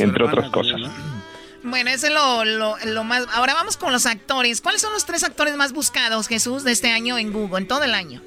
entre 0.00 0.24
otras 0.24 0.50
cosas. 0.50 0.80
Bueno, 1.68 1.90
ese 1.90 2.08
es 2.08 2.12
lo, 2.12 2.44
lo, 2.44 2.76
lo 2.84 3.04
más... 3.04 3.26
Ahora 3.32 3.54
vamos 3.54 3.76
con 3.76 3.92
los 3.92 4.06
actores. 4.06 4.60
¿Cuáles 4.60 4.80
son 4.80 4.92
los 4.92 5.04
tres 5.04 5.24
actores 5.24 5.56
más 5.56 5.72
buscados, 5.72 6.28
Jesús, 6.28 6.64
de 6.64 6.72
este 6.72 6.90
año 6.90 7.18
en 7.18 7.32
Google, 7.32 7.58
en 7.58 7.68
todo 7.68 7.84
el 7.84 7.94
año? 7.94 8.22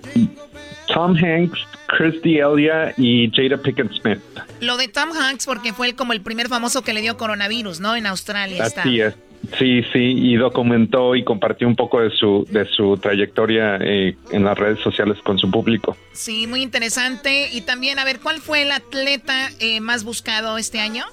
Tom 0.88 1.16
Hanks, 1.16 1.60
Christy 1.88 2.40
Elia 2.40 2.94
y 2.98 3.32
Jada 3.32 3.62
Pickett 3.62 3.92
Smith. 3.94 4.20
Lo 4.60 4.78
de 4.78 4.88
Tom 4.88 5.12
Hanks, 5.12 5.46
porque 5.46 5.74
fue 5.74 5.88
el, 5.88 5.96
como 5.96 6.14
el 6.14 6.22
primer 6.22 6.50
famoso 6.50 6.84
que 6.84 6.94
le 6.94 7.02
dio 7.02 7.18
coronavirus, 7.18 7.80
¿no? 7.80 7.96
En 7.96 8.06
Australia 8.06 8.66
está. 8.66 8.82
Así 8.82 9.02
es. 9.02 9.16
Sí, 9.58 9.82
sí, 9.92 10.00
y 10.00 10.36
documentó 10.36 11.16
y 11.16 11.24
compartió 11.24 11.68
un 11.68 11.76
poco 11.76 12.02
de 12.02 12.12
su 12.12 12.46
de 12.50 12.66
su 12.66 12.98
trayectoria 12.98 13.78
eh, 13.82 14.16
en 14.32 14.44
las 14.44 14.58
redes 14.58 14.80
sociales 14.80 15.18
con 15.24 15.38
su 15.38 15.50
público. 15.50 15.98
Sí, 16.14 16.48
muy 16.48 16.62
interesante. 16.62 17.50
Y 17.52 17.62
también, 17.62 18.00
a 18.00 18.06
ver, 18.06 18.20
¿cuál 18.20 18.40
fue 18.40 18.62
el 18.62 18.72
atleta 18.72 19.50
eh, 19.60 19.82
más 19.82 20.04
buscado 20.04 20.58
este 20.58 20.80
año? 20.80 21.06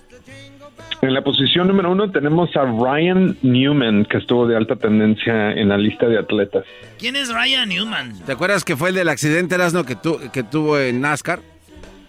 En 1.00 1.14
la 1.14 1.22
posición 1.22 1.68
número 1.68 1.92
uno 1.92 2.10
tenemos 2.10 2.50
a 2.56 2.64
Ryan 2.64 3.36
Newman, 3.42 4.04
que 4.04 4.18
estuvo 4.18 4.46
de 4.46 4.56
alta 4.56 4.76
tendencia 4.76 5.52
en 5.52 5.68
la 5.68 5.78
lista 5.78 6.06
de 6.06 6.18
atletas. 6.18 6.64
¿Quién 6.98 7.14
es 7.14 7.32
Ryan 7.32 7.68
Newman? 7.68 8.18
¿Te 8.26 8.32
acuerdas 8.32 8.64
que 8.64 8.76
fue 8.76 8.88
el 8.88 8.96
del 8.96 9.08
accidente 9.08 9.54
Erasmo 9.54 9.84
que, 9.84 9.94
tu, 9.94 10.18
que 10.32 10.42
tuvo 10.42 10.78
en 10.78 11.00
NASCAR? 11.00 11.40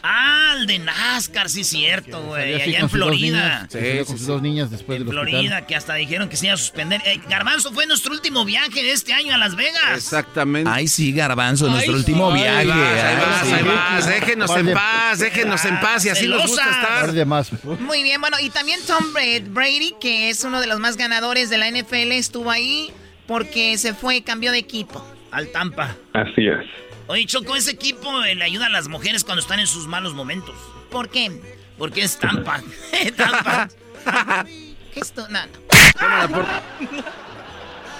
Ah, 0.01 0.55
mundial 0.57 0.67
de 0.67 0.79
NASCAR, 0.79 1.49
sí, 1.49 1.63
cierto, 1.63 2.21
güey. 2.23 2.61
Allá 2.61 2.79
en 2.79 2.89
Florida. 2.89 3.67
salió 3.69 4.05
con 4.05 4.17
sus 4.17 4.27
dos 4.27 4.41
niñas 4.41 4.71
después 4.71 4.99
En 5.01 5.07
hospital. 5.07 5.27
Florida, 5.29 5.67
que 5.67 5.75
hasta 5.75 5.93
dijeron 5.95 6.29
que 6.29 6.37
se 6.37 6.45
iba 6.47 6.53
a 6.55 6.57
suspender. 6.57 7.01
Eh, 7.05 7.19
Garbanzo 7.29 7.71
fue 7.73 7.85
nuestro 7.85 8.13
último 8.13 8.45
viaje 8.45 8.81
de 8.83 8.91
este 8.91 9.13
año 9.13 9.33
a 9.33 9.37
Las 9.37 9.55
Vegas. 9.55 9.95
Exactamente. 9.95 10.69
Ay, 10.73 10.87
sí, 10.87 11.11
Garbanzo, 11.11 11.67
nuestro 11.69 11.93
Ay, 11.93 11.99
último 11.99 12.31
sí. 12.31 12.37
viaje. 12.37 12.57
Ahí 12.59 12.67
vas, 12.67 13.43
ahí 13.43 13.53
Ay, 13.53 13.63
vas, 13.65 14.03
sí. 14.05 14.09
Déjenos 14.11 14.51
en 14.57 14.65
de- 14.65 14.73
paz, 14.73 15.19
déjenos 15.19 15.65
en 15.65 15.79
paz 15.79 16.05
y 16.05 16.09
así 16.09 16.27
nos 16.27 16.41
gusta 16.43 16.63
Celosa. 16.63 16.81
estar. 16.81 17.11
De 17.11 17.25
más. 17.25 17.51
Muy 17.79 18.03
bien, 18.03 18.21
bueno, 18.21 18.37
y 18.41 18.49
también 18.49 18.79
Tom 18.87 19.03
Bra- 19.13 19.43
Brady, 19.49 19.93
que 19.99 20.29
es 20.29 20.43
uno 20.43 20.61
de 20.61 20.67
los 20.67 20.79
más 20.79 20.97
ganadores 20.97 21.49
de 21.49 21.57
la 21.57 21.67
NFL, 21.67 22.11
estuvo 22.13 22.51
ahí 22.51 22.91
porque 23.27 23.77
se 23.77 23.93
fue, 23.93 24.23
cambió 24.23 24.51
de 24.51 24.57
equipo. 24.59 25.05
Al 25.31 25.51
Tampa. 25.51 25.95
Así 26.13 26.47
es. 26.47 26.65
Oye, 27.09 27.25
Choco, 27.25 27.55
ese 27.55 27.71
equipo 27.71 28.23
eh, 28.23 28.35
le 28.35 28.43
ayuda 28.43 28.67
a 28.67 28.69
las 28.69 28.87
mujeres 28.87 29.23
cuando 29.23 29.41
están 29.41 29.59
en 29.59 29.65
sus 29.67 29.87
malos 29.87 30.13
momentos. 30.13 30.55
¿Por 30.91 31.09
qué? 31.09 31.31
Porque 31.77 32.03
es 32.03 32.17
Tampa. 32.19 32.61
Tampa. 33.17 33.67
¿Qué 34.93 34.99
esto? 34.99 35.27
No, 35.29 35.39
no. 35.45 36.45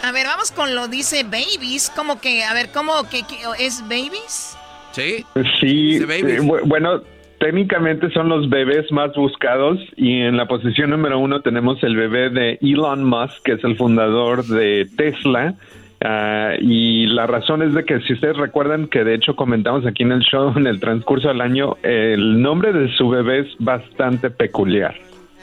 A 0.01 0.11
ver, 0.13 0.27
vamos 0.27 0.51
con 0.51 0.75
lo 0.75 0.87
dice 0.87 1.23
babies. 1.23 1.89
Como 1.93 2.21
que, 2.21 2.43
a 2.45 2.53
ver, 2.53 2.71
¿cómo 2.71 3.03
que, 3.09 3.23
que- 3.23 3.37
es 3.65 3.81
babies? 3.81 4.55
Sí. 4.93 5.25
Sí, 5.59 5.99
babies. 5.99 6.23
eh, 6.25 6.41
bu- 6.41 6.61
bueno, 6.65 7.01
técnicamente 7.39 8.09
son 8.11 8.29
los 8.29 8.47
bebés 8.49 8.89
más 8.91 9.13
buscados 9.13 9.77
y 9.97 10.21
en 10.21 10.37
la 10.37 10.47
posición 10.47 10.91
número 10.91 11.19
uno 11.19 11.41
tenemos 11.41 11.83
el 11.83 11.97
bebé 11.97 12.29
de 12.29 12.59
Elon 12.61 13.03
Musk, 13.03 13.43
que 13.43 13.53
es 13.53 13.63
el 13.65 13.75
fundador 13.75 14.45
de 14.45 14.87
Tesla. 14.95 15.55
Ah, 16.01 16.53
y 16.59 17.07
la 17.07 17.27
razón 17.27 17.61
es 17.61 17.73
de 17.73 17.83
que 17.83 17.99
si 18.01 18.13
ustedes 18.13 18.37
recuerdan 18.37 18.87
que 18.87 19.03
de 19.03 19.15
hecho 19.15 19.35
comentamos 19.35 19.85
aquí 19.85 20.03
en 20.03 20.13
el 20.13 20.21
show 20.21 20.53
en 20.57 20.65
el 20.67 20.79
transcurso 20.79 21.27
del 21.27 21.41
año, 21.41 21.77
el 21.83 22.41
nombre 22.41 22.71
de 22.71 22.93
su 22.95 23.09
bebé 23.09 23.39
es 23.39 23.47
bastante 23.59 24.29
peculiar. 24.29 24.95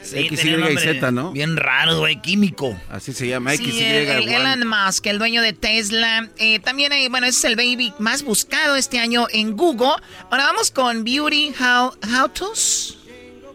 Sí, 0.03 0.19
X, 0.21 0.41
tenía 0.41 0.57
Y, 0.57 0.61
nombre 0.61 0.79
Z, 0.79 1.11
¿no? 1.11 1.33
Bien 1.33 1.57
raro, 1.57 1.99
güey, 1.99 2.21
químico. 2.23 2.77
Así 2.91 3.13
se 3.13 3.27
llama, 3.29 3.55
X, 3.55 3.67
Sí, 3.75 3.81
Y, 3.81 3.85
el. 3.85 4.29
Elon 4.29 4.69
Musk, 4.69 5.07
el 5.07 5.19
dueño 5.19 5.43
de 5.43 5.53
Tesla. 5.53 6.29
Eh, 6.39 6.61
también, 6.61 6.93
bueno, 7.11 7.27
ese 7.27 7.39
es 7.39 7.45
el 7.53 7.57
baby 7.57 7.93
más 7.99 8.23
buscado 8.23 8.77
este 8.77 8.99
año 9.01 9.27
en 9.33 9.57
Google. 9.57 9.95
Ahora 10.31 10.45
vamos 10.47 10.71
con 10.71 11.03
Beauty 11.03 11.53
How, 11.61 11.93
how 12.19 12.29
To's. 12.33 12.99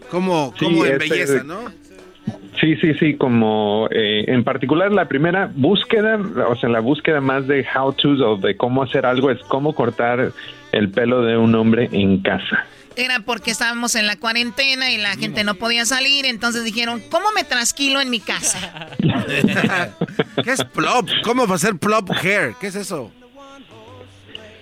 Como, 0.09 0.53
Sí, 0.59 0.65
como 0.65 0.85
en 0.85 0.93
este- 1.01 1.09
belleza, 1.09 1.43
¿no? 1.43 1.71
Sí, 2.61 2.75
sí, 2.75 2.93
sí, 2.93 3.15
como 3.15 3.87
eh, 3.89 4.25
en 4.27 4.43
particular 4.43 4.91
la 4.91 5.07
primera 5.07 5.51
búsqueda, 5.55 6.19
o 6.47 6.55
sea, 6.55 6.69
la 6.69 6.79
búsqueda 6.79 7.19
más 7.19 7.47
de 7.47 7.65
how 7.75 7.91
to 7.91 8.09
o 8.09 8.37
de 8.37 8.55
cómo 8.55 8.83
hacer 8.83 9.03
algo 9.07 9.31
es 9.31 9.39
cómo 9.47 9.73
cortar 9.73 10.31
el 10.71 10.91
pelo 10.91 11.23
de 11.23 11.37
un 11.37 11.55
hombre 11.55 11.89
en 11.91 12.21
casa. 12.21 12.63
Era 12.95 13.21
porque 13.25 13.49
estábamos 13.49 13.95
en 13.95 14.05
la 14.05 14.15
cuarentena 14.15 14.91
y 14.91 14.97
la 14.97 15.15
gente 15.15 15.43
no 15.43 15.55
podía 15.55 15.85
salir, 15.85 16.27
entonces 16.27 16.63
dijeron, 16.63 17.01
¿cómo 17.09 17.31
me 17.33 17.43
trasquilo 17.43 17.99
en 17.99 18.11
mi 18.11 18.19
casa? 18.19 18.89
¿Qué 20.43 20.51
es 20.51 20.63
plop? 20.65 21.09
¿Cómo 21.23 21.47
va 21.47 21.55
a 21.55 21.57
ser 21.57 21.77
plop 21.77 22.11
hair? 22.11 22.53
¿Qué 22.61 22.67
es 22.67 22.75
eso? 22.75 23.11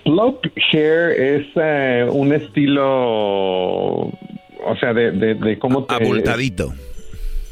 Plop 0.05 0.45
hair 0.71 1.11
es 1.19 1.47
eh, 1.55 2.07
un 2.09 2.31
estilo, 2.31 2.87
o 4.05 4.75
sea, 4.79 4.93
de, 4.93 5.11
de, 5.11 5.33
de 5.33 5.59
cómo 5.59 5.83
te... 5.83 5.95
Abultadito. 5.95 6.73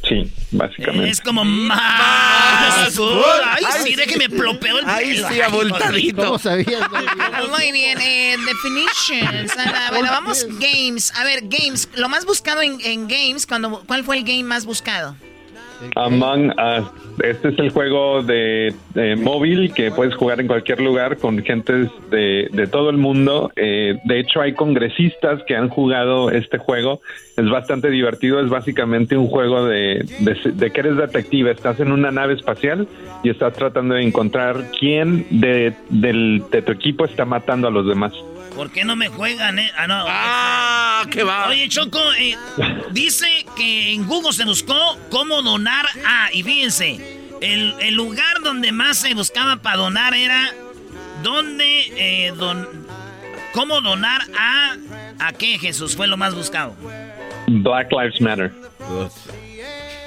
Sí, 0.03 0.31
básicamente. 0.51 1.09
Es 1.09 1.19
como 1.21 1.43
más. 1.43 2.97
Ay, 2.97 3.65
sí, 3.83 3.95
déjeme 3.95 4.29
plopeo 4.29 4.79
el 4.79 4.85
Ay, 4.87 5.17
sí, 5.17 5.41
abultadito. 5.41 6.23
¿Cómo 6.25 6.39
sabías? 6.39 6.81
Muy 7.49 7.71
bien, 7.71 7.99
eh, 7.99 8.37
definitions. 8.45 9.53
Bueno, 9.89 10.09
vamos, 10.11 10.45
games. 10.59 11.13
A 11.15 11.23
ver, 11.23 11.41
games. 11.43 11.89
Lo 11.95 12.07
más 12.09 12.25
buscado 12.25 12.61
en, 12.61 12.79
en 12.81 13.07
games, 13.07 13.45
cuando, 13.45 13.83
¿cuál 13.85 14.03
fue 14.03 14.17
el 14.17 14.23
game 14.23 14.43
más 14.43 14.65
buscado? 14.65 15.15
Among 15.95 16.49
Us. 16.51 16.87
Este 17.23 17.49
es 17.49 17.59
el 17.59 17.71
juego 17.71 18.21
de, 18.23 18.73
móvil 19.17 19.73
que 19.73 19.91
puedes 19.91 20.15
jugar 20.15 20.39
en 20.39 20.47
cualquier 20.47 20.81
lugar 20.81 21.17
con 21.17 21.43
gentes 21.43 21.89
de, 22.11 22.47
de 22.51 22.67
todo 22.67 22.89
el 22.89 22.97
mundo. 22.97 23.51
Eh, 23.55 23.97
de 24.03 24.19
hecho, 24.19 24.41
hay 24.41 24.53
congresistas 24.53 25.41
que 25.47 25.55
han 25.55 25.69
jugado 25.69 26.29
este 26.29 26.57
juego. 26.57 27.01
Es 27.35 27.49
bastante 27.49 27.89
divertido. 27.89 28.39
Es 28.39 28.49
básicamente 28.49 29.17
un 29.17 29.27
juego 29.27 29.65
de, 29.65 30.05
de, 30.19 30.51
de 30.51 30.71
que 30.71 30.79
eres 30.79 30.97
detective. 30.97 31.51
Estás 31.51 31.79
en 31.79 31.91
una 31.91 32.11
nave 32.11 32.33
espacial 32.33 32.87
y 33.23 33.29
estás 33.29 33.53
tratando 33.53 33.95
de 33.95 34.03
encontrar 34.03 34.71
quién 34.79 35.25
de, 35.29 35.73
del, 35.89 36.43
de 36.51 36.61
tu 36.61 36.71
equipo 36.71 37.05
está 37.05 37.25
matando 37.25 37.67
a 37.67 37.71
los 37.71 37.87
demás. 37.87 38.13
¿Por 38.57 38.71
qué 38.71 38.83
no 38.83 38.95
me 38.95 39.07
juegan, 39.07 39.59
eh? 39.59 39.71
Ah, 39.77 39.85
no. 39.85 40.03
¡Ah! 40.07 41.05
¡Qué 41.11 41.23
va! 41.23 41.47
Oye, 41.47 41.69
Choco, 41.69 41.99
eh, 42.17 42.35
dice 42.89 43.45
que 43.55 43.93
en 43.93 44.07
Google 44.07 44.33
se 44.33 44.45
buscó 44.45 44.97
cómo 45.11 45.43
donar 45.43 45.85
a. 46.03 46.33
Y 46.33 46.41
fíjense, 46.41 47.29
el, 47.39 47.75
el 47.79 47.93
lugar 47.93 48.41
donde 48.43 48.71
más 48.71 48.97
se 48.97 49.13
buscaba 49.13 49.57
para 49.57 49.77
donar 49.77 50.15
era. 50.15 50.51
¿Dónde 51.21 51.91
eh, 51.97 52.33
don, 52.35 52.67
¿Cómo 53.53 53.79
donar 53.81 54.21
a. 54.35 54.75
¿A 55.19 55.33
qué, 55.33 55.59
Jesús? 55.59 55.95
Fue 55.95 56.07
lo 56.07 56.17
más 56.17 56.33
buscado. 56.33 56.75
Black 57.45 57.91
Lives 57.91 58.19
Matter. 58.19 58.51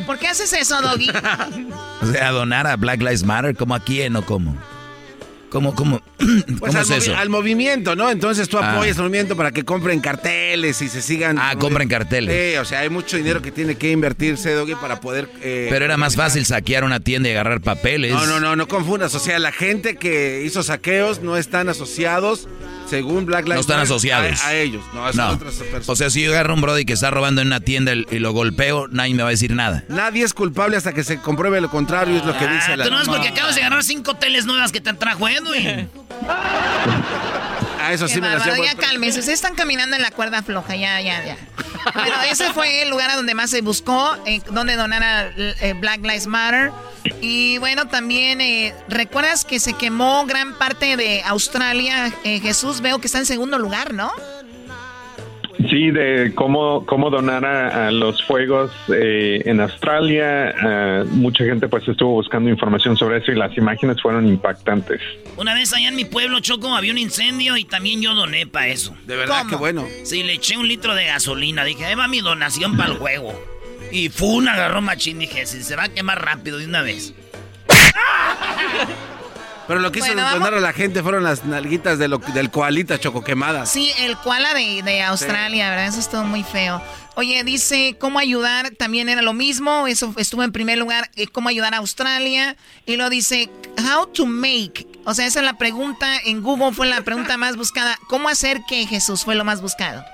¿Por 0.07 0.19
qué 0.19 0.27
haces 0.27 0.53
eso, 0.53 0.83
Doggy? 0.83 1.09
O 2.03 2.07
sea, 2.07 2.31
donar 2.31 2.67
a 2.67 2.77
Black 2.77 2.99
Lives 3.01 3.23
Matter, 3.23 3.55
¿cómo 3.55 3.77
a 3.77 3.81
quién 3.81 4.17
o 4.17 4.25
cómo? 4.25 4.57
¿Cómo, 5.51 5.75
cómo, 5.75 6.01
Pues 6.19 6.27
cómo 6.61 6.67
al, 6.79 6.79
es 6.79 6.89
movi- 6.91 6.97
eso? 6.99 7.17
al 7.17 7.29
movimiento, 7.29 7.97
¿no? 7.97 8.09
Entonces 8.11 8.49
tú 8.49 8.57
Ah. 8.59 8.73
apoyas 8.75 8.97
el 8.97 9.03
movimiento 9.03 9.37
para 9.37 9.51
que 9.51 9.65
compren 9.65 10.01
carteles 10.01 10.81
y 10.81 10.89
se 10.89 11.03
sigan. 11.03 11.39
Ah, 11.41 11.57
compren 11.59 11.89
carteles. 11.89 12.53
Sí, 12.53 12.57
o 12.57 12.65
sea, 12.65 12.81
hay 12.81 12.89
mucho 12.91 13.17
dinero 13.17 13.43
que 13.43 13.51
tiene 13.51 13.75
que 13.77 13.91
invertirse, 13.91 14.53
Doggy, 14.53 14.77
para 14.77 15.01
poder. 15.01 15.29
eh, 15.43 15.67
Pero 15.69 15.85
era 15.85 15.97
más 15.97 16.15
fácil 16.17 16.47
saquear 16.47 16.85
una 16.85 17.01
tienda 17.01 17.29
y 17.29 17.33
agarrar 17.33 17.61
papeles. 17.61 18.13
No, 18.13 18.27
no, 18.27 18.39
no, 18.41 18.55
no 18.57 18.69
confundas. 18.69 19.15
O 19.15 19.19
sea, 19.19 19.39
la 19.41 19.51
gente 19.53 19.97
que 19.97 20.43
hizo 20.45 20.63
saqueos 20.63 21.21
no 21.21 21.37
están 21.37 21.69
asociados, 21.69 22.47
según 22.91 23.25
Black 23.27 23.45
Lives 23.45 23.55
No 23.57 23.61
están 23.61 23.81
asociados. 23.81 24.41
A, 24.43 24.49
a 24.49 24.55
ellos, 24.57 24.83
no, 24.93 25.11
No. 25.13 25.29
otras 25.31 25.55
personas. 25.55 25.89
O 25.89 25.97
sea, 25.97 26.11
si 26.11 26.23
yo 26.23 26.33
agarro 26.33 26.55
un 26.55 26.61
brody 26.61 26.85
que 26.85 26.93
está 26.93 27.11
robando 27.11 27.41
en 27.41 27.47
una 27.47 27.61
tienda 27.61 27.93
y 27.95 28.19
lo 28.19 28.33
golpeo, 28.33 28.89
nadie 28.89 29.15
me 29.15 29.23
va 29.23 29.29
a 29.29 29.33
decir 29.33 29.53
nada. 29.55 29.85
Nadie 29.89 30.25
es 30.25 30.35
culpable 30.35 30.77
hasta 30.77 30.93
que 30.93 31.05
se 31.05 31.19
compruebe 31.21 31.61
lo 31.61 31.71
contrario, 31.71 32.17
es 32.17 32.25
lo 32.25 32.37
que 32.37 32.47
dice 32.49 32.73
Ah, 32.73 32.77
la. 32.77 32.85
tú 32.85 32.91
no 32.91 33.01
es 33.01 33.09
porque 33.09 33.29
acabas 33.29 33.55
de 33.55 33.63
agarrar 33.63 33.85
cinco 33.85 34.15
teles 34.15 34.45
nuevas 34.47 34.73
que 34.73 34.81
te 34.81 34.93
trajo 34.93 35.29
Edwin. 35.29 35.89
Ah, 37.81 37.93
eso 37.93 38.07
Qué 38.07 38.15
sí 38.15 38.21
me 38.21 38.29
bárbaro, 38.29 38.53
hacía. 38.53 38.73
ya 38.73 38.75
cálmense, 38.79 39.21
ustedes 39.21 39.39
están 39.39 39.55
caminando 39.55 39.97
en 39.97 40.03
la 40.03 40.11
cuerda 40.11 40.43
floja, 40.43 40.77
ya, 40.77 41.01
ya, 41.01 41.25
ya. 41.25 41.37
Bueno, 41.95 42.15
ese 42.31 42.53
fue 42.53 42.83
el 42.83 42.91
lugar 42.91 43.11
a 43.11 43.17
donde 43.17 43.35
más 43.35 43.51
se 43.51 43.63
buscó, 43.63 44.17
eh, 44.27 44.43
donde 44.51 44.77
donar 44.77 45.03
a 45.03 45.31
eh, 45.37 45.75
Black 45.81 46.01
Lives 46.03 46.27
Matter. 46.27 46.71
Y 47.23 47.57
bueno, 47.59 47.89
también, 47.89 48.41
eh, 48.43 48.75
¿recuerdas 48.89 49.45
que 49.47 49.59
se 49.61 49.73
quemó 49.73 50.27
gran 50.27 50.59
parte 50.59 50.97
de 50.99 51.23
Australia? 51.23 52.13
Eh, 52.25 52.41
Jesús, 52.41 52.83
veo 52.83 52.99
que 52.99 53.07
está 53.07 53.19
en 53.19 53.27
segundo 53.27 53.59
lugar, 53.59 53.95
¿no? 53.95 54.13
Sí, 55.71 55.93
de 55.93 56.33
cómo, 56.35 56.85
cómo 56.85 57.11
donar 57.11 57.45
a, 57.45 57.87
a 57.87 57.91
los 57.93 58.21
fuegos 58.25 58.73
eh, 58.93 59.41
en 59.45 59.61
Australia. 59.61 60.53
Ah, 60.61 61.05
mucha 61.07 61.45
gente 61.45 61.69
pues 61.69 61.87
estuvo 61.87 62.11
buscando 62.15 62.51
información 62.51 62.97
sobre 62.97 63.19
eso 63.19 63.31
y 63.31 63.37
las 63.37 63.57
imágenes 63.57 64.03
fueron 64.03 64.27
impactantes. 64.27 65.01
Una 65.37 65.55
vez 65.55 65.73
allá 65.73 65.89
en 65.89 65.95
mi 65.95 66.05
pueblo, 66.05 66.41
Choco, 66.41 66.75
había 66.75 66.91
un 66.91 66.99
incendio 66.99 67.57
y 67.57 67.65
también 67.65 68.03
yo 68.03 68.15
doné 68.15 68.49
para 68.49 68.67
eso. 68.67 68.97
De 69.07 69.15
verdad, 69.15 69.45
qué 69.49 69.55
bueno. 69.55 69.87
Sí, 70.03 70.25
le 70.25 70.35
eché 70.35 70.57
un 70.57 70.67
litro 70.67 70.97
de 70.97 71.07
gasolina. 71.07 71.65
Dije, 71.65 71.85
ahí 71.85 71.95
va 71.95 72.09
mi 72.09 72.21
donación 72.21 72.77
para 72.77 72.91
el 72.91 72.99
juego. 72.99 73.33
Y 73.93 74.09
fun, 74.09 74.49
agarró 74.49 74.81
machín. 74.81 75.21
Dije, 75.21 75.47
si 75.47 75.63
se 75.63 75.77
va 75.77 75.85
a 75.85 75.89
quemar 75.89 76.25
rápido 76.25 76.59
de 76.59 76.67
una 76.67 76.83
vez. 76.83 77.15
Pero 79.71 79.83
lo 79.83 79.93
que 79.93 80.01
hizo 80.01 80.09
Bueno, 80.13 80.57
a 80.57 80.61
la 80.61 80.73
gente 80.73 81.01
fueron 81.01 81.23
las 81.23 81.45
nalguitas 81.45 81.97
de 82.01 82.09
lo- 82.09 82.19
del 82.19 82.51
koalita 82.51 82.99
choco 82.99 83.23
quemadas. 83.23 83.71
Sí, 83.71 83.93
el 84.01 84.17
koala 84.17 84.53
de, 84.53 84.83
de 84.83 85.03
Australia, 85.03 85.71
¿verdad? 85.71 85.87
Eso 85.87 86.01
estuvo 86.01 86.25
muy 86.25 86.43
feo. 86.43 86.83
Oye, 87.15 87.45
dice 87.45 87.95
cómo 88.01 88.19
ayudar, 88.19 88.71
también 88.71 89.09
era 89.09 89.23
lo 89.23 89.33
mismo, 89.33 89.87
eso 89.87 90.13
estuvo 90.17 90.43
en 90.43 90.51
primer 90.51 90.77
lugar, 90.77 91.09
eh, 91.15 91.29
cómo 91.29 91.49
ayudar 91.51 91.75
a 91.75 91.77
Australia. 91.77 92.57
Y 92.85 92.97
lo 92.97 93.09
dice, 93.11 93.49
how 93.79 94.09
to 94.09 94.27
make. 94.27 94.89
O 95.05 95.15
sea, 95.15 95.25
esa 95.27 95.39
es 95.39 95.45
la 95.47 95.57
pregunta, 95.57 96.17
en 96.27 96.43
Google 96.43 96.73
fue 96.73 96.89
la 96.89 97.03
pregunta 97.03 97.37
más 97.37 97.57
buscada. 97.57 97.97
¿Cómo 98.09 98.29
hacer 98.29 98.63
que 98.69 98.89
Jesús 98.89 99.25
fue 99.25 99.37
lo 99.37 99.45
más 99.45 99.63
buscado? 99.63 100.05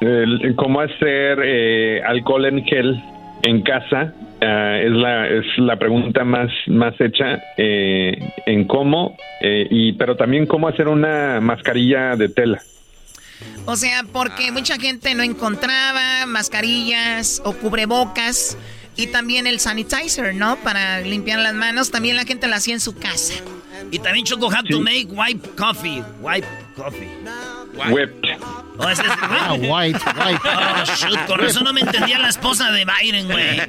El- 0.00 0.54
cómo 0.56 0.80
hacer 0.80 1.40
eh, 1.44 2.00
alcohol 2.06 2.46
en 2.46 2.64
gel 2.64 3.04
en 3.44 3.62
casa 3.62 4.12
ah, 4.40 4.78
es 4.82 4.90
la 4.90 5.28
es 5.28 5.44
la 5.58 5.76
pregunta 5.76 6.24
más 6.24 6.50
más 6.66 6.98
hecha 7.00 7.42
eh, 7.56 8.12
en 8.46 8.66
cómo 8.66 9.16
eh, 9.40 9.66
y 9.70 9.92
pero 9.92 10.16
también 10.16 10.46
cómo 10.46 10.68
hacer 10.68 10.88
una 10.88 11.40
mascarilla 11.40 12.16
de 12.16 12.28
tela. 12.28 12.62
O 13.66 13.76
sea, 13.76 14.04
porque 14.12 14.52
mucha 14.52 14.76
gente 14.76 15.14
no 15.14 15.22
encontraba 15.22 16.26
mascarillas 16.26 17.42
o 17.44 17.52
cubrebocas 17.52 18.56
y 18.96 19.08
también 19.08 19.46
el 19.46 19.58
sanitizer, 19.58 20.34
¿no? 20.34 20.56
Para 20.56 21.00
limpiar 21.00 21.40
las 21.40 21.54
manos, 21.54 21.90
también 21.90 22.16
la 22.16 22.24
gente 22.24 22.46
lo 22.46 22.54
hacía 22.54 22.74
en 22.74 22.80
su 22.80 22.96
casa. 22.96 23.34
Y 23.90 23.98
también 23.98 24.24
Choco, 24.24 24.46
how 24.46 24.62
to 24.62 24.80
make 24.80 25.08
white 25.10 25.40
coffee. 25.56 26.02
White 26.20 26.46
coffee. 26.76 27.08
Whipped. 27.90 28.38
Oh, 28.76 28.88
ese 28.88 29.02
es 29.02 29.08
Ah, 29.20 29.52
white, 29.54 29.98
white. 30.16 30.40
Oh, 30.44 30.84
shoot, 30.96 31.26
con 31.26 31.38
razón 31.38 31.62
no 31.64 31.72
me 31.72 31.80
entendía 31.82 32.18
la 32.18 32.28
esposa 32.28 32.72
de 32.72 32.84
Biden, 32.84 33.26
güey. 33.28 33.60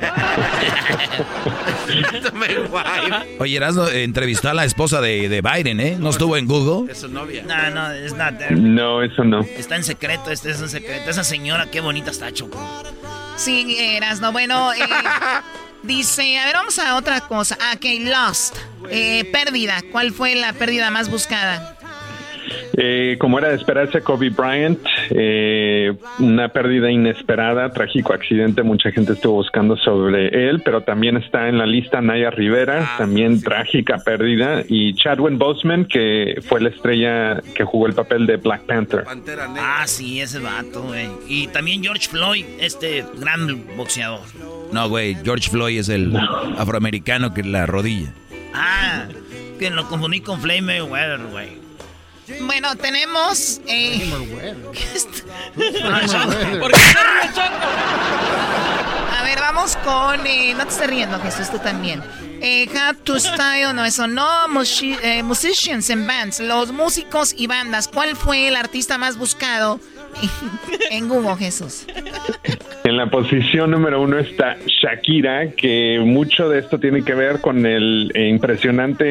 Oye, 3.40 3.57
Erasmo 3.57 3.88
entrevistó 3.88 4.49
a 4.49 4.53
la 4.53 4.65
esposa 4.65 5.02
de, 5.02 5.30
de 5.30 5.41
Biden, 5.41 5.80
¿eh? 5.80 5.95
¿No 5.99 6.10
estuvo 6.10 6.38
en 6.38 6.48
Google? 6.48 6.91
Es 6.91 6.99
su 7.02 7.07
novia. 7.10 7.44
No, 7.44 7.69
no, 7.72 7.95
it's 7.95 8.15
not 8.15 8.38
there. 8.38 8.56
No, 8.56 9.03
eso 9.03 9.23
no. 9.23 9.41
Está 9.41 9.76
en 9.76 9.84
secreto, 9.84 10.32
este 10.32 10.52
es 10.52 10.60
un 10.61 10.69
secreto. 10.69 11.10
Esa 11.10 11.23
señora, 11.23 11.68
qué 11.69 11.82
bonita 11.82 12.11
está, 12.11 12.32
Choco. 12.32 12.60
Sí, 13.38 13.76
eras, 13.80 14.22
no, 14.22 14.32
bueno, 14.32 14.73
eh, 14.73 14.77
dice, 15.84 16.40
a 16.40 16.45
ver, 16.45 16.56
vamos 16.56 16.80
a 16.80 16.95
otra 16.95 17.22
cosa. 17.22 17.57
Ah, 17.61 17.73
ok, 17.76 17.86
Lost, 18.02 18.56
eh, 18.90 19.26
pérdida. 19.32 19.82
¿Cuál 19.91 20.11
fue 20.14 20.36
la 20.36 20.53
pérdida 20.53 20.90
más 20.90 21.10
buscada? 21.10 21.74
Eh, 22.78 23.18
como 23.20 23.40
era 23.40 23.50
de 23.50 23.56
esperarse, 23.56 24.02
Kobe 24.02 24.30
Bryant, 24.30 24.80
eh, 25.10 25.94
una 26.20 26.50
pérdida 26.50 26.92
inesperada, 26.92 27.72
trágico 27.72 28.14
accidente, 28.14 28.64
mucha 28.64 28.92
gente 28.92 29.14
estuvo 29.14 29.36
buscando 29.36 29.78
sobre 29.78 30.50
él, 30.50 30.62
pero 30.64 30.82
también 30.82 31.18
está 31.18 31.48
en 31.48 31.58
la 31.58 31.66
lista 31.66 32.02
Naya 32.02 32.30
Rivera, 32.30 32.96
también 32.98 33.42
trágica 33.42 33.98
pérdida, 34.00 34.64
y 34.68 34.94
Chadwick 34.96 35.38
Boseman, 35.38 35.86
que 35.86 36.36
fue 36.48 36.62
la 36.62 36.70
estrella 36.70 37.42
que 37.56 37.64
jugó 37.64 37.88
el 37.88 37.94
papel 37.94 38.26
de 38.26 38.38
Black 38.38 38.64
Panther. 38.66 39.04
Ah, 39.58 39.84
sí, 39.86 40.22
ese 40.22 40.40
vato, 40.40 40.84
güey. 40.84 41.08
Y 41.28 41.48
también 41.48 41.84
George 41.84 42.08
Floyd, 42.10 42.46
este 42.60 43.06
gran 43.20 43.66
boxeador. 43.78 44.22
No, 44.72 44.90
güey, 44.90 45.16
George 45.24 45.50
Floyd 45.50 45.80
es 45.80 45.90
el 45.90 46.16
afroamericano 46.58 47.34
que 47.34 47.44
la 47.44 47.66
rodilla. 47.66 48.14
Ah, 48.54 49.06
que 49.60 49.70
lo 49.70 49.88
confundí 49.88 50.22
con 50.22 50.40
Flame 50.40 50.82
güey. 50.82 51.65
Bueno, 52.41 52.76
tenemos... 52.76 53.61
Eh, 53.68 54.10
¿Por 54.60 54.72
qué 54.72 54.80
se 56.80 56.95
ríe, 57.03 57.49
a 59.18 59.23
ver, 59.23 59.39
vamos 59.39 59.76
con... 59.77 60.26
eh, 60.26 60.53
no 60.56 60.65
te 60.65 60.72
estés 60.72 60.88
riendo, 60.89 61.19
Jesús, 61.22 61.49
tú 61.49 61.60
también. 61.60 62.03
Eh, 62.41 62.69
have 62.77 62.99
to 63.03 63.19
style, 63.19 63.73
no, 63.73 63.85
eso 63.85 64.07
no. 64.07 64.47
Mushi- 64.47 64.97
eh, 65.02 65.23
musicians 65.23 65.89
and 65.89 66.07
bands, 66.07 66.39
los 66.39 66.72
músicos 66.72 67.34
y 67.35 67.47
bandas. 67.47 67.88
¿Cuál 67.88 68.15
fue 68.15 68.47
el 68.47 68.56
artista 68.56 68.97
más 68.97 69.18
buscado 69.18 69.80
en 70.91 71.07
Google, 71.07 71.38
Jesús? 71.38 71.85
En 72.86 72.98
la 72.98 73.07
posición 73.07 73.72
número 73.72 73.99
uno 73.99 74.20
está 74.20 74.57
Shakira, 74.64 75.49
que 75.57 75.99
mucho 76.06 76.49
de 76.49 76.60
esto 76.60 76.80
tiene 76.80 77.03
que 77.03 77.16
ver 77.16 77.41
con 77.41 77.66
el 77.66 78.12
impresionante 78.16 79.06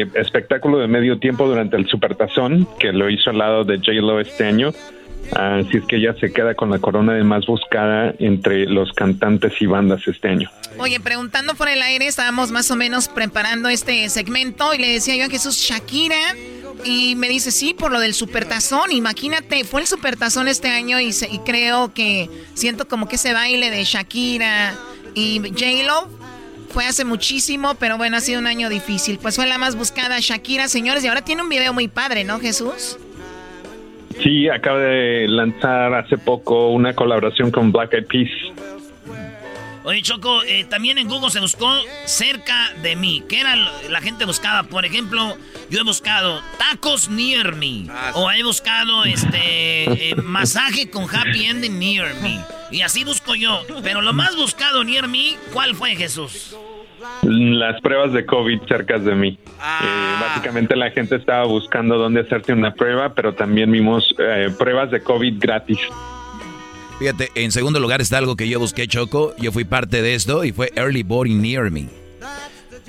eh, 0.00 0.06
espectáculo 0.14 0.78
de 0.78 0.88
medio 0.88 1.18
tiempo 1.18 1.46
durante 1.46 1.76
el 1.76 1.86
Supertazón, 1.86 2.66
que 2.78 2.94
lo 2.94 3.10
hizo 3.10 3.28
al 3.28 3.36
lado 3.36 3.64
de 3.64 3.76
J-Lo 3.76 4.20
este 4.20 4.46
año. 4.46 4.72
Así 5.32 5.78
es 5.78 5.84
que 5.86 5.96
ella 5.96 6.14
se 6.20 6.32
queda 6.32 6.54
con 6.54 6.70
la 6.70 6.78
corona 6.78 7.14
de 7.14 7.24
más 7.24 7.46
buscada 7.46 8.14
entre 8.18 8.66
los 8.66 8.92
cantantes 8.92 9.52
y 9.60 9.66
bandas 9.66 10.06
este 10.06 10.28
año. 10.28 10.50
Oye, 10.78 11.00
preguntando 11.00 11.54
por 11.54 11.68
el 11.68 11.82
aire, 11.82 12.06
estábamos 12.06 12.50
más 12.50 12.70
o 12.70 12.76
menos 12.76 13.08
preparando 13.08 13.68
este 13.68 14.08
segmento 14.10 14.74
y 14.74 14.78
le 14.78 14.88
decía 14.92 15.16
yo 15.16 15.24
a 15.26 15.28
Jesús 15.28 15.56
Shakira 15.56 16.16
y 16.84 17.14
me 17.16 17.28
dice, 17.28 17.50
sí, 17.50 17.74
por 17.74 17.90
lo 17.92 17.98
del 18.00 18.14
supertazón, 18.14 18.92
imagínate, 18.92 19.64
fue 19.64 19.80
el 19.80 19.86
supertazón 19.86 20.48
este 20.48 20.68
año 20.68 21.00
y, 21.00 21.12
se- 21.12 21.30
y 21.30 21.38
creo 21.40 21.94
que 21.94 22.28
siento 22.54 22.86
como 22.86 23.08
que 23.08 23.16
ese 23.16 23.32
baile 23.32 23.70
de 23.70 23.84
Shakira 23.84 24.74
y 25.14 25.38
J-Lo 25.38 26.08
fue 26.70 26.84
hace 26.86 27.04
muchísimo, 27.04 27.76
pero 27.76 27.96
bueno, 27.96 28.16
ha 28.16 28.20
sido 28.20 28.40
un 28.40 28.48
año 28.48 28.68
difícil. 28.68 29.18
Pues 29.18 29.36
fue 29.36 29.46
la 29.46 29.58
más 29.58 29.76
buscada 29.76 30.18
Shakira, 30.20 30.66
señores, 30.68 31.04
y 31.04 31.08
ahora 31.08 31.22
tiene 31.22 31.42
un 31.42 31.48
video 31.48 31.72
muy 31.72 31.86
padre, 31.88 32.24
¿no, 32.24 32.40
Jesús? 32.40 32.98
Sí, 34.22 34.48
acaba 34.48 34.78
de 34.78 35.26
lanzar 35.28 35.94
hace 35.94 36.16
poco 36.18 36.68
una 36.68 36.94
colaboración 36.94 37.50
con 37.50 37.72
Black 37.72 37.94
Eyed 37.94 38.06
Peas. 38.06 38.30
Oye, 39.86 40.00
Choco, 40.00 40.42
eh, 40.44 40.64
también 40.64 40.96
en 40.96 41.08
Google 41.08 41.30
se 41.30 41.40
buscó 41.40 41.70
cerca 42.06 42.72
de 42.82 42.96
mí. 42.96 43.22
¿Qué 43.28 43.40
era 43.40 43.54
lo- 43.54 43.70
la 43.90 44.00
gente 44.00 44.24
buscaba? 44.24 44.62
Por 44.62 44.86
ejemplo, 44.86 45.36
yo 45.68 45.80
he 45.80 45.82
buscado 45.82 46.40
tacos 46.56 47.10
near 47.10 47.54
me. 47.54 47.86
O 48.14 48.30
he 48.30 48.42
buscado 48.42 49.04
este 49.04 50.10
eh, 50.10 50.14
masaje 50.22 50.88
con 50.88 51.04
happy 51.04 51.44
ending 51.44 51.78
near 51.78 52.14
me. 52.22 52.40
Y 52.70 52.80
así 52.80 53.04
busco 53.04 53.34
yo. 53.34 53.60
Pero 53.82 54.00
lo 54.00 54.14
más 54.14 54.34
buscado 54.36 54.84
near 54.84 55.06
me, 55.06 55.34
¿cuál 55.52 55.74
fue 55.74 55.94
Jesús? 55.96 56.56
Las 57.22 57.80
pruebas 57.80 58.12
de 58.12 58.24
COVID 58.26 58.62
cerca 58.68 58.98
de 58.98 59.14
mí. 59.14 59.38
Eh, 59.48 60.14
básicamente 60.20 60.76
la 60.76 60.90
gente 60.90 61.16
estaba 61.16 61.44
buscando 61.44 61.96
dónde 61.98 62.20
hacerte 62.20 62.52
una 62.52 62.74
prueba, 62.74 63.14
pero 63.14 63.34
también 63.34 63.70
vimos 63.70 64.14
eh, 64.18 64.48
pruebas 64.58 64.90
de 64.90 65.00
COVID 65.00 65.38
gratis. 65.38 65.78
Fíjate, 66.98 67.30
en 67.34 67.50
segundo 67.50 67.80
lugar 67.80 68.00
está 68.00 68.18
algo 68.18 68.36
que 68.36 68.48
yo 68.48 68.58
busqué, 68.60 68.86
Choco. 68.86 69.34
Yo 69.38 69.52
fui 69.52 69.64
parte 69.64 70.00
de 70.02 70.14
esto 70.14 70.44
y 70.44 70.52
fue 70.52 70.70
Early 70.76 71.02
Voting 71.02 71.40
Near 71.42 71.70
Me. 71.70 71.88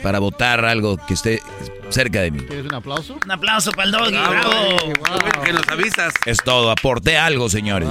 Para 0.04 0.20
votar 0.20 0.64
algo 0.66 0.98
que 1.08 1.14
esté 1.16 1.42
cerca 1.90 2.22
de 2.22 2.30
mí. 2.32 2.40
¿Quieres 2.40 2.66
un 2.66 2.76
aplauso? 2.76 3.18
Un 3.24 3.32
aplauso 3.32 3.72
para 3.72 3.86
el 3.86 3.92
doggy, 3.92 4.12
Bravo. 4.12 4.94
bravo. 5.02 5.44
Que 5.44 5.54
nos 5.54 5.68
avisas. 5.70 6.14
Es 6.26 6.38
todo, 6.44 6.70
aporté 6.70 7.18
algo, 7.18 7.50
señores. 7.50 7.90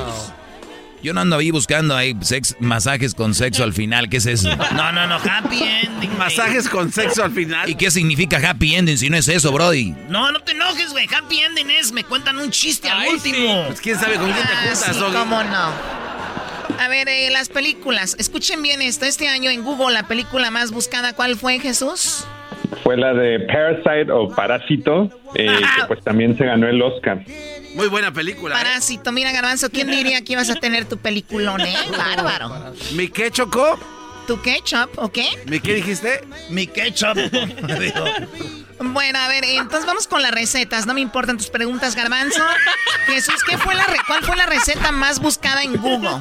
Yo 1.05 1.13
no 1.13 1.21
ando 1.21 1.37
ahí 1.37 1.51
buscando 1.51 1.95
ahí 1.95 2.17
sex, 2.23 2.57
masajes 2.61 3.15
con 3.15 3.35
sexo 3.35 3.63
al 3.63 3.75
final. 3.75 4.09
¿Qué 4.09 4.17
es 4.17 4.25
eso? 4.25 4.49
No, 4.57 4.91
no, 4.91 5.07
no, 5.07 5.17
happy 5.17 5.63
ending. 5.63 6.17
Masajes 6.17 6.67
con 6.67 6.91
sexo 6.91 7.23
al 7.23 7.31
final. 7.31 7.69
¿Y 7.69 7.75
qué 7.75 7.91
significa 7.91 8.39
happy 8.39 8.75
ending 8.75 8.97
si 8.97 9.11
no 9.11 9.19
es 9.19 9.29
eso, 9.29 9.53
Brody? 9.53 9.95
No, 10.09 10.33
no 10.33 10.41
te 10.41 10.53
enojes, 10.53 10.93
güey. 10.93 11.07
Happy 11.15 11.41
ending 11.41 11.71
es, 11.73 11.93
me 11.93 12.05
cuentan 12.05 12.39
un 12.39 12.51
chiste 12.51 12.89
al 12.89 13.07
último. 13.07 13.37
sí. 13.37 13.63
Pues 13.67 13.81
quién 13.83 13.99
sabe 13.99 14.15
con 14.15 14.33
quién 14.33 14.47
te 14.47 14.53
Ah, 14.55 14.57
juntas, 14.63 14.97
sí, 14.97 15.03
cómo 15.13 15.43
no. 15.45 15.73
A 16.81 16.89
ver, 16.89 17.07
eh, 17.11 17.29
las 17.31 17.51
películas. 17.51 18.17
Escuchen 18.19 18.63
bien 18.63 18.81
esto. 18.81 19.05
Este 19.05 19.29
año 19.29 19.51
en 19.51 19.63
Google, 19.63 19.93
la 19.93 20.05
película 20.09 20.51
más 20.51 20.71
buscada, 20.71 21.13
¿cuál 21.13 21.37
fue, 21.37 21.61
Jesús? 21.61 22.25
Fue 22.83 22.97
la 22.97 23.13
de 23.13 23.41
Parasite 23.41 24.11
o 24.11 24.31
Parásito, 24.31 25.11
eh, 25.35 25.47
que 25.47 25.85
pues 25.87 26.03
también 26.03 26.35
se 26.39 26.47
ganó 26.47 26.67
el 26.67 26.81
Oscar. 26.81 27.23
Muy 27.75 27.89
buena 27.89 28.13
película. 28.13 28.55
¿eh? 28.55 28.59
Parásito. 28.63 29.13
Mira, 29.13 29.33
Garbanzo, 29.33 29.71
¿quién 29.71 29.91
diría 29.91 30.23
que 30.25 30.33
ibas 30.35 30.49
a 30.51 30.55
tener 30.55 30.85
tu 30.87 30.97
peliculón, 30.99 31.61
eh? 31.63 31.77
Bárbaro. 31.97 32.75
¿Mi 32.93 33.09
qué? 33.09 33.31
¿Tu 33.31 34.41
ketchup 34.41 34.91
o 34.97 35.11
qué? 35.13 35.27
¿Mi 35.47 35.61
qué 35.61 35.75
dijiste? 35.75 36.25
Mi 36.51 36.67
ketchup. 36.67 37.19
Bueno, 38.81 39.19
a 39.19 39.29
ver, 39.29 39.45
entonces 39.45 39.87
vamos 39.87 40.07
con 40.09 40.21
las 40.21 40.33
recetas. 40.33 40.85
No 40.85 40.95
me 40.95 41.01
importan 41.01 41.39
tus 41.39 41.49
preguntas, 41.49 41.95
Garbanzo. 41.95 42.45
Jesús, 43.07 43.37
¿qué 43.49 43.57
fue 43.57 43.75
la 43.75 43.85
re- 43.85 43.99
¿cuál 44.07 44.23
fue 44.25 44.37
la 44.37 44.47
receta 44.47 44.91
más 44.93 45.21
buscada 45.21 45.63
en 45.63 45.77
Google? 45.77 46.19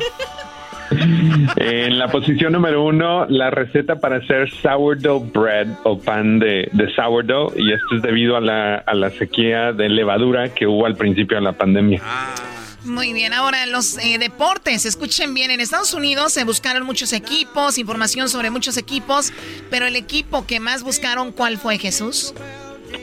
En 1.55 1.99
la 1.99 2.07
posición 2.07 2.53
número 2.53 2.83
uno, 2.83 3.25
la 3.27 3.49
receta 3.49 3.99
para 3.99 4.17
hacer 4.17 4.49
sourdough 4.61 5.31
bread 5.31 5.67
o 5.83 5.99
pan 5.99 6.39
de, 6.39 6.69
de 6.71 6.93
sourdough, 6.95 7.53
y 7.57 7.71
esto 7.71 7.95
es 7.95 8.01
debido 8.01 8.37
a 8.37 8.41
la, 8.41 8.75
a 8.75 8.93
la 8.93 9.09
sequía 9.11 9.73
de 9.73 9.89
levadura 9.89 10.53
que 10.53 10.67
hubo 10.67 10.85
al 10.85 10.95
principio 10.95 11.37
de 11.37 11.43
la 11.43 11.53
pandemia. 11.53 12.01
Muy 12.85 13.13
bien, 13.13 13.33
ahora 13.33 13.65
los 13.65 13.97
eh, 13.97 14.17
deportes. 14.19 14.85
Escuchen 14.85 15.33
bien, 15.33 15.51
en 15.51 15.61
Estados 15.61 15.93
Unidos 15.93 16.33
se 16.33 16.43
buscaron 16.43 16.85
muchos 16.85 17.13
equipos, 17.13 17.77
información 17.77 18.27
sobre 18.27 18.49
muchos 18.49 18.75
equipos, 18.77 19.31
pero 19.69 19.85
el 19.85 19.95
equipo 19.95 20.45
que 20.45 20.59
más 20.59 20.83
buscaron, 20.83 21.31
¿cuál 21.31 21.57
fue, 21.57 21.77
Jesús? 21.77 22.33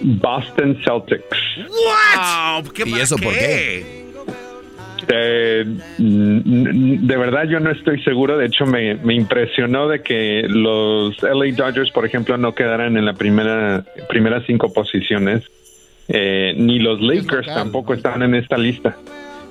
Boston 0.03 0.79
Celtics. 0.85 1.69
Wow, 1.69 2.73
¿qué 2.73 2.89
¿Y 2.89 3.01
eso 3.01 3.17
por 3.17 3.33
qué? 3.33 4.00
Eh, 5.09 5.65
mm, 5.99 7.07
de 7.07 7.17
verdad 7.17 7.45
yo 7.49 7.61
no 7.61 7.71
estoy 7.71 8.03
seguro, 8.03 8.37
de 8.37 8.47
hecho 8.47 8.67
me, 8.67 8.95
me 8.97 9.15
impresionó 9.15 9.89
de 9.89 10.03
que 10.03 10.45
los 10.49 11.23
LA 11.23 11.55
Dodgers, 11.57 11.91
por 11.91 12.05
ejemplo, 12.05 12.37
no 12.37 12.55
quedaran 12.55 12.97
en 12.97 13.05
la 13.05 13.15
primera 13.15 13.85
primeras 14.09 14.45
cinco 14.47 14.73
posiciones, 14.73 15.45
Eh, 16.13 16.55
ni 16.57 16.81
los 16.81 17.01
Lakers 17.01 17.47
tampoco 17.47 17.95
están 17.95 18.23
en 18.23 18.35
esta 18.35 18.59
lista. 18.59 18.97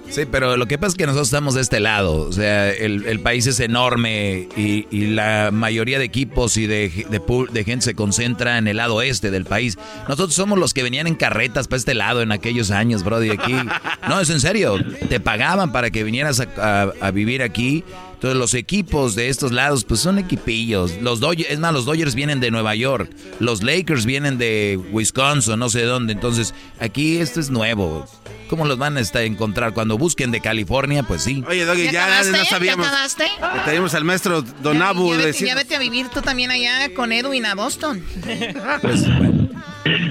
Sí, 0.10 0.24
pero 0.30 0.58
lo 0.58 0.66
que 0.68 0.78
pasa 0.80 0.90
es 0.90 0.96
que 0.96 1.06
nosotros 1.06 1.28
estamos 1.28 1.54
de 1.54 1.62
este 1.62 1.80
lado. 1.80 2.22
O 2.28 2.32
sea, 2.32 2.72
el, 2.72 3.06
el 3.06 3.20
país 3.20 3.46
es 3.46 3.60
enorme 3.60 4.50
y, 4.58 4.88
y 4.90 5.08
la 5.08 5.52
mayoría 5.54 6.00
de 6.00 6.06
equipos 6.06 6.58
y 6.58 6.66
de, 6.66 6.90
de, 7.10 7.22
de 7.52 7.64
gente 7.64 7.86
se 7.86 7.94
concentra 7.94 8.58
en 8.58 8.68
el 8.68 8.78
lado 8.78 9.02
este 9.04 9.30
del 9.30 9.46
país. 9.46 9.78
Nosotros 10.08 10.34
somos 10.34 10.58
los 10.58 10.74
que 10.74 10.82
venían 10.82 11.06
en 11.06 11.14
carretas 11.16 11.68
para 11.68 11.78
este 11.78 11.94
lado 11.94 12.22
en 12.24 12.32
aquellos 12.32 12.72
años, 12.72 13.04
bro, 13.04 13.18
aquí. 13.18 13.54
No, 14.10 14.20
es 14.20 14.30
en 14.32 14.40
serio. 14.40 14.78
Te 15.10 15.20
pagaban 15.20 15.72
para 15.72 15.92
que 15.92 16.04
vinieras 16.04 16.40
a, 16.40 16.48
a- 16.58 16.94
a 17.08 17.12
vivir 17.12 17.44
aquí. 17.44 17.84
Entonces 18.16 18.38
los 18.38 18.54
equipos 18.56 19.14
de 19.16 19.30
estos 19.30 19.52
lados, 19.52 19.86
pues 19.86 20.00
son 20.00 20.18
equipillos. 20.18 20.94
Los 21.02 21.20
Dodgers, 21.20 21.52
es 21.52 21.60
más, 21.60 21.72
los 21.72 21.86
Dodgers 21.86 22.16
vienen 22.16 22.40
de 22.40 22.50
Nueva 22.50 22.74
York. 22.76 23.10
Los 23.40 23.62
Lakers 23.64 24.06
vienen 24.06 24.38
de 24.40 24.80
Wisconsin, 24.92 25.60
no 25.60 25.70
sé 25.70 25.84
dónde. 25.84 26.14
Entonces, 26.14 26.54
aquí 26.80 27.18
esto 27.20 27.40
es 27.40 27.50
nuevo. 27.52 28.08
¿Cómo 28.50 28.66
los 28.66 28.78
van 28.78 28.98
a 28.98 29.02
encontrar? 29.22 29.74
Cuando 29.74 29.98
busquen 29.98 30.32
de 30.32 30.42
California, 30.42 31.04
pues 31.04 31.24
sí. 31.24 31.44
Oye, 31.48 31.66
Doggy, 31.66 31.86
¿Ya 31.86 31.92
ya, 31.92 32.06
acabaste? 32.06 32.32
no 32.32 32.38
¿Ya 32.38 32.46
sabíamos. 32.46 32.88
acabaste? 32.88 33.24
Que 33.54 33.60
teníamos 33.66 33.94
al 33.94 34.04
maestro 34.04 34.42
Don 34.42 34.82
Abu 34.82 35.12
ya, 35.12 35.18
vete, 35.18 35.28
decir. 35.28 35.48
ya 35.48 35.56
vete 35.56 35.76
a 35.76 35.80
vivir 35.80 36.10
tú 36.10 36.22
también 36.22 36.50
allá 36.52 36.94
con 36.96 37.12
Edwin 37.12 37.46
a 37.46 37.56
Boston. 37.56 38.04
Pues, 38.82 39.06
bueno. 39.18 39.50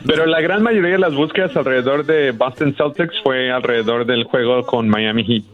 Pero 0.06 0.26
la 0.26 0.40
gran 0.40 0.62
mayoría 0.62 0.92
de 0.92 0.98
las 0.98 1.14
búsquedas 1.14 1.54
alrededor 1.56 2.06
de 2.06 2.30
Boston 2.32 2.74
Celtics 2.76 3.14
fue 3.22 3.50
alrededor 3.50 4.06
del 4.06 4.24
juego 4.24 4.64
con 4.64 4.88
Miami 4.88 5.24
Heat. 5.24 5.44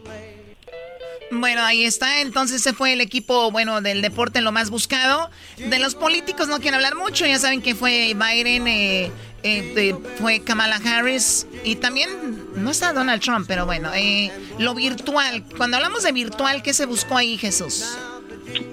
Bueno, 1.31 1.63
ahí 1.63 1.83
está. 1.83 2.21
Entonces 2.21 2.61
se 2.61 2.73
fue 2.73 2.93
el 2.93 3.01
equipo, 3.01 3.51
bueno, 3.51 3.81
del 3.81 4.01
deporte 4.01 4.41
lo 4.41 4.51
más 4.51 4.69
buscado. 4.69 5.29
De 5.57 5.79
los 5.79 5.95
políticos 5.95 6.47
no 6.47 6.59
quiero 6.59 6.77
hablar 6.77 6.95
mucho. 6.95 7.25
Ya 7.25 7.39
saben 7.39 7.61
que 7.61 7.75
fue 7.75 8.13
Biden, 8.15 8.67
eh, 8.67 9.11
eh, 9.45 9.95
fue 10.17 10.39
Kamala 10.41 10.77
Harris 10.83 11.47
y 11.63 11.75
también 11.75 12.09
no 12.55 12.71
está 12.71 12.93
Donald 12.93 13.21
Trump, 13.21 13.45
pero 13.47 13.65
bueno, 13.65 13.89
eh, 13.93 14.31
lo 14.57 14.73
virtual. 14.73 15.43
Cuando 15.55 15.77
hablamos 15.77 16.03
de 16.03 16.11
virtual, 16.11 16.63
¿qué 16.63 16.73
se 16.73 16.85
buscó 16.85 17.17
ahí, 17.17 17.37
Jesús? 17.37 17.97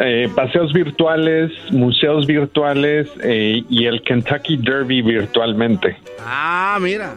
Eh, 0.01 0.31
paseos 0.35 0.73
virtuales, 0.73 1.51
museos 1.71 2.27
virtuales 2.27 3.09
eh, 3.23 3.65
y 3.69 3.87
el 3.87 4.03
Kentucky 4.03 4.57
Derby 4.57 5.03
virtualmente. 5.03 5.99
Ah, 6.21 6.79
mira. 6.81 7.17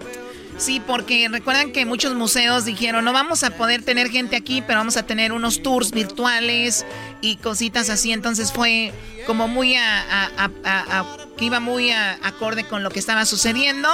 Sí, 0.57 0.82
porque 0.86 1.27
recuerdan 1.30 1.73
que 1.73 1.86
muchos 1.86 2.14
museos 2.14 2.64
dijeron, 2.64 3.03
no 3.03 3.11
vamos 3.11 3.44
a 3.44 3.52
poder 3.52 3.84
tener 3.84 4.10
gente 4.10 4.38
aquí, 4.38 4.64
pero 4.65 4.80
vamos 4.80 4.95
a 4.95 5.06
tener 5.06 5.34
unos 5.34 5.61
tours 5.61 5.91
virtuales 5.91 6.86
y 7.22 7.36
cositas 7.38 7.90
así. 7.90 8.14
Entonces 8.14 8.53
fue 8.53 8.94
como 9.27 9.49
muy 9.49 9.76
a, 9.76 11.06
que 11.37 11.45
iba 11.45 11.59
muy 11.59 11.91
acorde 11.91 12.65
con 12.67 12.83
lo 12.83 12.89
que 12.89 12.99
estaba 12.99 13.25
sucediendo. 13.25 13.89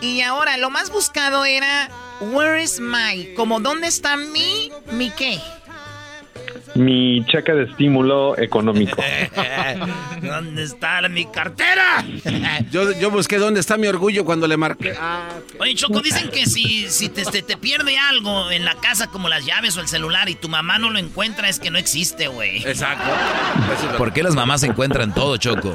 Y 0.00 0.20
ahora 0.22 0.56
lo 0.56 0.70
más 0.70 0.90
buscado 0.90 1.44
era, 1.44 1.88
where 2.20 2.62
is 2.62 2.80
my? 2.80 3.34
Como, 3.34 3.60
¿dónde 3.60 3.88
está 3.88 4.16
mi, 4.16 4.70
mi 4.92 5.10
qué? 5.10 5.40
Mi 6.76 7.24
cheque 7.26 7.52
de 7.52 7.64
estímulo 7.64 8.38
económico. 8.38 9.02
¿Dónde 10.22 10.62
está 10.64 11.06
mi 11.08 11.26
cartera? 11.26 12.04
yo, 12.70 12.92
yo 12.92 13.10
busqué 13.10 13.38
dónde 13.38 13.60
está 13.60 13.76
mi 13.76 13.86
orgullo 13.86 14.24
cuando 14.24 14.46
le 14.46 14.56
marqué. 14.56 14.94
Ah, 14.98 15.28
Oye, 15.58 15.74
Choco, 15.74 16.00
dicen 16.00 16.28
que 16.30 16.46
si, 16.46 16.88
si 16.88 17.08
te, 17.08 17.24
te, 17.24 17.56
pierde 17.56 17.98
algo 17.98 18.50
en 18.50 18.64
la 18.64 18.74
casa, 18.74 19.08
como 19.08 19.28
las 19.28 19.44
llaves 19.44 19.76
o 19.76 19.80
el 19.80 19.88
celular, 19.88 20.28
y 20.28 20.34
tu 20.34 20.48
mamá 20.48 20.78
no 20.78 20.90
lo 20.90 20.98
encuentra, 20.98 21.48
es 21.48 21.58
que 21.58 21.70
no 21.70 21.78
existe, 21.78 22.28
güey. 22.28 22.58
Exacto. 22.66 23.10
¿Por 23.96 24.12
qué 24.12 24.22
las 24.22 24.34
mamás 24.34 24.62
encuentran 24.62 25.14
todo, 25.14 25.36
Choco? 25.36 25.74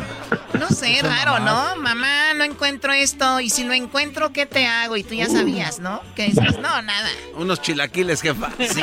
No 0.60 0.70
sé, 0.70 1.00
raro, 1.02 1.40
¿no? 1.40 1.76
Mamá, 1.78 2.34
no 2.36 2.44
encuentro 2.44 2.94
esto, 2.94 3.40
y 3.40 3.50
si 3.50 3.64
lo 3.64 3.74
encuentro, 3.74 4.32
¿qué 4.32 4.46
te 4.46 4.68
hago? 4.68 4.98
Y 4.98 5.04
tú 5.04 5.16
ya 5.16 5.28
sabías, 5.28 5.80
¿no? 5.80 6.02
Que 6.16 6.26
dices, 6.26 6.60
no, 6.60 6.82
nada. 6.82 7.10
Unos 7.36 7.62
chilaquiles, 7.62 8.22
jefa. 8.22 8.52
Sí, 8.60 8.82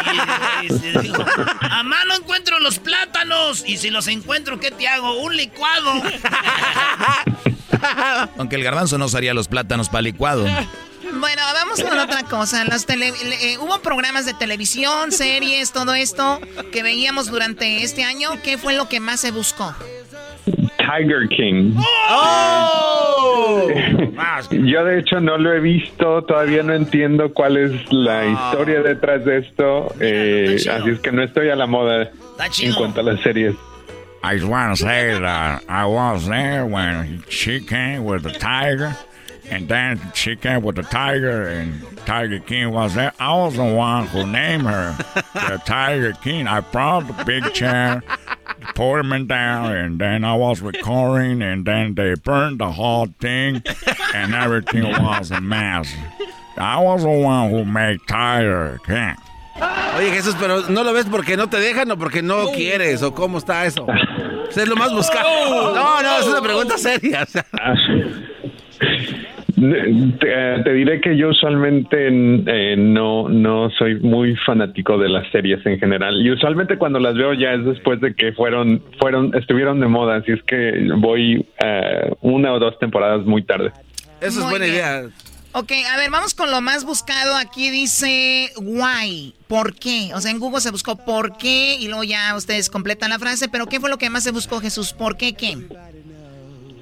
sí, 0.68 0.92
digo, 1.02 1.24
mamá, 1.62 2.04
no 2.08 2.16
encuentro 2.16 2.58
los 2.58 2.78
plátanos. 2.78 3.62
Y 3.66 3.76
si 3.76 3.90
los 3.90 4.08
encuentro, 4.08 4.58
¿qué 4.58 4.70
te 4.70 4.88
hago? 4.88 5.20
Un 5.20 5.36
licuado. 5.36 5.92
Aunque 8.38 8.56
el 8.56 8.64
garbanzo 8.64 8.98
no 8.98 9.04
usaría 9.06 9.34
los 9.34 9.46
plátanos 9.46 9.88
para 9.88 10.02
licuado. 10.02 10.44
Bueno, 11.14 11.42
vamos 11.54 11.80
con 11.80 11.98
otra 11.98 12.24
cosa. 12.24 12.64
Las 12.64 12.86
eh, 12.88 13.56
hubo 13.58 13.80
programas 13.80 14.26
de 14.26 14.34
televisión, 14.34 15.12
series, 15.12 15.72
todo 15.72 15.94
esto 15.94 16.40
que 16.72 16.82
veíamos 16.82 17.30
durante 17.30 17.82
este 17.82 18.04
año. 18.04 18.30
¿Qué 18.42 18.58
fue 18.58 18.74
lo 18.74 18.88
que 18.88 19.00
más 19.00 19.20
se 19.20 19.30
buscó? 19.30 19.74
Tiger 20.88 21.28
King. 21.28 21.74
¡Oh! 22.08 23.68
Yo 24.50 24.84
de 24.84 24.98
hecho 24.98 25.20
no 25.20 25.36
lo 25.36 25.52
he 25.52 25.60
visto, 25.60 26.22
todavía 26.22 26.62
no 26.62 26.72
entiendo 26.72 27.32
cuál 27.34 27.58
es 27.58 27.92
la 27.92 28.26
historia 28.26 28.80
detrás 28.80 29.24
de 29.24 29.38
esto, 29.38 29.94
eh, 30.00 30.56
así 30.56 30.90
es 30.90 31.00
que 31.00 31.12
no 31.12 31.22
estoy 31.22 31.50
a 31.50 31.56
la 31.56 31.66
moda 31.66 32.10
en 32.60 32.72
cuanto 32.74 33.00
a 33.00 33.02
las 33.02 33.20
series. 33.20 33.54
I 34.22 34.36
just 34.36 34.48
want 34.48 34.76
to 34.76 34.82
say 34.82 35.18
that 35.18 35.62
I 35.68 35.86
was 35.86 36.26
there 36.26 36.66
when 36.66 37.22
she 37.28 37.60
came 37.60 38.04
with 38.04 38.22
the 38.22 38.32
tiger, 38.32 38.96
and 39.50 39.68
then 39.68 40.00
she 40.14 40.36
came 40.36 40.62
with 40.62 40.76
the 40.76 40.82
tiger, 40.82 41.48
and 41.48 41.82
Tiger 42.04 42.38
King 42.40 42.72
was 42.72 42.94
there. 42.94 43.12
I 43.20 43.34
was 43.34 43.54
the 43.54 43.64
one 43.64 44.06
who 44.06 44.26
named 44.26 44.64
her 44.64 44.96
the 45.34 45.60
Tiger 45.66 46.14
King. 46.14 46.46
I 46.46 46.60
brought 46.60 47.06
the 47.06 47.24
big 47.24 47.52
chair, 47.52 48.02
put 48.74 49.00
him 49.00 49.26
down, 49.26 49.72
and 49.72 50.00
then 50.00 50.24
I 50.24 50.34
was 50.34 50.60
recording, 50.60 51.42
and 51.42 51.64
then 51.64 51.94
they 51.94 52.14
burned 52.14 52.58
the 52.58 52.72
whole 52.72 53.06
thing, 53.20 53.62
and 54.14 54.34
everything 54.34 54.84
was 54.84 55.30
a 55.30 55.40
mess. 55.40 55.92
I 56.56 56.80
was 56.80 57.02
the 57.02 57.08
one 57.10 57.50
who 57.50 57.64
made 57.64 58.00
Tiger 58.08 58.80
King. 58.84 59.16
Oye 59.96 60.10
Jesús, 60.12 60.36
pero 60.38 60.68
no 60.68 60.84
lo 60.84 60.92
ves 60.92 61.06
porque 61.06 61.36
no 61.36 61.48
te 61.48 61.58
dejan 61.58 61.90
o 61.90 61.96
porque 61.96 62.22
no 62.22 62.52
quieres 62.52 63.02
o 63.02 63.12
cómo 63.12 63.38
está 63.38 63.66
eso. 63.66 63.86
es 64.50 64.68
lo 64.68 64.76
más 64.76 64.92
buscado. 64.92 65.74
No, 65.74 66.02
no, 66.02 66.18
es 66.18 66.26
una 66.26 66.40
pregunta 66.40 66.78
seria. 66.78 67.26
Te, 69.58 70.62
te, 70.62 70.72
diré 70.72 71.00
que 71.00 71.16
yo 71.16 71.30
usualmente 71.30 72.08
eh, 72.08 72.76
no, 72.76 73.28
no 73.28 73.70
soy 73.70 73.98
muy 74.00 74.36
fanático 74.46 74.98
de 74.98 75.08
las 75.08 75.30
series 75.32 75.64
en 75.66 75.78
general 75.78 76.20
y 76.24 76.30
usualmente 76.30 76.78
cuando 76.78 76.98
las 76.98 77.14
veo 77.14 77.32
ya 77.32 77.54
es 77.54 77.64
después 77.64 78.00
de 78.00 78.14
que 78.14 78.32
fueron, 78.32 78.82
fueron, 79.00 79.34
estuvieron 79.34 79.80
de 79.80 79.86
moda, 79.86 80.16
así 80.16 80.32
es 80.32 80.42
que 80.44 80.88
voy 80.96 81.46
eh, 81.64 82.12
una 82.20 82.52
o 82.52 82.58
dos 82.58 82.78
temporadas 82.78 83.24
muy 83.26 83.42
tarde. 83.42 83.72
Eso 84.20 84.40
es 84.40 84.50
buena 84.50 84.66
idea. 84.66 85.02
Ok, 85.52 85.72
a 85.90 85.96
ver, 85.96 86.10
vamos 86.10 86.34
con 86.34 86.50
lo 86.50 86.60
más 86.60 86.84
buscado. 86.84 87.34
Aquí 87.36 87.70
dice 87.70 88.50
why, 88.58 89.34
¿por 89.46 89.74
qué? 89.74 90.10
O 90.14 90.20
sea, 90.20 90.30
en 90.30 90.38
Google 90.38 90.60
se 90.60 90.70
buscó 90.70 90.96
por 90.96 91.36
qué 91.38 91.76
y 91.80 91.88
luego 91.88 92.04
ya 92.04 92.36
ustedes 92.36 92.68
completan 92.68 93.10
la 93.10 93.18
frase, 93.18 93.48
pero 93.48 93.66
¿qué 93.66 93.80
fue 93.80 93.88
lo 93.88 93.96
que 93.96 94.10
más 94.10 94.22
se 94.22 94.30
buscó, 94.30 94.60
Jesús? 94.60 94.92
¿Por 94.92 95.16
qué 95.16 95.32
qué? 95.32 95.56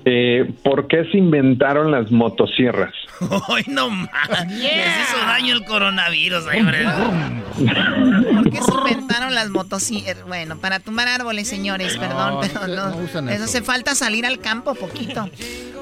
Eh, 0.09 0.49
¿Por 0.63 0.87
qué 0.87 1.05
se 1.11 1.19
inventaron 1.19 1.91
las 1.91 2.13
motosierras? 2.13 2.95
¡Ay, 3.49 3.65
no 3.67 3.91
más! 3.91 4.47
Les 4.47 5.01
hizo 5.01 5.19
daño 5.19 5.53
el 5.53 5.65
coronavirus, 5.65 6.45
hombre. 6.47 6.85
¿Por 6.85 8.51
qué 8.51 8.63
se 8.63 8.73
inventaron 8.73 9.35
las 9.35 9.51
motosierras? 9.51 10.25
Bueno, 10.29 10.59
para 10.59 10.79
tumbar 10.79 11.09
árboles, 11.09 11.49
señores, 11.49 11.97
perdón, 11.97 12.39
pero 12.41 12.69
no. 12.69 13.31
eso 13.31 13.45
hace 13.45 13.63
falta 13.63 13.97
salir 13.97 14.25
al 14.27 14.39
campo 14.39 14.77
poquito. 14.77 15.29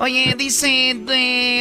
Oye, 0.01 0.35
dice, 0.39 0.97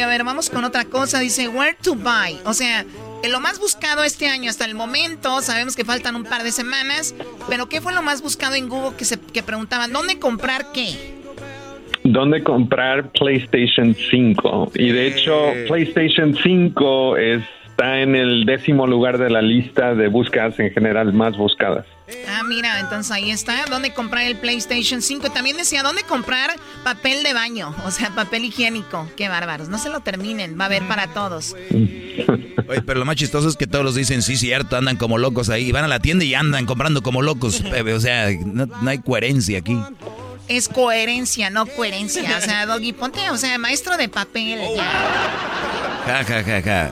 a 0.02 0.06
ver, 0.06 0.24
vamos 0.24 0.48
con 0.48 0.64
otra 0.64 0.86
cosa. 0.86 1.18
Dice, 1.18 1.48
where 1.48 1.76
to 1.82 1.94
buy. 1.94 2.40
O 2.46 2.54
sea, 2.54 2.86
lo 3.28 3.40
más 3.40 3.58
buscado 3.58 4.04
este 4.04 4.28
año 4.28 4.48
hasta 4.48 4.64
el 4.64 4.74
momento, 4.74 5.42
sabemos 5.42 5.76
que 5.76 5.84
faltan 5.84 6.16
un 6.16 6.24
par 6.24 6.42
de 6.42 6.50
semanas, 6.50 7.14
pero 7.46 7.68
¿qué 7.68 7.82
fue 7.82 7.92
lo 7.92 8.00
más 8.00 8.22
buscado 8.22 8.54
en 8.54 8.70
Google 8.70 8.96
que, 8.96 9.04
se, 9.04 9.20
que 9.20 9.42
preguntaban, 9.42 9.92
¿dónde 9.92 10.18
comprar 10.18 10.72
qué? 10.72 11.22
Dónde 12.04 12.42
comprar 12.42 13.10
PlayStation 13.12 13.96
5. 14.10 14.72
Y 14.76 14.92
de 14.92 15.06
hecho, 15.08 15.52
PlayStation 15.66 16.36
5 16.36 17.16
está 17.16 18.00
en 18.00 18.14
el 18.14 18.44
décimo 18.44 18.86
lugar 18.86 19.18
de 19.18 19.30
la 19.30 19.42
lista 19.42 19.94
de 19.94 20.08
búsquedas 20.08 20.58
en 20.60 20.70
general 20.70 21.12
más 21.12 21.36
buscadas. 21.36 21.86
Ah, 22.28 22.42
mira, 22.46 22.78
entonces 22.80 23.10
ahí 23.10 23.30
está, 23.30 23.64
dónde 23.70 23.94
comprar 23.94 24.26
el 24.26 24.36
PlayStation 24.36 25.00
5. 25.00 25.30
También 25.30 25.56
decía, 25.56 25.82
dónde 25.82 26.02
comprar 26.02 26.50
papel 26.84 27.22
de 27.22 27.32
baño, 27.32 27.74
o 27.86 27.90
sea, 27.90 28.10
papel 28.10 28.44
higiénico. 28.44 29.08
Qué 29.16 29.30
bárbaros, 29.30 29.70
no 29.70 29.78
se 29.78 29.88
lo 29.88 30.00
terminen, 30.00 30.58
va 30.60 30.64
a 30.64 30.66
haber 30.66 30.86
para 30.86 31.08
todos. 31.08 31.56
Oye, 32.68 32.82
pero 32.82 32.98
lo 32.98 33.06
más 33.06 33.16
chistoso 33.16 33.48
es 33.48 33.56
que 33.56 33.66
todos 33.66 33.84
los 33.84 33.94
dicen, 33.94 34.20
sí, 34.20 34.36
cierto, 34.36 34.76
andan 34.76 34.96
como 34.96 35.16
locos 35.16 35.48
ahí. 35.48 35.72
Van 35.72 35.84
a 35.84 35.88
la 35.88 36.00
tienda 36.00 36.24
y 36.24 36.34
andan 36.34 36.66
comprando 36.66 37.02
como 37.02 37.22
locos. 37.22 37.62
O 37.62 38.00
sea, 38.00 38.28
no, 38.44 38.66
no 38.66 38.90
hay 38.90 38.98
coherencia 38.98 39.58
aquí 39.58 39.78
es 40.48 40.68
coherencia, 40.68 41.50
no 41.50 41.66
coherencia. 41.66 42.36
O 42.36 42.40
sea, 42.40 42.66
Doggy, 42.66 42.92
ponte, 42.92 43.30
o 43.30 43.36
sea, 43.36 43.58
maestro 43.58 43.96
de 43.96 44.08
papel. 44.08 44.60
Ja, 46.06 46.24
ja, 46.24 46.42
ja, 46.42 46.62
ja. 46.62 46.90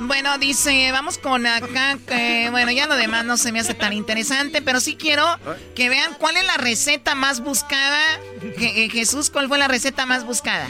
Bueno, 0.00 0.36
dice, 0.38 0.90
vamos 0.92 1.18
con 1.18 1.46
acá, 1.46 1.96
que, 2.06 2.48
bueno, 2.50 2.72
ya 2.72 2.86
lo 2.86 2.96
demás 2.96 3.24
no 3.24 3.36
se 3.36 3.52
me 3.52 3.60
hace 3.60 3.74
tan 3.74 3.92
interesante, 3.92 4.60
pero 4.60 4.80
sí 4.80 4.96
quiero 4.96 5.24
que 5.74 5.88
vean 5.88 6.14
cuál 6.18 6.36
es 6.36 6.44
la 6.44 6.56
receta 6.56 7.14
más 7.14 7.40
buscada. 7.40 8.00
Eh, 8.42 8.88
Jesús, 8.90 9.30
¿cuál 9.30 9.48
fue 9.48 9.56
la 9.56 9.68
receta 9.68 10.04
más 10.04 10.26
buscada? 10.26 10.68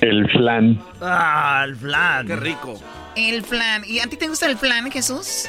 El 0.00 0.28
flan. 0.30 0.82
Ah, 1.00 1.62
el 1.66 1.76
flan. 1.76 2.26
Qué 2.26 2.36
rico. 2.36 2.80
El 3.14 3.42
flan. 3.44 3.84
¿Y 3.86 4.00
a 4.00 4.06
ti 4.06 4.16
te 4.16 4.28
gusta 4.28 4.46
el 4.46 4.58
flan, 4.58 4.90
Jesús? 4.90 5.46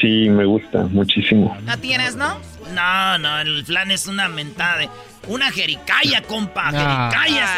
Sí, 0.00 0.28
me 0.30 0.44
gusta 0.44 0.84
muchísimo. 0.84 1.56
¿A 1.66 1.76
ti 1.76 1.92
eras, 1.92 2.14
no? 2.14 2.38
No, 2.72 3.18
no, 3.18 3.40
el 3.40 3.64
flan 3.64 3.90
es 3.90 4.06
una 4.06 4.28
mentada 4.28 4.78
de... 4.78 4.90
Una 5.28 5.50
jericaya, 5.50 6.22
compa. 6.22 6.66
jericaya. 6.66 7.48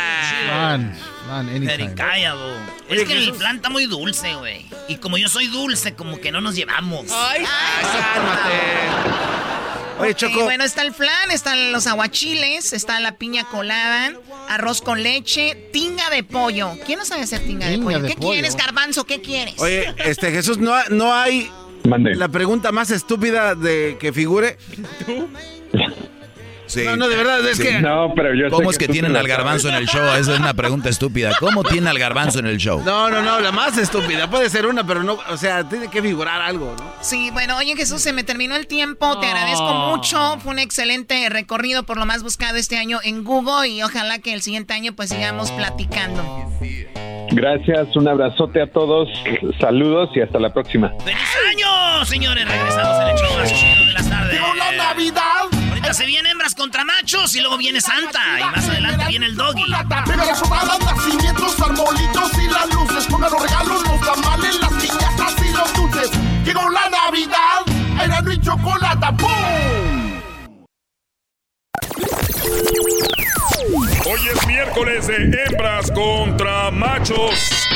Flan, 0.46 0.96
flan, 1.24 1.48
anytime. 1.48 1.70
Jericaya, 1.70 2.34
bo. 2.34 2.54
Es 2.88 3.04
que 3.04 3.12
el 3.12 3.34
flan 3.34 3.56
está 3.56 3.68
muy 3.68 3.86
dulce, 3.86 4.34
güey. 4.34 4.64
Y 4.88 4.96
como 4.96 5.18
yo 5.18 5.28
soy 5.28 5.48
dulce, 5.48 5.94
como 5.94 6.18
que 6.18 6.32
no 6.32 6.40
nos 6.40 6.54
llevamos. 6.54 7.06
Ay, 7.12 7.44
cálmate. 8.14 9.28
Oye, 9.98 10.14
Choco. 10.14 10.44
bueno, 10.44 10.64
está 10.64 10.82
el 10.82 10.94
flan, 10.94 11.30
están 11.30 11.72
los 11.72 11.86
aguachiles, 11.88 12.72
está 12.72 13.00
la 13.00 13.16
piña 13.16 13.44
colada, 13.44 14.12
arroz 14.48 14.80
con 14.80 15.02
leche, 15.02 15.68
tinga 15.72 16.08
de 16.10 16.22
pollo. 16.22 16.72
¿Quién 16.86 17.00
no 17.00 17.04
sabe 17.04 17.22
hacer 17.22 17.40
tinga, 17.40 17.66
de 17.66 17.78
pollo? 17.78 18.02
¿Qué 18.02 18.14
quieres, 18.14 18.54
garbanzo? 18.56 19.04
¿Qué 19.04 19.20
quieres? 19.20 19.54
Oye, 19.58 19.92
este, 19.98 20.30
Jesús, 20.30 20.58
no, 20.58 20.72
no 20.90 21.12
hay 21.12 21.50
la 21.88 22.28
pregunta 22.28 22.72
más 22.72 22.90
estúpida 22.90 23.54
de 23.54 23.96
que 23.98 24.12
figure. 24.12 24.56
Sí. 26.68 26.84
No, 26.84 26.96
no, 26.96 27.08
de 27.08 27.16
verdad, 27.16 27.44
es 27.48 27.56
Sí. 27.56 27.64
que... 27.64 27.80
No, 27.80 28.12
pero 28.14 28.34
yo 28.34 28.44
sé 28.44 28.50
¿Cómo 28.50 28.70
es 28.70 28.78
que 28.78 28.86
tienen 28.88 29.16
al 29.16 29.26
garbanzo 29.26 29.68
en 29.68 29.74
el 29.74 29.86
show? 29.86 30.02
Esa 30.16 30.34
es 30.34 30.38
una 30.38 30.54
pregunta 30.54 30.88
estúpida. 30.88 31.32
¿Cómo 31.40 31.64
tiene 31.64 31.90
al 31.90 31.98
garbanzo 31.98 32.38
en 32.38 32.46
el 32.46 32.58
show? 32.58 32.82
No, 32.84 33.10
no, 33.10 33.20
no, 33.22 33.40
la 33.40 33.50
más 33.52 33.76
estúpida. 33.78 34.30
Puede 34.30 34.48
ser 34.50 34.66
una, 34.66 34.86
pero 34.86 35.02
no, 35.02 35.18
o 35.28 35.36
sea, 35.36 35.68
tiene 35.68 35.88
que 35.88 36.00
figurar 36.02 36.40
algo, 36.40 36.76
¿no? 36.78 36.92
Sí, 37.00 37.30
bueno, 37.32 37.56
oye 37.56 37.74
Jesús, 37.76 38.00
se 38.02 38.12
me 38.12 38.22
terminó 38.22 38.54
el 38.54 38.66
tiempo, 38.66 39.18
te 39.18 39.26
agradezco 39.26 39.72
mucho, 39.90 40.38
fue 40.40 40.52
un 40.52 40.58
excelente 40.60 41.28
recorrido 41.28 41.82
por 41.84 41.96
lo 41.96 42.06
más 42.06 42.22
buscado 42.22 42.56
este 42.56 42.76
año 42.76 42.98
en 43.02 43.24
Google 43.24 43.68
y 43.68 43.82
ojalá 43.82 44.18
que 44.18 44.32
el 44.32 44.42
siguiente 44.42 44.74
año 44.74 44.92
pues 44.94 45.08
sigamos 45.10 45.50
platicando. 45.52 46.22
Gracias, 47.30 47.94
un 47.94 48.08
abrazote 48.08 48.62
a 48.62 48.66
todos, 48.72 49.08
saludos 49.60 50.08
y 50.14 50.20
hasta 50.20 50.38
la 50.38 50.52
próxima. 50.52 50.92
¡Feliz 51.04 51.18
año, 51.50 52.04
señores! 52.06 52.48
Regresamos 52.48 53.02
en 53.02 53.08
el 53.08 53.16
show 53.18 53.38
más 53.38 53.52
chido 53.52 53.84
de 53.86 53.92
las 53.92 54.08
tardes. 54.08 54.40
Ahorita 55.88 56.02
se 56.02 56.06
vienen 56.06 56.32
hembras 56.32 56.54
contra 56.54 56.84
machos 56.84 57.34
y 57.34 57.40
luego 57.40 57.56
viene 57.56 57.80
Santa. 57.80 58.20
Y 58.38 58.44
más 58.44 58.68
adelante 58.68 59.06
viene 59.08 59.24
el 59.24 59.36
doggy. 59.36 59.64
Pega 60.04 60.24
las 60.26 60.38
rodadas, 60.40 60.80
nacimientos, 60.80 61.58
arbolitos 61.62 62.30
y 62.34 62.46
las 62.46 62.74
luces. 62.74 63.06
Pongan 63.06 63.32
los 63.32 63.42
regalos, 63.42 63.82
los 63.88 64.00
tamales, 64.02 64.60
las 64.60 64.72
piñatas 64.74 65.34
y 65.42 65.50
los 65.50 65.72
dulces. 65.72 66.10
Llegó 66.44 66.68
la 66.68 66.90
Navidad, 66.90 67.64
era 68.04 68.22
y 68.30 68.38
chocolate. 68.38 69.06
¡Pum! 69.16 70.20
Hoy 74.04 74.28
es 74.28 74.46
miércoles 74.46 75.06
de 75.06 75.44
hembras 75.46 75.90
contra 75.92 76.70
machos. 76.70 77.67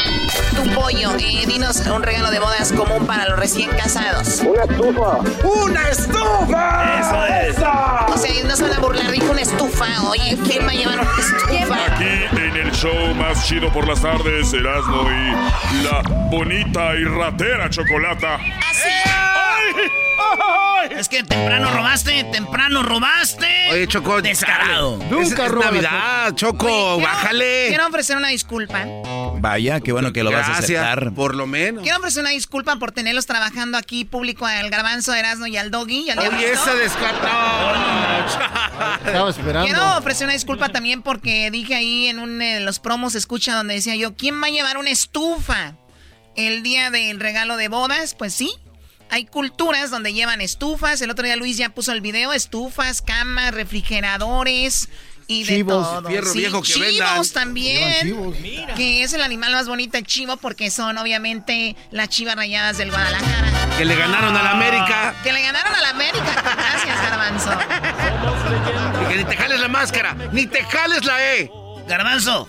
Tu 0.54 0.70
pollo, 0.74 1.12
eh, 1.18 1.44
dinos 1.46 1.80
un 1.86 2.02
regalo 2.02 2.30
de 2.30 2.38
bodas 2.38 2.72
común 2.72 3.06
para 3.06 3.28
los 3.28 3.38
recién 3.38 3.70
casados. 3.70 4.40
Una 4.40 4.64
estufa. 4.64 5.18
¡Una 5.46 5.88
estufa! 5.88 7.00
Eso 7.00 7.26
es. 7.26 7.56
O 7.58 8.18
sea, 8.18 8.44
no 8.44 8.56
se 8.56 8.62
van 8.62 8.74
a 8.74 8.78
burlar, 8.80 9.10
dijo 9.10 9.30
una 9.32 9.40
estufa. 9.42 9.86
Oye, 10.08 10.38
¿quién 10.46 10.66
va 10.66 10.70
a 10.70 10.74
llevar 10.74 11.00
una 11.00 11.10
estufa? 11.18 11.94
Aquí 11.94 12.24
en 12.36 12.56
el 12.56 12.72
show 12.72 13.14
más 13.14 13.46
chido 13.46 13.72
por 13.72 13.86
las 13.88 14.02
tardes, 14.02 14.52
Erasmo 14.52 15.04
y 15.10 15.84
la 15.84 16.02
bonita 16.30 16.94
y 16.96 17.04
ratera 17.04 17.70
chocolata. 17.70 18.38
Es 20.90 21.08
que 21.08 21.22
temprano 21.22 21.70
robaste, 21.70 22.24
temprano 22.24 22.82
robaste. 22.82 23.46
Oye, 23.70 23.86
Choco, 23.86 24.20
Descarado. 24.20 24.98
Es, 25.20 25.32
es 25.32 25.38
Navidad, 25.52 26.34
Choco, 26.34 26.66
Quiero- 26.66 27.00
bájale. 27.00 27.66
Quiero 27.68 27.86
ofrecer 27.86 28.16
una 28.16 28.28
disculpa. 28.28 28.84
Vaya, 29.38 29.80
qué 29.80 29.92
bueno 29.92 30.12
que 30.12 30.22
lo 30.22 30.30
vas 30.32 30.48
a 30.48 30.58
aceptar. 30.58 31.12
por 31.14 31.34
lo 31.34 31.46
menos. 31.46 31.82
Quiero 31.82 31.98
ofrecer 31.98 32.22
una 32.22 32.30
disculpa 32.30 32.76
por 32.76 32.92
tenerlos 32.92 33.26
trabajando 33.26 33.78
aquí 33.78 34.04
público 34.04 34.46
al 34.46 34.70
garbanzo, 34.70 35.14
Erasmo 35.14 35.46
y 35.46 35.56
al 35.56 35.70
doggy. 35.70 36.04
Y 36.06 36.10
al 36.10 36.18
Oye, 36.18 36.28
diablito. 36.30 36.52
esa 36.52 36.74
descarta. 36.74 38.22
Estaba 39.06 39.30
esperando. 39.30 39.66
Quiero 39.66 39.98
ofrecer 39.98 40.26
una 40.26 40.34
disculpa 40.34 40.68
también 40.70 41.02
porque 41.02 41.50
dije 41.50 41.74
ahí 41.74 42.06
en 42.08 42.18
uno 42.18 42.42
de 42.44 42.60
los 42.60 42.78
promos, 42.80 43.14
escucha, 43.14 43.54
donde 43.54 43.74
decía 43.74 43.94
yo, 43.96 44.14
¿quién 44.14 44.40
va 44.42 44.46
a 44.46 44.50
llevar 44.50 44.78
una 44.78 44.90
estufa 44.90 45.74
el 46.36 46.62
día 46.62 46.90
del 46.90 47.20
regalo 47.20 47.56
de 47.56 47.68
bodas? 47.68 48.14
Pues 48.14 48.34
sí, 48.34 48.52
hay 49.12 49.26
culturas 49.26 49.90
donde 49.90 50.14
llevan 50.14 50.40
estufas. 50.40 51.02
El 51.02 51.10
otro 51.10 51.22
día 51.24 51.36
Luis 51.36 51.58
ya 51.58 51.68
puso 51.68 51.92
el 51.92 52.00
video, 52.00 52.32
estufas, 52.32 53.02
camas, 53.02 53.52
refrigeradores 53.52 54.88
y 55.28 55.44
de 55.44 55.56
Chivos, 55.56 55.86
todo. 55.86 56.08
fierro 56.08 56.32
Sí, 56.32 56.38
viejo 56.38 56.62
que 56.62 56.72
chivos 56.72 56.86
vendan. 56.88 57.28
también. 57.34 58.00
Chivos. 58.06 58.36
Que 58.74 59.02
es 59.02 59.12
el 59.12 59.20
animal 59.22 59.52
más 59.52 59.68
bonito, 59.68 59.98
el 59.98 60.06
chivo, 60.06 60.38
porque 60.38 60.70
son 60.70 60.96
obviamente 60.96 61.76
las 61.90 62.08
chivas 62.08 62.36
rayadas 62.36 62.78
del 62.78 62.90
Guadalajara. 62.90 63.76
Que 63.76 63.84
le 63.84 63.94
ganaron 63.96 64.34
a 64.34 64.42
la 64.42 64.50
América. 64.52 65.14
Que 65.22 65.32
le 65.32 65.42
ganaron 65.42 65.74
a 65.74 65.80
la 65.82 65.90
América. 65.90 66.42
Gracias, 66.56 67.02
Garbanzo. 67.02 67.50
Y 69.04 69.08
que 69.12 69.16
ni 69.18 69.24
te 69.24 69.36
jales 69.36 69.60
la 69.60 69.68
máscara, 69.68 70.16
ni 70.32 70.46
te 70.46 70.64
jales 70.64 71.04
la 71.04 71.34
E. 71.36 71.50
Garbanzo, 71.86 72.48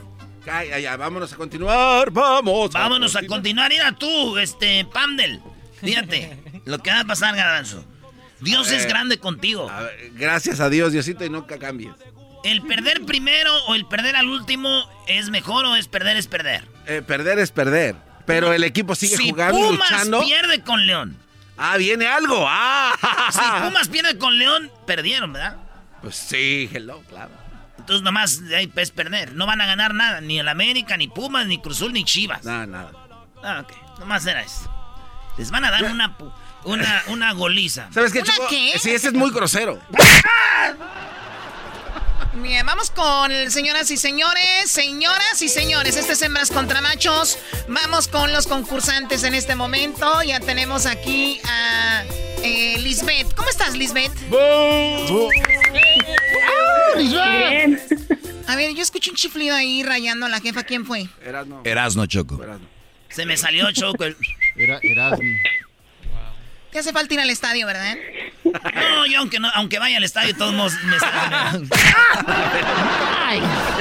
Ay, 0.50 0.70
ay, 0.74 0.86
ay, 0.86 0.98
vámonos 0.98 1.32
a 1.34 1.36
continuar, 1.38 2.10
vamos. 2.12 2.72
vámonos 2.72 3.16
a 3.18 3.26
continuar. 3.28 3.70
Mira 3.70 3.92
tú, 3.94 4.38
este, 4.38 4.86
Pamdel. 4.86 5.42
Fíjate 5.82 6.43
lo 6.66 6.80
que 6.80 6.92
va 6.92 7.02
a 7.02 7.06
pasar, 7.06 7.36
Garbanzo. 7.36 7.84
Dios 8.40 8.72
es 8.72 8.86
Eh. 8.86 8.88
grande 8.88 9.18
contigo. 9.20 9.70
A 9.70 9.82
ver, 9.84 10.12
gracias 10.14 10.60
a 10.60 10.70
Dios, 10.70 10.92
Diosito, 10.92 11.24
y 11.26 11.30
nunca 11.30 11.58
cambies. 11.60 11.94
¿El 12.44 12.62
perder 12.62 13.06
primero 13.06 13.56
o 13.68 13.76
el 13.76 13.86
perder 13.86 14.16
al 14.18 14.28
último 14.28 14.84
es 15.08 15.30
mejor 15.30 15.66
o 15.66 15.76
es 15.78 15.88
perder 15.88 16.18
es 16.18 16.28
perder? 16.28 16.68
Eh, 16.88 17.02
perder 17.02 17.40
es 17.40 17.52
perder, 17.52 17.96
pero 18.26 18.52
el 18.52 18.66
equipo 18.66 18.96
sigue 18.96 19.16
si 19.16 19.30
jugando, 19.30 19.58
y 19.60 19.64
Pumas 19.64 19.92
luchando. 19.92 20.22
pierde 20.24 20.62
con 20.62 20.86
León. 20.86 21.18
Ah, 21.58 21.78
viene 21.78 22.06
algo. 22.08 22.46
Ah, 22.48 22.94
Si 23.32 23.64
Pumas 23.66 23.88
pierde 23.88 24.18
con 24.18 24.38
León, 24.38 24.70
perdieron, 24.86 25.32
¿verdad? 25.32 25.56
Pues 26.02 26.16
sí, 26.18 26.70
hello, 26.74 27.02
claro. 27.08 27.32
Entonces 27.78 28.02
nomás 28.04 28.42
hay 28.56 28.70
es 28.76 28.92
perder. 28.92 29.34
No 29.34 29.46
van 29.46 29.62
a 29.62 29.66
ganar 29.66 29.94
nada. 29.94 30.20
Ni 30.20 30.40
el 30.40 30.48
América, 30.50 30.98
ni 30.98 31.08
Pumas, 31.08 31.48
ni 31.48 31.62
Cruzul, 31.62 31.94
ni 31.94 32.04
Chivas. 32.04 32.44
Nada, 32.44 32.66
nada. 32.66 32.92
Ah, 33.44 33.62
ok. 33.64 34.00
Nomás 34.00 34.26
era 34.26 34.42
eso. 34.42 34.70
Les 35.38 35.50
van 35.52 35.64
a 35.66 35.72
dar 35.72 35.84
una, 35.86 36.18
pu- 36.18 36.32
una, 36.66 37.04
una 37.08 37.32
goliza. 37.34 37.90
¿Sabes 37.94 38.12
qué, 38.12 38.20
¿Una 38.20 38.34
Choco? 38.34 38.48
qué? 38.50 38.74
Sí, 38.80 38.92
ese 38.92 39.08
es 39.10 39.14
muy 39.14 39.32
grosero. 39.32 39.80
Bien, 42.36 42.66
vamos 42.66 42.90
con 42.90 43.32
señoras 43.52 43.90
y 43.92 43.98
señores, 43.98 44.70
señoras 44.70 45.42
y 45.42 45.50
señores, 45.50 45.96
este 45.96 46.14
es 46.14 46.22
Hembras 46.24 46.50
contra 46.50 46.82
Machos. 46.82 47.38
Vamos 47.68 48.08
con 48.08 48.32
los 48.34 48.48
concursantes 48.48 49.24
en 49.24 49.36
este 49.36 49.56
momento. 49.56 50.22
Ya 50.24 50.40
tenemos 50.40 50.86
aquí 50.88 51.40
a 51.48 52.04
eh, 52.44 52.78
Lisbeth. 52.80 53.34
¿Cómo 53.36 53.50
estás, 53.50 53.76
Lisbeth? 53.76 54.12
Bien. 56.98 57.80
A 58.48 58.56
ver, 58.56 58.74
yo 58.74 58.82
escucho 58.82 59.12
un 59.12 59.18
chiflido 59.18 59.56
ahí 59.56 59.84
rayando 59.84 60.26
a 60.26 60.30
la 60.30 60.42
jefa. 60.42 60.64
¿Quién 60.64 60.86
fue? 60.86 61.08
Erasno. 61.24 61.62
Erasno 61.64 62.06
Choco. 62.08 62.42
Erasno. 62.44 62.68
Se 63.10 63.26
me 63.26 63.38
salió 63.38 63.72
Choco. 63.72 64.04
el- 64.06 64.18
Era 64.56 64.80
Erasmo. 64.82 65.24
Te 66.74 66.80
hace 66.80 66.92
falta 66.92 67.14
ir 67.14 67.20
al 67.20 67.30
estadio, 67.30 67.68
¿verdad? 67.68 67.96
No, 68.44 69.06
yo 69.06 69.20
aunque, 69.20 69.40
no, 69.40 69.50
aunque 69.56 69.80
vaya 69.80 69.98
al 69.98 70.04
estadio, 70.04 70.36
todos 70.36 70.54
modos 70.54 70.74
me 70.84 70.98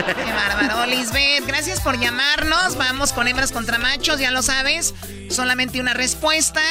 Qué 0.07 0.33
bárbaro, 0.33 0.87
Lisbeth. 0.87 1.45
Gracias 1.47 1.81
por 1.81 1.99
llamarnos. 1.99 2.77
Vamos 2.77 3.13
con 3.13 3.29
hembras 3.29 3.53
contra 3.53 3.79
machos, 3.79 4.21
ya 4.21 4.31
lo 4.31 4.43
sabes. 4.43 4.95
Solamente 5.31 5.81
una 5.81 5.95
respuesta 5.95 6.63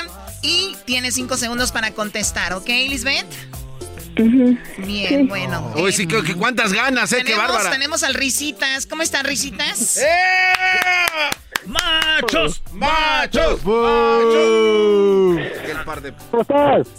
y 0.42 0.76
tienes 0.86 1.16
cinco 1.16 1.38
segundos 1.38 1.72
para 1.72 1.92
contestar, 1.92 2.54
¿ok, 2.54 2.68
Lisbeth? 2.68 3.28
Bien, 4.78 5.28
bueno. 5.28 5.74
Uy, 5.76 5.90
eh, 5.90 5.94
sí, 5.94 6.08
que, 6.08 6.24
que 6.24 6.36
cuántas 6.36 6.74
ganas, 6.74 7.12
¿eh? 7.14 7.18
Qué 7.18 7.26
tenemos, 7.26 7.48
bárbara. 7.48 7.72
tenemos 7.72 8.04
al 8.04 8.14
Risitas. 8.14 8.86
¿Cómo 8.86 9.04
están, 9.04 9.26
Risitas? 9.26 9.98
¡Eh! 9.98 10.06
¡Machos! 11.68 12.62
¡Machos! 12.74 13.60
El 15.64 15.84
par 15.86 16.02
de... 16.02 16.14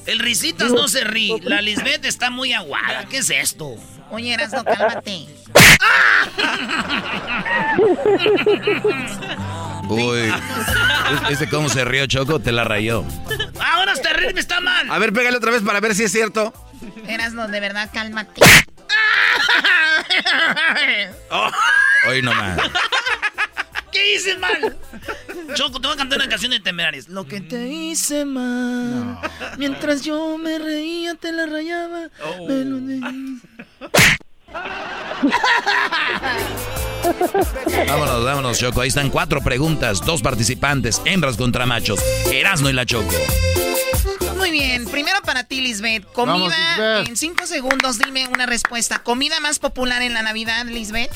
El 0.06 0.18
Risitas 0.18 0.70
no 0.70 0.88
se 0.88 1.04
ríe. 1.04 1.38
La 1.42 1.60
Lisbeth 1.60 2.04
está 2.04 2.30
muy 2.30 2.52
aguada. 2.52 3.04
¿Qué 3.08 3.18
es 3.18 3.30
esto? 3.30 3.74
Oye, 4.10 4.34
Erasno, 4.34 4.62
cálmate. 4.64 5.26
Uy. 9.88 10.32
¿Este 11.30 11.48
cómo 11.48 11.68
se 11.68 11.84
rió 11.84 12.06
Choco? 12.06 12.38
Te 12.40 12.52
la 12.52 12.64
rayó. 12.64 13.04
Ahora 13.60 13.92
este 13.92 14.12
ritmo 14.12 14.38
está 14.38 14.60
mal. 14.60 14.90
A 14.90 14.98
ver, 14.98 15.12
pégale 15.12 15.36
otra 15.36 15.50
vez 15.50 15.62
para 15.62 15.80
ver 15.80 15.94
si 15.94 16.04
es 16.04 16.12
cierto. 16.12 16.52
Erasno, 17.06 17.48
de 17.48 17.60
verdad, 17.60 17.90
cálmate. 17.92 18.40
Hoy 22.08 22.22
nomás. 22.22 22.58
¿Qué 23.92 24.14
hice 24.16 24.38
mal? 24.38 24.76
Choco, 25.54 25.80
te 25.80 25.86
voy 25.86 25.94
a 25.94 25.98
cantar 25.98 26.18
una 26.18 26.28
canción 26.28 26.50
de 26.50 26.60
temerarios. 26.60 27.08
Lo 27.08 27.26
que 27.26 27.40
te 27.40 27.68
hice 27.68 28.24
mal. 28.24 29.18
Mientras 29.58 30.02
yo 30.02 30.38
me 30.38 30.58
reía, 30.58 31.14
te 31.14 31.30
la 31.32 31.46
rayaba. 31.46 32.08
Me 32.48 32.64
lo 32.64 32.78
de- 32.78 33.38
Vámonos, 37.88 38.24
vámonos, 38.24 38.58
Choco. 38.58 38.80
Ahí 38.80 38.88
están 38.88 39.10
cuatro 39.10 39.42
preguntas, 39.42 40.00
dos 40.04 40.22
participantes, 40.22 41.00
hembras 41.04 41.36
contra 41.36 41.66
machos. 41.66 42.00
Erasno 42.32 42.70
y 42.70 42.72
la 42.72 42.86
Choco. 42.86 43.12
Muy 44.36 44.50
bien, 44.50 44.86
primero 44.86 45.18
para 45.24 45.44
ti, 45.44 45.60
Lisbeth. 45.60 46.04
Vamos, 46.16 46.40
Comida, 46.52 46.56
Lisbeth. 46.98 47.08
en 47.08 47.16
cinco 47.16 47.46
segundos, 47.46 47.98
dime 47.98 48.26
una 48.28 48.46
respuesta. 48.46 49.00
¿Comida 49.02 49.38
más 49.40 49.58
popular 49.58 50.02
en 50.02 50.14
la 50.14 50.22
Navidad, 50.22 50.64
Lisbeth? 50.66 51.10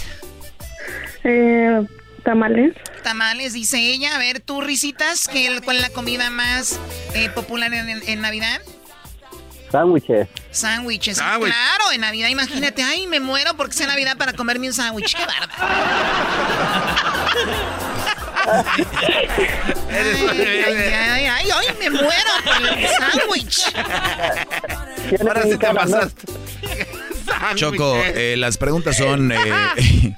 Eh, 1.25 1.85
tamales. 2.27 2.75
Tamales, 3.03 3.55
dice 3.55 3.79
ella. 3.79 4.15
A 4.15 4.19
ver, 4.19 4.41
tú, 4.41 4.61
Risitas, 4.61 5.27
¿qué- 5.29 5.61
¿cuál 5.65 5.77
es 5.77 5.83
la 5.83 5.91
comida 5.91 6.29
más 6.29 6.79
eh, 7.15 7.31
popular 7.31 7.73
en, 7.73 7.89
en- 8.07 8.21
Navidad? 8.21 8.61
Sándwiches. 9.73 10.29
Sándwiches. 10.51 11.17
Sándwich. 11.17 11.53
Claro, 11.53 11.93
en 11.93 12.01
Navidad, 12.03 12.29
imagínate. 12.29 12.83
Ay, 12.83 13.07
me 13.07 13.21
muero 13.21 13.57
porque 13.57 13.73
sea 13.75 13.87
Navidad 13.87 14.17
para 14.19 14.33
comerme 14.35 14.67
un 14.69 14.75
sándwich. 14.75 15.17
Qué. 15.17 15.23
Ay, 19.91 20.17
ay, 20.67 20.75
ay, 20.75 21.27
ay, 21.27 21.49
ay, 21.55 21.67
me 21.79 21.91
muero 21.91 22.31
por 22.45 22.79
el 22.79 22.89
sándwich. 22.89 23.75
Ahora 25.21 25.43
sí 25.43 25.57
te 25.59 25.75
pasaste. 25.75 26.23
Choco, 27.55 27.97
eh, 28.05 28.37
las 28.37 28.57
preguntas 28.59 28.97
son... 28.97 29.33
eh, 29.33 29.37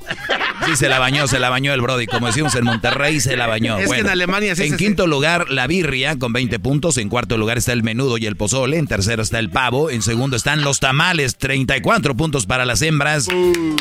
sí, 0.66 0.76
se 0.76 0.89
la 0.89 0.98
bañó, 0.98 1.26
se 1.28 1.39
la 1.39 1.51
bañó 1.51 1.72
el 1.72 1.80
Brody. 1.80 2.06
Como 2.06 2.26
decimos 2.26 2.55
en 2.55 2.64
Monterrey, 2.64 3.20
se 3.20 3.36
la 3.36 3.47
bañó. 3.47 3.78
Es 3.78 3.90
que 3.90 3.98
en 4.01 4.09
Alemania 4.09 4.55
sí 4.56 4.64
En 4.64 4.70
se- 4.70 4.76
quinto 4.76 5.06
lugar, 5.06 5.51
la 5.51 5.66
birria 5.66 6.18
con 6.18 6.32
20 6.32 6.59
puntos. 6.59 6.97
En 6.98 7.09
cuarto 7.09 7.36
lugar 7.36 7.59
está 7.59 7.72
el 7.72 7.82
menudo 7.82 8.18
y 8.18 8.26
el 8.26 8.36
pozole. 8.36 8.78
En 8.78 8.86
tercero 8.86 9.22
está 9.22 9.39
el 9.39 9.51
pavo. 9.51 9.90
En 9.90 10.02
segundo 10.02 10.36
están 10.36 10.62
los 10.62 10.80
tamales, 10.80 11.36
34 11.36 12.16
puntos 12.16 12.47
para 12.47 12.64
las 12.64 12.82
hembras. 12.82 13.28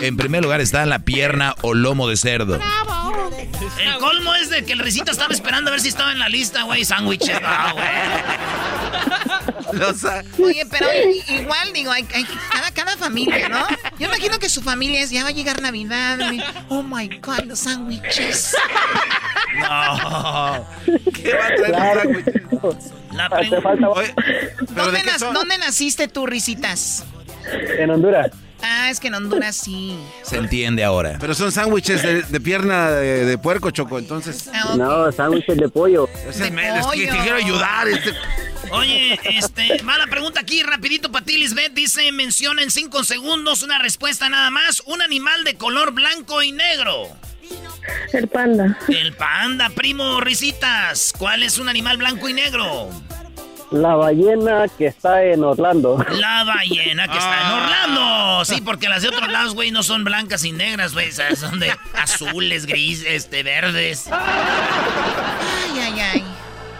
En 0.01 0.17
primer 0.17 0.43
lugar 0.43 0.61
está 0.61 0.85
la 0.85 0.99
pierna 0.99 1.55
o 1.61 1.73
lomo 1.73 2.07
de 2.07 2.17
cerdo. 2.17 2.59
El 3.83 3.97
colmo 3.99 4.35
es 4.35 4.49
de 4.49 4.63
que 4.65 4.73
el 4.73 4.79
risita 4.79 5.11
estaba 5.11 5.33
esperando 5.33 5.69
a 5.69 5.71
ver 5.71 5.81
si 5.81 5.89
estaba 5.89 6.11
en 6.11 6.19
la 6.19 6.29
lista, 6.29 6.63
güey. 6.63 6.85
Sándwiches. 6.85 7.37
Oye, 10.43 10.65
pero 10.69 10.87
igual, 11.29 11.73
digo, 11.73 11.91
hay, 11.91 12.07
hay 12.13 12.25
cada, 12.51 12.71
cada 12.71 12.97
familia, 12.97 13.49
¿no? 13.49 13.65
Yo 13.99 14.07
imagino 14.07 14.39
que 14.39 14.49
su 14.49 14.61
familia 14.61 15.01
es, 15.01 15.09
ya 15.11 15.23
va 15.23 15.29
a 15.29 15.33
llegar 15.33 15.61
Navidad. 15.61 16.17
y, 16.31 16.41
oh 16.69 16.83
my 16.83 17.07
God, 17.19 17.43
los 17.45 17.59
sándwiches. 17.59 18.55
No. 19.59 20.67
¿Qué 21.13 21.33
va 21.33 21.45
a 21.47 21.55
traer 21.55 22.07
un 22.07 22.23
sándwich? 22.23 22.91
La 23.13 23.29
falta 23.61 23.87
¿Dónde, 24.69 25.03
nas- 25.03 25.33
dónde 25.33 25.57
naciste 25.57 26.07
tú, 26.07 26.25
Risitas? 26.25 27.03
en 27.77 27.89
Honduras. 27.89 28.31
Ah, 28.61 28.89
es 28.89 28.99
que 28.99 29.07
en 29.07 29.15
Honduras 29.15 29.55
sí. 29.55 29.97
Se 30.23 30.37
entiende 30.37 30.83
ahora. 30.83 31.17
Pero 31.19 31.33
son 31.35 31.51
sándwiches 31.51 32.01
de, 32.01 32.23
de 32.23 32.39
pierna 32.41 32.91
de, 32.91 33.25
de 33.25 33.37
puerco, 33.37 33.69
Choco, 33.71 33.99
entonces... 33.99 34.49
Ah, 34.53 34.73
No, 34.77 35.11
sándwiches 35.11 35.57
de 35.57 35.69
pollo. 35.69 36.09
Ese 36.27 36.45
es 36.45 36.51
me- 36.51 36.79
es 36.79 36.85
que 36.87 37.07
te 37.07 37.17
quiero 37.19 37.35
ayudar. 37.37 37.87
Este... 37.87 38.13
Oye, 38.71 39.19
este, 39.23 39.81
mala 39.83 40.07
pregunta 40.07 40.41
aquí, 40.41 40.61
rapidito 40.63 41.11
para 41.11 41.23
ti, 41.23 41.37
Lisbeth. 41.37 41.73
Dice, 41.73 42.11
menciona 42.11 42.63
en 42.63 42.71
cinco 42.71 43.03
segundos 43.03 43.63
una 43.63 43.79
respuesta 43.79 44.27
nada 44.27 44.49
más. 44.49 44.81
Un 44.85 45.01
animal 45.01 45.43
de 45.43 45.55
color 45.55 45.91
blanco 45.93 46.41
y 46.43 46.51
negro. 46.51 47.07
El 48.11 48.27
panda. 48.27 48.77
El 48.89 49.13
panda, 49.13 49.69
primo, 49.69 50.19
risitas. 50.19 51.13
¿Cuál 51.17 51.43
es 51.43 51.57
un 51.59 51.69
animal 51.69 51.97
blanco 51.97 52.27
y 52.27 52.33
negro? 52.33 52.89
La 53.71 53.95
ballena 53.95 54.67
que 54.77 54.87
está 54.87 55.23
en 55.25 55.43
Orlando. 55.43 55.97
La 56.11 56.43
ballena 56.45 57.07
que 57.07 57.17
está 57.17 57.41
en 57.41 57.51
Orlando. 57.53 58.45
Sí, 58.45 58.61
porque 58.61 58.87
las 58.87 59.01
de 59.01 59.09
otros 59.09 59.29
lados, 59.29 59.55
güey, 59.55 59.71
no 59.71 59.83
son 59.83 60.03
blancas 60.03 60.45
y 60.45 60.51
negras, 60.53 60.93
güey. 60.93 61.09
o 61.09 61.11
sea, 61.11 61.35
Son 61.35 61.59
de 61.59 61.73
azules, 61.93 62.65
gris, 62.65 63.03
este, 63.05 63.43
verdes. 63.43 64.07
Ay, 64.11 65.79
ay, 65.81 65.99
ay. 65.99 66.23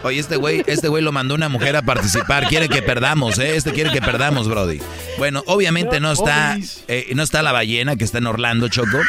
Oye, 0.03 0.19
este 0.19 0.38
güey, 0.38 0.64
este 0.68 0.88
güey 0.88 1.03
lo 1.03 1.11
mandó 1.11 1.35
una 1.35 1.49
mujer 1.49 1.76
a 1.76 1.81
participar. 1.81 2.47
Quiere 2.47 2.69
que 2.69 2.81
perdamos, 2.81 3.38
¿eh? 3.39 3.57
Este 3.57 3.73
quiere 3.73 3.91
que 3.91 4.01
perdamos, 4.01 4.47
Brody. 4.47 4.80
Bueno, 5.18 5.43
obviamente 5.47 5.99
no 5.99 6.11
está, 6.11 6.57
eh, 6.88 7.11
no 7.15 7.23
está 7.23 7.41
la 7.41 7.51
ballena 7.51 7.95
que 7.95 8.03
está 8.05 8.19
en 8.19 8.27
Orlando, 8.27 8.69
Choco. 8.69 8.99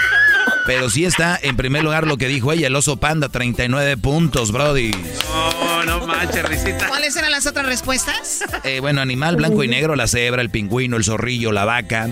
Pero 0.66 0.90
sí 0.90 1.04
está 1.04 1.38
en 1.40 1.56
primer 1.56 1.82
lugar 1.82 2.06
lo 2.06 2.16
que 2.16 2.28
dijo 2.28 2.52
ella, 2.52 2.66
el 2.66 2.76
oso 2.76 2.98
panda, 2.98 3.28
39 3.28 3.96
puntos, 3.96 4.52
Brody. 4.52 4.90
No, 4.90 5.84
no 5.84 6.06
manches, 6.06 6.44
risita. 6.44 6.88
¿Cuáles 6.88 7.16
eran 7.16 7.30
las 7.30 7.46
otras 7.46 7.66
respuestas? 7.66 8.44
Eh, 8.64 8.80
bueno, 8.80 9.00
animal 9.00 9.36
blanco 9.36 9.64
y 9.64 9.68
negro, 9.68 9.96
la 9.96 10.06
cebra, 10.06 10.42
el 10.42 10.50
pingüino, 10.50 10.96
el 10.96 11.04
zorrillo, 11.04 11.52
la 11.52 11.64
vaca. 11.64 12.08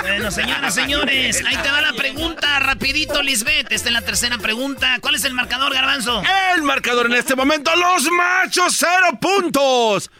Bueno, 0.00 0.30
señoras, 0.30 0.74
señores, 0.74 1.42
ahí 1.46 1.56
te 1.56 1.70
va 1.70 1.80
la 1.80 1.92
pregunta, 1.92 2.58
rapidito, 2.60 3.22
Lisbeth. 3.22 3.70
Esta 3.70 3.88
es 3.88 3.92
la 3.92 4.02
tercera 4.02 4.38
pregunta. 4.38 4.98
¿Cuál 5.00 5.14
es 5.14 5.24
el 5.24 5.34
marcador, 5.34 5.72
Garbanzo? 5.72 6.22
El 6.54 6.62
marcador 6.62 7.06
en 7.06 7.14
este 7.14 7.34
momento, 7.34 7.70
los 7.76 8.04
machos, 8.10 8.74
cero 8.76 9.18
puntos. 9.20 10.10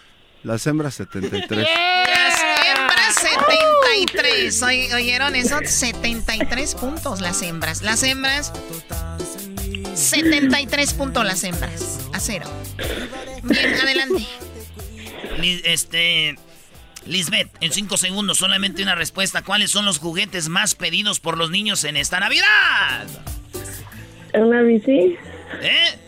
Las 0.43 0.67
hembras, 0.67 0.95
73. 0.95 1.67
Las 3.07 3.25
hembras 3.25 3.69
73. 3.93 4.63
Oy- 4.63 4.93
¿Oyeron 4.93 5.37
eso? 5.37 5.59
73 5.63 6.75
puntos 6.77 7.21
las 7.21 7.43
hembras. 7.43 7.83
Las 7.83 8.03
hembras 8.03 8.53
73 9.95 10.95
puntos 10.95 11.25
las 11.25 11.45
hembras. 11.45 12.01
A 12.13 12.21
cero. 12.21 12.47
Bien, 13.43 13.75
adelante. 13.75 14.27
Este. 15.65 16.37
Lisbeth, 17.07 17.51
en 17.61 17.71
cinco 17.71 17.99
segundos, 17.99 18.39
solamente 18.39 18.83
una 18.83 18.95
respuesta. 18.95 19.43
¿Cuáles 19.43 19.71
son 19.71 19.85
los 19.85 19.99
juguetes 19.99 20.49
más 20.49 20.75
pedidos 20.75 21.21
por 21.21 21.37
los 21.37 21.51
niños 21.51 21.85
en 21.85 21.97
esta 21.99 22.19
Navidad? 22.19 23.07
Una 24.33 24.63
bici. 24.63 25.17
¿Eh? 25.61 25.99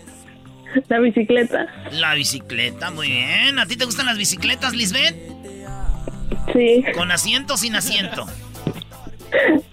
La 0.88 0.98
bicicleta. 0.98 1.66
La 1.92 2.14
bicicleta, 2.14 2.90
muy 2.90 3.08
bien. 3.08 3.58
¿A 3.58 3.66
ti 3.66 3.76
te 3.76 3.84
gustan 3.84 4.06
las 4.06 4.16
bicicletas, 4.16 4.74
Lisbeth? 4.74 5.14
Sí. 6.52 6.84
¿Con 6.94 7.10
asiento 7.12 7.54
o 7.54 7.56
sin 7.56 7.74
asiento? 7.76 8.26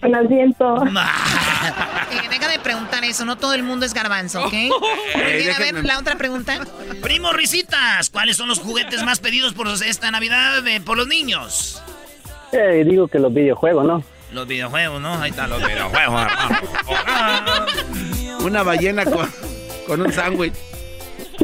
Con 0.00 0.14
asiento. 0.14 0.84
Eh, 0.86 2.28
deja 2.30 2.48
de 2.48 2.58
preguntar 2.58 3.04
eso, 3.04 3.24
no 3.24 3.36
todo 3.36 3.54
el 3.54 3.62
mundo 3.62 3.86
es 3.86 3.94
garbanzo, 3.94 4.44
¿ok? 4.44 4.50
Bien, 4.52 4.72
a 4.74 5.58
ver, 5.58 5.74
déjenme- 5.74 5.82
la 5.82 5.98
otra 5.98 6.16
pregunta. 6.16 6.58
Primo 7.02 7.32
Risitas, 7.32 8.10
¿cuáles 8.10 8.36
son 8.36 8.48
los 8.48 8.58
juguetes 8.58 9.02
más 9.04 9.20
pedidos 9.20 9.54
por 9.54 9.68
esta 9.68 10.10
Navidad 10.10 10.66
eh, 10.66 10.80
por 10.80 10.96
los 10.98 11.06
niños? 11.06 11.82
Eh, 12.52 12.84
digo 12.88 13.08
que 13.08 13.18
los 13.18 13.32
videojuegos, 13.32 13.84
¿no? 13.86 14.04
Los 14.32 14.46
videojuegos, 14.46 15.00
¿no? 15.00 15.14
Ahí 15.22 15.30
están 15.30 15.48
los 15.50 15.64
videojuegos, 15.66 16.22
hermano. 16.22 17.66
Una 18.44 18.62
ballena 18.62 19.04
con, 19.04 19.30
con 19.86 20.00
un 20.02 20.12
sándwich. 20.12 20.52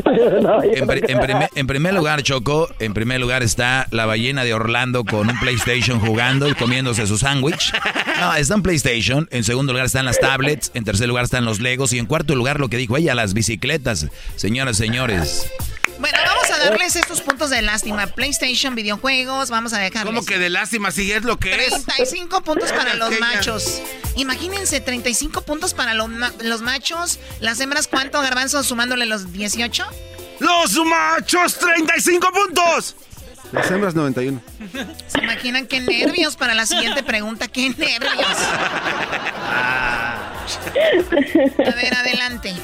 En, 0.74 0.86
pri- 0.86 1.02
en 1.09 1.20
primer, 1.20 1.51
en 1.55 1.66
primer 1.66 1.94
lugar, 1.94 2.22
Choco, 2.22 2.68
en 2.78 2.94
primer 2.94 3.20
lugar 3.20 3.43
está 3.43 3.86
la 3.90 4.06
ballena 4.06 4.44
de 4.44 4.55
Orlando 4.55 5.05
con 5.05 5.28
un 5.28 5.39
PlayStation 5.40 6.01
jugando 6.01 6.48
y 6.48 6.55
comiéndose 6.55 7.06
su 7.06 7.18
sándwich. 7.18 7.72
No, 8.20 8.35
está 8.35 8.55
en 8.55 8.62
PlayStation. 8.62 9.28
En 9.31 9.44
segundo 9.44 9.72
lugar 9.72 9.86
están 9.86 10.05
las 10.05 10.18
tablets. 10.20 10.70
En 10.74 10.85
tercer 10.85 11.09
lugar 11.09 11.24
están 11.24 11.44
los 11.44 11.60
Legos. 11.60 11.93
Y 11.93 11.98
en 11.98 12.06
cuarto 12.06 12.35
lugar, 12.35 12.60
lo 12.60 12.68
que 12.68 12.77
dijo 12.77 12.97
ella, 12.97 13.14
las 13.14 13.35
bicicletas. 13.35 14.06
Señoras, 14.36 14.77
señores. 14.77 15.51
Bueno, 15.98 16.16
vamos 16.27 16.51
a 16.51 16.59
darles 16.64 16.97
estos 16.97 17.20
puntos 17.20 17.51
de 17.51 17.60
lástima. 17.60 18.06
PlayStation, 18.06 18.74
videojuegos, 18.74 19.51
vamos 19.51 19.74
a 19.74 19.78
dejarles. 19.78 20.05
¿Cómo 20.14 20.24
que 20.24 20.39
de 20.39 20.48
lástima? 20.48 20.90
Si 20.90 21.12
es 21.12 21.24
lo 21.24 21.36
que 21.39 21.52
es. 21.66 21.85
35 21.85 22.40
puntos 22.43 22.72
para 22.72 22.94
los 22.94 23.18
machos. 23.20 23.82
Imagínense, 24.16 24.81
35 24.81 25.43
puntos 25.43 25.74
para 25.74 25.93
los, 25.94 26.09
ma- 26.09 26.32
los 26.43 26.62
machos. 26.62 27.18
Las 27.40 27.60
hembras, 27.60 27.86
¿cuánto, 27.86 28.20
garbanzo, 28.22 28.62
sumándole 28.62 29.05
los 29.05 29.31
18? 29.32 29.85
¡Los 30.39 30.75
machos, 30.85 31.59
35 31.59 32.29
puntos! 32.33 32.97
Las 33.53 33.71
hembras, 33.71 33.95
91. 33.95 34.41
¿Se 35.09 35.19
imaginan 35.19 35.67
qué 35.67 35.81
nervios 35.81 36.37
para 36.37 36.55
la 36.55 36.67
siguiente 36.67 37.03
pregunta? 37.03 37.49
¡Qué 37.49 37.71
nervios! 37.71 38.39
A 41.59 41.75
ver, 41.75 41.95
adelante. 41.95 42.55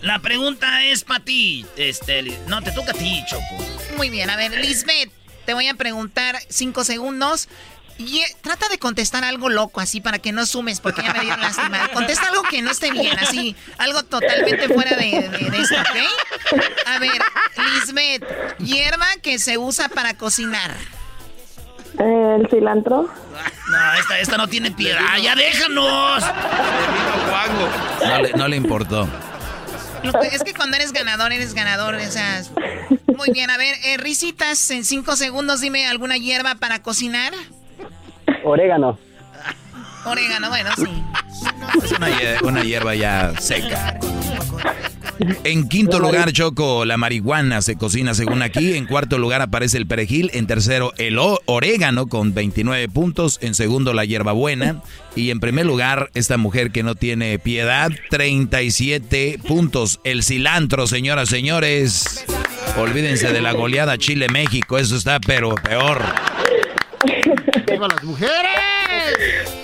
La 0.00 0.18
pregunta 0.20 0.84
es 0.84 1.04
para 1.04 1.20
ti, 1.24 1.66
este, 1.76 2.22
no, 2.46 2.62
te 2.62 2.72
toca 2.72 2.92
a 2.92 2.94
ti, 2.94 3.22
Choco. 3.28 3.64
Muy 3.96 4.08
bien, 4.08 4.30
a 4.30 4.36
ver, 4.36 4.52
Lisbeth, 4.52 5.12
te 5.44 5.54
voy 5.54 5.68
a 5.68 5.74
preguntar 5.74 6.38
cinco 6.48 6.84
segundos. 6.84 7.48
Y 8.00 8.20
eh, 8.20 8.36
trata 8.40 8.66
de 8.70 8.78
contestar 8.78 9.24
algo 9.24 9.50
loco 9.50 9.80
así 9.80 10.00
para 10.00 10.18
que 10.18 10.32
no 10.32 10.46
sumes, 10.46 10.80
porque 10.80 11.02
ya 11.02 11.12
me 11.12 11.20
dio 11.20 11.36
lástima. 11.36 11.86
Contesta 11.92 12.28
algo 12.28 12.42
que 12.44 12.62
no 12.62 12.70
esté 12.70 12.90
bien, 12.90 13.18
así, 13.18 13.54
algo 13.76 14.02
totalmente 14.04 14.68
fuera 14.68 14.96
de, 14.96 15.28
de- 15.28 15.50
de 15.50 15.58
esto, 15.60 15.74
¿ok? 15.76 16.58
A 16.86 16.98
ver, 16.98 17.20
Lisbeth, 17.74 18.56
hierba 18.58 19.06
que 19.22 19.38
se 19.38 19.58
usa 19.58 19.88
para 19.90 20.14
cocinar. 20.14 20.74
El 21.98 22.48
cilantro. 22.48 23.02
No, 23.70 23.92
esta, 23.98 24.18
esta 24.20 24.36
no 24.38 24.48
tiene 24.48 24.70
piedad, 24.70 25.18
ya 25.22 25.34
déjanos. 25.34 26.24
No 28.06 28.22
le, 28.22 28.32
no 28.32 28.48
le 28.48 28.56
importó. 28.56 29.08
Que- 30.02 30.28
Es 30.34 30.42
que 30.42 30.54
cuando 30.54 30.76
eres 30.76 30.92
ganador, 30.92 31.32
eres 31.32 31.52
ganador, 31.52 31.96
o 31.96 32.10
sea... 32.10 32.42
Muy 33.14 33.30
bien, 33.32 33.50
a 33.50 33.58
ver, 33.58 33.76
eh, 33.84 33.98
Risitas, 33.98 34.70
en 34.70 34.84
cinco 34.86 35.14
segundos 35.16 35.60
dime 35.60 35.86
alguna 35.86 36.16
hierba 36.16 36.54
para 36.54 36.80
cocinar. 36.80 37.34
Orégano. 38.44 38.98
Orégano, 40.04 40.48
bueno, 40.48 40.70
sí. 40.76 41.02
Es 41.84 41.92
una, 41.92 42.08
hier- 42.10 42.42
una 42.42 42.62
hierba 42.62 42.94
ya 42.94 43.32
seca. 43.38 43.98
En 45.44 45.68
quinto 45.68 45.98
lugar, 46.00 46.32
Choco, 46.32 46.86
la 46.86 46.96
marihuana 46.96 47.60
se 47.60 47.76
cocina 47.76 48.14
según 48.14 48.40
aquí. 48.40 48.74
En 48.74 48.86
cuarto 48.86 49.18
lugar 49.18 49.42
aparece 49.42 49.76
el 49.76 49.86
perejil. 49.86 50.30
En 50.32 50.46
tercero, 50.46 50.94
el 50.96 51.18
orégano 51.44 52.06
con 52.06 52.32
29 52.32 52.88
puntos. 52.88 53.38
En 53.42 53.52
segundo, 53.54 53.92
la 53.92 54.06
hierbabuena. 54.06 54.80
Y 55.14 55.28
en 55.30 55.38
primer 55.40 55.66
lugar, 55.66 56.08
esta 56.14 56.38
mujer 56.38 56.70
que 56.70 56.82
no 56.82 56.94
tiene 56.94 57.38
piedad, 57.38 57.90
37 58.08 59.38
puntos. 59.46 60.00
El 60.04 60.22
cilantro, 60.22 60.86
señoras, 60.86 61.28
señores. 61.28 62.24
Olvídense 62.78 63.30
de 63.30 63.42
la 63.42 63.52
goleada 63.52 63.98
Chile-México. 63.98 64.78
Eso 64.78 64.96
está 64.96 65.20
pero 65.20 65.54
peor. 65.56 66.02
¡Viva 67.80 67.88
las 67.94 68.04
mujeres! 68.04 68.44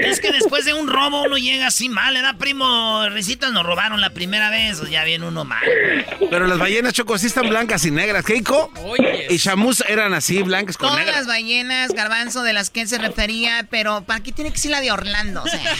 Es 0.00 0.20
que 0.20 0.30
después 0.30 0.66
de 0.66 0.74
un 0.74 0.86
robo 0.86 1.22
uno 1.22 1.38
llega 1.38 1.68
así 1.68 1.88
mal, 1.88 2.12
¿verdad, 2.12 2.36
primo? 2.36 3.08
Risitas 3.08 3.52
nos 3.52 3.64
robaron 3.64 4.02
la 4.02 4.10
primera 4.10 4.50
vez, 4.50 4.78
o 4.80 4.86
ya 4.86 5.02
viene 5.02 5.26
uno 5.26 5.46
mal. 5.46 5.64
Pero 6.30 6.46
las 6.46 6.58
ballenas 6.58 6.92
chocos 6.92 7.22
sí 7.22 7.28
están 7.28 7.48
blancas 7.48 7.86
y 7.86 7.90
negras. 7.90 8.22
Keiko 8.26 8.70
y 9.30 9.36
Shamus 9.38 9.82
eran 9.88 10.12
así, 10.12 10.42
blancas 10.42 10.76
con 10.76 10.88
Todas 10.88 10.98
negras. 11.06 11.16
las 11.20 11.26
ballenas, 11.26 11.92
garbanzo, 11.92 12.42
de 12.42 12.52
las 12.52 12.68
que 12.68 12.82
él 12.82 12.88
se 12.88 12.98
refería, 12.98 13.66
pero 13.70 14.04
¿para 14.04 14.20
qué 14.22 14.30
tiene 14.32 14.52
que 14.52 14.58
ser 14.58 14.72
la 14.72 14.82
de 14.82 14.92
Orlando? 14.92 15.42
O 15.42 15.46
sea. 15.48 15.60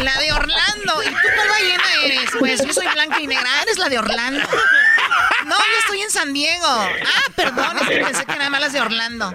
La 0.00 0.18
de 0.18 0.32
Orlando. 0.32 1.02
¿Y 1.02 1.06
tú 1.06 1.28
cuál 1.36 1.48
ballena 1.48 1.84
eres? 2.04 2.30
Pues 2.38 2.66
yo 2.66 2.72
soy 2.72 2.86
blanca 2.88 3.20
y 3.20 3.26
negra. 3.26 3.46
Ah, 3.46 3.62
eres 3.62 3.78
la 3.78 3.88
de 3.88 3.98
Orlando. 3.98 4.48
No, 5.44 5.56
yo 5.56 5.78
estoy 5.80 6.00
en 6.00 6.10
San 6.10 6.32
Diego. 6.32 6.66
Ah, 6.66 7.30
perdón, 7.34 7.76
es 7.82 7.88
que 7.88 8.04
pensé 8.04 8.24
que 8.24 8.36
nada 8.36 8.50
más 8.50 8.60
las 8.60 8.72
de 8.72 8.80
Orlando. 8.80 9.34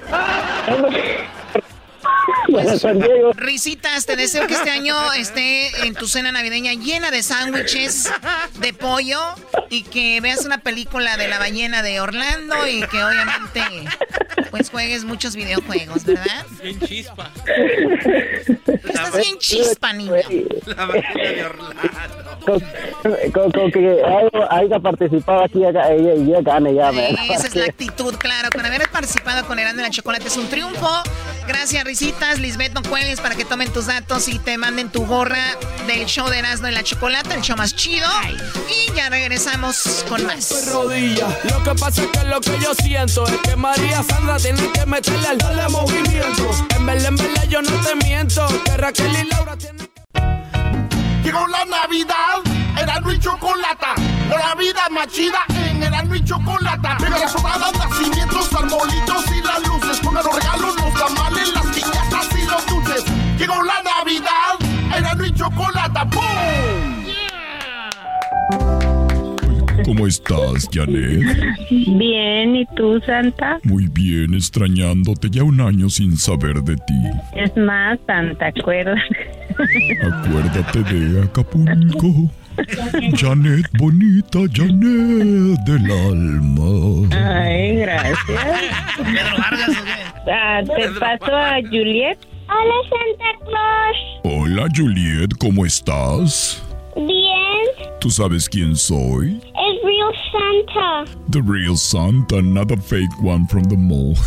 Pues, 2.52 2.84
Risitas, 3.36 4.06
te 4.06 4.16
deseo 4.16 4.48
que 4.48 4.56
este 4.56 4.72
año 4.72 5.14
esté 5.14 5.86
en 5.86 5.94
tu 5.94 6.08
cena 6.08 6.32
navideña 6.32 6.74
llena 6.74 7.12
de 7.12 7.22
sándwiches 7.22 8.12
de 8.60 8.74
pollo 8.74 9.20
y 9.70 9.84
que 9.84 10.20
veas 10.22 10.46
una 10.46 10.58
película 10.60 11.18
de 11.18 11.28
la 11.28 11.38
ballena 11.38 11.84
de 11.84 12.02
Orlando 12.02 12.66
y 12.68 12.82
que 12.88 13.04
obviamente 13.04 13.62
pues 14.50 14.70
juegues 14.70 15.04
muchos 15.04 15.36
videojuegos, 15.36 16.04
¿verdad? 16.06 16.46
Bien 16.62 16.80
chispa. 16.80 17.32
Estás 18.68 19.16
bien 19.18 19.38
chispa, 19.40 19.94
niño. 19.94 20.14
La 20.66 20.86
ballena 20.86 21.30
de 21.32 21.46
Orlando. 21.46 21.80
Con, 22.46 22.60
con- 23.32 23.52
con 23.52 23.72
que 23.72 24.02
haya, 24.04 24.48
haya 24.50 24.80
participado 24.80 25.44
aquí 25.44 25.60
ya- 25.60 25.70
ella, 25.92 26.14
ella 26.14 26.42
gane 26.42 26.74
ya, 26.74 26.92
man. 26.92 27.06
Esa 27.30 27.48
es 27.48 27.56
la 27.56 27.66
actitud, 27.66 28.16
claro. 28.16 28.50
Con 28.52 28.66
haber 28.66 28.90
participado 28.90 29.46
con 29.46 29.60
Herando 29.60 29.82
y 29.82 29.86
la 29.86 29.92
Chocolate 29.92 30.28
es 30.28 30.38
un 30.38 30.48
triunfo. 30.48 30.90
Gracias, 31.48 31.84
Risitas. 31.84 32.40
Lisbeth, 32.40 32.74
no 32.74 32.82
cuelgues 32.84 33.20
para 33.22 33.36
que 33.36 33.46
tomen 33.46 33.72
tus 33.72 33.88
datos 33.88 34.28
y 34.28 34.40
te 34.40 34.58
manden 34.58 34.90
tu 34.90 35.06
gorra 35.06 35.44
del 35.88 36.06
show 36.06 36.28
de 36.30 36.40
Erasmo 36.40 36.68
y 36.68 36.72
la 36.72 36.84
Chocolate, 36.84 37.34
el 37.36 37.42
show 37.42 37.58
más 37.58 37.76
chido. 37.76 38.08
Y 38.70 38.96
ya 38.96 39.10
regresamos 39.10 40.06
con 40.08 40.26
más. 40.26 40.68
rodilla. 40.72 41.28
Lo 41.50 41.64
que 41.64 41.80
pasa 41.80 42.02
es 42.04 42.08
que 42.08 42.24
lo 42.26 42.40
que 42.42 42.58
yo 42.62 42.74
siento 42.76 43.26
es 43.28 43.38
que 43.44 43.56
María 43.56 44.02
Sandra 44.04 44.39
tiene 44.42 44.72
que 44.72 44.86
meterle 44.86 45.28
al 45.28 45.38
darle 45.38 45.68
movimiento. 45.70 46.50
En 46.76 46.86
verdad, 46.86 47.08
en 47.08 47.16
verdad, 47.18 47.44
yo 47.50 47.62
no 47.62 47.72
te 47.82 47.96
miento. 47.96 48.48
Que 48.64 48.78
Raquel 48.78 49.12
y 49.12 49.24
Laura 49.30 49.58
tienen 49.58 49.90
Llegó 51.24 51.46
la 51.48 51.66
Navidad, 51.66 52.40
Erasmo 52.78 53.12
y 53.12 53.20
Chocolata. 53.20 53.96
La 54.30 54.56
vida 54.56 54.88
más 54.92 55.08
chida 55.08 55.40
en 55.50 55.84
Erasmo 55.84 56.16
y 56.16 56.24
Chocolata. 56.24 56.98
Pega 57.00 57.18
las 57.18 57.32
sonadas, 57.32 57.74
nacimientos, 57.74 58.54
arbolitos 58.54 59.26
y 59.36 59.42
las 59.42 59.68
luces. 59.68 60.00
Pongan 60.00 60.26
los 60.26 60.36
regalos, 60.36 60.76
los 60.76 60.94
tamales, 60.94 61.54
las 61.54 61.66
piñatas 61.66 62.28
y 62.38 62.46
los 62.46 62.66
dulces. 62.66 63.04
Llegó 63.38 63.62
la 63.62 63.84
Navidad, 63.84 64.58
Erasmo 64.96 65.26
y 65.26 65.34
Chocolata. 65.34 66.06
¡Pum! 66.10 66.24
¿Cómo 69.86 70.08
estás, 70.08 70.68
Janet? 70.72 71.24
Bien, 71.70 72.56
¿y 72.56 72.66
tú, 72.76 73.00
Santa? 73.06 73.60
Muy 73.64 73.88
bien, 73.88 74.34
extrañándote 74.34 75.30
ya 75.30 75.44
un 75.44 75.62
año 75.62 75.90
sin 75.90 76.18
saber 76.18 76.62
de 76.64 76.76
ti. 76.76 77.02
Es 77.36 77.56
más, 77.58 78.00
Santa, 78.06 78.48
¿acuerdas? 78.48 79.00
Acuérdate 80.04 80.84
de 80.84 81.24
Acapulco. 81.24 82.32
Janet, 83.16 83.66
bonita 83.78 84.40
Janet 84.54 85.60
del 85.66 85.92
alma. 85.92 87.08
Ay, 87.12 87.78
gracias. 87.78 88.20
¿Pedro 88.98 89.38
Vargas 89.38 89.70
o 89.70 89.84
qué? 90.26 90.32
Ah, 90.32 90.62
te 90.64 90.90
paso 91.00 91.36
a 91.36 91.56
Juliet. 91.62 92.18
Hola, 92.50 92.76
Santa 92.90 93.46
Claus. 93.46 93.98
Hola, 94.24 94.68
Juliet, 94.76 95.32
¿cómo 95.40 95.66
estás? 95.66 96.64
Bien. 96.96 98.00
¿Tú 98.00 98.10
sabes 98.10 98.48
quién 98.48 98.76
soy? 98.76 99.42
Es 99.44 99.84
Real 99.84 100.14
Santa. 100.32 101.06
The 101.30 101.42
real 101.42 101.76
Santa, 101.78 102.42
not 102.42 102.72
a 102.72 102.78
fake 102.78 103.22
one 103.22 103.46
from 103.48 103.64
the 103.66 103.76
mall. 103.78 104.16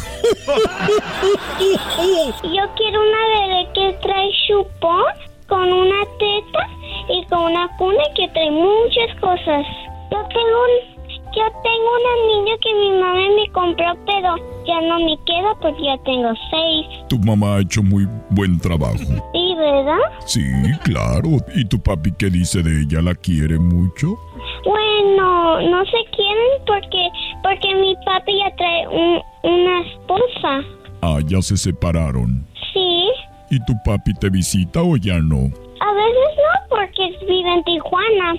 Yo 1.59 2.65
quiero 2.77 3.01
una 3.01 3.27
bebé 3.35 3.69
que 3.75 3.93
trae 4.03 4.31
chupón 4.47 5.05
con 5.49 5.73
una 5.73 6.05
teta 6.19 6.69
y 7.09 7.25
con 7.27 7.45
una 7.53 7.69
cuna 7.77 8.03
que 8.15 8.29
trae 8.29 8.51
muchas 8.51 9.15
cosas. 9.21 9.67
Yo 10.11 10.19
tengo 10.29 10.65
un, 10.65 10.92
yo 11.35 11.43
tengo 11.63 11.89
una 12.01 12.15
niña 12.29 12.57
que 12.63 12.75
mi 12.75 12.91
mamá 13.01 13.23
me 13.37 13.49
compró, 13.53 13.87
pero 14.07 14.37
ya 14.67 14.81
no 14.83 14.99
me 15.01 15.17
queda 15.27 15.55
porque 15.61 15.83
ya 15.85 15.99
tengo 16.05 16.33
seis. 16.51 16.87
Tu 17.09 17.19
mamá 17.19 17.57
ha 17.57 17.61
hecho 17.61 17.83
muy 17.83 18.07
buen 18.31 18.59
trabajo. 18.59 18.97
¿Sí, 19.33 19.55
verdad? 19.57 19.99
Sí, 20.27 20.43
claro. 20.85 21.39
¿Y 21.55 21.65
tu 21.67 21.81
papi 21.83 22.13
qué 22.19 22.31
dice 22.31 22.63
de 22.63 22.83
ella? 22.83 23.03
¿La 23.03 23.15
quiere 23.15 23.59
mucho? 23.59 24.15
Bueno, 24.65 25.61
no 25.63 25.85
se 25.85 26.05
quieren 26.17 26.65
porque 26.67 27.09
porque 27.43 27.75
mi 27.75 27.95
papi 28.05 28.39
ya 28.39 28.55
trae 28.57 28.89
un- 28.89 29.23
una 29.43 29.81
esposa. 29.83 30.61
Ah, 31.03 31.19
ya 31.27 31.43
se 31.43 31.57
separaron. 31.57 32.47
Sí. 32.73 33.09
¿Y 33.51 33.59
tu 33.65 33.75
papi 33.85 34.15
te 34.15 34.31
visita 34.31 34.83
o 34.83 34.97
ya 34.97 35.19
no? 35.19 35.51
A 35.81 35.93
veces 35.93 36.31
no 36.37 36.69
porque 36.77 37.17
vive 37.27 37.53
en 37.53 37.65
Tijuana. 37.65 38.35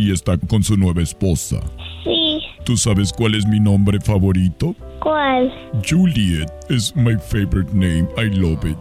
Y 0.00 0.10
está 0.12 0.38
con 0.38 0.62
su 0.62 0.78
nueva 0.78 1.02
esposa. 1.02 1.60
Sí. 2.04 2.40
¿Tú 2.64 2.74
sabes 2.78 3.12
cuál 3.12 3.34
es 3.34 3.46
mi 3.46 3.60
nombre 3.60 4.00
favorito? 4.00 4.74
¿Cuál? 5.02 5.52
Juliet 5.86 6.50
is 6.70 6.96
my 6.96 7.18
favorite 7.18 7.70
name. 7.74 8.08
I 8.16 8.30
love 8.34 8.64
it. 8.64 8.78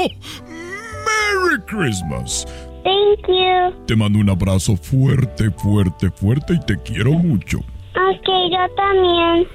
Merry 0.48 1.60
Christmas. 1.66 2.46
Thank 2.84 3.28
you. 3.28 3.84
Te 3.86 3.94
mando 3.94 4.18
un 4.18 4.30
abrazo 4.30 4.78
fuerte, 4.78 5.50
fuerte, 5.50 6.10
fuerte 6.10 6.54
y 6.54 6.60
te 6.60 6.78
quiero 6.82 7.12
mucho. 7.12 7.58
Ok, 7.58 8.28
yo 8.50 8.74
también. 8.76 9.46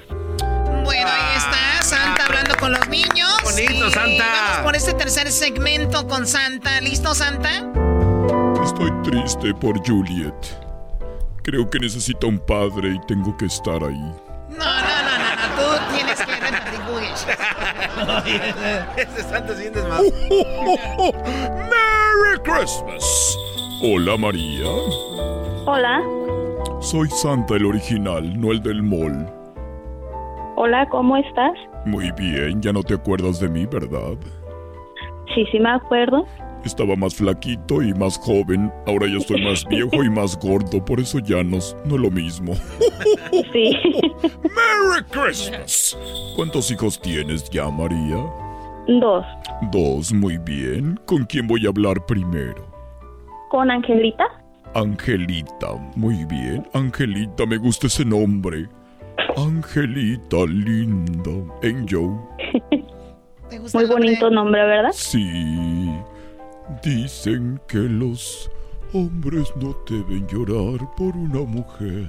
Bueno, 0.84 1.10
ahí 1.10 1.36
está 1.36 1.82
Santa 1.82 2.26
hablando 2.26 2.54
con 2.60 2.70
los 2.70 2.88
niños. 2.88 3.28
Bonito, 3.42 3.88
Y 3.88 3.90
Santa. 3.90 4.24
Vamos 4.24 4.58
por 4.62 4.76
este 4.76 4.94
tercer 4.94 5.32
segmento 5.32 6.06
con 6.06 6.28
Santa. 6.28 6.80
¿Listo, 6.80 7.12
Santa? 7.12 7.64
Estoy 8.62 8.90
triste 9.02 9.54
por 9.54 9.78
Juliet. 9.86 10.34
Creo 11.42 11.68
que 11.70 11.78
necesita 11.78 12.26
un 12.26 12.38
padre 12.38 12.94
y 12.94 13.00
tengo 13.06 13.36
que 13.36 13.46
estar 13.46 13.82
ahí. 13.82 14.12
No, 14.50 14.56
no, 14.58 14.62
no, 15.06 15.18
no, 15.18 15.36
no. 15.36 15.56
Tú 15.56 15.94
tienes 15.94 16.20
que 16.20 16.34
repartir 16.34 16.80
Ese 18.96 19.22
Santa 19.22 19.54
sientes 19.54 19.86
más. 19.88 20.02
Merry 21.70 22.38
Christmas. 22.42 23.38
Hola 23.82 24.16
María. 24.16 24.66
Hola. 25.66 26.02
Soy 26.80 27.08
Santa 27.10 27.56
el 27.56 27.66
original, 27.66 28.40
no 28.40 28.52
el 28.52 28.62
del 28.62 28.82
mall. 28.82 29.26
Hola, 30.56 30.88
¿cómo 30.88 31.16
estás? 31.16 31.52
Muy 31.84 32.10
bien, 32.12 32.62
ya 32.62 32.72
no 32.72 32.82
te 32.82 32.94
acuerdas 32.94 33.40
de 33.40 33.48
mí, 33.48 33.66
¿verdad? 33.66 34.16
Sí, 35.34 35.44
sí 35.52 35.58
me 35.60 35.70
acuerdo. 35.70 36.26
Estaba 36.66 36.96
más 36.96 37.14
flaquito 37.14 37.80
y 37.80 37.94
más 37.94 38.18
joven. 38.18 38.70
Ahora 38.86 39.06
ya 39.06 39.18
estoy 39.18 39.42
más 39.42 39.64
viejo 39.66 40.02
y 40.02 40.10
más 40.10 40.36
gordo, 40.38 40.84
por 40.84 41.00
eso 41.00 41.18
ya 41.20 41.42
no, 41.42 41.56
es- 41.58 41.76
no 41.86 41.94
es 41.94 42.00
lo 42.00 42.10
mismo. 42.10 42.52
Sí. 43.52 43.76
Merry 44.42 45.04
Christmas. 45.10 45.96
¿Cuántos 46.36 46.70
hijos 46.70 47.00
tienes 47.00 47.48
ya, 47.50 47.68
María? 47.70 48.16
Dos. 48.88 49.24
Dos, 49.72 50.12
muy 50.12 50.38
bien. 50.38 50.98
¿Con 51.06 51.24
quién 51.24 51.46
voy 51.46 51.66
a 51.66 51.68
hablar 51.70 52.04
primero? 52.06 52.66
¿Con 53.50 53.70
Angelita? 53.70 54.24
Angelita, 54.74 55.72
muy 55.96 56.24
bien. 56.26 56.66
Angelita, 56.74 57.46
me 57.46 57.56
gusta 57.58 57.86
ese 57.86 58.04
nombre. 58.04 58.68
Angelita, 59.36 60.36
linda. 60.46 61.30
Angel. 61.62 62.10
Muy 63.74 63.84
bonito 63.86 64.28
nombre, 64.28 64.60
¿verdad? 64.66 64.90
Sí. 64.92 65.92
Dicen 66.82 67.60
que 67.68 67.78
los 67.78 68.50
hombres 68.92 69.52
no 69.56 69.76
deben 69.88 70.26
llorar 70.26 70.88
por 70.96 71.16
una 71.16 71.42
mujer 71.42 72.06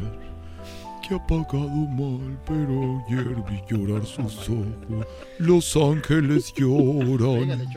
que 1.07 1.13
ha 1.13 1.27
pagado 1.27 1.67
mal, 1.67 2.37
pero 2.45 3.03
ayer 3.07 3.35
vi 3.47 3.61
llorar 3.69 4.03
sus 4.05 4.49
ojos. 4.49 5.05
Los 5.37 5.77
ángeles 5.77 6.53
lloran. 6.55 7.67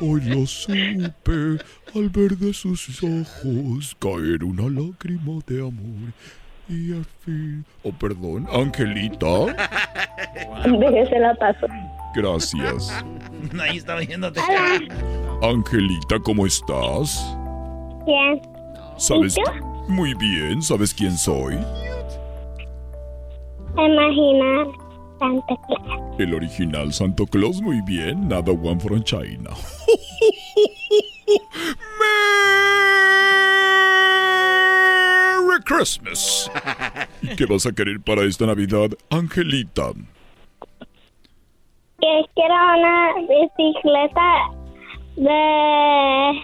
Hoy 0.00 0.20
lo 0.22 0.46
supe 0.46 1.58
al 1.94 2.08
ver 2.08 2.36
de 2.38 2.54
sus 2.54 3.02
ojos 3.02 3.94
caer 4.00 4.42
una 4.42 4.62
lágrima 4.62 5.38
de 5.46 5.60
amor. 5.60 6.12
Y 6.68 6.94
al 6.94 7.04
fin. 7.20 7.64
Oh, 7.82 7.92
perdón, 7.92 8.46
Angelita. 8.50 9.46
Déjese 10.64 11.18
la 11.18 11.34
paso. 11.34 11.66
Gracias. 12.14 13.04
Ahí 13.60 13.76
estaba 13.76 14.02
yéndote. 14.02 14.40
Angelita, 15.42 16.20
¿cómo 16.20 16.46
estás? 16.46 17.36
Bien. 18.06 18.40
¿Sabes? 18.96 19.36
¿Y 19.36 19.42
Muy 19.90 20.14
bien, 20.14 20.62
¿sabes 20.62 20.94
quién 20.94 21.18
soy? 21.18 21.58
Imagina. 23.76 24.66
Santa 25.18 25.56
Claus. 25.66 26.20
El 26.20 26.34
original 26.34 26.92
Santo 26.92 27.26
Claus, 27.26 27.60
muy 27.60 27.80
bien. 27.80 28.28
Nada 28.28 28.52
one 28.52 28.78
from 28.78 29.02
China. 29.02 29.50
¡Merry 35.40 35.60
Christmas! 35.64 36.48
¿Y 37.20 37.34
qué 37.34 37.46
vas 37.46 37.66
a 37.66 37.72
querer 37.72 38.00
para 38.00 38.22
esta 38.22 38.46
Navidad, 38.46 38.90
Angelita? 39.10 39.90
Que 42.00 42.24
quiero 42.32 42.54
una 42.54 43.14
bicicleta 43.28 44.61
de 45.16 46.42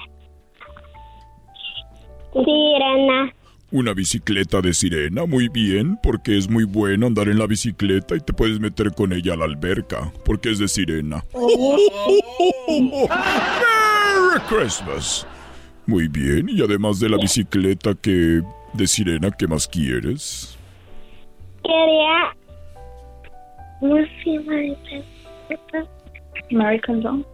sirena. 2.33 3.33
Una 3.71 3.93
bicicleta 3.93 4.63
de 4.63 4.73
sirena, 4.73 5.27
muy 5.27 5.49
bien, 5.49 5.99
porque 6.03 6.39
es 6.39 6.49
muy 6.49 6.65
bueno 6.65 7.07
andar 7.07 7.29
en 7.29 7.39
la 7.39 7.47
bicicleta 7.47 8.17
y 8.17 8.21
te 8.21 8.33
puedes 8.33 8.59
meter 8.61 8.93
con 8.95 9.13
ella 9.13 9.35
a 9.35 9.37
la 9.37 9.45
alberca, 9.45 10.11
porque 10.25 10.51
es 10.51 10.59
de 10.59 10.69
sirena. 10.69 11.23
¡Merry 12.69 14.41
Christmas! 14.49 15.27
Muy 15.87 16.09
bien, 16.09 16.49
y 16.49 16.63
además 16.63 16.99
de 16.99 17.11
la 17.11 17.19
bicicleta 17.19 17.95
que 17.95 18.43
de 18.73 18.87
sirena, 18.87 19.31
¿qué 19.31 19.47
más 19.47 19.69
quieres? 19.69 20.59
Quería. 21.63 22.35
¿Cómo 23.81 23.97
se 23.97 24.31
llama 24.31 24.61
esa? 25.51 25.87
American 26.51 27.01
Doll. 27.03 27.27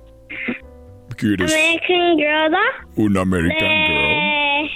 ¿Quieres 1.17 1.53
American 1.53 2.17
Girl. 2.17 2.57
una 2.97 3.21
American 3.23 3.69
Girl? 3.69 4.71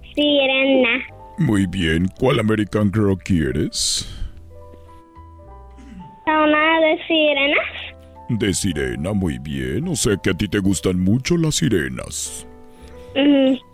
De 0.00 0.14
sirena. 0.14 1.04
Muy 1.38 1.66
bien, 1.66 2.08
¿cuál 2.18 2.40
American 2.40 2.92
Girl 2.92 3.16
quieres? 3.18 4.06
Una 6.26 6.80
de 6.80 6.98
sirenas. 7.06 7.66
De 8.28 8.54
sirena, 8.54 9.12
muy 9.12 9.38
bien, 9.38 9.88
o 9.88 9.96
sea 9.96 10.16
que 10.16 10.30
a 10.30 10.34
ti 10.34 10.46
te 10.46 10.58
gustan 10.58 11.00
mucho 11.00 11.36
las 11.36 11.56
sirenas. 11.56 12.46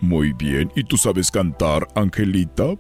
Muy 0.01 0.33
bien, 0.33 0.71
¿y 0.75 0.85
tú 0.85 0.97
sabes 0.97 1.31
cantar, 1.31 1.87
Angelita? 1.95 2.75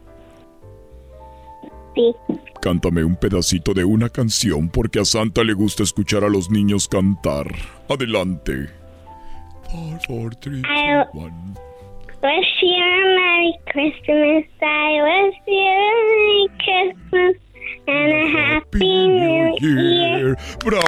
Sí. 1.97 2.14
Cántame 2.60 3.02
un 3.02 3.16
pedacito 3.16 3.73
de 3.73 3.85
una 3.85 4.10
canción 4.10 4.68
porque 4.68 5.01
a 5.01 5.05
Santa 5.05 5.43
le 5.43 5.55
gusta 5.55 5.82
escuchar 5.82 6.24
a 6.24 6.28
los 6.28 6.51
niños 6.51 6.89
cantar. 6.89 7.47
Adelante. 7.89 8.68
Four, 9.70 10.01
four, 10.06 10.35
three, 10.36 10.62
two, 10.62 11.18
one. 11.18 11.55
wish 12.23 12.62
you 12.62 12.74
a 12.74 13.05
Merry 13.16 13.59
Christmas. 13.73 14.44
I 14.62 15.01
wish 15.06 15.36
you 15.47 15.59
a 15.59 15.90
Merry 16.10 16.48
Christmas 16.64 17.36
and 17.89 18.12
a 18.12 18.24
Happy 18.36 19.09
New 19.09 19.56
Year. 19.60 20.36
¡Bravo! 20.64 20.86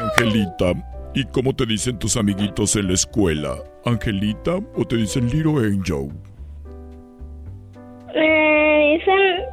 Angelita, 0.00 0.72
¿y 1.14 1.24
cómo 1.24 1.54
te 1.54 1.66
dicen 1.66 1.98
tus 1.98 2.16
amiguitos 2.16 2.76
en 2.76 2.88
la 2.88 2.94
escuela? 2.94 3.56
¿Angelita 3.84 4.56
o 4.76 4.84
te 4.86 4.96
dicen 4.96 5.28
Little 5.30 5.58
Angel? 5.66 6.10
Dicen 8.88 9.44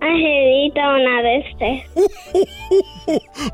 Angelita 0.00 0.94
una 0.94 1.34
este. 1.34 1.84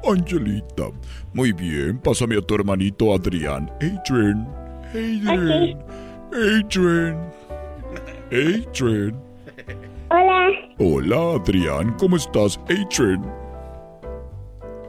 Angelita. 0.07 0.91
Muy 1.33 1.53
bien, 1.53 1.99
pásame 2.01 2.37
a 2.37 2.43
tu 2.43 2.55
hermanito 2.55 3.15
Adrián. 3.15 3.71
Adrian. 3.77 4.47
Adrian. 4.93 5.83
Adrian. 6.35 7.33
Adrian. 8.31 9.23
Hola. 10.11 10.51
Hola, 10.79 11.41
Adrián. 11.41 11.97
¿Cómo 11.99 12.17
estás, 12.17 12.61
Adrian? 12.65 13.23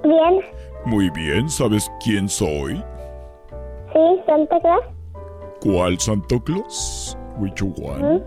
Bien. 0.04 0.42
Muy 0.86 1.10
bien, 1.12 1.48
¿sabes 1.48 1.90
quién 2.04 2.28
soy? 2.28 2.84
Sí, 3.94 4.22
Santa 4.26 4.60
Claus. 4.60 4.84
¿Cuál 5.62 5.98
Santo 6.00 6.44
Claus? 6.44 7.18
Which 7.38 7.62
one? 7.62 8.22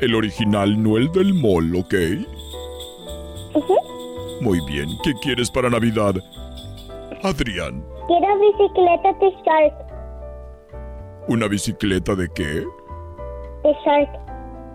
El 0.00 0.14
original, 0.14 0.82
no 0.82 0.98
el 0.98 1.10
del 1.12 1.32
mall, 1.34 1.74
¿ok? 1.74 1.94
Muy 4.42 4.58
bien, 4.66 4.88
¿qué 5.02 5.12
quieres 5.22 5.50
para 5.50 5.70
Navidad? 5.70 6.14
Adrián, 7.22 7.82
Quiero 8.06 8.38
bicicleta 8.38 9.12
de 9.14 9.30
Shark. 9.44 9.86
¿una 11.28 11.48
bicicleta 11.48 12.14
de 12.14 12.28
qué? 12.34 12.64
De 13.64 13.74
Shark. 13.84 14.10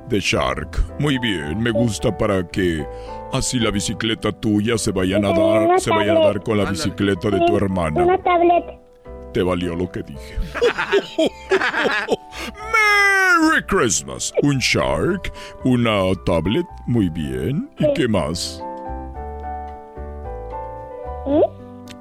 De 0.10 0.20
Shark. 0.20 1.00
Muy 1.00 1.18
bien, 1.20 1.62
me 1.62 1.72
gusta 1.72 2.18
para 2.18 2.46
que 2.48 2.86
así 3.32 3.60
la 3.60 3.72
bicicleta 3.72 4.32
tuya 4.32 4.78
se 4.78 4.92
vaya 4.92 5.18
a 5.18 5.20
nadar, 5.20 5.80
se 5.80 5.92
vaya 5.92 6.12
a 6.12 6.16
nadar 6.16 6.44
con 6.44 6.58
la 6.58 6.70
bicicleta 6.70 7.30
de 7.30 7.40
tu 7.46 7.56
hermana. 7.56 8.04
Una 8.04 8.18
tablet. 8.18 8.82
Te 9.34 9.42
valió 9.44 9.76
lo 9.76 9.90
que 9.90 10.04
dije. 10.04 10.38
Merry 12.72 13.64
Christmas. 13.68 14.34
Un 14.44 14.58
Shark, 14.60 15.32
una 15.64 16.14
tablet, 16.26 16.66
muy 16.86 17.10
bien. 17.10 17.70
¿Y 17.80 17.94
qué 17.94 18.08
más? 18.08 18.62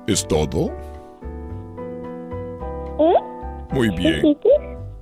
¿Es 0.06 0.26
todo? 0.26 0.70
Muy 3.70 3.90
bien. 3.90 4.36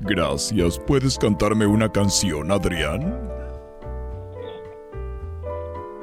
Gracias. 0.01 0.79
¿Puedes 0.81 1.19
cantarme 1.19 1.67
una 1.67 1.91
canción, 1.91 2.51
Adrián? 2.53 3.29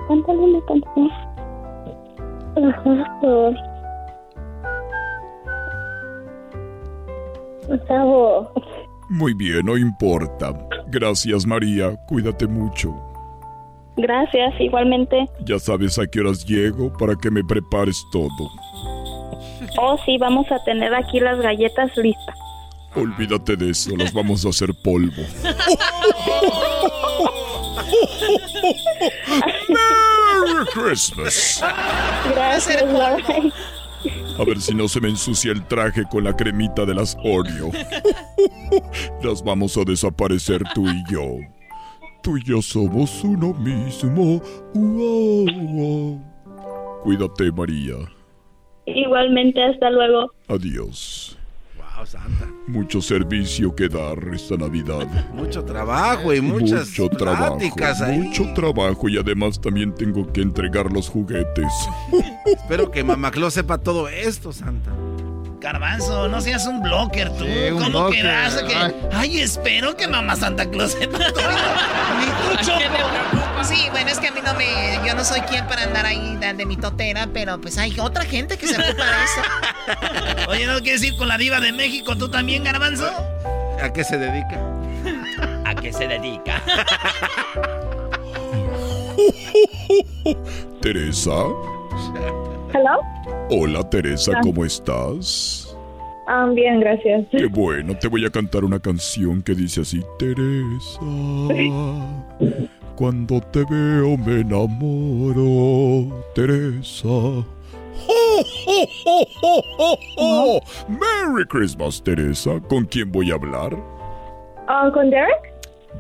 Cántale 0.08 0.40
una 0.40 0.60
canción. 0.66 1.10
Favor. 7.88 8.52
Muy 9.10 9.34
bien, 9.34 9.66
no 9.66 9.78
importa. 9.78 10.54
Gracias, 10.88 11.46
María. 11.46 11.96
Cuídate 12.08 12.48
mucho. 12.48 12.94
Gracias, 13.98 14.54
igualmente. 14.60 15.26
Ya 15.46 15.60
sabes 15.60 15.98
a 16.00 16.08
qué 16.08 16.20
horas 16.20 16.46
llego 16.46 16.92
para 16.98 17.16
que 17.16 17.32
me 17.32 17.44
prepares 17.44 18.04
todo. 18.12 18.50
Oh, 19.80 19.98
sí, 20.06 20.18
vamos 20.18 20.52
a 20.52 20.64
tener 20.64 20.94
aquí 20.94 21.20
las 21.20 21.40
galletas 21.40 21.96
listas. 21.98 22.36
Olvídate 22.96 23.56
de 23.58 23.72
eso, 23.72 23.96
las 23.96 24.14
vamos 24.14 24.46
a 24.46 24.50
hacer 24.50 24.70
polvo. 24.84 25.22
Merry 29.70 30.66
Christmas. 30.74 31.62
Gracias, 32.34 32.84
bye. 32.92 33.52
A 34.40 34.44
ver 34.44 34.60
si 34.60 34.74
no 34.74 34.88
se 34.88 35.00
me 35.00 35.10
ensucia 35.10 35.52
el 35.52 35.66
traje 35.66 36.04
con 36.10 36.24
la 36.24 36.36
cremita 36.36 36.86
de 36.86 36.94
las 36.96 37.18
Oreo. 37.24 37.72
Las 39.24 39.44
vamos 39.44 39.78
a 39.78 39.84
desaparecer 39.84 40.62
tú 40.74 40.88
y 40.88 41.04
yo. 41.12 41.38
Tú 42.22 42.38
y 42.38 42.44
yo 42.44 42.62
somos 42.62 43.24
uno 43.24 43.54
mismo. 43.54 44.42
Cuídate, 47.04 47.52
María. 47.52 47.96
Igualmente, 48.86 49.64
hasta 49.64 49.90
luego. 49.90 50.32
Adiós. 50.48 51.35
Santa. 52.06 52.48
Mucho 52.68 53.02
servicio 53.02 53.76
que 53.76 53.88
dar 53.88 54.18
esta 54.34 54.58
Navidad. 54.58 55.08
Mucho 55.34 55.64
trabajo 55.64 56.34
y 56.34 56.42
muchas 56.42 56.88
mucho 56.90 57.10
trabajo, 57.10 57.58
ahí. 58.04 58.20
mucho 58.20 58.54
trabajo 58.54 59.10
y 59.10 59.18
además 59.18 59.60
también 59.60 59.94
tengo 59.94 60.32
que 60.32 60.42
entregar 60.42 60.92
los 60.92 61.10
juguetes. 61.10 61.72
Espero 62.46 62.90
que 62.92 63.04
Mamá 63.04 63.32
Claus 63.32 63.54
sepa 63.54 63.78
todo 63.78 64.08
esto, 64.10 64.52
Santa. 64.52 64.92
Garbanzo, 65.60 66.28
no 66.28 66.42
seas 66.42 66.66
un 66.68 66.82
blocker 66.82 67.30
tú. 67.38 67.46
Sí, 67.46 67.70
un 67.72 67.84
¿Cómo 67.84 67.90
blocker. 67.90 68.22
quedas? 68.22 68.56
Que, 68.64 68.76
Ay. 69.14 69.42
espero 69.42 69.96
que 69.96 70.08
mamá 70.08 70.36
Santa 70.36 70.70
Claus 70.70 70.92
sepa 70.92 71.18
todo. 71.18 71.50
Ni 72.20 72.26
tú, 72.58 72.66
Choco. 72.66 73.64
Sí, 73.64 73.88
bueno, 73.92 74.10
es 74.12 74.20
que 74.20 74.28
a 74.28 74.32
mí 74.32 74.40
no 74.46 74.54
me. 74.54 75.00
Yo 75.08 75.16
no 75.16 75.24
soy 75.26 75.42
quien 75.42 75.66
para 75.68 75.84
andar 75.84 76.06
ahí 76.06 76.38
de, 76.40 76.54
de 76.54 76.66
mi 76.66 76.78
totera, 76.78 77.28
pero 77.34 77.60
pues 77.60 77.78
hay 77.78 77.98
otra 78.00 78.24
gente 78.24 78.58
que 78.58 78.68
se 78.68 78.76
ocupa 78.76 79.04
de 79.06 79.24
eso. 79.24 79.42
Oye, 80.50 80.68
¿no 80.68 80.80
quieres 80.82 81.04
ir 81.04 81.16
con 81.18 81.28
la 81.28 81.38
diva 81.38 81.60
de 81.60 81.72
México 81.72 82.16
tú 82.16 82.30
también, 82.30 82.64
Garbanzo? 82.64 83.10
¿A 83.82 83.92
qué 83.92 84.04
se 84.04 84.18
dedica? 84.18 84.60
¿A 85.66 85.76
qué 85.76 85.92
se 85.92 86.08
dedica? 86.08 86.62
Teresa. 90.82 91.32
Hello. 92.76 93.00
Hola, 93.50 93.90
Teresa, 93.90 94.34
Ah. 94.36 94.42
¿cómo 94.44 94.66
estás? 94.66 95.78
Ah, 96.28 96.50
bien, 96.54 96.82
gracias. 96.82 97.26
Qué 97.32 97.46
bueno, 97.46 97.96
te 97.98 98.10
voy 98.10 98.26
a 98.26 98.30
cantar 98.30 98.66
una 98.66 98.80
canción 98.80 99.42
que 99.42 99.54
dice 99.56 99.80
así, 99.82 100.02
Teresa. 100.20 101.00
Cuando 102.98 103.40
te 103.40 103.64
veo 103.70 104.18
me 104.18 104.42
enamoro, 104.42 106.22
Teresa. 106.34 107.08
¡Oh, 107.08 107.46
oh, 108.68 108.88
oh, 109.06 109.26
oh, 109.42 109.62
oh, 109.78 109.98
oh! 110.18 110.60
¡Merry 110.90 111.46
Christmas, 111.48 112.04
Teresa! 112.04 112.60
¿Con 112.68 112.84
quién 112.86 113.10
voy 113.10 113.32
a 113.32 113.36
hablar? 113.36 113.74
Ah, 114.68 114.90
¿Con 114.94 115.10
Derek? 115.12 115.54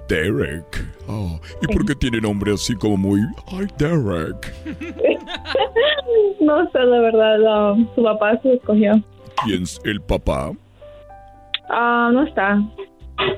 Derek. 0.09 0.85
Ah, 1.07 1.39
¿Y 1.61 1.67
por 1.67 1.85
qué 1.85 1.95
tiene 1.95 2.19
nombre 2.19 2.53
así 2.53 2.75
como 2.75 2.97
muy... 2.97 3.21
Ay, 3.47 3.67
Derek. 3.77 4.53
no 6.41 6.69
sé, 6.71 6.79
la 6.79 6.99
verdad. 6.99 7.75
su 7.95 8.03
papá 8.03 8.39
se 8.41 8.53
escogió. 8.53 8.93
¿Quién 9.45 9.63
es 9.63 9.79
el 9.83 10.01
papá? 10.01 10.51
Ah, 11.69 12.09
no 12.13 12.23
está. 12.23 12.61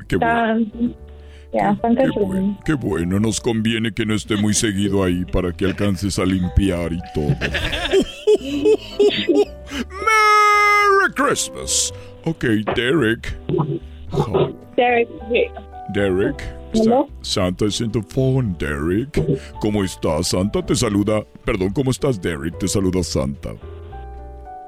Qué 0.08 0.16
está. 0.16 0.58
Está 1.54 1.88
en 1.88 1.96
Qué, 1.96 2.02
California. 2.04 2.42
buen- 2.42 2.58
qué 2.66 2.74
bueno, 2.74 3.20
nos 3.20 3.40
conviene 3.42 3.92
que 3.94 4.06
no 4.06 4.14
esté 4.14 4.36
muy 4.36 4.54
seguido 4.54 5.04
ahí 5.04 5.24
para 5.26 5.52
que 5.54 5.66
alcances 5.66 6.20
a 6.20 6.26
limpiar 6.26 6.92
y 6.94 7.00
todo. 7.16 7.30
Merry 9.80 11.14
Christmas. 11.16 11.94
Ok, 12.26 12.44
Derek. 12.76 13.36
Oh, 14.12 14.50
Derek, 14.76 15.08
Derek. 15.94 16.42
Sa- 16.74 17.06
Santa 17.22 17.66
is 17.66 17.80
in 17.82 17.92
the 17.92 18.02
phone, 18.04 18.56
Derek. 18.60 19.10
¿Cómo 19.62 19.84
estás? 19.84 20.28
Santa 20.28 20.66
te 20.66 20.76
saluda. 20.76 21.24
Perdón, 21.46 21.72
¿cómo 21.74 21.92
estás, 21.92 22.22
Derek? 22.22 22.58
Te 22.60 22.68
saluda 22.68 23.04
Santa. 23.04 23.54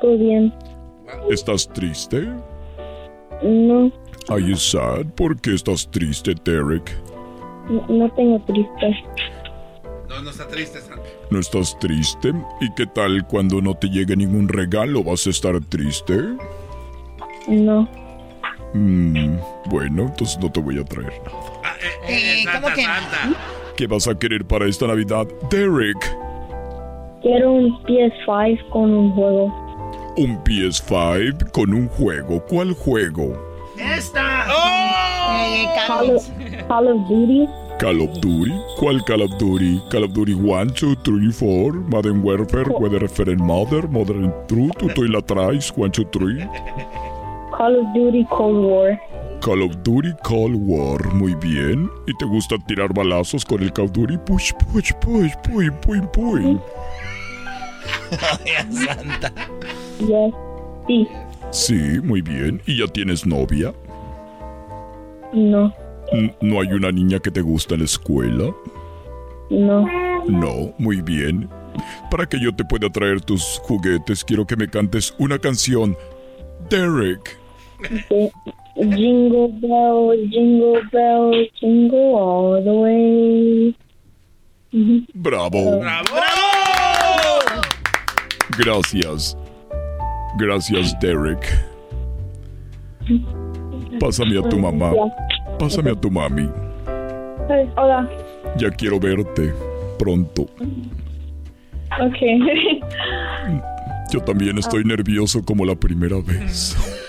todo 0.01 0.17
bien. 0.17 0.53
¿Estás 1.29 1.67
triste? 1.73 2.27
No, 3.43 3.91
Are 4.29 4.41
you 4.41 4.55
sad? 4.55 5.05
¿Por 5.15 5.39
qué 5.41 5.55
estás 5.55 5.89
triste, 5.91 6.35
Derek? 6.45 6.89
no, 7.69 7.85
no 7.87 8.09
tengo 8.13 8.39
triste. 8.45 9.03
No, 10.07 10.21
no 10.23 10.29
está 10.29 10.47
triste, 10.47 10.79
Santa. 10.81 11.03
¿No 11.29 11.39
estás 11.39 11.77
triste? 11.79 12.33
¿Y 12.61 12.73
qué 12.75 12.85
tal 12.87 13.25
cuando 13.27 13.61
no 13.61 13.75
te 13.75 13.87
llegue 13.89 14.15
ningún 14.15 14.47
regalo? 14.47 15.03
¿Vas 15.03 15.27
a 15.27 15.29
estar 15.31 15.59
triste? 15.65 16.15
No. 17.47 17.87
Mm, 18.73 19.37
bueno, 19.65 20.03
entonces 20.03 20.37
no 20.39 20.51
te 20.51 20.59
voy 20.59 20.79
a 20.79 20.83
traer. 20.85 21.13
Eh, 22.07 22.43
¿Cómo 22.53 22.67
que? 22.73 22.85
¿Qué 23.75 23.87
vas 23.87 24.07
a 24.07 24.17
querer 24.17 24.45
para 24.45 24.65
esta 24.65 24.87
Navidad, 24.87 25.25
Derek? 25.49 25.97
Quiero 27.21 27.51
un 27.51 27.81
PS5 27.83 28.69
con 28.69 28.93
un 28.93 29.11
juego. 29.13 30.13
Un 30.17 30.43
PS5 30.43 31.51
con 31.51 31.73
un 31.73 31.87
juego. 31.87 32.43
¿Cuál 32.45 32.73
juego? 32.73 33.37
¡Esta! 33.77 34.45
Eh, 35.31 35.67
Call, 35.87 36.15
of, 36.15 36.29
Call 36.67 36.87
of 36.87 37.07
Duty. 37.07 37.47
Call 37.79 38.01
of 38.01 38.19
Duty. 38.19 38.51
¿Cuál 38.77 39.03
Call 39.05 39.21
of 39.21 39.31
Duty? 39.37 39.81
Call 39.89 40.03
of 40.03 40.13
Duty 40.13 40.33
1, 40.33 40.73
2, 40.73 40.97
3, 41.03 41.35
4, 41.39 41.73
Modern 41.89 42.21
Warfare, 42.21 42.69
Weather 42.79 43.01
Referent 43.01 43.39
Mother, 43.39 43.87
Modern 43.87 44.33
Truth, 44.47 44.77
tú 44.77 44.89
tú 44.89 45.03
la 45.03 45.21
traes, 45.21 45.71
1, 45.75 45.89
2, 45.89 46.11
3. 46.11 46.47
Call 47.59 47.75
of 47.75 47.93
Duty 47.93 48.25
Cold 48.29 48.63
War. 48.63 48.97
Call 49.41 49.61
of 49.63 49.83
Duty 49.83 50.13
Cold 50.23 50.55
War, 50.55 51.13
muy 51.13 51.35
bien. 51.35 51.89
¿Y 52.07 52.13
te 52.15 52.23
gusta 52.23 52.55
tirar 52.67 52.93
balazos 52.93 53.43
con 53.43 53.61
el 53.61 53.73
Call 53.73 53.87
of 53.87 53.91
Duty? 53.91 54.17
Push, 54.19 54.53
push, 54.71 54.93
push, 55.01 55.33
puy, 55.43 55.69
puy, 55.81 55.99
puy. 56.13 56.57
Santa. 58.71 59.33
Yes. 59.99 60.33
Sí. 60.87 61.07
Sí, 61.51 61.99
muy 62.01 62.21
bien. 62.21 62.61
¿Y 62.65 62.77
ya 62.77 62.87
tienes 62.87 63.25
novia? 63.25 63.73
No. 65.33 65.73
¿No 66.39 66.61
hay 66.61 66.71
una 66.71 66.93
niña 66.93 67.19
que 67.19 67.29
te 67.29 67.41
gusta 67.41 67.73
en 67.73 67.81
la 67.81 67.87
escuela? 67.87 68.55
No. 69.49 69.85
No, 70.29 70.73
muy 70.77 71.01
bien. 71.01 71.49
Para 72.09 72.25
que 72.25 72.39
yo 72.39 72.55
te 72.55 72.63
pueda 72.63 72.89
traer 72.89 73.19
tus 73.19 73.59
juguetes, 73.63 74.23
quiero 74.23 74.47
que 74.47 74.55
me 74.55 74.69
cantes 74.69 75.13
una 75.17 75.37
canción. 75.39 75.97
Derek. 76.69 77.38
Jingle 78.79 79.49
bell, 79.59 80.15
jingle 80.31 80.81
bell, 80.91 81.45
jingle 81.59 82.15
all 82.15 82.63
the 82.63 82.71
way. 82.71 83.75
Ujú. 84.73 85.05
Bravo. 85.15 85.81
Gracias. 88.57 89.37
Gracias, 90.37 90.97
Derek. 90.99 91.43
Pásame 93.99 94.37
a 94.37 94.47
tu 94.47 94.57
mamá. 94.59 94.91
Pásame 95.57 95.91
a 95.91 95.95
tu 95.95 96.09
mami. 96.09 96.47
Ay, 97.49 97.69
Hola. 97.75 98.07
Ya 98.57 98.69
quiero 98.69 98.99
verte 98.99 99.53
pronto. 99.97 100.43
Ok. 101.99 102.19
Yo 104.11 104.21
también 104.21 104.57
estoy 104.57 104.83
nervioso 104.83 105.43
como 105.43 105.65
la 105.65 105.75
primera 105.75 106.17
vez. 106.21 106.75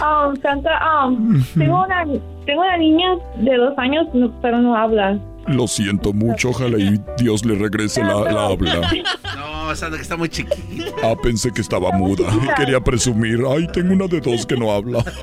Um, 0.00 0.36
Santa, 0.42 0.70
um, 1.06 1.42
tengo 1.56 1.84
una, 1.84 2.04
tengo 2.46 2.60
una 2.62 2.76
niña 2.76 3.16
de 3.36 3.56
dos 3.56 3.74
años, 3.78 4.06
no- 4.14 4.32
pero 4.42 4.58
no 4.58 4.76
habla. 4.76 5.18
Lo 5.46 5.66
siento 5.66 6.14
mucho, 6.14 6.48
ojalá 6.50 6.78
y 6.78 6.98
Dios 7.18 7.44
le 7.44 7.54
regrese 7.54 8.02
la, 8.02 8.20
la 8.32 8.46
habla. 8.46 8.80
No, 9.36 9.74
Santa, 9.74 9.96
que 9.96 10.02
está 10.02 10.16
muy 10.16 10.28
chiquita. 10.28 10.56
Ah, 11.02 11.14
pensé 11.22 11.50
que 11.52 11.60
estaba 11.60 11.90
muda. 11.92 12.24
Quería 12.56 12.80
presumir. 12.80 13.40
Ay, 13.48 13.66
tengo 13.68 13.92
una 13.94 14.06
de 14.06 14.20
dos 14.20 14.46
que 14.46 14.56
no 14.56 14.70
habla. 14.72 15.02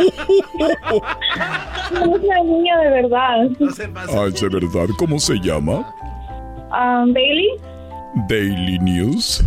Es 1.91 2.07
una 2.07 2.43
niña 2.43 2.77
de 2.79 2.89
verdad. 2.89 3.49
Ah, 4.15 4.25
es 4.27 4.39
de 4.41 4.49
verdad. 4.49 4.87
¿Cómo 4.97 5.19
se 5.19 5.35
llama? 5.39 5.79
Um, 6.71 7.13
Bailey. 7.13 7.49
Daily 8.27 8.77
News. 8.79 9.43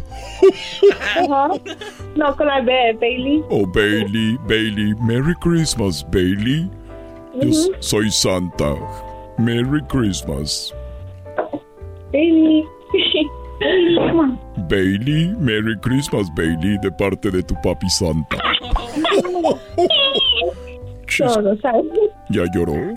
No, 2.17 2.35
con 2.37 2.47
la 2.47 2.61
B, 2.61 2.73
Bailey. 3.01 3.43
Oh, 3.51 3.67
Bailey, 3.67 4.39
Bailey. 4.47 4.95
Merry 5.03 5.35
Christmas, 5.41 6.05
Bailey. 6.11 6.71
Yo 7.35 7.49
s- 7.49 7.69
Ujú. 7.71 7.83
soy 7.83 8.11
Santa. 8.11 8.75
Merry 9.39 9.83
Christmas. 9.89 10.73
Bailey. 12.13 12.65
Bailey, 13.61 13.95
come 13.97 14.21
on. 14.21 14.39
Bailey, 14.69 15.35
Merry 15.39 15.77
Christmas, 15.81 16.29
Bailey, 16.35 16.79
de 16.79 16.91
parte 16.93 17.31
de 17.31 17.43
tu 17.43 17.55
papi 17.63 17.89
Santa. 17.91 18.37
Todo, 21.19 21.57
¿sabes? 21.61 21.85
¿Ya 22.31 22.45
lloró? 22.55 22.95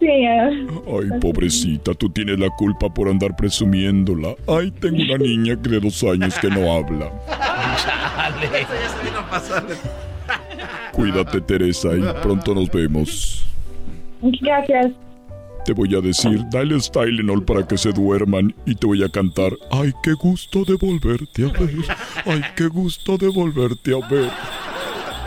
Ay, 0.00 1.20
pobrecita, 1.20 1.94
tú 1.94 2.08
tienes 2.10 2.38
la 2.38 2.50
culpa 2.50 2.92
por 2.92 3.08
andar 3.08 3.34
presumiéndola. 3.36 4.34
Ay, 4.46 4.70
tengo 4.70 5.02
una 5.02 5.18
niña 5.18 5.56
de 5.56 5.80
dos 5.80 6.02
años 6.04 6.38
que 6.38 6.48
no 6.48 6.72
habla. 6.72 7.10
Eso 8.42 8.52
ya 8.54 8.88
se 8.88 9.04
vino 9.04 9.18
a 9.18 9.30
pasar. 9.30 9.64
Cuídate, 10.92 11.40
Teresa, 11.40 11.88
y 11.96 12.02
pronto 12.22 12.54
nos 12.54 12.70
vemos. 12.70 13.46
Gracias. 14.22 14.92
Te 15.64 15.72
voy 15.72 15.94
a 15.94 16.00
decir, 16.00 16.42
dale 16.50 16.78
Tylenol 16.78 17.42
para 17.42 17.66
que 17.66 17.78
se 17.78 17.90
duerman 17.90 18.54
y 18.66 18.74
te 18.74 18.86
voy 18.86 19.02
a 19.02 19.08
cantar. 19.08 19.52
Ay, 19.70 19.92
qué 20.02 20.12
gusto 20.12 20.62
de 20.64 20.74
volverte 20.74 21.44
a 21.44 21.52
ver. 21.58 21.74
Ay, 22.26 22.42
qué 22.54 22.66
gusto 22.66 23.16
de 23.16 23.28
volverte 23.28 23.92
a 23.94 24.06
ver. 24.08 24.30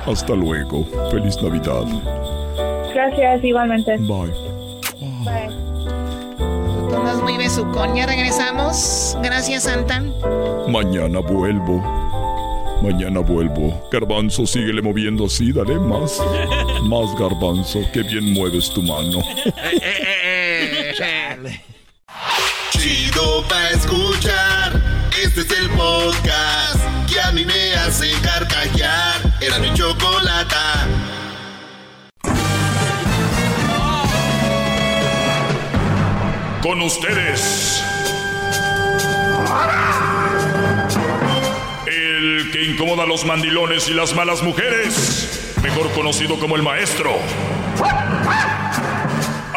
Hasta 0.06 0.36
luego. 0.36 0.86
Feliz 1.10 1.36
Navidad. 1.42 1.86
Gracias, 2.94 3.44
igualmente. 3.44 3.98
Bye. 3.98 4.47
Todos 6.98 7.22
muy 7.22 7.38
besucón. 7.38 7.96
Ya 7.96 8.08
regresamos. 8.08 9.16
Gracias, 9.22 9.64
Santa. 9.64 10.02
Mañana 10.68 11.20
vuelvo. 11.20 11.80
Mañana 12.82 13.20
vuelvo. 13.20 13.88
Garbanzo, 13.92 14.48
síguele 14.48 14.82
moviendo 14.82 15.26
así, 15.26 15.52
dale 15.52 15.76
más. 15.76 16.20
Más 16.84 17.16
garbanzo, 17.20 17.82
que 17.94 18.02
bien 18.02 18.34
mueves 18.34 18.72
tu 18.72 18.82
mano. 18.82 19.22
Chido 22.72 23.44
pa' 23.48 23.70
escuchar. 23.70 24.82
Este 25.24 25.42
es 25.42 25.52
el 25.52 25.70
podcast 25.70 26.80
que 27.12 27.22
a 27.22 27.32
mí 27.32 27.46
me 27.46 27.76
hace 27.76 28.12
carcajear. 28.24 29.38
Era 29.40 29.60
mi 29.60 29.72
chocolata. 29.76 30.88
Con 36.68 36.82
ustedes. 36.82 37.82
El 41.86 42.52
que 42.52 42.66
incomoda 42.66 43.04
a 43.04 43.06
los 43.06 43.24
mandilones 43.24 43.88
y 43.88 43.94
las 43.94 44.14
malas 44.14 44.44
mujeres. 44.44 45.56
Mejor 45.64 45.90
conocido 45.94 46.38
como 46.38 46.58
el 46.58 46.64
maestro. 46.64 47.20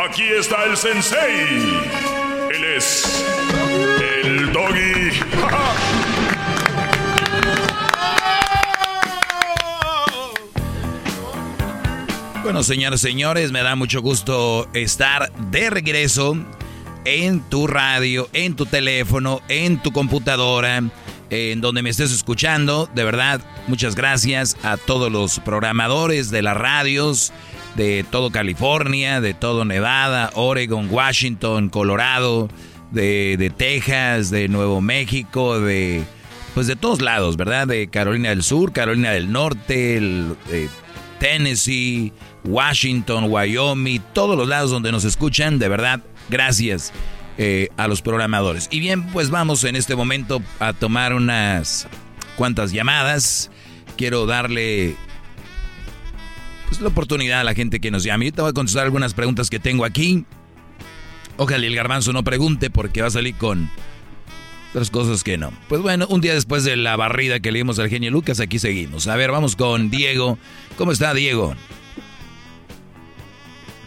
Aquí 0.09 0.23
está 0.23 0.62
el 0.66 0.77
sensei. 0.77 1.81
Él 2.55 2.65
es 2.77 3.27
el 4.23 4.53
doggy. 4.53 5.11
Bueno, 12.45 12.62
señores, 12.62 13.01
señores, 13.01 13.51
me 13.51 13.65
da 13.65 13.74
mucho 13.74 14.01
gusto 14.01 14.69
estar 14.74 15.32
de 15.32 15.70
regreso 15.70 16.37
en 17.05 17.41
tu 17.41 17.67
radio, 17.67 18.29
en 18.33 18.57
tu 18.57 18.67
teléfono, 18.67 19.41
en 19.49 19.81
tu 19.83 19.93
computadora, 19.93 20.83
en 21.31 21.61
donde 21.61 21.83
me 21.83 21.91
estés 21.91 22.13
escuchando. 22.13 22.89
De 22.95 23.05
verdad, 23.05 23.41
muchas 23.69 23.95
gracias 23.95 24.57
a 24.63 24.77
todos 24.77 25.11
los 25.11 25.41
programadores 25.41 26.31
de 26.31 26.43
las 26.43 26.57
radios, 26.57 27.33
de 27.77 28.05
todo 28.11 28.31
California, 28.31 29.21
de 29.21 29.35
todo 29.35 29.65
Nevada, 29.65 30.31
Oregon, 30.35 30.89
Washington, 30.91 31.69
Colorado, 31.69 32.49
de, 32.91 33.37
de 33.39 33.51
Texas, 33.51 34.31
de 34.31 34.49
Nuevo 34.49 34.81
México, 34.81 35.61
de 35.61 36.05
pues 36.55 36.67
de 36.67 36.77
todos 36.77 37.01
lados, 37.01 37.37
¿verdad? 37.37 37.69
De 37.69 37.89
Carolina 37.89 38.31
del 38.31 38.43
Sur, 38.43 38.73
Carolina 38.73 39.13
del 39.13 39.31
Norte, 39.31 40.01
Tennessee, 41.19 42.13
Washington, 42.45 43.27
Wyoming, 43.29 44.03
todos 44.13 44.37
los 44.37 44.49
lados 44.49 44.71
donde 44.71 44.91
nos 44.91 45.05
escuchan, 45.05 45.59
de 45.59 45.69
verdad, 45.69 46.01
gracias 46.31 46.93
eh, 47.39 47.69
a 47.77 47.89
los 47.89 48.02
programadores. 48.02 48.69
Y 48.70 48.81
bien, 48.81 49.07
pues 49.09 49.31
vamos 49.31 49.65
en 49.65 49.77
este 49.77 49.97
momento 49.97 50.43
a 50.59 50.73
tomar 50.73 51.15
unas 51.15 51.89
cuantas 52.36 52.73
llamadas. 52.73 53.51
Quiero 53.97 54.27
darle 54.27 54.97
pues, 56.69 56.81
la 56.81 56.89
oportunidad 56.89 57.40
a 57.40 57.44
la 57.44 57.55
gente 57.55 57.81
que 57.81 57.90
nos 57.90 58.05
llame. 58.05 58.32
Te 58.32 58.40
voy 58.40 58.51
a 58.51 58.55
contestar 58.55 58.85
algunas 58.85 59.15
preguntas 59.15 59.51
que 59.51 59.59
tengo 59.59 59.85
aquí. 59.85 60.24
Ojalá 61.36 61.66
el 61.66 61.74
garbanzo 61.74 62.12
no 62.12 62.23
pregunte 62.23 62.70
porque 62.70 63.01
va 63.01 63.09
a 63.09 63.11
salir 63.11 63.35
con 63.35 63.70
otras 64.70 64.90
cosas 64.90 65.24
que 65.24 65.36
no. 65.36 65.52
Pues 65.69 65.81
bueno, 65.82 66.07
un 66.09 66.20
día 66.20 66.35
después 66.35 66.65
de 66.65 66.77
la 66.77 66.97
barrida 66.97 67.40
que 67.40 67.51
le 67.51 67.59
dimos 67.59 67.78
al 67.78 67.89
genio 67.89 68.11
Lucas, 68.11 68.40
aquí 68.40 68.59
seguimos. 68.59 69.09
A 69.09 69.16
ver, 69.16 69.31
vamos 69.31 69.57
con 69.57 69.90
Diego. 69.90 70.39
¿Cómo 70.77 70.93
está 70.93 71.12
Diego? 71.15 71.55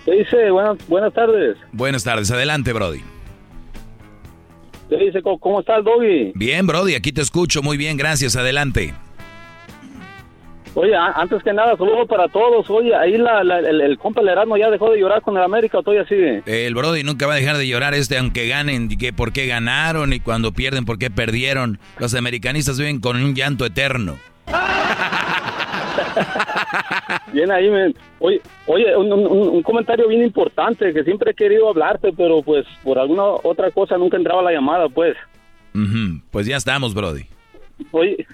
¿Qué 0.05 0.11
dice? 0.11 0.51
Buenas, 0.51 0.77
buenas 0.87 1.13
tardes. 1.13 1.57
Buenas 1.71 2.03
tardes, 2.03 2.29
adelante 2.31 2.73
Brody. 2.73 3.01
¿Qué 4.89 4.97
dice? 4.97 5.21
¿Cómo, 5.21 5.39
cómo 5.39 5.59
está 5.61 5.77
el 5.77 5.83
doggy? 5.83 6.33
Bien, 6.35 6.67
Brody, 6.67 6.95
aquí 6.95 7.11
te 7.11 7.21
escucho 7.21 7.61
muy 7.63 7.77
bien, 7.77 7.95
gracias, 7.97 8.35
adelante. 8.35 8.93
Oye, 10.75 10.95
a- 10.95 11.11
antes 11.15 11.41
que 11.43 11.53
nada, 11.53 11.77
saludos 11.77 12.07
para 12.09 12.27
todos. 12.27 12.69
Oye, 12.69 12.93
ahí 12.95 13.17
la, 13.17 13.43
la- 13.43 13.59
el, 13.59 13.79
el 13.79 13.97
compa 13.97 14.21
Lerano 14.21 14.57
ya 14.57 14.69
dejó 14.69 14.89
de 14.91 14.99
llorar 14.99 15.21
con 15.21 15.37
el 15.37 15.43
América, 15.43 15.79
o 15.79 15.83
todavía 15.83 16.05
sigue. 16.07 16.43
El 16.45 16.73
Brody 16.75 17.03
nunca 17.03 17.27
va 17.27 17.33
a 17.33 17.37
dejar 17.37 17.57
de 17.57 17.67
llorar 17.67 17.93
este, 17.93 18.17
aunque 18.17 18.47
ganen, 18.47 18.91
y 18.91 18.97
que 18.97 19.13
por 19.13 19.31
qué 19.33 19.45
ganaron 19.47 20.11
y 20.13 20.19
cuando 20.19 20.51
pierden, 20.51 20.83
por 20.85 20.97
qué 20.99 21.09
perdieron. 21.09 21.79
Los 21.99 22.13
americanistas 22.15 22.77
viven 22.77 22.99
con 22.99 23.17
un 23.23 23.35
llanto 23.35 23.65
eterno. 23.65 24.17
Bien 27.33 27.51
ahí, 27.51 27.69
men. 27.69 27.93
Oye, 28.19 28.41
oye 28.67 28.95
un, 28.95 29.11
un- 29.11 29.27
un 29.49 29.63
comentario 29.63 30.07
bien 30.07 30.23
importante 30.23 30.93
que 30.93 31.03
siempre 31.03 31.31
he 31.31 31.35
querido 31.35 31.69
hablarte, 31.69 32.11
pero 32.13 32.41
pues 32.41 32.65
por 32.83 32.97
alguna 32.99 33.23
otra 33.23 33.71
cosa 33.71 33.97
nunca 33.97 34.17
entraba 34.17 34.41
la 34.41 34.51
llamada, 34.51 34.87
pues. 34.89 35.15
Ujú, 35.75 36.21
Pues 36.31 36.45
ya 36.45 36.57
estamos, 36.57 36.93
Brody. 36.93 37.23
Oye, 37.91 38.25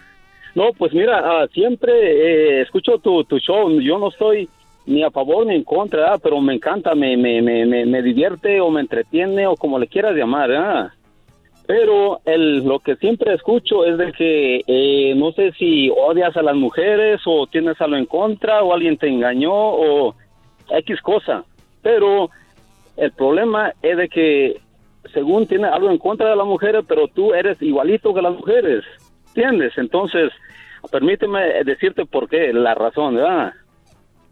no, 0.55 0.71
pues 0.77 0.93
mira, 0.93 1.19
ah, 1.23 1.47
siempre 1.53 1.91
eh, 1.93 2.61
escucho 2.61 2.97
tu, 2.99 3.23
tu 3.23 3.39
show. 3.39 3.69
Yo 3.79 3.97
no 3.97 4.09
estoy 4.09 4.49
ni 4.85 5.03
a 5.03 5.11
favor 5.11 5.45
ni 5.45 5.55
en 5.55 5.63
contra, 5.63 6.17
pero 6.17 6.41
me 6.41 6.55
encanta, 6.55 6.93
me, 6.95 7.15
me, 7.15 7.41
me, 7.41 7.65
me, 7.65 7.85
me 7.85 8.01
divierte 8.01 8.59
o 8.59 8.69
me 8.69 8.81
entretiene 8.81 9.47
o 9.47 9.55
como 9.55 9.79
le 9.79 9.87
quieras 9.87 10.13
llamar. 10.15 10.91
Pero 11.69 12.19
el, 12.25 12.63
lo 12.65 12.79
que 12.79 12.95
siempre 12.95 13.31
escucho 13.35 13.85
es 13.85 13.95
de 13.99 14.11
que 14.11 14.63
eh, 14.65 15.13
no 15.15 15.31
sé 15.33 15.51
si 15.51 15.91
odias 15.91 16.35
a 16.35 16.41
las 16.41 16.55
mujeres 16.55 17.21
o 17.27 17.45
tienes 17.45 17.79
algo 17.79 17.95
en 17.95 18.07
contra 18.07 18.63
o 18.63 18.73
alguien 18.73 18.97
te 18.97 19.07
engañó 19.07 19.53
o 19.53 20.15
X 20.71 20.99
cosa. 21.03 21.43
Pero 21.83 22.31
el 22.97 23.11
problema 23.11 23.71
es 23.83 23.97
de 23.97 24.09
que 24.09 24.59
según 25.13 25.45
tienes 25.45 25.71
algo 25.71 25.91
en 25.91 25.99
contra 25.99 26.31
de 26.31 26.35
las 26.35 26.47
mujeres, 26.47 26.83
pero 26.87 27.07
tú 27.07 27.35
eres 27.35 27.61
igualito 27.61 28.15
que 28.15 28.21
las 28.23 28.33
mujeres. 28.33 28.83
¿Entiendes? 29.27 29.73
Entonces, 29.77 30.31
permíteme 30.91 31.63
decirte 31.65 32.03
por 32.03 32.27
qué, 32.27 32.51
la 32.51 32.73
razón, 32.73 33.13
¿verdad? 33.13 33.53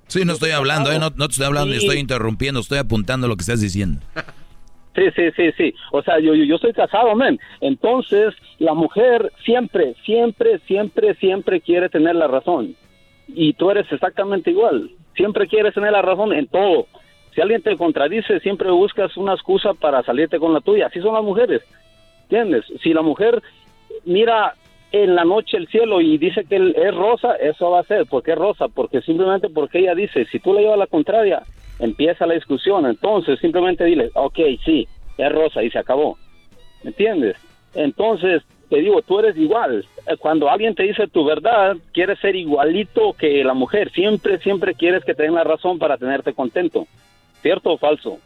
Sí, 0.07 0.25
no 0.25 0.33
estoy 0.33 0.49
hablando, 0.51 0.91
¿eh? 0.91 0.97
no, 0.97 1.11
no 1.15 1.27
te 1.27 1.33
estoy 1.33 1.45
hablando, 1.45 1.67
ni 1.71 1.79
Sí. 1.79 1.85
estoy 1.85 1.99
interrumpiendo, 1.99 2.61
estoy 2.61 2.79
apuntando 2.79 3.27
lo 3.27 3.35
que 3.35 3.41
estás 3.41 3.61
diciendo. 3.61 4.01
Sí, 4.97 5.11
sí, 5.15 5.29
sí, 5.35 5.51
sí. 5.55 5.75
O 5.91 6.01
sea, 6.01 6.17
yo, 6.19 6.33
yo, 6.33 6.43
yo 6.43 6.57
soy 6.57 6.73
casado, 6.73 7.13
men. 7.13 7.39
Entonces, 7.61 8.33
la 8.57 8.73
mujer 8.73 9.31
siempre, 9.45 9.93
siempre, 10.03 10.57
siempre, 10.65 11.13
siempre 11.15 11.61
quiere 11.61 11.87
tener 11.87 12.15
la 12.15 12.27
razón. 12.27 12.75
Y 13.27 13.53
tú 13.53 13.69
eres 13.69 13.85
exactamente 13.91 14.49
igual. 14.49 14.89
Siempre 15.15 15.47
quieres 15.47 15.75
tener 15.75 15.91
la 15.91 16.01
razón 16.01 16.33
en 16.33 16.47
todo. 16.47 16.87
Si 17.35 17.41
alguien 17.41 17.61
te 17.61 17.77
contradice, 17.77 18.39
siempre 18.39 18.71
buscas 18.71 19.15
una 19.17 19.33
excusa 19.33 19.75
para 19.75 20.01
salirte 20.01 20.39
con 20.39 20.51
la 20.51 20.61
tuya. 20.61 20.87
Así 20.87 20.99
son 20.99 21.13
las 21.13 21.23
mujeres. 21.23 21.61
¿Entiendes? 22.23 22.65
Si 22.81 22.91
la 22.91 23.03
mujer 23.03 23.43
mira 24.03 24.55
en 24.91 25.13
la 25.13 25.25
noche 25.25 25.57
el 25.57 25.67
cielo 25.67 26.01
y 26.01 26.17
dice 26.17 26.43
que 26.45 26.73
es 26.75 26.95
rosa, 26.95 27.35
eso 27.35 27.69
va 27.69 27.81
a 27.81 27.83
ser. 27.83 28.07
¿Por 28.07 28.23
qué 28.23 28.33
rosa? 28.33 28.67
Porque 28.67 29.01
simplemente 29.01 29.47
porque 29.47 29.77
ella 29.77 29.93
dice, 29.93 30.25
si 30.31 30.39
tú 30.39 30.55
le 30.55 30.61
llevas 30.61 30.79
la 30.79 30.87
contraria, 30.87 31.43
empieza 31.79 32.25
la 32.25 32.35
discusión. 32.35 32.85
Entonces, 32.85 33.39
simplemente 33.39 33.83
dile, 33.85 34.11
ok, 34.13 34.39
sí, 34.63 34.87
es 35.17 35.31
rosa 35.31 35.63
y 35.63 35.69
se 35.69 35.79
acabó. 35.79 36.17
¿Me 36.83 36.89
entiendes? 36.89 37.35
Entonces, 37.73 38.43
te 38.69 38.77
digo, 38.77 39.01
tú 39.01 39.19
eres 39.19 39.37
igual. 39.37 39.85
Eh, 40.05 40.17
Cuando 40.17 40.49
alguien 40.49 40.75
te 40.75 40.83
dice 40.83 41.07
tu 41.07 41.25
verdad, 41.25 41.77
quieres 41.93 42.19
ser 42.19 42.35
igualito 42.35 43.13
que 43.13 43.43
la 43.43 43.53
mujer. 43.53 43.91
Siempre, 43.91 44.39
siempre 44.39 44.73
quieres 44.73 45.03
que 45.05 45.13
te 45.13 45.23
den 45.23 45.35
la 45.35 45.43
razón 45.43 45.79
para 45.79 45.97
tenerte 45.97 46.33
contento. 46.33 46.87
¿Cierto 47.41 47.71
o 47.71 47.77
falso? 47.77 48.19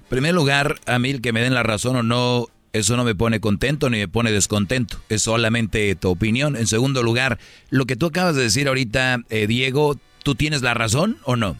En 0.00 0.08
primer 0.08 0.34
lugar, 0.34 0.74
a 0.86 0.98
mí 0.98 1.20
que 1.20 1.32
me 1.32 1.40
den 1.40 1.54
la 1.54 1.62
razón 1.62 1.96
o 1.96 2.02
no, 2.02 2.46
eso 2.72 2.96
no 2.96 3.04
me 3.04 3.14
pone 3.14 3.40
contento 3.40 3.88
ni 3.88 3.98
me 3.98 4.08
pone 4.08 4.30
descontento. 4.30 4.98
Es 5.08 5.22
solamente 5.22 5.94
tu 5.94 6.10
opinión. 6.10 6.56
En 6.56 6.66
segundo 6.66 7.02
lugar, 7.02 7.38
lo 7.70 7.86
que 7.86 7.96
tú 7.96 8.06
acabas 8.06 8.36
de 8.36 8.42
decir 8.42 8.68
ahorita, 8.68 9.20
eh, 9.30 9.46
Diego, 9.46 9.96
¿tú 10.22 10.34
tienes 10.34 10.62
la 10.62 10.74
razón 10.74 11.16
o 11.24 11.36
no? 11.36 11.56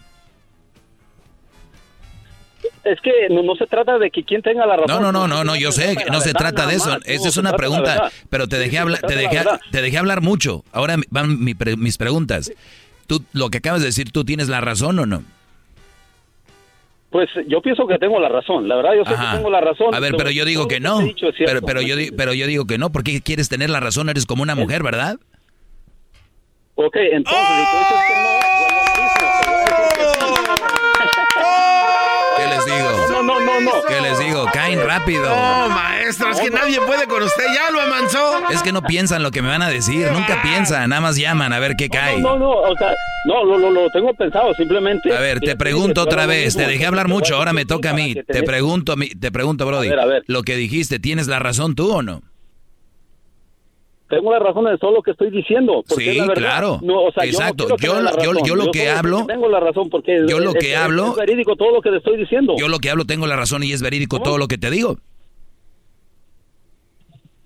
Es 2.85 3.01
que 3.01 3.29
no, 3.31 3.43
no 3.43 3.55
se 3.55 3.67
trata 3.67 3.99
de 3.99 4.11
que 4.11 4.25
quien 4.25 4.43
tenga 4.43 4.67
la 4.67 4.77
razón. 4.77 5.01
No, 5.03 5.13
no, 5.13 5.13
no, 5.13 5.29
no, 5.29 5.45
no, 5.45 5.55
yo 5.57 5.71
sé, 5.71 5.97
que 5.97 6.11
no 6.11 6.21
se 6.21 6.33
trata 6.33 6.67
de 6.67 6.75
eso. 6.75 6.99
Esa 7.05 7.29
es 7.29 7.37
una 7.37 7.53
pregunta, 7.53 8.11
pero 8.29 8.49
te 8.49 8.59
dejé 8.59 8.79
hablar, 8.79 9.01
te 9.01 9.15
dejé, 9.15 9.41
te 9.71 9.83
dejé 9.83 9.99
hablar 9.99 10.21
mucho. 10.21 10.65
Ahora 10.73 10.97
van 11.11 11.43
mi 11.45 11.55
pre- 11.55 11.77
mis 11.77 11.97
preguntas. 11.97 12.53
Tú, 13.07 13.23
lo 13.33 13.51
que 13.51 13.59
acabas 13.59 13.81
de 13.83 13.87
decir, 13.87 14.11
¿tú 14.11 14.25
tienes 14.25 14.49
la 14.49 14.61
razón 14.61 14.99
o 14.99 15.07
no? 15.07 15.23
Pues 17.11 17.29
yo 17.47 17.61
pienso 17.61 17.87
que 17.87 17.99
tengo 17.99 18.19
la 18.19 18.31
razón. 18.31 18.67
La 18.69 18.75
verdad, 18.77 18.93
yo 18.97 19.05
sé 19.05 19.13
Ajá. 19.13 19.31
que 19.33 19.37
tengo 19.37 19.51
la 19.51 19.61
razón. 19.61 19.95
A 19.95 20.01
ver, 20.01 20.15
pero 20.17 20.31
yo 20.31 20.45
digo 20.47 20.67
que 20.67 20.81
no. 20.81 20.99
Pero, 21.39 21.61
pero 21.61 21.83
yo, 21.83 21.95
pero 22.17 22.33
yo 22.33 22.47
digo 22.47 22.65
que 22.67 22.79
no, 22.79 22.91
porque 22.91 23.21
quieres 23.21 23.49
tener 23.49 23.69
la 23.71 23.81
razón, 23.81 24.09
eres 24.09 24.25
como 24.27 24.43
una 24.43 24.55
mujer, 24.55 24.83
¿verdad? 24.83 25.19
Ok, 26.75 26.97
entonces, 26.97 27.45
si 27.47 27.65
tú 27.71 27.79
dices 27.79 27.99
que 28.09 28.15
no, 28.15 28.52
les 34.03 34.19
digo? 34.19 34.47
Caen 34.53 34.81
rápido. 34.85 35.25
No, 35.25 35.69
maestro, 35.69 36.31
es 36.31 36.41
que 36.41 36.51
nadie 36.51 36.79
puede 36.81 37.07
con 37.07 37.23
usted. 37.23 37.45
Ya 37.55 37.71
lo 37.71 37.81
amansó. 37.81 38.49
Es 38.51 38.63
que 38.63 38.73
no 38.73 38.83
piensan 38.83 39.23
lo 39.23 39.31
que 39.31 39.43
me 39.43 39.49
van 39.49 39.63
a 39.63 39.69
decir, 39.69 40.11
nunca 40.13 40.43
piensan, 40.43 40.91
nada 40.91 41.01
más 41.01 41.17
llaman 41.17 41.53
a 41.53 41.59
ver 41.59 41.75
qué 41.77 41.89
cae. 41.89 42.19
No, 42.21 42.39
no, 42.39 42.51
o 42.51 42.77
sea, 42.77 42.93
no, 43.25 43.45
lo, 43.45 43.59
lo, 43.59 43.71
lo 43.71 43.89
tengo 43.91 44.13
pensado, 44.15 44.53
simplemente. 44.55 45.15
A 45.15 45.21
ver, 45.21 45.41
te 45.41 45.53
Sí, 45.53 45.57
pregunto 45.57 46.03
otra 46.03 46.27
vez, 46.27 46.57
te 46.57 46.67
dejé 46.67 46.87
hablar 46.87 47.09
mucho, 47.09 47.37
ahora 47.37 47.53
me 47.53 47.65
toca 47.65 47.91
a 47.91 47.95
mí. 47.95 48.15
Te 48.15 48.43
pregunto, 48.43 48.95
te 49.21 49.31
pregunto, 49.31 49.67
Brody. 49.67 49.89
ver, 49.91 50.01
a 50.01 50.07
ver. 50.07 50.25
Lo 50.27 50.43
que 50.43 50.57
dijiste, 50.57 50.99
¿tienes 50.99 51.29
la 51.29 51.39
razón 51.39 51.75
tú 51.75 51.93
o 51.93 52.03
no? 52.03 52.23
Tengo 54.13 54.31
la 54.31 54.41
razón 54.41 54.69
en 54.69 54.77
todo 54.77 54.91
lo 54.93 55.03
que 55.03 55.13
estoy 55.13 55.31
diciendo. 55.31 55.83
porque 55.89 56.05
Sí, 56.05 56.11
es 56.11 56.17
la 56.19 56.27
verdad. 56.27 56.43
claro. 56.43 56.81
No, 56.83 57.05
o 57.05 57.13
sea, 57.13 57.25
Exacto. 57.25 57.67
Yo, 57.79 57.95
no 57.95 58.03
lo 58.03 58.71
que 58.71 58.91
hablo- 58.91 59.25
Tengo 59.27 59.49
la 59.49 59.59
razón 59.59 59.89
porque 59.89 60.27
Yo 60.29 60.39
lo 60.39 60.53
que 60.53 60.73
es- 60.73 60.77
hablo- 60.77 61.13
Es 61.13 61.17
verídico 61.17 61.57
todo 61.57 61.73
lo 61.73 61.81
que 61.81 61.89
te 61.89 61.97
estoy 61.97 62.19
diciendo. 62.19 62.55
Yo 62.59 62.69
lo 62.69 62.79
que 62.79 62.91
hablo 62.91 63.07
tengo 63.07 63.27
la 63.27 63.37
razón 63.37 63.63
y 63.63 63.73
es 63.73 63.81
verídico 63.81 64.21
todo 64.21 64.37
lo 64.37 64.49
que 64.49 64.59
te 64.59 64.71
digo. 64.71 64.99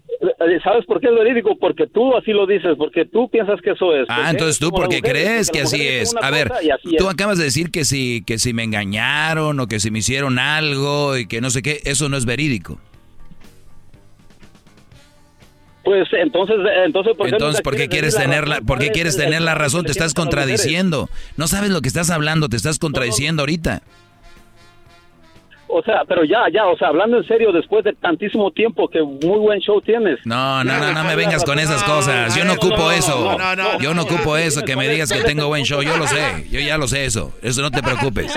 Eh, 0.09 0.59
¿Sabes 0.64 0.84
por 0.86 1.01
qué 1.01 1.09
es 1.09 1.14
verídico? 1.14 1.56
Porque 1.60 1.86
tú 1.86 2.16
así 2.16 2.32
lo 2.32 2.47
dices, 2.47 2.74
porque 2.78 3.05
tú 3.05 3.28
piensas 3.28 3.60
que 3.60 3.70
eso 3.70 3.94
es. 3.94 4.06
Ah, 4.09 4.30
entonces 4.30 4.59
tú 4.59 4.70
porque 4.70 5.01
crees 5.02 5.51
que 5.51 5.60
así 5.60 5.86
es. 5.86 6.14
A 6.20 6.30
ver, 6.32 6.51
tú 6.98 7.06
es. 7.06 7.14
acabas 7.14 7.38
de 7.38 7.44
decir 7.44 7.70
que 7.70 7.84
si 7.84 8.22
que 8.26 8.38
si 8.38 8.52
me 8.55 8.64
engañaron 8.64 9.60
o 9.60 9.66
que 9.68 9.78
si 9.78 9.90
me 9.93 10.01
hicieron 10.01 10.38
algo 10.40 11.16
y 11.16 11.28
que 11.28 11.40
no 11.40 11.51
sé 11.51 11.62
qué, 11.62 11.80
eso 11.84 12.09
no 12.09 12.16
es 12.16 12.24
verídico. 12.24 12.80
Pues 15.86 16.08
entonces, 16.14 16.56
entonces 16.84 17.16
¿por 17.16 17.28
qué 17.28 17.36
Entonces, 17.36 17.62
¿por 17.62 17.76
qué 17.76 17.88
quieres 17.88 18.16
tener 18.16 18.48
la, 18.48 18.60
por 18.60 18.80
qué 18.80 18.86
¿Cuál 18.86 18.88
es 18.88 18.90
quieres 18.90 19.16
tener 19.16 19.40
la 19.40 19.54
razón? 19.54 19.84
Te 19.84 19.92
estás 19.92 20.14
contradiciendo. 20.14 21.08
No 21.36 21.46
sabes 21.46 21.70
lo 21.70 21.80
que 21.80 21.86
estás 21.86 22.10
hablando, 22.10 22.48
te 22.48 22.56
estás 22.56 22.80
contradiciendo 22.80 23.42
ahorita. 23.42 23.82
O 25.68 25.80
sea, 25.84 26.02
pero 26.04 26.24
ya, 26.24 26.46
ya, 26.52 26.66
o 26.66 26.76
sea, 26.76 26.88
hablando 26.88 27.18
en 27.18 27.28
serio, 27.28 27.52
después 27.52 27.84
de 27.84 27.92
tantísimo 27.92 28.50
tiempo 28.50 28.88
que 28.88 29.00
muy 29.00 29.38
buen 29.38 29.60
show 29.60 29.80
tienes. 29.80 30.18
No, 30.24 30.64
no, 30.64 30.76
no, 30.76 30.92
no 30.92 31.04
me 31.04 31.14
vengas 31.14 31.44
con 31.44 31.60
esas 31.60 31.84
cosas. 31.84 32.34
Yo 32.34 32.44
no 32.44 32.54
ocupo 32.54 32.90
eso. 32.90 33.38
Yo 33.80 33.94
no 33.94 34.02
ocupo 34.02 34.36
eso, 34.36 34.62
que 34.62 34.74
me 34.74 34.88
digas 34.88 35.12
que 35.12 35.20
tengo 35.20 35.46
buen 35.46 35.62
show. 35.62 35.82
Yo 35.82 35.96
lo 35.96 36.08
sé, 36.08 36.48
yo 36.50 36.58
ya 36.58 36.78
lo 36.78 36.88
sé 36.88 37.04
eso. 37.04 37.32
Eso 37.42 37.62
no 37.62 37.70
te 37.70 37.80
preocupes. 37.80 38.36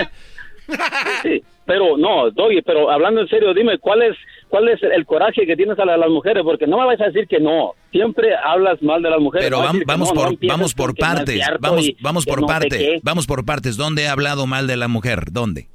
Sí, 1.24 1.42
pero 1.66 1.96
no, 1.96 2.30
Doggy, 2.30 2.62
pero 2.62 2.92
hablando 2.92 3.22
en 3.22 3.28
serio, 3.28 3.52
dime, 3.52 3.76
¿cuál 3.78 4.02
es 4.02 4.16
cuál 4.50 4.68
es 4.68 4.82
el 4.82 5.06
coraje 5.06 5.46
que 5.46 5.56
tienes 5.56 5.78
a 5.78 5.84
la- 5.86 5.96
las 5.96 6.10
mujeres? 6.10 6.42
Porque 6.44 6.66
no 6.66 6.76
me 6.78 6.84
vas 6.84 7.00
a 7.00 7.06
decir 7.06 7.26
que 7.26 7.40
no. 7.40 7.72
siempre 7.92 8.34
hablas 8.36 8.80
mal 8.82 9.02
de 9.02 9.10
las 9.10 9.18
mujeres. 9.20 9.46
Pero 9.46 9.62
vam- 9.62 9.82
vamos 9.86 10.08
no, 10.14 10.14
por 10.14 10.46
vamos 10.46 10.74
por 10.74 10.94
partes, 10.94 11.40
vamos 11.60 11.90
vamos 12.00 12.24
por 12.26 12.46
parte, 12.46 13.00
vamos 13.02 13.26
por 13.26 13.44
partes. 13.44 13.76
¿Dónde 13.76 14.02
he 14.02 14.08
hablado 14.08 14.46
mal 14.46 14.66
de 14.66 14.76
la 14.76 14.86
mujer? 14.88 15.32
¿Dónde? 15.32 15.66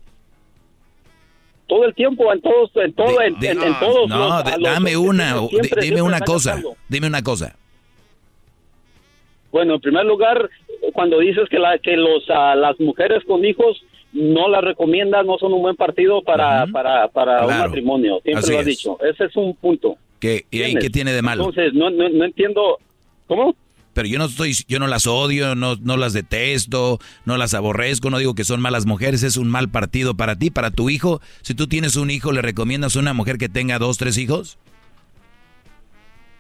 Todo 1.67 1.83
el 1.85 1.95
tiempo, 1.95 2.31
en 2.31 2.41
todos, 2.41 2.69
en 2.75 2.93
todo, 2.93 3.19
en, 3.21 3.39
De- 3.39 3.49
en- 3.49 3.63
en 3.63 3.79
todos 3.79 4.07
no, 4.07 4.29
los- 4.29 4.43
de- 4.45 4.51
dame 4.61 4.95
una, 4.97 5.29
siempre, 5.31 5.47
di- 5.49 5.57
siempre 5.67 5.85
dime 5.85 6.01
una 6.03 6.19
cosa, 6.19 6.61
dime 6.87 7.07
una 7.07 7.23
cosa. 7.23 7.55
Bueno, 9.51 9.75
en 9.75 9.81
primer 9.81 10.05
lugar, 10.05 10.49
cuando 10.93 11.19
dices 11.19 11.47
que, 11.49 11.57
la, 11.59 11.77
que 11.79 11.95
los, 11.97 12.23
ah, 12.29 12.55
las 12.55 12.79
mujeres 12.79 13.23
con 13.25 13.43
hijos 13.45 13.81
no 14.15 14.47
las 14.47 14.63
recomiendas, 14.63 15.25
no 15.25 15.37
son 15.37 15.53
un 15.53 15.61
buen 15.61 15.75
partido 15.75 16.23
para, 16.23 16.65
para, 16.67 17.09
para 17.09 17.45
un 17.45 17.57
matrimonio. 17.57 18.21
Siempre 18.23 18.39
Así 18.39 18.51
lo 18.53 18.59
has 18.59 18.67
es. 18.67 18.77
dicho. 18.77 18.97
Ese 19.03 19.25
es 19.25 19.35
un 19.35 19.55
punto. 19.55 19.97
¿Qué, 20.19 20.45
y 20.49 20.75
qué 20.75 20.89
tiene 20.89 21.11
de 21.11 21.21
malo? 21.21 21.43
Entonces, 21.43 21.73
no, 21.73 21.89
no, 21.89 22.07
no 22.09 22.25
entiendo. 22.25 22.77
¿Cómo? 23.27 23.55
Pero 23.93 24.07
yo 24.07 24.17
no 24.17 24.25
estoy, 24.25 24.53
yo 24.67 24.79
no 24.79 24.87
las 24.87 25.07
odio, 25.07 25.55
no, 25.55 25.75
no 25.75 25.97
las 25.97 26.13
detesto, 26.13 26.99
no 27.25 27.37
las 27.37 27.53
aborrezco, 27.53 28.09
no 28.09 28.17
digo 28.17 28.35
que 28.35 28.43
son 28.43 28.61
malas 28.61 28.85
mujeres, 28.85 29.23
es 29.23 29.37
un 29.37 29.49
mal 29.49 29.69
partido 29.69 30.15
para 30.15 30.35
ti, 30.35 30.49
para 30.49 30.71
tu 30.71 30.89
hijo. 30.89 31.21
Si 31.41 31.53
tú 31.53 31.67
tienes 31.67 31.95
un 31.95 32.11
hijo, 32.11 32.31
¿le 32.31 32.41
recomiendas 32.41 32.95
a 32.95 32.99
una 32.99 33.13
mujer 33.13 33.37
que 33.37 33.49
tenga 33.49 33.79
dos, 33.79 33.97
tres 33.97 34.17
hijos? 34.17 34.57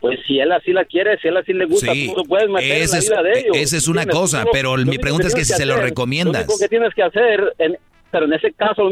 Pues 0.01 0.19
si 0.27 0.39
él 0.39 0.51
así 0.51 0.71
la 0.71 0.85
quiere, 0.85 1.17
si 1.19 1.27
él 1.29 1.37
así 1.37 1.51
le 1.53 1.65
gusta, 1.65 1.91
Sí, 1.93 2.07
tú 2.11 2.17
lo 2.17 2.23
puedes 2.25 2.47
meter 2.49 2.83
en 2.83 2.89
la 2.91 2.99
vida 2.99 3.23
de 3.23 3.39
ellos. 3.39 3.57
esa 3.57 3.77
es 3.77 3.87
una 3.87 4.05
cosa, 4.05 4.43
lo- 4.43 4.51
pero 4.51 4.75
mi 4.77 4.97
pregunta 4.99 5.27
es 5.27 5.33
que 5.35 5.43
si 5.45 5.53
se 5.53 5.65
lo 5.65 5.77
recomiendas. 5.77 6.45
Lo 6.45 6.53
único 6.53 6.59
que 6.59 6.67
tienes 6.69 6.93
que 6.93 7.01
hacer, 7.03 7.53
en- 7.57 7.77
pero 8.11 8.25
en 8.25 8.33
ese 8.33 8.51
caso 8.53 8.89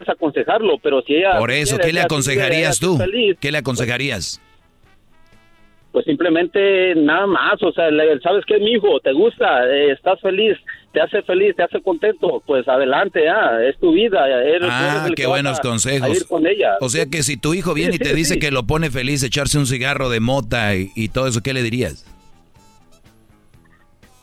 es 0.00 0.08
aconsejarlo, 0.08 0.78
pero 0.82 1.02
si 1.02 1.14
ella... 1.16 1.38
Por 1.38 1.50
eso, 1.52 1.76
quiere, 1.76 1.82
¿qué 1.82 1.86
le 1.86 1.92
quiere, 1.92 2.04
aconsejarías 2.06 2.80
tú? 2.80 2.96
feliz, 2.98 3.36
¿Qué 3.40 3.52
le 3.52 3.58
aconsejarías? 3.58 4.40
pues 5.92 6.04
simplemente 6.06 6.94
nada 6.96 7.26
más, 7.28 7.62
o 7.62 7.70
sea, 7.72 7.88
le- 7.90 8.18
¿sabes 8.20 8.44
qué, 8.46 8.58
mi 8.58 8.72
hijo? 8.72 8.98
¿Te 8.98 9.12
gusta? 9.12 9.64
Eh, 9.72 9.92
¿Estás 9.92 10.20
feliz? 10.20 10.56
¿Te 10.94 11.00
hace 11.00 11.20
feliz? 11.22 11.54
¿Te 11.56 11.64
hace 11.64 11.82
contento? 11.82 12.42
Pues 12.46 12.66
adelante, 12.68 13.20
ya, 13.24 13.60
es 13.68 13.76
tu 13.78 13.92
vida. 13.92 14.26
Eres, 14.28 14.46
eres 14.62 14.68
Ah, 14.70 15.04
el 15.08 15.14
qué 15.16 15.26
buenos 15.26 15.60
consejos. 15.60 16.16
ir 16.16 16.26
con 16.26 16.46
ella. 16.46 16.76
O 16.80 16.88
sea 16.88 17.04
que 17.06 17.22
si 17.24 17.36
tu 17.36 17.52
hijo 17.52 17.74
viene 17.74 17.92
Sí, 17.92 17.96
y 17.96 17.98
te 18.04 18.10
sí, 18.10 18.14
dice 18.16 18.34
sí. 18.34 18.40
que 18.40 18.50
lo 18.52 18.62
pone 18.62 18.90
feliz 18.90 19.22
echarse 19.24 19.58
un 19.58 19.66
cigarro 19.66 20.08
de 20.08 20.20
mota 20.20 20.74
y, 20.76 20.90
y 20.94 21.08
todo 21.08 21.26
eso, 21.26 21.42
¿qué 21.42 21.52
le 21.52 21.62
dirías? 21.62 22.06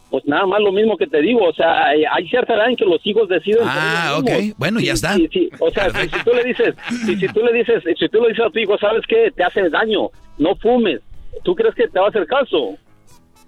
Pues 0.10 0.26
nada 0.26 0.46
más 0.46 0.60
lo 0.60 0.74
mismo 0.74 0.98
que 0.98 1.08
te 1.08 1.22
digo, 1.22 1.40
o 1.48 1.54
sea, 1.54 1.86
hay, 1.88 2.04
hay 2.04 2.28
cierta 2.28 2.54
edad 2.56 2.70
en 2.70 2.76
que 2.76 2.84
los 2.86 3.00
hijos 3.06 3.30
deciden. 3.30 3.62
Ah, 3.64 4.16
ok. 4.20 4.30
Bueno, 4.58 4.80
ya 4.82 4.92
está. 4.94 5.16
O 5.60 5.72
sea, 5.72 5.90
si, 5.90 6.10
si 6.10 6.24
tú 6.24 6.32
le 6.34 6.44
dices, 6.44 6.76
si, 7.06 7.16
si 7.18 7.28
tú 7.30 7.40
le 7.42 7.54
dices, 7.54 7.82
si 7.98 8.10
tú 8.10 8.22
le 8.22 8.30
dices 8.30 8.46
a 8.46 8.50
tu 8.50 8.60
hijo, 8.60 8.78
sabes 8.78 9.04
qué, 9.08 9.32
te 9.34 9.44
hace 9.44 9.70
daño, 9.70 10.10
no 10.38 10.56
fumes. 10.58 11.00
¿Tú 11.44 11.56
crees 11.56 11.74
que 11.76 11.88
te 11.88 11.98
va 12.00 12.08
a 12.08 12.10
hacer 12.10 12.26
caso? 12.28 12.76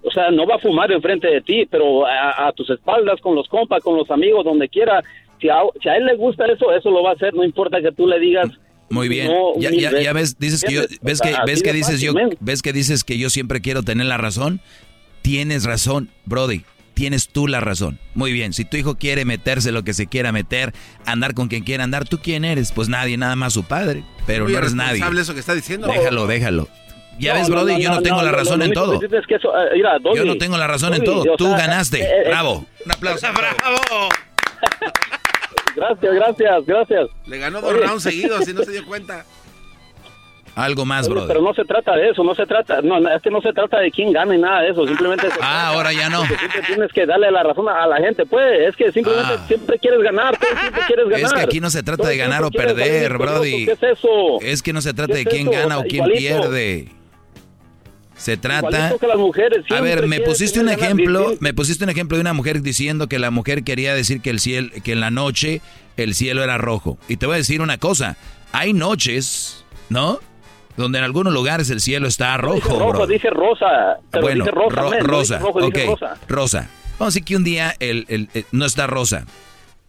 O 0.04 0.10
sea, 0.10 0.30
no 0.30 0.46
va 0.46 0.56
a 0.56 0.58
fumar 0.58 0.92
enfrente 0.92 1.28
de 1.28 1.40
ti, 1.40 1.66
pero 1.70 2.06
a, 2.06 2.48
a 2.48 2.52
tus 2.52 2.68
espaldas, 2.70 3.20
con 3.20 3.34
los 3.34 3.48
compas, 3.48 3.82
con 3.82 3.96
los 3.96 4.10
amigos, 4.10 4.44
donde 4.44 4.68
quiera. 4.68 5.02
Si 5.40 5.48
a, 5.48 5.56
si 5.82 5.88
a 5.88 5.96
él 5.96 6.04
le 6.04 6.16
gusta 6.16 6.44
eso, 6.46 6.72
eso 6.72 6.90
lo 6.90 7.02
va 7.02 7.10
a 7.10 7.14
hacer, 7.14 7.34
no 7.34 7.44
importa 7.44 7.80
que 7.80 7.92
tú 7.92 8.06
le 8.06 8.18
digas. 8.20 8.50
Muy 8.90 9.08
bien. 9.08 9.28
no 9.28 9.58
ya, 9.58 9.70
ya, 9.70 10.12
ves, 10.12 10.38
dices 10.38 10.62
que 10.62 10.74
yo, 10.74 10.82
ves 11.00 11.20
que, 11.20 11.34
ves 11.46 11.62
que 11.62 11.72
dices 11.72 12.00
yo, 12.00 12.12
ves 12.40 12.62
que 12.62 12.72
dices 12.72 13.02
que 13.02 13.18
yo 13.18 13.30
siempre 13.30 13.60
quiero 13.60 13.82
tener 13.82 14.06
la 14.06 14.18
razón. 14.18 14.60
Tienes 15.22 15.64
razón, 15.64 16.10
Brody. 16.26 16.62
Tienes 16.92 17.28
tú 17.28 17.48
la 17.48 17.58
razón. 17.60 17.98
Muy 18.14 18.32
bien. 18.32 18.52
Si 18.52 18.64
tu 18.64 18.76
hijo 18.76 18.96
quiere 18.96 19.24
meterse 19.24 19.72
lo 19.72 19.82
que 19.82 19.94
se 19.94 20.06
quiera 20.06 20.30
meter, 20.30 20.72
andar 21.06 21.34
con 21.34 21.48
quien 21.48 21.64
quiera 21.64 21.82
andar, 21.82 22.06
¿tú 22.06 22.20
quién 22.22 22.44
eres? 22.44 22.70
Pues 22.70 22.88
nadie, 22.88 23.16
nada 23.16 23.34
más 23.34 23.52
su 23.52 23.64
padre. 23.64 24.04
Pero 24.26 24.44
Muy 24.44 24.52
no 24.52 24.58
eres 24.60 24.74
nadie. 24.74 25.02
eso 25.18 25.34
que 25.34 25.40
está 25.40 25.54
diciendo. 25.54 25.88
Déjalo, 25.88 26.28
déjalo. 26.28 26.68
Ya 27.18 27.32
No, 27.34 27.38
ves, 27.40 27.48
no, 27.48 27.54
Brody, 27.56 27.72
no, 27.74 27.78
yo 27.78 27.90
no, 27.90 28.02
tengo 28.02 28.16
no, 28.18 28.22
la 28.24 28.32
razón 28.32 28.62
en 28.62 28.72
todo. 28.72 28.92
dices 28.98 29.12
es 29.12 29.26
que 29.26 29.34
eso, 29.36 29.48
eh, 29.56 29.70
mira, 29.74 29.98
Yo 30.14 30.24
no 30.24 30.36
tengo 30.36 30.56
la 30.56 30.66
razón 30.66 30.94
en 30.94 31.04
todo. 31.04 31.22
o 31.32 31.36
Tú 31.36 31.50
ganaste. 31.50 32.00
eh, 32.02 32.08
eh, 32.24 32.28
Bravo. 32.28 32.66
Un 32.84 32.92
aplauso. 32.92 33.26
¡Bravo! 33.32 34.08
Gracias, 35.76 36.14
gracias, 36.14 36.66
gracias. 36.66 37.08
Le 37.26 37.38
ganó 37.38 37.60
dos 37.60 37.72
rounds 37.76 38.02
seguidos 38.04 38.46
y 38.48 38.52
no 38.54 38.62
se 38.62 38.72
dio 38.72 38.84
cuenta. 38.86 39.24
Algo 40.56 40.84
más, 40.84 41.06
Oye, 41.06 41.14
Brody. 41.14 41.26
pero 41.26 41.40
no 41.42 41.52
se 41.52 41.64
trata 41.64 41.96
de 41.96 42.10
eso, 42.10 42.22
no 42.22 42.32
se 42.32 42.46
trata, 42.46 42.80
no, 42.80 42.96
es 43.10 43.20
que 43.22 43.28
no 43.28 43.40
se 43.40 43.52
trata 43.52 43.80
de 43.80 43.90
quién 43.90 44.12
gane 44.12 44.38
nada 44.38 44.60
de 44.60 44.68
eso, 44.70 44.86
simplemente 44.86 45.28
se 45.28 45.36
Ah, 45.42 45.70
ahora 45.70 45.92
ya 45.92 46.08
no. 46.08 46.24
siempre 46.26 46.62
tienes 46.64 46.92
que 46.92 47.06
darle 47.06 47.28
la 47.32 47.42
razón 47.42 47.68
a 47.68 47.84
la 47.88 47.96
gente, 47.96 48.24
pues, 48.24 48.68
es 48.68 48.76
que 48.76 48.92
simplemente 48.92 49.34
Ah. 49.36 49.44
siempre 49.48 49.76
quieres 49.80 50.00
ganar, 50.02 50.36
tú 50.38 50.46
siempre 50.60 50.82
quieres 50.86 51.08
ganar. 51.08 51.24
Es 51.26 51.32
que 51.32 51.40
aquí 51.40 51.58
no 51.58 51.70
se 51.70 51.82
trata 51.82 52.06
de 52.06 52.16
ganar 52.18 52.44
o 52.44 52.52
perder, 52.52 53.18
Brody. 53.18 53.66
¿Qué 53.66 53.72
es 53.72 53.82
eso? 53.82 54.40
Es 54.42 54.62
que 54.62 54.72
no 54.72 54.80
se 54.80 54.94
trata 54.94 55.14
¿Qué 55.14 55.18
de 55.18 55.24
quién 55.24 55.48
eso? 55.48 55.58
gana 55.60 55.78
o 55.78 55.82
quién 55.82 56.04
Igualito. 56.04 56.18
pierde. 56.20 56.88
Se 58.16 58.36
trata. 58.36 58.94
Que 58.98 59.06
las 59.06 59.16
mujeres, 59.18 59.64
A 59.70 59.80
ver, 59.80 60.06
me 60.06 60.20
pusiste 60.20 60.60
un 60.60 60.68
ejemplo, 60.68 61.34
me 61.40 61.52
pusiste 61.52 61.84
un 61.84 61.90
ejemplo 61.90 62.16
de 62.16 62.20
una 62.20 62.32
mujer 62.32 62.62
diciendo 62.62 63.08
que 63.08 63.18
la 63.18 63.30
mujer 63.30 63.64
quería 63.64 63.94
decir 63.94 64.20
que 64.20 64.30
el 64.30 64.38
cielo, 64.40 64.70
que 64.84 64.92
en 64.92 65.00
la 65.00 65.10
noche 65.10 65.60
el 65.96 66.14
cielo 66.14 66.42
era 66.44 66.56
rojo. 66.58 66.96
Y 67.08 67.16
te 67.16 67.26
voy 67.26 67.34
a 67.34 67.38
decir 67.38 67.60
una 67.60 67.78
cosa, 67.78 68.16
hay 68.52 68.72
noches, 68.72 69.64
¿no? 69.88 70.20
Donde 70.76 70.98
en 70.98 71.04
algunos 71.04 71.32
lugares 71.32 71.70
el 71.70 71.80
cielo 71.80 72.06
está 72.08 72.36
rojo. 72.36 72.56
Dice 72.56 72.68
rojo, 72.78 72.92
bro. 72.92 73.06
dice 73.06 73.30
rosa, 73.30 73.66
pero 74.10 74.22
bueno, 74.22 74.44
dice 74.44 74.56
rosa, 74.56 74.80
ro- 74.80 74.90
men, 74.90 75.00
no 75.00 75.06
rosa, 75.06 75.34
dice 75.36 75.46
rojo, 75.46 75.60
dice 75.70 75.86
rosa. 75.86 76.14
rosa. 76.28 76.68
Vamos 76.98 77.00
a 77.00 77.04
decir 77.06 77.24
que 77.24 77.36
un 77.36 77.44
día 77.44 77.74
el, 77.80 78.06
el- 78.08 78.28
el- 78.34 78.46
no 78.52 78.64
está 78.64 78.86
rosa. 78.86 79.24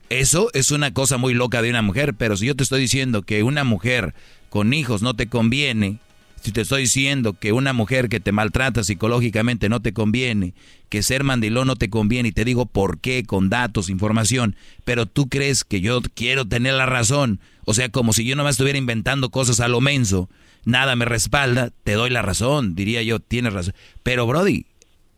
Eso 0.09 0.49
es 0.53 0.69
una 0.71 0.93
cosa 0.93 1.17
muy 1.17 1.33
loca 1.33 1.61
de 1.63 1.69
una 1.71 1.81
mujer, 1.81 2.13
pero 2.15 2.37
si 2.37 2.45
yo 2.45 2.55
te 2.55 2.63
estoy 2.63 2.81
diciendo 2.81 3.23
que 3.23 3.41
una 3.43 3.63
mujer 3.63 4.13
con 4.49 4.73
hijos 4.73 5.01
no 5.01 5.15
te 5.15 5.27
conviene, 5.27 5.97
si 6.45 6.51
te 6.51 6.61
estoy 6.61 6.83
diciendo 6.83 7.33
que 7.33 7.51
una 7.51 7.73
mujer 7.73 8.07
que 8.07 8.19
te 8.19 8.31
maltrata 8.31 8.83
psicológicamente 8.83 9.67
no 9.67 9.81
te 9.81 9.93
conviene, 9.93 10.53
que 10.89 11.03
ser 11.03 11.23
mandilón 11.23 11.67
no 11.67 11.75
te 11.75 11.89
conviene, 11.89 12.29
y 12.29 12.31
te 12.31 12.45
digo 12.45 12.65
por 12.65 12.99
qué, 12.99 13.23
con 13.25 13.49
datos, 13.49 13.89
información, 13.89 14.55
pero 14.83 15.05
tú 15.05 15.27
crees 15.27 15.63
que 15.63 15.81
yo 15.81 16.01
quiero 16.13 16.45
tener 16.45 16.75
la 16.75 16.85
razón, 16.85 17.39
o 17.65 17.73
sea, 17.73 17.89
como 17.89 18.13
si 18.13 18.25
yo 18.25 18.35
nomás 18.35 18.51
estuviera 18.53 18.77
inventando 18.77 19.29
cosas 19.31 19.59
a 19.59 19.67
lo 19.67 19.81
menso, 19.81 20.29
nada 20.65 20.95
me 20.95 21.05
respalda, 21.05 21.71
te 21.83 21.93
doy 21.93 22.09
la 22.11 22.21
razón, 22.21 22.75
diría 22.75 23.01
yo, 23.01 23.19
tienes 23.19 23.53
razón. 23.53 23.73
Pero 24.03 24.27
Brody, 24.27 24.65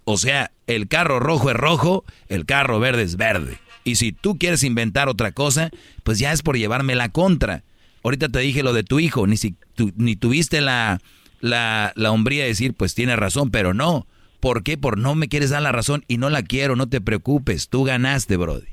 o 0.05 0.17
sea, 0.17 0.51
el 0.65 0.87
carro 0.87 1.19
rojo 1.19 1.49
es 1.51 1.55
rojo, 1.57 2.05
el 2.29 2.45
carro 2.45 2.79
verde 2.79 3.03
es 3.03 3.17
verde. 3.17 3.57
Y 3.83 3.95
si 3.95 4.11
tú 4.13 4.37
quieres 4.37 4.63
inventar 4.63 5.09
otra 5.09 5.31
cosa, 5.31 5.69
pues 6.03 6.19
ya 6.19 6.31
es 6.31 6.41
por 6.41 6.57
llevarme 6.57 6.95
la 6.95 7.09
contra. 7.09 7.63
Ahorita 8.03 8.29
te 8.29 8.39
dije 8.39 8.63
lo 8.63 8.71
de 8.73 8.83
tu 8.83 8.99
hijo, 8.99 9.27
ni, 9.27 9.35
si, 9.37 9.55
tu- 9.75 9.91
ni 9.97 10.15
tuviste 10.15 10.61
la, 10.61 10.99
la, 11.39 11.91
la 11.95 12.11
hombría 12.11 12.43
de 12.43 12.49
decir, 12.49 12.73
pues 12.75 12.95
tienes 12.95 13.17
razón, 13.17 13.51
pero 13.51 13.73
no. 13.73 14.05
¿Por 14.39 14.63
qué? 14.63 14.77
Por 14.77 14.97
no 14.97 15.15
me 15.15 15.27
quieres 15.29 15.49
dar 15.49 15.61
la 15.63 15.71
razón 15.71 16.03
y 16.07 16.17
no 16.17 16.29
la 16.29 16.43
quiero, 16.43 16.75
no 16.75 16.87
te 16.87 17.01
preocupes, 17.01 17.69
tú 17.69 17.83
ganaste, 17.83 18.37
Brody. 18.37 18.67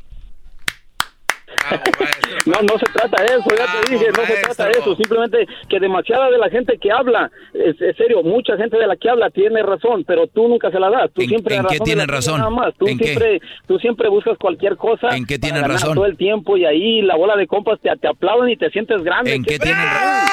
No, 2.47 2.61
no 2.61 2.79
se 2.79 2.85
trata 2.93 3.23
de 3.23 3.29
eso, 3.39 3.45
ya 3.57 3.67
te 3.81 3.91
dije, 3.95 4.07
no 4.15 4.27
se 4.27 4.35
trata 4.43 4.67
de 4.67 4.73
eso, 4.73 4.95
simplemente 4.97 5.47
que 5.69 5.81
demasiada 5.81 6.31
de 6.31 6.37
la 6.37 6.51
gente 6.51 6.77
que 6.79 6.93
habla, 6.93 7.31
es, 7.55 7.81
es 7.81 7.97
serio, 7.97 8.23
mucha 8.23 8.57
gente 8.59 8.77
de 8.77 8.87
la 8.87 8.97
que 8.97 9.09
habla 9.09 9.31
tiene 9.31 9.63
razón, 9.63 10.05
pero 10.07 10.27
tú 10.27 10.47
nunca 10.49 10.71
se 10.71 10.79
la 10.79 10.91
das, 10.91 11.11
tú 11.15 11.23
¿En- 11.23 11.29
siempre 11.29 11.57
en 11.57 11.65
qué 11.65 11.79
tienen 11.81 12.07
razón? 12.09 12.39
Nada 12.39 12.51
más. 12.51 12.75
Tú 12.79 12.87
¿En 12.87 12.99
qué? 12.99 13.05
siempre, 13.07 13.41
tú 13.67 13.79
siempre 13.79 14.09
buscas 14.11 14.37
cualquier 14.37 14.77
cosa. 14.77 15.17
¿En 15.17 15.25
qué 15.25 15.39
tienen 15.39 15.65
razón? 15.65 15.95
Todo 15.95 16.05
el 16.07 16.19
tiempo 16.19 16.59
y 16.59 16.67
ahí 16.67 17.01
la 17.01 17.17
bola 17.17 17.35
de 17.37 17.47
compas 17.47 17.81
te, 17.81 17.89
te 17.97 18.09
aplauden 18.09 18.51
y 18.51 18.57
te 18.59 18.69
sientes 18.71 19.03
grande. 19.03 19.35
¿En 19.35 19.43
qué 19.43 19.59
tienen 19.59 19.83
razón? 19.87 20.29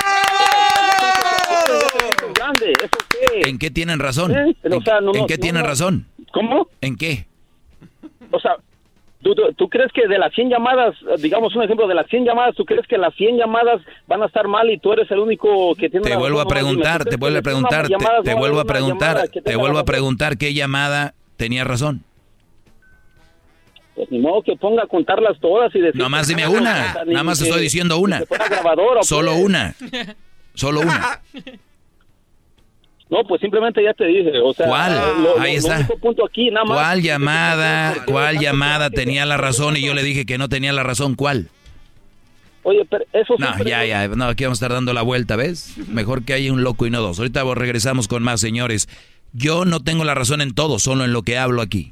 Grande, 2.35 2.73
¿eso 2.79 2.97
qué? 3.09 3.49
¿En 3.49 3.57
qué 3.59 3.69
tienen 3.71 3.99
razón? 3.99 4.31
¿Eh? 4.35 4.55
¿En, 4.63 4.73
o 4.73 4.81
sea, 4.81 5.01
no, 5.01 5.13
en 5.13 5.21
no, 5.21 5.27
qué 5.27 5.37
no, 5.37 5.41
tienen 5.41 5.63
razón? 5.63 6.05
¿Cómo? 6.31 6.67
¿En 6.81 6.95
qué? 6.95 7.25
O 8.31 8.39
sea, 8.39 8.55
¿tú, 9.21 9.35
tú, 9.35 9.41
tú 9.57 9.69
crees 9.69 9.91
que 9.93 10.07
de 10.07 10.17
las 10.17 10.33
100 10.33 10.49
llamadas, 10.49 10.95
digamos 11.19 11.55
un 11.55 11.63
ejemplo, 11.63 11.87
de 11.87 11.95
las 11.95 12.07
100 12.07 12.25
llamadas, 12.25 12.55
¿tú 12.55 12.65
crees 12.65 12.87
que 12.87 12.97
las 12.97 13.13
100 13.15 13.37
llamadas 13.37 13.81
van 14.07 14.23
a 14.23 14.25
estar 14.27 14.47
mal 14.47 14.69
y 14.69 14.77
tú 14.79 14.93
eres 14.93 15.09
el 15.11 15.19
único 15.19 15.75
que 15.75 15.89
tiene 15.89 16.07
Te 16.07 16.15
vuelvo 16.15 16.39
a 16.41 16.45
preguntar, 16.45 17.03
te 17.05 17.17
vuelvo 17.17 17.37
a 17.37 17.41
de 17.41 17.43
100 17.43 17.43
preguntar, 17.43 17.87
te, 17.87 18.23
te 18.23 18.35
vuelvo 18.35 18.59
a 18.59 18.65
preguntar, 18.65 19.27
te 19.29 19.55
vuelvo 19.55 19.79
a 19.79 19.85
preguntar 19.85 20.37
qué 20.37 20.53
llamada 20.53 21.13
tenía 21.37 21.63
razón. 21.63 22.03
Pues 23.95 24.09
ni 24.09 24.19
modo 24.19 24.41
que 24.41 24.55
ponga 24.55 24.83
a 24.83 24.87
contarlas 24.87 25.37
todas 25.39 25.75
y 25.75 25.79
decir... 25.79 25.99
Nomás 26.01 26.27
dime 26.27 26.47
una, 26.47 26.95
nada 27.05 27.23
más 27.23 27.39
que- 27.39 27.45
estoy 27.49 27.61
diciendo 27.61 27.97
una. 27.97 28.23
Solo 29.01 29.35
una. 29.35 29.75
Solo 30.53 30.81
una. 30.81 31.21
No, 33.09 33.25
pues 33.27 33.41
simplemente 33.41 33.83
ya 33.83 33.93
te 33.93 34.05
dije, 34.05 34.31
o 34.41 34.53
sea... 34.53 34.67
¿Cuál? 34.67 34.93
lo- 35.21 35.37
Ahí 35.37 35.59
lo 35.59 35.73
está. 35.73 35.85
punto 36.01 36.25
aquí, 36.25 36.49
nada 36.49 36.63
más... 36.63 36.77
¿Cuál 36.77 37.01
llamada, 37.01 37.95
cuál 38.05 38.39
llamada 38.39 38.89
tenía 38.89 39.25
la 39.25 39.35
razón 39.35 39.75
y 39.75 39.81
yo 39.81 39.93
le 39.93 40.01
dije 40.01 40.25
que 40.25 40.37
no 40.37 40.47
tenía 40.47 40.71
la 40.71 40.83
razón? 40.83 41.15
¿Cuál? 41.15 41.49
Oye, 42.63 42.85
pero 42.89 43.03
eso 43.11 43.33
No, 43.37 43.61
ya, 43.65 43.83
ya, 43.85 44.07
no, 44.07 44.25
aquí 44.29 44.45
vamos 44.45 44.61
a 44.61 44.65
estar 44.65 44.71
dando 44.73 44.93
la 44.93 45.01
vuelta, 45.01 45.35
¿ves? 45.35 45.73
Mejor 45.89 46.23
que 46.23 46.31
haya 46.31 46.53
un 46.53 46.63
loco 46.63 46.85
y 46.87 46.89
no 46.89 47.01
dos. 47.01 47.19
Ahorita 47.19 47.43
regresamos 47.53 48.07
con 48.07 48.23
más, 48.23 48.39
señores. 48.39 48.87
Yo 49.33 49.65
no 49.65 49.81
tengo 49.81 50.05
la 50.05 50.13
razón 50.15 50.39
en 50.39 50.53
todo, 50.53 50.79
solo 50.79 51.03
en 51.03 51.11
lo 51.11 51.23
que 51.23 51.37
hablo 51.37 51.61
aquí. 51.61 51.91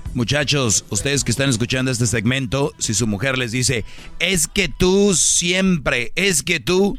Muchachos, 0.13 0.83
ustedes 0.89 1.23
que 1.23 1.31
están 1.31 1.49
escuchando 1.49 1.89
este 1.89 2.05
segmento, 2.05 2.73
si 2.77 2.93
su 2.93 3.07
mujer 3.07 3.37
les 3.37 3.53
dice, 3.53 3.85
es 4.19 4.49
que 4.49 4.67
tú 4.67 5.13
siempre, 5.13 6.11
es 6.15 6.43
que 6.43 6.59
tú, 6.59 6.97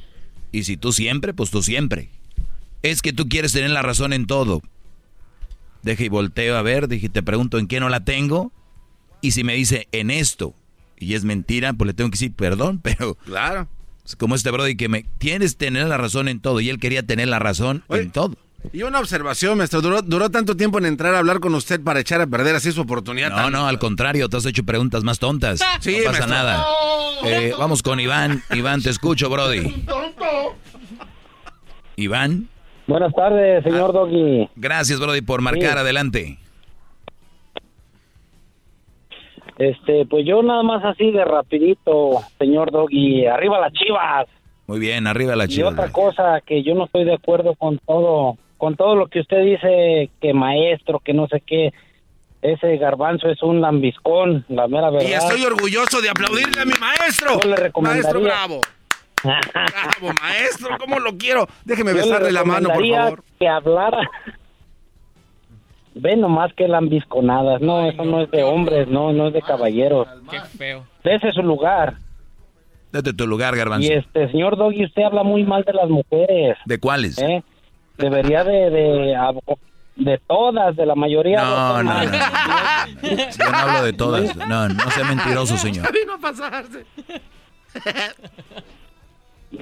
y 0.51 0.65
si 0.65 0.79
tú 0.79 0.93
siempre, 0.93 1.35
pues 1.35 1.51
tú 1.51 1.63
siempre. 1.63 2.09
Es 2.83 3.03
que 3.03 3.13
tú 3.13 3.29
quieres 3.29 3.53
tener 3.53 3.71
la 3.71 3.83
razón 3.83 4.15
en 4.15 4.27
todo. 4.27 4.63
Deje 5.83 6.07
y 6.07 6.09
volteo 6.09 6.57
a 6.57 6.63
ver, 6.63 6.89
dije, 6.89 7.11
te 7.11 7.23
pregunto 7.23 7.59
en 7.59 7.67
qué 7.67 7.81
no 7.81 7.91
la 7.91 8.03
tengo. 8.03 8.51
Y 9.21 9.33
si 9.33 9.45
me 9.45 9.55
dice 9.55 9.89
en 9.93 10.11
esto, 10.11 10.55
y 10.99 11.13
es 11.13 11.25
mentira, 11.25 11.75
pues 11.75 11.89
le 11.89 11.95
tengo 11.95 12.09
que 12.09 12.15
decir 12.15 12.33
perdón, 12.33 12.79
pero... 12.83 13.17
Claro. 13.27 13.69
Es 14.07 14.17
como 14.17 14.35
este 14.35 14.51
brody 14.51 14.75
que 14.75 14.89
me... 14.89 15.05
Tienes 15.19 15.59
tener 15.59 15.87
la 15.87 15.99
razón 15.99 16.29
en 16.29 16.41
todo, 16.41 16.61
y 16.61 16.71
él 16.71 16.79
quería 16.79 17.03
tener 17.03 17.29
la 17.29 17.39
razón 17.39 17.85
en 17.91 18.11
todo. 18.11 18.39
Y 18.73 18.83
una 18.85 19.01
observación, 19.01 19.59
maestro. 19.59 19.81
Duró, 19.81 20.03
duró 20.03 20.31
tanto 20.31 20.57
tiempo 20.57 20.79
en 20.79 20.87
entrar 20.87 21.15
a 21.15 21.19
hablar 21.19 21.41
con 21.41 21.55
usted 21.55 21.81
para 21.83 22.01
echar 22.01 22.21
a 22.21 22.27
perder 22.27 22.55
así 22.55 22.71
su 22.73 22.83
oportunidad. 22.83 23.31
No, 23.31 23.37
tan- 23.37 23.53
no, 23.53 23.67
al 23.67 23.79
contrario, 23.79 24.29
te 24.29 24.37
has 24.37 24.47
hecho 24.47 24.63
preguntas 24.65 25.03
más 25.05 25.19
tontas. 25.19 25.61
Sí, 25.81 25.99
no 25.99 26.13
pasa 26.13 26.27
maestro. 26.27 26.27
nada. 26.29 26.67
Eh, 27.25 27.53
vamos 27.59 27.83
con 27.83 27.99
Iván. 28.01 28.43
Iván, 28.55 28.83
te 28.83 28.91
escucho, 28.91 29.29
Brody. 29.31 29.85
Iván. 31.97 32.49
Buenas 32.87 33.13
tardes, 33.15 33.63
señor 33.65 33.93
Doggy. 33.93 34.49
Gracias, 34.57 34.99
Brody, 35.01 35.21
por 35.23 35.41
marcar. 35.41 35.73
Sí. 35.75 35.79
Adelante. 35.79 36.39
Este, 39.59 40.07
pues 40.07 40.25
yo 40.27 40.43
nada 40.43 40.63
más 40.63 40.85
así 40.85 41.11
de 41.11 41.25
rapidito, 41.25 42.21
señor 42.39 42.71
Doggy. 42.73 43.27
Arriba 43.27 43.61
las 43.61 43.73
chivas. 43.73 44.27
Muy 44.67 44.79
bien, 44.81 45.07
arriba 45.07 45.37
la 45.37 45.45
Y 45.45 45.49
chiva. 45.49 45.69
otra 45.71 45.91
cosa 45.93 46.41
que 46.47 46.63
yo 46.63 46.75
no 46.75 46.87
estoy 46.87 47.05
de 47.05 47.15
acuerdo 47.15 47.55
con 47.57 47.79
todo, 47.87 48.39
con 48.63 48.77
todo 48.77 48.95
lo 48.95 49.09
que 49.09 49.19
usted 49.19 49.43
dice, 49.43 50.09
que 50.21 50.33
maestro, 50.33 51.01
que 51.01 51.13
no 51.13 51.27
sé 51.27 51.43
qué. 51.45 51.73
Ese 52.43 52.77
garbanzo 52.77 53.29
es 53.29 53.43
un 53.43 53.61
lambiscón, 53.61 54.45
la 54.49 54.69
mera 54.69 54.89
verdad. 54.89 55.09
Y 55.09 55.13
estoy 55.15 55.45
orgulloso 55.45 56.01
de 56.01 56.09
aplaudirle 56.09 56.61
a 56.63 56.65
mi 56.65 56.75
maestro. 56.79 57.41
Yo 57.43 57.51
le 57.51 57.57
recomendaría- 57.57 58.03
Maestro, 58.05 58.21
bravo. 58.21 58.61
Bravo, 59.25 60.15
maestro, 60.23 60.69
¿cómo 60.79 61.01
lo 61.01 61.19
quiero? 61.19 61.49
Déjeme 61.65 61.91
Yo 61.91 61.97
le 61.97 62.03
besarle 62.05 62.31
la 62.31 62.45
mano, 62.45 62.69
por 62.69 62.89
favor. 62.89 63.25
Que 63.41 63.49
hablara. 63.49 64.09
Ve 65.97 66.17
nomás 66.17 66.53
que 66.55 66.69
lambisconadas. 66.69 67.61
No, 67.63 67.85
eso 67.91 68.05
no 68.05 68.23
es 68.23 68.31
de 68.31 68.45
hombres, 68.45 68.87
no, 68.87 69.13
no 69.13 69.27
es 69.27 69.35
de 69.35 69.43
caballeros. 69.43 70.07
Qué 70.31 70.39
feo. 70.57 70.87
Ese 71.03 71.31
es 71.31 71.35
su 71.35 71.43
lugar. 71.43 71.95
Date 72.93 73.13
tu 73.13 73.27
lugar, 73.27 73.57
Garbanzo. 73.57 73.89
Y 73.89 73.93
este, 73.93 74.31
señor 74.31 74.57
Doggy, 74.57 74.85
usted 74.85 75.03
habla 75.03 75.25
muy 75.25 75.43
mal 75.43 75.65
de 75.65 75.73
las 75.73 75.89
mujeres. 75.89 76.57
¿De 76.65 76.79
cuáles? 76.79 77.19
¿eh? 77.19 77.43
Debería 78.03 78.45
de, 78.45 78.71
de, 78.71 79.17
de 79.97 80.19
todas, 80.27 80.75
de 80.77 80.85
la 80.87 80.95
mayoría. 80.95 81.43
No, 81.43 81.79
de 81.79 81.85
no, 81.85 81.93
no. 81.95 82.03
Yo 83.39 83.51
no 83.51 83.59
hablo 83.59 83.85
de 83.85 83.93
todas. 83.93 84.37
No, 84.37 84.69
no 84.69 84.91
sea 84.91 85.05
mentiroso, 85.05 85.57
señor. 85.57 85.91
Vino 85.93 86.15
a 86.15 86.19
pasarse. 86.19 86.85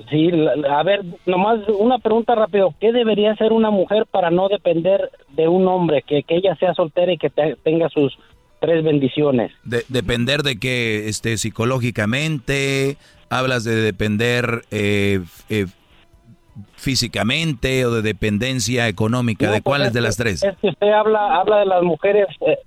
Sí, 0.09 0.31
a 0.71 0.83
ver, 0.85 1.01
nomás 1.27 1.59
una 1.69 1.99
pregunta 1.99 2.35
rápido. 2.37 2.73
¿Qué 2.81 2.93
debería 2.93 3.33
hacer 3.33 3.53
una 3.53 3.71
mujer 3.71 4.07
para 4.09 4.31
no 4.31 4.49
depender 4.49 5.11
de 5.31 5.49
un 5.49 5.67
hombre? 5.67 6.03
Que, 6.07 6.23
que 6.23 6.37
ella 6.37 6.55
sea 6.57 6.75
soltera 6.75 7.13
y 7.13 7.19
que 7.19 7.29
te- 7.29 7.57
tenga 7.65 7.89
sus 7.89 8.17
tres 8.61 8.85
bendiciones. 8.85 9.51
De- 9.65 9.85
depender 9.89 10.43
de 10.45 10.61
que 10.61 11.09
este, 11.09 11.37
psicológicamente, 11.39 12.99
hablas 13.31 13.65
de 13.65 13.75
depender 13.75 14.63
eh, 14.71 15.21
eh, 15.49 15.67
físicamente 16.77 17.85
o 17.87 17.91
de 17.93 18.03
dependencia 18.03 18.89
económica. 18.89 19.47
No, 19.47 19.53
¿De 19.53 19.63
pues 19.63 19.71
cuáles 19.71 19.89
es 19.89 19.93
de 19.95 19.99
que- 20.01 20.03
las 20.05 20.17
tres? 20.17 20.43
Es 20.43 20.57
que 20.59 20.69
usted 20.69 20.89
habla, 20.93 21.37
habla 21.41 21.59
de 21.59 21.67
las 21.67 21.83
mujeres, 21.83 22.27
eh, 22.47 22.59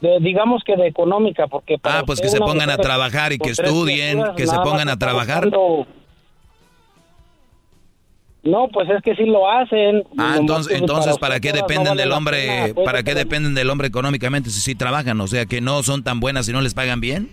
de- 0.00 0.18
digamos 0.20 0.62
que 0.64 0.76
de 0.76 0.86
económica, 0.88 1.46
porque... 1.46 1.78
para 1.78 2.00
Ah, 2.00 2.02
pues 2.06 2.20
que 2.20 2.28
se 2.28 2.38
pongan 2.38 2.70
a 2.70 2.76
trabajar 2.78 3.32
y 3.32 3.38
que 3.38 3.50
estudien, 3.50 4.22
que 4.36 4.46
se 4.46 4.56
pongan 4.58 4.88
a 4.88 4.98
trabajar. 4.98 5.44
buscando- 5.44 5.86
No, 8.44 8.66
pues 8.72 8.88
es 8.90 9.00
que 9.04 9.14
sí 9.14 9.24
lo 9.24 9.48
hacen. 9.48 10.02
Ah, 10.18 10.34
entonces, 10.36 10.80
entonces 10.80 11.16
¿para 11.18 11.38
qué 11.38 11.50
no 11.50 11.58
dependen 11.58 11.90
vale 11.90 12.02
del 12.02 12.10
hombre? 12.10 12.38
pena, 12.46 12.74
pues, 12.74 12.84
¿Para 12.84 13.02
qué 13.04 13.14
dependen 13.14 13.54
del 13.54 13.70
hombre 13.70 13.86
económicamente 13.86 14.50
si 14.50 14.60
sí 14.60 14.74
trabajan? 14.74 15.20
O 15.20 15.28
sea, 15.28 15.46
que 15.46 15.60
no 15.60 15.80
son 15.84 16.02
tan 16.02 16.18
buenas 16.18 16.46
si 16.46 16.52
no 16.52 16.60
les 16.60 16.74
pagan 16.74 17.00
bien. 17.00 17.28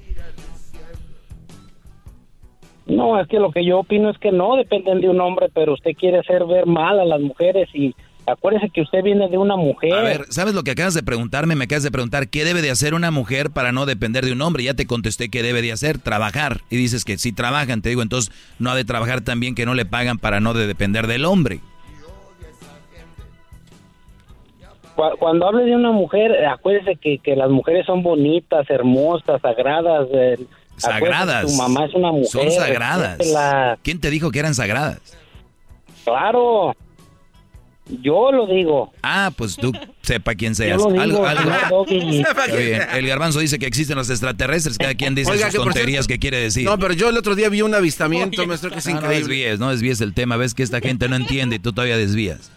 No, 2.89 3.19
es 3.21 3.27
que 3.27 3.39
lo 3.39 3.51
que 3.51 3.63
yo 3.63 3.79
opino 3.79 4.09
es 4.09 4.17
que 4.17 4.31
no 4.31 4.55
dependen 4.57 4.99
de 4.99 5.09
un 5.09 5.21
hombre, 5.21 5.47
pero 5.53 5.73
usted 5.73 5.91
quiere 5.97 6.19
hacer 6.19 6.43
ver 6.45 6.65
mal 6.65 6.99
a 6.99 7.05
las 7.05 7.21
mujeres 7.21 7.69
y 7.73 7.93
acuérdese 8.25 8.69
que 8.71 8.81
usted 8.81 9.03
viene 9.03 9.27
de 9.29 9.37
una 9.37 9.55
mujer. 9.55 9.93
A 9.93 10.01
ver, 10.01 10.25
¿sabes 10.29 10.53
lo 10.55 10.63
que 10.63 10.71
acabas 10.71 10.95
de 10.95 11.03
preguntarme? 11.03 11.55
Me 11.55 11.65
acabas 11.65 11.83
de 11.83 11.91
preguntar 11.91 12.29
qué 12.29 12.43
debe 12.45 12.61
de 12.63 12.71
hacer 12.71 12.93
una 12.95 13.11
mujer 13.11 13.51
para 13.51 13.71
no 13.71 13.85
depender 13.85 14.25
de 14.25 14.31
un 14.33 14.41
hombre. 14.41 14.63
Ya 14.63 14.73
te 14.73 14.87
contesté 14.87 15.29
qué 15.29 15.43
debe 15.43 15.61
de 15.61 15.71
hacer, 15.71 15.99
trabajar. 15.99 16.61
Y 16.71 16.77
dices 16.77 17.05
que 17.05 17.17
si 17.19 17.31
trabajan, 17.31 17.81
te 17.83 17.89
digo, 17.89 18.01
entonces 18.01 18.33
no 18.59 18.71
ha 18.71 18.75
de 18.75 18.85
trabajar 18.85 19.21
también 19.21 19.53
que 19.55 19.65
no 19.67 19.75
le 19.75 19.85
pagan 19.85 20.17
para 20.17 20.39
no 20.39 20.53
de 20.55 20.65
depender 20.67 21.05
del 21.07 21.25
hombre. 21.25 21.59
Cu- 24.95 25.17
Cuando 25.19 25.47
hable 25.47 25.63
de 25.65 25.75
una 25.75 25.91
mujer, 25.91 26.31
eh, 26.31 26.45
acuérdese 26.47 26.95
que, 26.97 27.19
que 27.19 27.35
las 27.35 27.49
mujeres 27.49 27.85
son 27.85 28.03
bonitas, 28.03 28.69
hermosas, 28.69 29.41
sagradas. 29.41 30.07
eh, 30.11 30.37
Sagradas. 30.79 31.51
Su 31.51 31.57
mamá 31.57 31.85
es 31.85 31.93
una 31.93 32.11
mujer. 32.11 32.27
Son 32.29 32.51
sagradas. 32.51 33.17
respétela. 33.17 33.77
¿Quién 33.83 33.99
te 33.99 34.09
dijo 34.09 34.31
que 34.31 34.39
eran 34.39 34.55
sagradas? 34.55 34.99
Claro. 36.03 36.75
Yo 38.01 38.31
lo 38.31 38.45
digo. 38.45 38.93
Ah, 39.01 39.31
pues 39.35 39.55
tú 39.55 39.71
sepa 40.03 40.35
quién 40.35 40.53
seas. 40.53 40.77
Yo 40.77 40.89
lo 40.89 40.91
digo, 41.03 41.25
algo, 41.25 41.49
algo. 41.49 41.85
El 41.89 43.07
garbanzo 43.07 43.39
dice 43.39 43.57
que 43.57 43.65
existen 43.65 43.97
los 43.97 44.09
extraterrestres. 44.11 44.77
Cada 44.77 44.93
quien 44.93 45.15
dice 45.15 45.31
Oiga, 45.31 45.47
sus 45.49 45.59
que 45.59 45.65
tonterías 45.65 46.05
cierto- 46.05 46.07
que 46.07 46.19
quiere 46.19 46.37
decir. 46.37 46.65
No, 46.65 46.77
pero 46.77 46.93
yo 46.93 47.09
el 47.09 47.17
otro 47.17 47.33
día 47.35 47.49
vi 47.49 47.63
un 47.63 47.73
avistamiento, 47.73 48.45
maestro, 48.45 48.69
que 48.69 48.77
es 48.77 48.85
no 48.85 48.91
increíble. 48.91 49.17
desvíes, 49.19 49.59
no 49.59 49.71
desvíes 49.71 50.01
el 50.01 50.13
tema. 50.13 50.37
Ves 50.37 50.53
que 50.53 50.61
esta 50.61 50.81
gente 50.81 51.09
no 51.09 51.15
entiende 51.15 51.55
y 51.55 51.59
tú 51.59 51.73
todavía 51.73 51.97
desvías. 51.97 52.51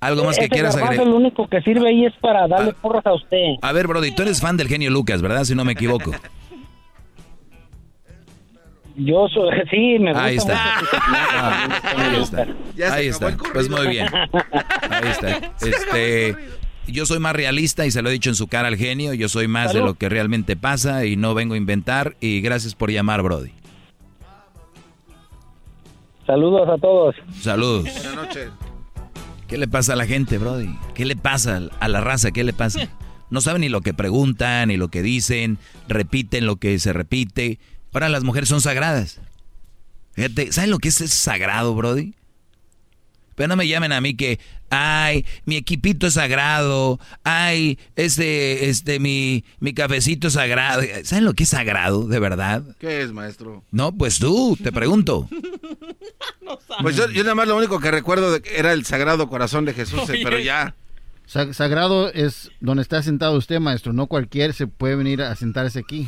¿Algo 0.00 0.24
más 0.24 0.38
que 0.38 0.48
quieras 0.48 0.76
agregar? 0.76 1.06
lo 1.06 1.16
único 1.16 1.48
que 1.48 1.60
sirve 1.62 1.88
ahí 1.88 2.04
es 2.04 2.12
para 2.20 2.46
darle 2.46 2.72
porras 2.74 3.06
a 3.06 3.14
usted. 3.14 3.54
A 3.62 3.72
ver, 3.72 3.86
Brody, 3.86 4.14
tú 4.14 4.22
eres 4.22 4.40
fan 4.40 4.56
del 4.56 4.68
genio 4.68 4.90
Lucas, 4.90 5.22
¿verdad? 5.22 5.44
Si 5.44 5.54
no 5.54 5.64
me 5.64 5.72
equivoco. 5.72 6.12
Yo 8.96 9.28
soy, 9.28 9.50
sí, 9.70 9.98
me 9.98 10.12
gusta 10.12 10.24
Ahí 10.24 10.36
está. 10.36 10.76
mucho 10.80 10.96
Ah, 11.02 11.68
ahí 11.96 12.22
está. 12.22 12.46
Ya 12.76 12.94
Ahí 12.94 13.06
está. 13.08 13.28
el 13.28 13.36
Pues 13.36 13.68
muy 13.68 13.86
bien. 13.88 14.06
Ahí 14.14 15.10
está. 15.10 15.52
Este, 15.60 16.36
yo 16.86 17.04
soy 17.04 17.18
más 17.18 17.34
realista 17.34 17.84
y 17.84 17.90
se 17.90 18.00
lo 18.02 18.08
he 18.08 18.12
dicho 18.12 18.30
en 18.30 18.36
su 18.36 18.46
cara 18.48 18.68
al 18.68 18.76
genio. 18.76 19.12
Yo 19.14 19.28
soy 19.28 19.48
más 19.48 19.72
de 19.72 19.80
lo 19.80 19.94
que 19.94 20.08
realmente 20.08 20.56
pasa 20.56 21.04
y 21.04 21.16
no 21.16 21.34
vengo 21.34 21.54
a 21.54 21.56
inventar. 21.56 22.16
Y 22.20 22.40
gracias 22.40 22.74
por 22.74 22.90
llamar, 22.90 23.22
Brody. 23.22 23.50
Saludos 26.26 26.68
a 26.68 26.78
todos. 26.78 27.14
Saludos. 27.40 27.84
Buenas 27.84 28.14
noches. 28.14 28.50
¿Qué 29.48 29.58
le 29.58 29.68
pasa 29.68 29.92
a 29.92 29.96
la 29.96 30.06
gente, 30.06 30.38
Brody? 30.38 30.76
¿Qué 30.94 31.04
le 31.04 31.14
pasa 31.14 31.62
a 31.78 31.88
la 31.88 32.00
raza? 32.00 32.32
¿Qué 32.32 32.42
le 32.42 32.52
pasa? 32.52 32.88
No 33.30 33.40
saben 33.40 33.60
ni 33.60 33.68
lo 33.68 33.80
que 33.80 33.94
preguntan, 33.94 34.68
ni 34.68 34.76
lo 34.76 34.88
que 34.88 35.02
dicen, 35.02 35.58
repiten 35.88 36.46
lo 36.46 36.56
que 36.56 36.78
se 36.78 36.92
repite. 36.92 37.60
Ahora 37.92 38.08
las 38.08 38.24
mujeres 38.24 38.48
son 38.48 38.60
sagradas. 38.60 39.20
Fíjate, 40.12 40.52
¿saben 40.52 40.70
lo 40.70 40.78
que 40.78 40.88
es, 40.88 41.00
es 41.00 41.12
sagrado, 41.12 41.74
Brody? 41.74 42.14
Pero 43.36 43.46
no 43.48 43.56
me 43.56 43.68
llamen 43.68 43.92
a 43.92 44.00
mí 44.00 44.16
que, 44.16 44.40
ay, 44.70 45.24
mi 45.44 45.56
equipito 45.56 46.08
es 46.08 46.14
sagrado, 46.14 46.98
ay, 47.22 47.78
este, 47.94 48.68
este, 48.68 48.98
mi, 48.98 49.44
mi 49.60 49.72
cafecito 49.74 50.26
es 50.26 50.32
sagrado. 50.34 50.82
¿Saben 51.04 51.24
lo 51.24 51.34
que 51.34 51.44
es 51.44 51.50
sagrado, 51.50 52.08
de 52.08 52.18
verdad? 52.18 52.64
¿Qué 52.80 53.02
es, 53.02 53.12
maestro? 53.12 53.62
No, 53.70 53.92
pues 53.94 54.18
tú, 54.18 54.58
te 54.60 54.72
pregunto. 54.72 55.28
Pues 56.82 56.96
yo, 56.96 57.08
yo 57.10 57.22
nada 57.22 57.34
más 57.34 57.48
lo 57.48 57.56
único 57.56 57.80
que 57.80 57.90
recuerdo 57.90 58.30
de 58.32 58.40
que 58.42 58.58
era 58.58 58.72
el 58.72 58.84
Sagrado 58.84 59.28
Corazón 59.28 59.64
de 59.64 59.72
Jesús, 59.74 60.02
pero 60.06 60.38
ya. 60.38 60.74
Sa- 61.26 61.52
Sagrado 61.52 62.12
es 62.12 62.50
donde 62.60 62.82
está 62.82 63.02
sentado 63.02 63.36
usted, 63.36 63.58
maestro. 63.60 63.92
No 63.92 64.06
cualquier 64.06 64.52
se 64.54 64.66
puede 64.66 64.94
venir 64.94 65.22
a 65.22 65.34
sentarse 65.36 65.78
aquí. 65.80 66.06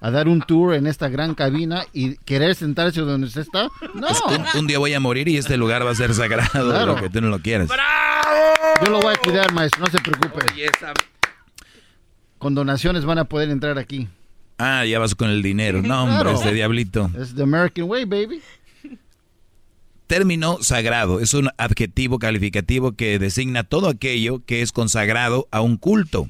A 0.00 0.10
dar 0.10 0.28
un 0.28 0.40
tour 0.42 0.74
en 0.74 0.86
esta 0.86 1.08
gran 1.08 1.34
cabina 1.34 1.84
y 1.92 2.16
querer 2.18 2.54
sentarse 2.54 3.00
donde 3.00 3.26
usted 3.26 3.42
está. 3.42 3.68
No. 3.94 4.08
Un, 4.54 4.60
un 4.60 4.66
día 4.66 4.78
voy 4.78 4.92
a 4.94 5.00
morir 5.00 5.28
y 5.28 5.36
este 5.36 5.56
lugar 5.56 5.84
va 5.86 5.90
a 5.90 5.94
ser 5.94 6.12
sagrado, 6.14 6.50
Claro. 6.70 6.94
lo 6.94 7.00
que 7.00 7.08
tú 7.10 7.20
no 7.20 7.28
lo 7.28 7.38
quieras. 7.40 7.68
Yo 8.84 8.90
lo 8.90 9.00
voy 9.00 9.14
a 9.14 9.16
cuidar, 9.16 9.52
maestro. 9.52 9.84
No 9.84 9.90
se 9.90 9.98
preocupe. 9.98 10.44
Con 12.38 12.54
donaciones 12.54 13.04
van 13.04 13.18
a 13.18 13.24
poder 13.24 13.48
entrar 13.50 13.78
aquí. 13.78 14.08
Ah, 14.58 14.84
ya 14.84 14.98
vas 14.98 15.14
con 15.14 15.30
el 15.30 15.42
dinero. 15.42 15.82
No, 15.82 16.02
hombre, 16.04 16.22
Claro. 16.22 16.38
este 16.38 16.52
diablito. 16.52 17.10
Es 17.18 17.34
the 17.34 17.42
American 17.42 17.84
way, 17.88 18.04
baby. 18.04 18.40
Término 20.06 20.58
sagrado 20.62 21.18
es 21.20 21.34
un 21.34 21.50
adjetivo 21.58 22.18
calificativo 22.20 22.92
que 22.92 23.18
designa 23.18 23.64
todo 23.64 23.88
aquello 23.88 24.44
que 24.46 24.62
es 24.62 24.70
consagrado 24.70 25.48
a 25.50 25.60
un 25.62 25.76
culto, 25.78 26.28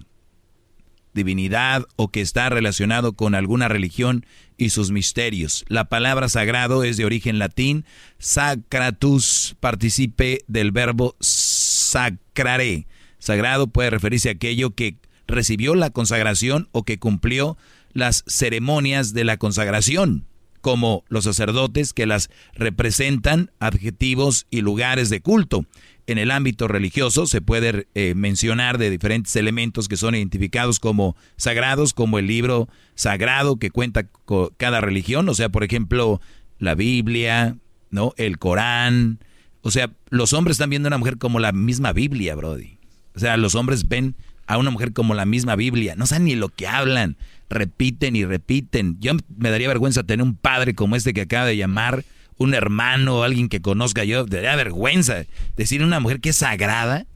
divinidad 1.17 1.85
o 1.97 2.09
que 2.09 2.21
está 2.21 2.49
relacionado 2.49 3.15
con 3.15 3.35
alguna 3.35 3.67
religión 3.67 4.25
y 4.57 4.71
sus 4.71 4.93
misterios. 4.93 5.65
La 5.69 5.89
palabra 5.89 6.29
sagrado 6.29 6.85
es 6.85 6.97
de 6.97 7.05
origen 7.05 7.41
latín 7.41 7.85
sacratus, 8.19 9.57
participe 9.59 10.45
del 10.47 10.71
verbo 10.71 11.17
sacrare. 11.19 12.87
Sagrado 13.19 13.67
puede 13.67 13.91
referirse 13.91 14.29
a 14.29 14.33
aquello 14.33 14.71
que 14.75 14.99
recibió 15.27 15.75
la 15.75 15.91
consagración 15.91 16.69
o 16.71 16.85
que 16.85 17.01
cumplió 17.01 17.59
las 17.93 18.23
ceremonias 18.29 19.13
de 19.13 19.25
la 19.25 19.39
consagración 19.39 20.27
como 20.61 21.05
los 21.09 21.25
sacerdotes 21.25 21.93
que 21.93 22.07
las 22.07 22.31
representan, 22.55 23.51
adjetivos 23.59 24.47
y 24.51 24.61
lugares 24.61 25.11
de 25.11 25.21
culto. 25.21 25.65
En 26.07 26.19
el 26.19 26.31
ámbito 26.31 26.69
religioso 26.69 27.27
se 27.27 27.41
puede 27.41 27.89
eh, 27.95 28.15
mencionar 28.15 28.79
de 28.79 28.91
diferentes 28.91 29.35
elementos 29.35 29.89
que 29.89 29.97
son 29.97 30.15
identificados 30.15 30.79
como 30.79 31.17
sagrados, 31.37 31.95
como 31.95 32.19
el 32.19 32.29
libro 32.29 32.69
sagrado 32.95 33.57
que 33.57 33.71
cuenta 33.71 34.09
cada 34.57 34.81
religión, 34.81 35.29
o 35.29 35.35
sea, 35.35 35.49
por 35.49 35.65
ejemplo, 35.65 36.21
la 36.59 36.75
Biblia, 36.75 37.57
¿no? 37.91 38.13
El 38.17 38.39
Corán. 38.39 39.19
O 39.63 39.71
sea, 39.71 39.93
los 40.11 40.33
hombres 40.33 40.55
están 40.55 40.71
viendo 40.71 40.87
a 40.87 40.91
una 40.91 40.99
mujer 40.99 41.19
como 41.19 41.41
la 41.41 41.53
misma 41.53 41.93
Biblia, 41.93 42.37
Brody. 42.37 42.79
O 43.17 43.19
sea, 43.19 43.37
los 43.37 43.55
hombres 43.57 43.89
ven 43.89 44.15
a 44.47 44.59
una 44.59 44.71
mujer 44.71 44.93
como 44.93 45.15
la 45.15 45.27
misma 45.27 45.57
Biblia. 45.57 45.97
No 45.97 46.07
saben 46.07 46.27
ni 46.27 46.37
lo 46.37 46.51
que 46.51 46.69
hablan. 46.69 47.17
Repiten 47.49 48.17
y 48.17 48.25
repiten. 48.25 48.97
Yo 49.01 49.13
me 49.37 49.51
daría 49.51 49.69
vergüenza 49.69 50.03
tener 50.03 50.25
un 50.25 50.37
padre 50.37 50.75
como 50.75 50.97
este 50.97 51.13
que 51.13 51.23
acaba 51.23 51.47
de 51.47 51.57
llamar, 51.57 52.05
un 52.39 52.55
hermano 52.55 53.19
o 53.19 53.23
alguien 53.23 53.49
que 53.49 53.61
conozca 53.61 54.05
yo. 54.05 54.25
Me 54.27 54.37
daría 54.37 54.57
vergüenza 54.57 55.25
decir 55.57 55.83
a 55.83 55.87
una 55.87 56.01
mujer 56.01 56.21
que 56.21 56.31
es 56.31 56.37
sagrada. 56.37 57.07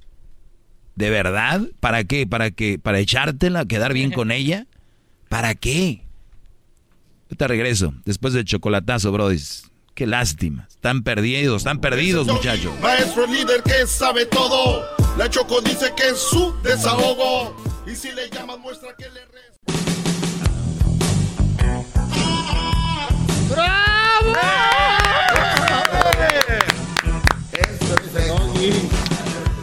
¿De 0.94 1.10
verdad? 1.10 1.62
¿Para 1.80 2.04
qué? 2.04 2.26
¿Para 2.26 2.50
qué? 2.50 2.78
¿Para 2.78 2.98
echártela? 2.98 3.64
¿Quedar 3.64 3.92
bien 3.92 4.12
con 4.12 4.30
ella? 4.30 4.66
¿Para 5.28 5.54
qué? 5.54 6.02
Yo 7.30 7.36
te 7.36 7.48
regreso. 7.48 7.94
Después 8.04 8.34
del 8.34 8.44
chocolatazo, 8.44 9.12
Brody. 9.12 9.38
Qué 9.94 10.06
lástima. 10.06 10.66
Están 10.68 11.02
perdidos, 11.02 11.58
están 11.58 11.80
perdidos, 11.80 12.26
muchachos. 12.26 12.72
Maestro 12.80 13.26
líder 13.26 13.62
que 13.62 13.86
sabe 13.86 14.26
todo. 14.26 14.84
La 15.16 15.28
Choco 15.28 15.60
dice 15.60 15.92
que 15.96 16.08
es 16.08 16.18
su 16.18 16.54
desahogo. 16.62 17.56
Y 17.86 17.94
si 17.94 18.10
le 18.12 18.30
llamas, 18.30 18.58
muestra 18.58 18.94
que 18.96 19.04
le 19.10 19.20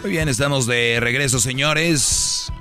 Muy 0.01 0.11
bien, 0.11 0.29
estamos 0.29 0.65
de 0.67 0.99
regreso, 0.99 1.39
señores. 1.39 2.51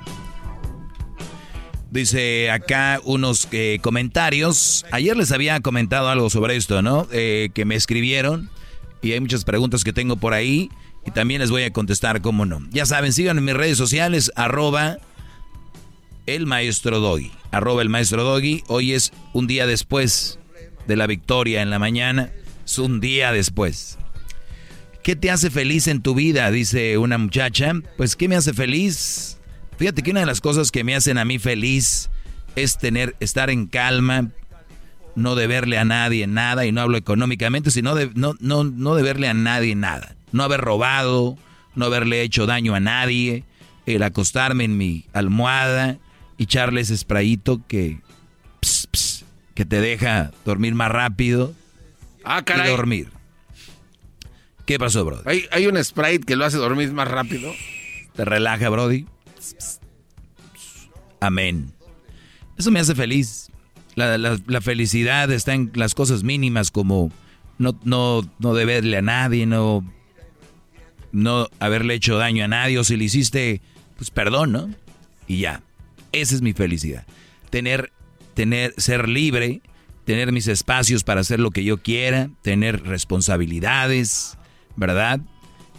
Dice 1.89 2.51
acá 2.51 2.99
unos 3.03 3.47
eh, 3.51 3.79
comentarios. 3.81 4.85
Ayer 4.91 5.15
les 5.17 5.31
había 5.31 5.59
comentado 5.61 6.09
algo 6.09 6.29
sobre 6.29 6.55
esto, 6.55 6.81
¿no? 6.81 7.07
Eh, 7.11 7.49
que 7.53 7.65
me 7.65 7.75
escribieron 7.75 8.49
y 9.01 9.13
hay 9.13 9.19
muchas 9.19 9.45
preguntas 9.45 9.83
que 9.83 9.93
tengo 9.93 10.17
por 10.17 10.33
ahí 10.33 10.69
y 11.05 11.11
también 11.11 11.39
les 11.39 11.49
voy 11.49 11.63
a 11.63 11.71
contestar, 11.71 12.21
cómo 12.21 12.45
no. 12.45 12.61
Ya 12.71 12.85
saben, 12.85 13.13
sigan 13.13 13.37
en 13.37 13.45
mis 13.45 13.55
redes 13.55 13.77
sociales, 13.77 14.31
arroba 14.35 14.97
el 16.25 16.45
maestro 16.45 16.99
Doggy. 16.99 17.31
Arroba 17.51 17.81
el 17.81 17.89
maestro 17.89 18.23
Doggy. 18.23 18.63
Hoy 18.67 18.93
es 18.93 19.13
un 19.33 19.47
día 19.47 19.65
después 19.65 20.37
de 20.87 20.95
la 20.95 21.07
victoria 21.07 21.61
en 21.61 21.69
la 21.69 21.79
mañana. 21.79 22.31
Es 22.65 22.79
un 22.79 22.99
día 22.99 23.31
después. 23.31 23.97
¿Qué 25.03 25.15
te 25.15 25.31
hace 25.31 25.49
feliz 25.49 25.87
en 25.87 26.01
tu 26.01 26.15
vida? 26.15 26.51
Dice 26.51 26.97
una 26.97 27.17
muchacha. 27.17 27.73
Pues, 27.95 28.15
¿qué 28.15 28.27
me 28.27 28.35
hace 28.35 28.53
feliz? 28.53 29.37
Fíjate 29.77 30.01
que 30.01 30.11
una 30.11 30.21
de 30.21 30.25
las 30.25 30.41
cosas 30.41 30.71
que 30.71 30.83
me 30.83 30.95
hacen 30.95 31.17
a 31.17 31.25
mí 31.25 31.39
feliz 31.39 32.09
es 32.55 32.77
tener, 32.77 33.15
estar 33.19 33.49
en 33.49 33.67
calma, 33.67 34.31
no 35.15 35.35
deberle 35.35 35.77
a 35.77 35.85
nadie 35.85 36.27
nada, 36.27 36.65
y 36.65 36.71
no 36.71 36.81
hablo 36.81 36.97
económicamente, 36.97 37.71
sino 37.71 37.95
no, 38.15 38.35
no, 38.39 38.63
no 38.63 38.95
deberle 38.95 39.27
a 39.27 39.33
nadie 39.33 39.75
nada. 39.75 40.15
No 40.31 40.43
haber 40.43 40.61
robado, 40.61 41.37
no 41.75 41.85
haberle 41.85 42.21
hecho 42.21 42.45
daño 42.45 42.75
a 42.75 42.79
nadie, 42.79 43.43
el 43.85 44.03
acostarme 44.03 44.65
en 44.65 44.77
mi 44.77 45.05
almohada 45.13 45.99
y 46.37 46.43
echarle 46.43 46.81
ese 46.81 46.97
sprayito 46.97 47.61
que, 47.67 47.99
que 49.57 49.65
te 49.65 49.81
deja 49.81 50.29
dormir 50.45 50.75
más 50.75 50.91
rápido 50.91 51.51
Ah, 52.23 52.41
y 52.41 52.43
caray. 52.43 52.69
dormir. 52.69 53.09
¿Qué 54.67 54.77
pasó, 54.77 55.03
Brody? 55.03 55.23
Hay, 55.25 55.45
hay 55.51 55.65
un 55.65 55.83
Sprite 55.83 56.19
que 56.27 56.35
lo 56.35 56.45
hace 56.45 56.57
dormir 56.57 56.91
más 56.93 57.07
rápido. 57.07 57.51
¿Te 58.15 58.23
relaja, 58.23 58.69
Brody? 58.69 59.07
Amén. 61.19 61.73
Eso 62.55 62.69
me 62.69 62.79
hace 62.79 62.93
feliz. 62.93 63.49
La, 63.95 64.17
la- 64.19 64.37
la 64.45 64.61
felicidad 64.61 65.31
está 65.31 65.55
en 65.55 65.71
las 65.73 65.95
cosas 65.95 66.23
mínimas 66.23 66.69
como 66.69 67.11
no, 67.57 67.79
no, 67.83 68.29
no 68.37 68.53
deberle 68.53 68.97
a 68.97 69.01
nadie, 69.01 69.47
no, 69.47 69.83
no 71.11 71.47
haberle 71.59 71.95
hecho 71.95 72.15
daño 72.17 72.45
a 72.45 72.47
nadie, 72.47 72.77
o 72.77 72.83
si 72.83 72.95
le 72.95 73.05
hiciste, 73.05 73.61
pues 73.95 74.11
perdón, 74.11 74.51
¿no? 74.51 74.69
Y 75.27 75.39
ya. 75.39 75.63
Esa 76.11 76.35
es 76.35 76.43
mi 76.43 76.53
felicidad. 76.53 77.07
Tener, 77.49 77.91
tener, 78.37 78.75
ser 78.77 79.09
libre, 79.09 79.61
tener 80.05 80.31
mis 80.31 80.47
espacios 80.47 81.03
para 81.03 81.21
hacer 81.21 81.39
lo 81.39 81.49
que 81.49 81.63
yo 81.63 81.79
quiera, 81.79 82.29
tener 82.43 82.83
responsabilidades, 82.83 84.37
¿verdad? 84.75 85.19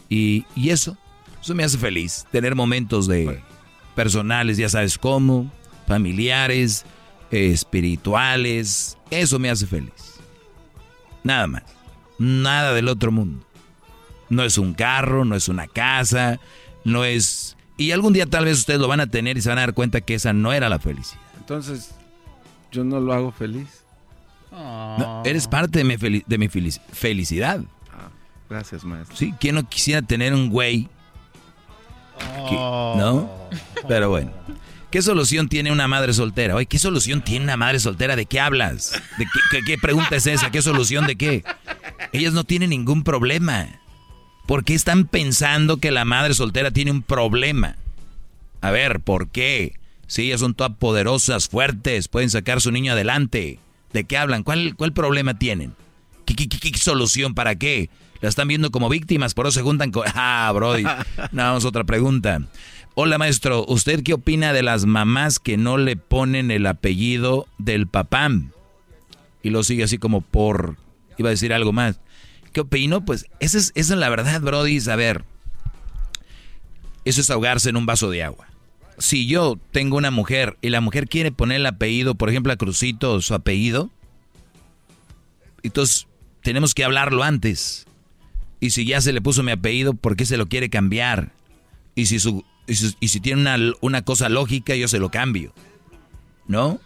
Y, 0.08 0.44
y 0.56 0.70
eso, 0.70 0.98
eso 1.40 1.54
me 1.54 1.62
hace 1.62 1.78
feliz. 1.78 2.26
Tener 2.32 2.56
momentos 2.56 3.06
de 3.06 3.40
personales, 3.94 4.56
ya 4.56 4.68
sabes 4.68 4.98
cómo, 4.98 5.52
familiares, 5.86 6.84
espirituales, 7.30 8.98
eso 9.08 9.38
me 9.38 9.50
hace 9.50 9.68
feliz. 9.68 10.18
Nada 11.22 11.46
más. 11.46 11.62
Nada 12.18 12.74
del 12.74 12.88
otro 12.88 13.12
mundo. 13.12 13.46
No 14.30 14.42
es 14.42 14.58
un 14.58 14.74
carro, 14.74 15.24
no 15.24 15.36
es 15.36 15.48
una 15.48 15.68
casa, 15.68 16.40
no 16.84 17.04
es... 17.04 17.56
Y 17.76 17.92
algún 17.92 18.14
día 18.14 18.26
tal 18.26 18.46
vez 18.46 18.58
ustedes 18.58 18.80
lo 18.80 18.88
van 18.88 18.98
a 18.98 19.06
tener 19.06 19.38
y 19.38 19.42
se 19.42 19.48
van 19.48 19.58
a 19.58 19.60
dar 19.60 19.74
cuenta 19.74 20.00
que 20.00 20.14
esa 20.14 20.32
no 20.32 20.52
era 20.52 20.68
la 20.68 20.80
felicidad. 20.80 21.22
Entonces, 21.38 21.94
yo 22.72 22.84
no 22.84 23.00
lo 23.00 23.12
hago 23.12 23.32
feliz. 23.32 23.84
No, 24.50 25.22
eres 25.24 25.46
parte 25.46 25.78
de 25.78 25.84
mi, 25.84 25.96
feli- 25.96 26.24
de 26.26 26.38
mi 26.38 26.48
felici- 26.48 26.80
felicidad. 26.92 27.60
Gracias, 28.48 28.82
maestro. 28.84 29.14
Sí, 29.16 29.34
¿quién 29.38 29.54
no 29.56 29.68
quisiera 29.68 30.00
tener 30.02 30.32
un 30.32 30.48
güey? 30.48 30.88
que- 32.48 32.54
¿No? 32.54 33.30
Pero 33.86 34.10
bueno. 34.10 34.32
¿Qué 34.90 35.02
solución 35.02 35.50
tiene 35.50 35.70
una 35.70 35.86
madre 35.86 36.14
soltera? 36.14 36.54
Oye, 36.54 36.64
¿qué 36.64 36.78
solución 36.78 37.20
tiene 37.22 37.44
una 37.44 37.58
madre 37.58 37.78
soltera? 37.78 38.16
¿De 38.16 38.24
qué 38.24 38.40
hablas? 38.40 38.92
¿De 39.18 39.26
qué, 39.26 39.40
qué- 39.50 39.60
qué 39.66 39.76
pregunta 39.78 40.16
es 40.16 40.26
esa? 40.26 40.50
¿Qué 40.50 40.62
solución 40.62 41.06
de 41.06 41.16
qué? 41.16 41.44
Ellas 42.12 42.32
no 42.32 42.44
tienen 42.44 42.70
ningún 42.70 43.04
problema. 43.04 43.66
¿Por 44.46 44.64
qué 44.64 44.72
están 44.72 45.04
pensando 45.06 45.76
que 45.76 45.90
la 45.90 46.06
madre 46.06 46.32
soltera 46.32 46.70
tiene 46.70 46.90
un 46.90 47.02
problema? 47.02 47.76
A 48.62 48.70
ver, 48.70 49.00
¿por 49.00 49.28
qué? 49.28 49.74
Si 50.08 50.22
ellas 50.22 50.40
son 50.40 50.54
todas 50.54 50.72
poderosas, 50.76 51.48
fuertes, 51.48 52.08
pueden 52.08 52.30
sacar 52.30 52.56
a 52.56 52.60
su 52.60 52.72
niño 52.72 52.92
adelante. 52.94 53.60
¿De 53.92 54.02
qué 54.04 54.16
hablan? 54.18 54.42
¿Cuál, 54.42 54.74
cuál 54.74 54.92
problema 54.92 55.38
tienen? 55.38 55.74
¿Qué, 56.24 56.34
qué- 56.34 56.48
qué- 56.48 56.72
qué 56.72 56.78
solución? 56.78 57.34
¿Para 57.34 57.54
qué? 57.54 57.88
La 58.20 58.28
están 58.28 58.48
viendo 58.48 58.72
como 58.72 58.88
víctimas, 58.88 59.34
por 59.34 59.46
eso 59.46 59.52
se 59.60 59.62
juntan 59.62 59.92
con... 59.92 60.04
Ah, 60.14 60.50
Brody. 60.52 60.82
No, 60.82 61.42
vamos 61.44 61.64
a 61.64 61.68
otra 61.68 61.84
pregunta. 61.84 62.40
Hola, 62.94 63.16
maestro. 63.16 63.64
¿Usted 63.68 64.02
qué 64.02 64.14
opina 64.14 64.52
de 64.52 64.62
las 64.64 64.84
mamás 64.86 65.38
que 65.38 65.56
no 65.56 65.78
le 65.78 65.96
ponen 65.96 66.50
el 66.50 66.66
apellido 66.66 67.46
del 67.58 67.86
papá? 67.86 68.28
Y 69.42 69.50
lo 69.50 69.62
sigue 69.62 69.84
así 69.84 69.98
como 69.98 70.20
por... 70.20 70.76
Iba 71.16 71.28
a 71.28 71.30
decir 71.30 71.52
algo 71.52 71.72
más. 71.72 72.00
¿Qué 72.52 72.60
opino? 72.62 73.04
Pues 73.04 73.26
esa 73.40 73.58
es, 73.58 73.70
esa 73.76 73.94
es 73.94 74.00
la 74.00 74.08
verdad, 74.08 74.40
Brody. 74.40 74.80
A 74.90 74.96
ver, 74.96 75.22
eso 77.04 77.20
es 77.20 77.30
ahogarse 77.30 77.70
en 77.70 77.76
un 77.76 77.86
vaso 77.86 78.10
de 78.10 78.24
agua. 78.24 78.47
Si 78.98 79.26
yo 79.26 79.58
tengo 79.70 79.96
una 79.96 80.10
mujer 80.10 80.56
y 80.60 80.70
la 80.70 80.80
mujer 80.80 81.08
quiere 81.08 81.32
poner 81.32 81.58
el 81.58 81.66
apellido, 81.66 82.14
por 82.14 82.30
ejemplo, 82.30 82.52
a 82.52 82.56
Crucito 82.56 83.20
su 83.20 83.34
apellido, 83.34 83.90
entonces 85.62 86.06
tenemos 86.42 86.74
que 86.74 86.84
hablarlo 86.84 87.22
antes. 87.22 87.86
Y 88.60 88.70
si 88.70 88.84
ya 88.84 89.00
se 89.00 89.12
le 89.12 89.20
puso 89.20 89.42
mi 89.42 89.52
apellido, 89.52 89.94
¿por 89.94 90.16
qué 90.16 90.24
se 90.26 90.36
lo 90.36 90.48
quiere 90.48 90.68
cambiar? 90.68 91.32
Y 91.94 92.06
si, 92.06 92.18
su, 92.18 92.44
y 92.66 92.74
si, 92.74 92.94
y 93.00 93.08
si 93.08 93.20
tiene 93.20 93.40
una, 93.40 93.56
una 93.80 94.02
cosa 94.02 94.28
lógica, 94.28 94.74
yo 94.74 94.88
se 94.88 94.98
lo 94.98 95.10
cambio. 95.10 95.52
¿No? 96.46 96.80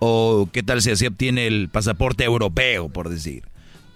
O 0.00 0.48
qué 0.52 0.62
tal 0.62 0.82
si 0.82 0.90
así 0.90 1.06
obtiene 1.06 1.46
el 1.46 1.68
pasaporte 1.70 2.24
europeo, 2.24 2.88
por 2.88 3.08
decir. 3.08 3.44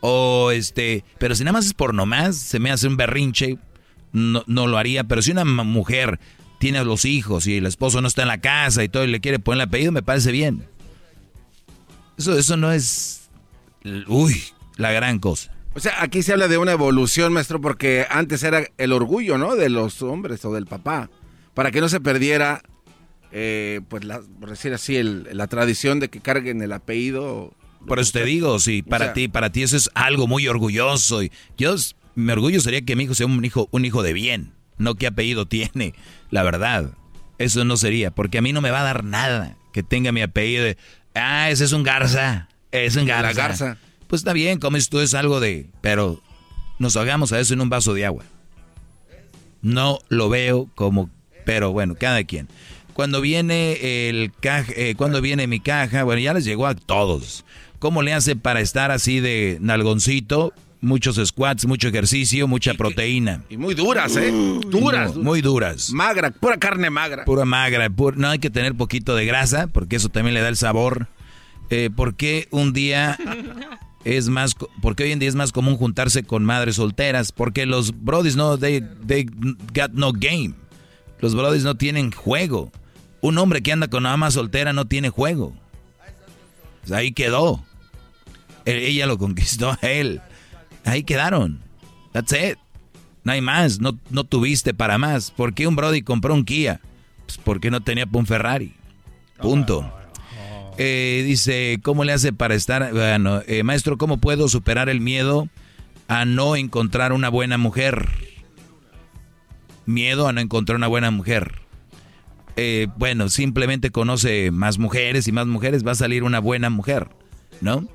O 0.00 0.50
este, 0.52 1.05
pero 1.18 1.34
si 1.34 1.44
nada 1.44 1.52
más 1.52 1.66
es 1.66 1.74
por 1.74 1.92
nomás, 1.92 2.36
se 2.36 2.58
me 2.60 2.70
hace 2.70 2.86
un 2.86 2.97
berrinche, 2.97 3.58
no, 4.12 4.44
no 4.47 4.66
lo 4.66 4.78
haría. 4.78 5.05
Pero 5.05 5.20
si 5.20 5.32
una 5.32 5.44
mujer 5.44 6.18
tiene 6.59 6.78
a 6.78 6.85
los 6.85 7.05
hijos 7.05 7.47
y 7.47 7.57
el 7.57 7.67
esposo 7.67 8.01
no 8.01 8.09
está 8.09 8.23
en 8.23 8.28
la 8.28 8.41
casa 8.41 8.83
y 8.85 8.89
todo 8.89 9.05
y 9.05 9.09
le 9.09 9.20
quiere 9.20 9.39
poner 9.39 9.62
el 9.62 9.69
apellido, 9.69 9.93
me 9.93 10.03
parece 10.03 10.33
bien. 10.33 10.65
Eso, 12.17 12.37
eso 12.37 12.57
no 12.57 12.73
es, 12.73 13.28
uy, 14.09 14.43
la 14.77 14.91
gran 14.93 15.19
cosa. 15.19 15.53
O 15.75 15.81
sea, 15.81 16.03
aquí 16.03 16.23
se 16.23 16.33
habla 16.33 16.49
de 16.49 16.59
una 16.59 16.73
evolución, 16.73 17.33
maestro, 17.33 17.61
porque 17.61 18.07
antes 18.11 18.43
era 18.43 18.67
el 18.78 18.93
orgullo, 18.93 19.39
¿no? 19.39 19.55
De 19.55 19.69
los 19.69 20.03
hombres 20.03 20.45
o 20.45 20.53
del 20.53 20.67
papá. 20.67 21.09
Para 21.55 21.70
que 21.70 21.81
no 21.81 21.89
se 21.89 22.01
perdiera, 22.01 22.62
eh, 23.31 23.81
pues, 23.89 24.05
la, 24.05 24.20
por 24.41 24.51
decir 24.51 24.73
así, 24.75 24.97
el- 24.97 25.28
la 25.33 25.47
tradición 25.47 26.01
de 26.01 26.09
que 26.09 26.20
carguen 26.20 26.61
el 26.62 26.73
apellido. 26.73 27.55
Por 27.87 28.01
eso 28.01 28.11
te 28.12 28.25
digo, 28.25 28.59
sí, 28.59 28.83
para 28.83 29.07
sea- 29.07 29.15
ti, 29.15 29.28
para 29.28 29.53
ti 29.53 29.62
eso 29.62 29.77
es 29.77 29.89
algo 29.95 30.27
muy 30.27 30.49
orgulloso. 30.49 31.23
Y 31.23 31.31
yo, 31.57 31.77
mi 32.17 32.33
orgullo 32.33 32.61
sería 32.61 32.81
que 32.83 32.97
mi 32.97 33.05
hijo 33.05 33.15
sea 33.15 33.27
un 33.27 33.45
hijo, 33.45 33.69
un 33.70 33.85
hijo 33.85 34.03
de 34.03 34.12
bien, 34.12 34.53
no 34.78 34.94
qué 34.94 35.07
apellido 35.07 35.47
tiene, 35.47 35.94
la 36.31 36.42
verdad. 36.42 36.90
Eso 37.39 37.65
no 37.65 37.76
sería, 37.76 38.10
porque 38.10 38.39
a 38.39 38.42
mí 38.42 38.52
no 38.52 38.60
me 38.60 38.70
va 38.70 38.81
a 38.81 38.84
dar 38.84 39.05
nada 39.05 39.57
que 39.73 39.82
tenga 39.82 40.10
mi 40.12 40.23
apellido 40.23 40.65
de, 40.65 40.76
ah, 41.15 41.50
ese 41.50 41.65
es 41.65 41.73
un 41.73 41.82
garza, 41.82 42.48
es 42.73 42.97
un 42.97 43.07
garza. 43.07 43.23
La 43.23 43.32
garza. 43.32 43.78
Pues 44.08 44.20
está 44.20 44.32
bien, 44.32 44.58
comes 44.58 44.89
tú 44.89 45.00
es 45.00 45.15
algo 45.15 45.39
de, 45.39 45.68
pero 45.81 46.23
nos 46.78 46.97
hagamos 46.97 47.32
a 47.32 47.40
eso 47.40 47.55
en 47.55 47.60
un 47.60 47.68
vaso 47.68 47.94
de 47.94 48.07
agua. 48.07 48.24
No 49.60 49.98
lo 50.08 50.28
veo 50.28 50.68
como, 50.74 51.10
pero 51.44 51.73
bueno, 51.73 51.94
cada 51.94 52.24
quien. 52.24 52.48
Cuando 52.94 53.20
viene 53.20 54.08
el 54.08 54.32
caja, 54.40 54.73
eh, 54.74 54.94
cuando 54.97 55.20
viene 55.20 55.47
mi 55.47 55.60
caja, 55.60 56.02
bueno, 56.02 56.20
ya 56.20 56.34
les 56.34 56.44
llegó 56.44 56.66
a 56.66 56.74
todos. 56.74 57.44
¿Cómo 57.78 58.02
le 58.02 58.12
hace 58.12 58.34
para 58.34 58.60
estar 58.60 58.90
así 58.90 59.20
de 59.20 59.58
nalgoncito? 59.60 60.52
Muchos 60.81 61.16
squats, 61.26 61.66
mucho 61.66 61.89
ejercicio, 61.89 62.47
mucha 62.47 62.73
proteína. 62.74 63.42
Y 63.48 63.57
muy 63.57 63.74
duras, 63.74 64.15
¿eh? 64.16 64.31
Duras. 64.68 65.16
No, 65.16 65.23
muy 65.24 65.40
duras. 65.42 65.90
Magra, 65.92 66.31
pura 66.31 66.57
carne 66.58 66.89
magra. 66.89 67.24
Pura 67.24 67.44
magra. 67.44 67.89
no 68.16 68.28
hay 68.28 68.39
que 68.39 68.48
tener 68.50 68.74
poquito 68.76 69.16
de 69.16 69.26
grasa, 69.26 69.66
porque 69.66 69.97
eso 69.97 70.08
también 70.08 70.34
le 70.34 70.40
da 70.40 70.48
el 70.48 70.57
sabor. 70.57 71.08
Eh, 71.70 71.90
¿Por 71.94 72.15
qué 72.15 72.47
un 72.52 72.73
día 72.73 73.18
es 74.05 74.28
más, 74.28 74.55
porque 74.81 75.02
hoy 75.02 75.12
en 75.12 75.18
día 75.18 75.28
es 75.28 75.34
más 75.34 75.50
común 75.50 75.76
juntarse 75.76 76.23
con 76.23 76.44
madres 76.44 76.76
solteras? 76.76 77.32
Porque 77.32 77.66
los 77.66 78.05
brodis 78.05 78.36
no, 78.36 78.57
they, 78.57 78.81
they 79.07 79.26
got 79.74 79.90
no 79.94 80.12
game. 80.12 80.55
Los 81.20 81.34
brodis 81.34 81.65
no 81.65 81.76
tienen 81.76 82.12
juego. 82.12 82.70
Un 83.20 83.36
hombre 83.39 83.62
que 83.62 83.73
anda 83.73 83.89
con 83.89 84.05
una 84.05 84.10
mamá 84.10 84.31
soltera 84.31 84.73
no 84.73 84.86
tiene 84.86 85.10
juego. 85.10 85.57
Pues 86.82 86.92
ahí 86.92 87.10
quedó. 87.10 87.65
E- 88.65 88.86
Ella 88.86 89.07
lo 89.07 89.18
conquistó 89.18 89.73
a 89.73 89.78
él. 89.89 90.20
Ahí 90.89 91.02
quedaron. 91.02 91.60
That's 92.12 92.33
it. 92.33 92.58
No 93.25 93.33
hay 93.33 93.41
más. 93.41 93.81
No, 93.81 93.99
no 94.10 94.25
tuviste 94.25 94.73
para 94.73 94.97
más. 94.99 95.31
¿Por 95.31 95.55
qué 95.55 95.67
un 95.67 95.76
Brody 95.76 96.02
compró 96.02 96.34
un 96.34 96.44
Kia? 96.44 96.81
Pues 97.26 97.39
porque 97.39 97.70
no 97.70 97.83
tenía 97.83 98.07
un 98.10 98.26
Ferrari. 98.26 98.75
Punto. 99.41 99.92
Eh, 100.78 101.25
dice, 101.26 101.81
¿cómo 101.83 102.05
le 102.05 102.12
hace 102.12 102.33
para 102.33 102.55
estar? 102.55 102.92
Bueno, 102.92 103.42
eh, 103.47 103.62
maestro, 103.65 103.99
¿cómo 103.99 104.18
puedo 104.18 104.49
superar 104.49 104.89
el 104.89 105.00
miedo 105.00 105.49
a 106.07 106.25
no 106.25 106.57
encontrar 106.57 107.12
una 107.12 107.28
buena 107.28 107.58
mujer? 107.58 108.08
Miedo 109.84 110.28
a 110.28 110.33
no 110.33 110.41
encontrar 110.41 110.76
una 110.76 110.86
buena 110.86 111.10
mujer. 111.10 111.60
Eh, 112.57 112.89
bueno, 112.97 113.28
simplemente 113.28 113.91
conoce 113.91 114.50
más 114.50 114.78
mujeres 114.78 115.28
y 115.28 115.33
más 115.33 115.47
mujeres, 115.47 115.86
va 115.86 115.92
a 115.92 115.97
salir 115.97 116.23
una 116.23 116.39
buena 116.39 116.70
mujer, 116.70 117.08
¿no? 117.60 117.86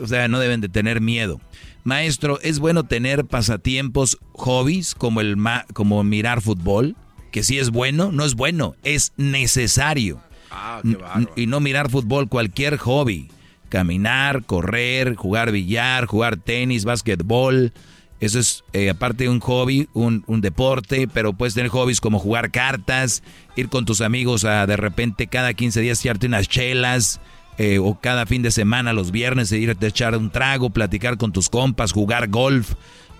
O 0.00 0.06
sea, 0.06 0.28
no 0.28 0.38
deben 0.40 0.60
de 0.60 0.68
tener 0.68 1.00
miedo. 1.00 1.40
Maestro, 1.88 2.38
¿es 2.42 2.58
bueno 2.58 2.84
tener 2.84 3.24
pasatiempos, 3.24 4.18
hobbies, 4.34 4.94
como, 4.94 5.22
el 5.22 5.38
ma- 5.38 5.64
como 5.72 6.04
mirar 6.04 6.42
fútbol? 6.42 6.96
Que 7.32 7.42
sí 7.42 7.58
es 7.58 7.70
bueno, 7.70 8.12
no 8.12 8.26
es 8.26 8.34
bueno, 8.34 8.74
es 8.84 9.12
necesario. 9.16 10.20
Ah, 10.50 10.82
N- 10.84 10.98
y 11.34 11.46
no 11.46 11.60
mirar 11.60 11.90
fútbol, 11.90 12.28
cualquier 12.28 12.76
hobby. 12.76 13.28
Caminar, 13.70 14.44
correr, 14.44 15.14
jugar 15.14 15.50
billar, 15.50 16.04
jugar 16.04 16.36
tenis, 16.36 16.84
básquetbol. 16.84 17.72
Eso 18.20 18.38
es, 18.38 18.64
eh, 18.74 18.90
aparte 18.90 19.24
de 19.24 19.30
un 19.30 19.40
hobby, 19.40 19.88
un, 19.94 20.24
un 20.26 20.42
deporte, 20.42 21.08
pero 21.08 21.32
puedes 21.32 21.54
tener 21.54 21.70
hobbies 21.70 22.02
como 22.02 22.18
jugar 22.18 22.50
cartas, 22.50 23.22
ir 23.56 23.70
con 23.70 23.86
tus 23.86 24.02
amigos 24.02 24.44
a 24.44 24.66
de 24.66 24.76
repente 24.76 25.26
cada 25.28 25.54
15 25.54 25.80
días 25.80 26.00
echarte 26.00 26.26
unas 26.26 26.48
chelas, 26.48 27.18
eh, 27.58 27.78
o 27.78 27.98
cada 28.00 28.24
fin 28.26 28.42
de 28.42 28.50
semana, 28.50 28.92
los 28.92 29.10
viernes, 29.10 29.52
ir 29.52 29.70
a 29.70 29.86
echar 29.86 30.16
un 30.16 30.30
trago, 30.30 30.70
platicar 30.70 31.18
con 31.18 31.32
tus 31.32 31.48
compas, 31.48 31.92
jugar 31.92 32.28
golf, 32.28 32.74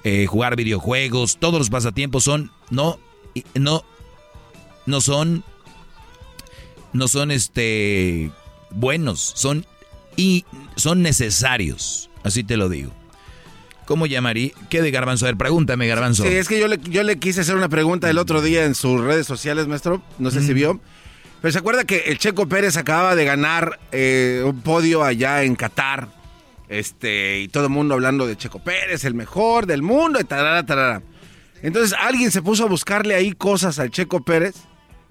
eh, 0.04 0.26
jugar 0.26 0.56
videojuegos. 0.56 1.38
Todos 1.38 1.58
los 1.58 1.70
pasatiempos 1.70 2.24
son, 2.24 2.50
no, 2.70 2.98
no, 3.54 3.84
no 4.86 5.00
son 5.00 5.44
no 6.92 7.08
son 7.08 7.30
este 7.30 8.30
buenos, 8.70 9.32
son 9.34 9.66
y 10.16 10.44
son 10.76 11.02
necesarios, 11.02 12.10
así 12.22 12.44
te 12.44 12.56
lo 12.56 12.68
digo. 12.68 12.92
¿Cómo 13.86 14.06
llamaría? 14.06 14.50
¿Qué 14.68 14.82
de 14.82 14.90
Garbanzo? 14.90 15.24
A 15.24 15.28
ver, 15.28 15.38
pregúntame, 15.38 15.86
Garbanzo. 15.86 16.22
Sí, 16.24 16.28
es 16.28 16.46
que 16.46 16.60
yo 16.60 16.68
le, 16.68 16.78
yo 16.90 17.02
le 17.02 17.18
quise 17.18 17.40
hacer 17.40 17.56
una 17.56 17.70
pregunta 17.70 18.10
el 18.10 18.18
otro 18.18 18.42
día 18.42 18.66
en 18.66 18.74
sus 18.74 19.00
redes 19.00 19.26
sociales, 19.26 19.66
maestro. 19.66 20.02
No 20.18 20.30
sé 20.30 20.42
si 20.42 20.52
vio. 20.52 20.78
Pero 21.40 21.52
se 21.52 21.58
acuerda 21.58 21.84
que 21.84 21.98
el 22.06 22.18
Checo 22.18 22.48
Pérez 22.48 22.76
acababa 22.76 23.14
de 23.14 23.24
ganar 23.24 23.78
eh, 23.92 24.42
un 24.44 24.60
podio 24.62 25.04
allá 25.04 25.44
en 25.44 25.54
Qatar. 25.54 26.08
Este, 26.68 27.40
y 27.40 27.48
todo 27.48 27.64
el 27.64 27.70
mundo 27.70 27.94
hablando 27.94 28.26
de 28.26 28.36
Checo 28.36 28.58
Pérez, 28.58 29.04
el 29.04 29.14
mejor 29.14 29.66
del 29.66 29.82
mundo, 29.82 30.20
y 30.20 30.24
tarara, 30.24 30.66
tarara. 30.66 31.02
Entonces 31.62 31.96
alguien 31.98 32.30
se 32.30 32.42
puso 32.42 32.64
a 32.64 32.68
buscarle 32.68 33.14
ahí 33.14 33.32
cosas 33.32 33.78
al 33.78 33.90
Checo 33.90 34.22
Pérez 34.22 34.54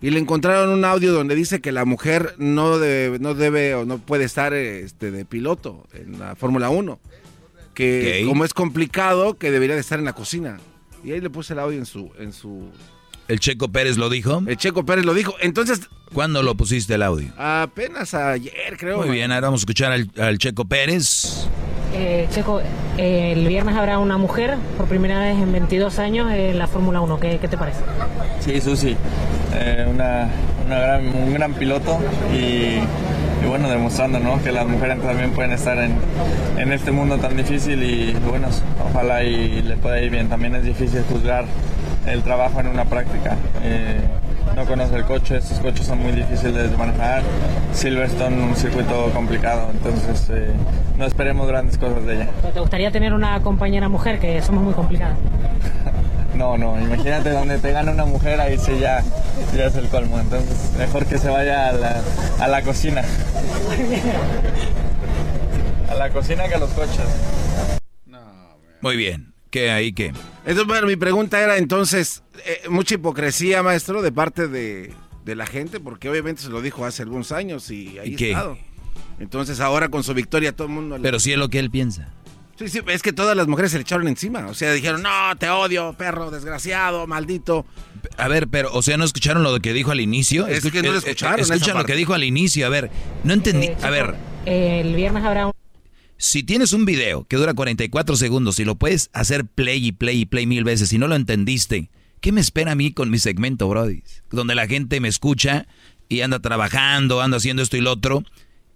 y 0.01 0.11
le 0.11 0.19
encontraron 0.19 0.69
un 0.69 0.85
audio 0.85 1.11
donde 1.11 1.33
dice 1.33 1.59
que 1.59 1.72
la 1.72 1.83
mujer 1.83 2.35
no 2.38 2.77
debe, 2.77 3.19
no 3.19 3.33
debe 3.33 3.73
o 3.73 3.85
no 3.85 3.97
puede 3.97 4.25
estar 4.25 4.53
este, 4.53 5.11
de 5.11 5.25
piloto 5.25 5.88
en 5.93 6.19
la 6.19 6.35
Fórmula 6.35 6.69
1. 6.69 6.99
Que 7.73 8.23
como 8.27 8.43
es 8.43 8.53
complicado, 8.53 9.38
que 9.38 9.51
debería 9.51 9.75
de 9.75 9.81
estar 9.81 9.99
en 9.99 10.06
la 10.06 10.14
cocina. 10.14 10.57
Y 11.03 11.11
ahí 11.11 11.22
le 11.22 11.30
puse 11.30 11.53
el 11.53 11.59
audio 11.59 11.77
en 11.77 11.85
su, 11.85 12.11
en 12.17 12.33
su... 12.33 12.69
¿El 13.27 13.39
Checo 13.39 13.67
Pérez 13.69 13.97
lo 13.97 14.09
dijo? 14.09 14.41
El 14.47 14.57
Checo 14.57 14.85
Pérez 14.85 15.06
lo 15.06 15.14
dijo. 15.14 15.35
Entonces, 15.41 15.81
¿Cuándo 16.14 16.41
lo 16.43 16.56
pusiste 16.56 16.95
el 16.95 17.03
audio? 17.03 17.27
apenas 17.38 18.14
ayer, 18.14 18.77
creo. 18.80 18.97
Muy 18.97 19.09
bien, 19.09 19.31
ahora 19.31 19.47
vamos 19.47 19.61
a 19.61 19.64
escuchar 19.64 19.91
al, 19.91 20.09
al 20.17 20.38
Checo 20.38 20.64
Pérez. 20.65 21.47
Eh, 21.93 22.27
Checo, 22.31 22.61
eh, 22.97 23.33
el 23.35 23.47
viernes 23.47 23.75
habrá 23.75 23.99
una 23.99 24.17
mujer 24.17 24.56
por 24.77 24.88
primera 24.88 25.19
vez 25.19 25.38
en 25.38 25.51
22 25.51 25.99
años 25.99 26.31
en 26.31 26.57
la 26.57 26.67
Fórmula 26.67 27.01
1. 27.01 27.19
¿Qué, 27.19 27.38
qué 27.41 27.47
te 27.47 27.57
parece? 27.57 27.80
Sí, 28.39 28.61
Susi, 28.61 28.95
eh, 29.56 29.85
una, 29.89 30.30
una 30.65 30.80
gran, 30.80 31.07
un 31.07 31.33
gran 31.33 31.53
piloto 31.53 31.97
y, 32.33 32.80
y 33.43 33.47
bueno, 33.47 33.69
demostrando 33.69 34.19
¿no? 34.19 34.41
que 34.43 34.51
las 34.51 34.65
mujeres 34.67 35.01
también 35.01 35.31
pueden 35.31 35.51
estar 35.51 35.77
en, 35.80 35.93
en 36.57 36.72
este 36.72 36.91
mundo 36.91 37.17
tan 37.17 37.35
difícil 37.35 37.81
y 37.83 38.14
bueno, 38.30 38.47
ojalá 38.89 39.23
y 39.23 39.61
le 39.61 39.75
pueda 39.77 40.01
ir 40.01 40.11
bien. 40.11 40.30
También 40.30 40.56
es 40.56 40.64
difícil 40.64 41.01
juzgar 41.09 41.45
el 42.08 42.24
trabajo 42.24 42.60
en 42.60 42.68
una 42.68 42.86
práctica. 42.86 43.36
Eh, 43.64 44.00
no 44.56 44.66
conoce 44.66 44.95
el 44.95 45.03
coche, 45.03 45.38
estos 45.38 45.60
coches 45.60 45.86
son 45.86 46.00
muy 46.00 46.11
difíciles 46.14 46.72
de 46.72 46.77
manejar. 46.77 47.22
Silverstone, 47.74 48.42
un 48.42 48.56
circuito 48.56 49.11
complicado, 49.14 49.69
entonces 49.72 50.30
eh, 50.32 50.52
no 50.98 51.06
esperemos 51.06 51.48
grandes 51.48 51.77
cosas 51.77 52.06
de 52.06 52.16
ella. 52.16 52.30
¿Te 52.53 52.60
gustaría 52.60 52.92
tener 52.92 53.14
una 53.14 53.40
compañera 53.42 53.88
mujer 53.90 54.19
que 54.19 54.42
somos 54.42 54.64
muy 54.64 54.74
complicadas? 54.74 55.18
No, 56.36 56.56
no, 56.56 56.80
imagínate 56.80 57.32
donde 57.32 57.58
te 57.58 57.72
gana 57.72 57.92
una 57.92 58.06
mujer, 58.06 58.40
ahí 58.40 58.60
sí 58.60 58.77
ya, 58.80 59.02
ya 59.56 59.66
es 59.66 59.76
el 59.76 59.88
colmo. 59.88 60.19
Entonces, 60.19 60.72
mejor 60.77 61.08
que 61.08 61.18
se 61.18 61.30
vaya 61.30 61.69
a 61.69 61.72
la, 61.72 61.95
a 62.40 62.48
la 62.48 62.61
cocina. 62.61 63.02
A 65.90 65.95
la 65.95 66.10
cocina 66.11 66.48
que 66.48 66.53
a 66.56 66.60
los 66.60 66.69
coches. 66.72 67.00
Muy 68.82 68.98
bien. 68.98 69.26
¿Qué 69.50 69.72
ahí 69.72 69.93
qué? 69.93 70.08
Entonces, 70.45 70.66
bueno, 70.67 70.88
mi 70.88 70.95
pregunta 70.95 71.40
era 71.42 71.58
entonces, 71.58 72.24
eh, 72.45 72.61
mucha 72.69 72.95
hipocresía, 72.95 73.64
maestro, 73.64 74.01
de 74.01 74.11
parte 74.11 74.48
de, 74.48 74.93
de 75.26 75.35
la 75.35 75.45
gente, 75.45 75.80
porque 75.80 76.09
obviamente 76.09 76.42
se 76.42 76.50
lo 76.50 76.61
dijo 76.61 76.85
hace 76.85 77.03
algunos 77.03 77.32
años 77.32 77.69
y 77.72 77.98
ahí 78.00 78.14
¿Y 78.14 78.16
qué? 78.16 78.32
estado. 78.32 78.58
Entonces 79.19 79.59
ahora 79.59 79.90
con 79.90 80.03
su 80.03 80.14
victoria 80.14 80.51
todo 80.56 80.67
el 80.67 80.74
mundo... 80.74 80.98
le- 80.98 81.03
Pero 81.03 81.19
sí 81.19 81.32
es 81.32 81.38
lo 81.38 81.50
que 81.50 81.59
él 81.59 81.72
piensa. 81.72 82.14
Sí, 82.59 82.67
sí, 82.69 82.82
es 82.88 83.01
que 83.03 83.14
todas 83.14 83.38
las 83.38 83.48
mujeres 83.48 83.69
se 83.72 83.77
le 83.77 83.84
echaron 83.84 84.08
encima. 84.08 84.48
O 84.48 84.53
sea, 84.56 84.74
dijeron, 84.74 85.03
no, 85.03 85.09
te 85.38 85.48
odio, 85.50 85.93
perro, 85.93 86.32
desgraciado, 86.32 87.06
maldito. 87.06 87.66
A 88.17 88.27
ver, 88.27 88.48
pero, 88.48 88.72
o 88.74 88.82
sea, 88.82 88.98
¿no 88.98 89.03
escucharon 89.06 89.43
lo 89.43 89.59
que 89.59 89.74
dijo 89.74 89.92
al 89.92 90.00
inicio? 90.01 90.48
Es 90.48 90.64
que 90.72 90.82
no 90.82 90.90
lo 90.90 90.95
eh, 90.95 90.98
escucharon, 90.98 91.40
Escuchan 91.40 91.77
lo 91.77 91.85
que 91.85 91.95
dijo 91.95 92.14
al 92.16 92.24
inicio. 92.24 92.66
A 92.66 92.69
ver, 92.69 92.90
no 93.24 93.34
entendí. 93.34 93.67
Eh, 93.67 93.77
A 93.84 93.90
ver, 93.92 94.16
Eh, 94.48 94.82
el 94.84 94.95
viernes 94.95 95.24
habrá 95.24 95.48
un... 95.48 95.53
si 96.17 96.43
tienes 96.43 96.73
un 96.73 96.85
video 96.85 97.25
que 97.25 97.37
dura 97.37 97.53
44 97.53 98.15
segundos 98.15 98.59
y 98.59 98.65
lo 98.65 98.75
puedes 98.75 99.09
hacer 99.13 99.45
play 99.45 99.85
y 99.85 99.91
play 99.91 100.21
y 100.21 100.25
play 100.25 100.45
mil 100.47 100.63
veces 100.63 100.91
y 100.93 100.97
no 100.97 101.07
lo 101.07 101.15
entendiste, 101.15 101.89
¿qué 102.21 102.31
me 102.31 102.41
espera 102.41 102.71
a 102.71 102.75
mí 102.75 102.91
con 102.91 103.09
mi 103.09 103.19
segmento, 103.19 103.67
Brody? 103.69 104.03
Donde 104.31 104.55
la 104.55 104.67
gente 104.67 104.99
me 104.99 105.07
escucha 105.07 105.67
y 106.09 106.21
anda 106.21 106.39
trabajando, 106.39 107.21
anda 107.21 107.37
haciendo 107.37 107.61
esto 107.61 107.77
y 107.77 107.81
lo 107.81 107.91
otro 107.91 108.23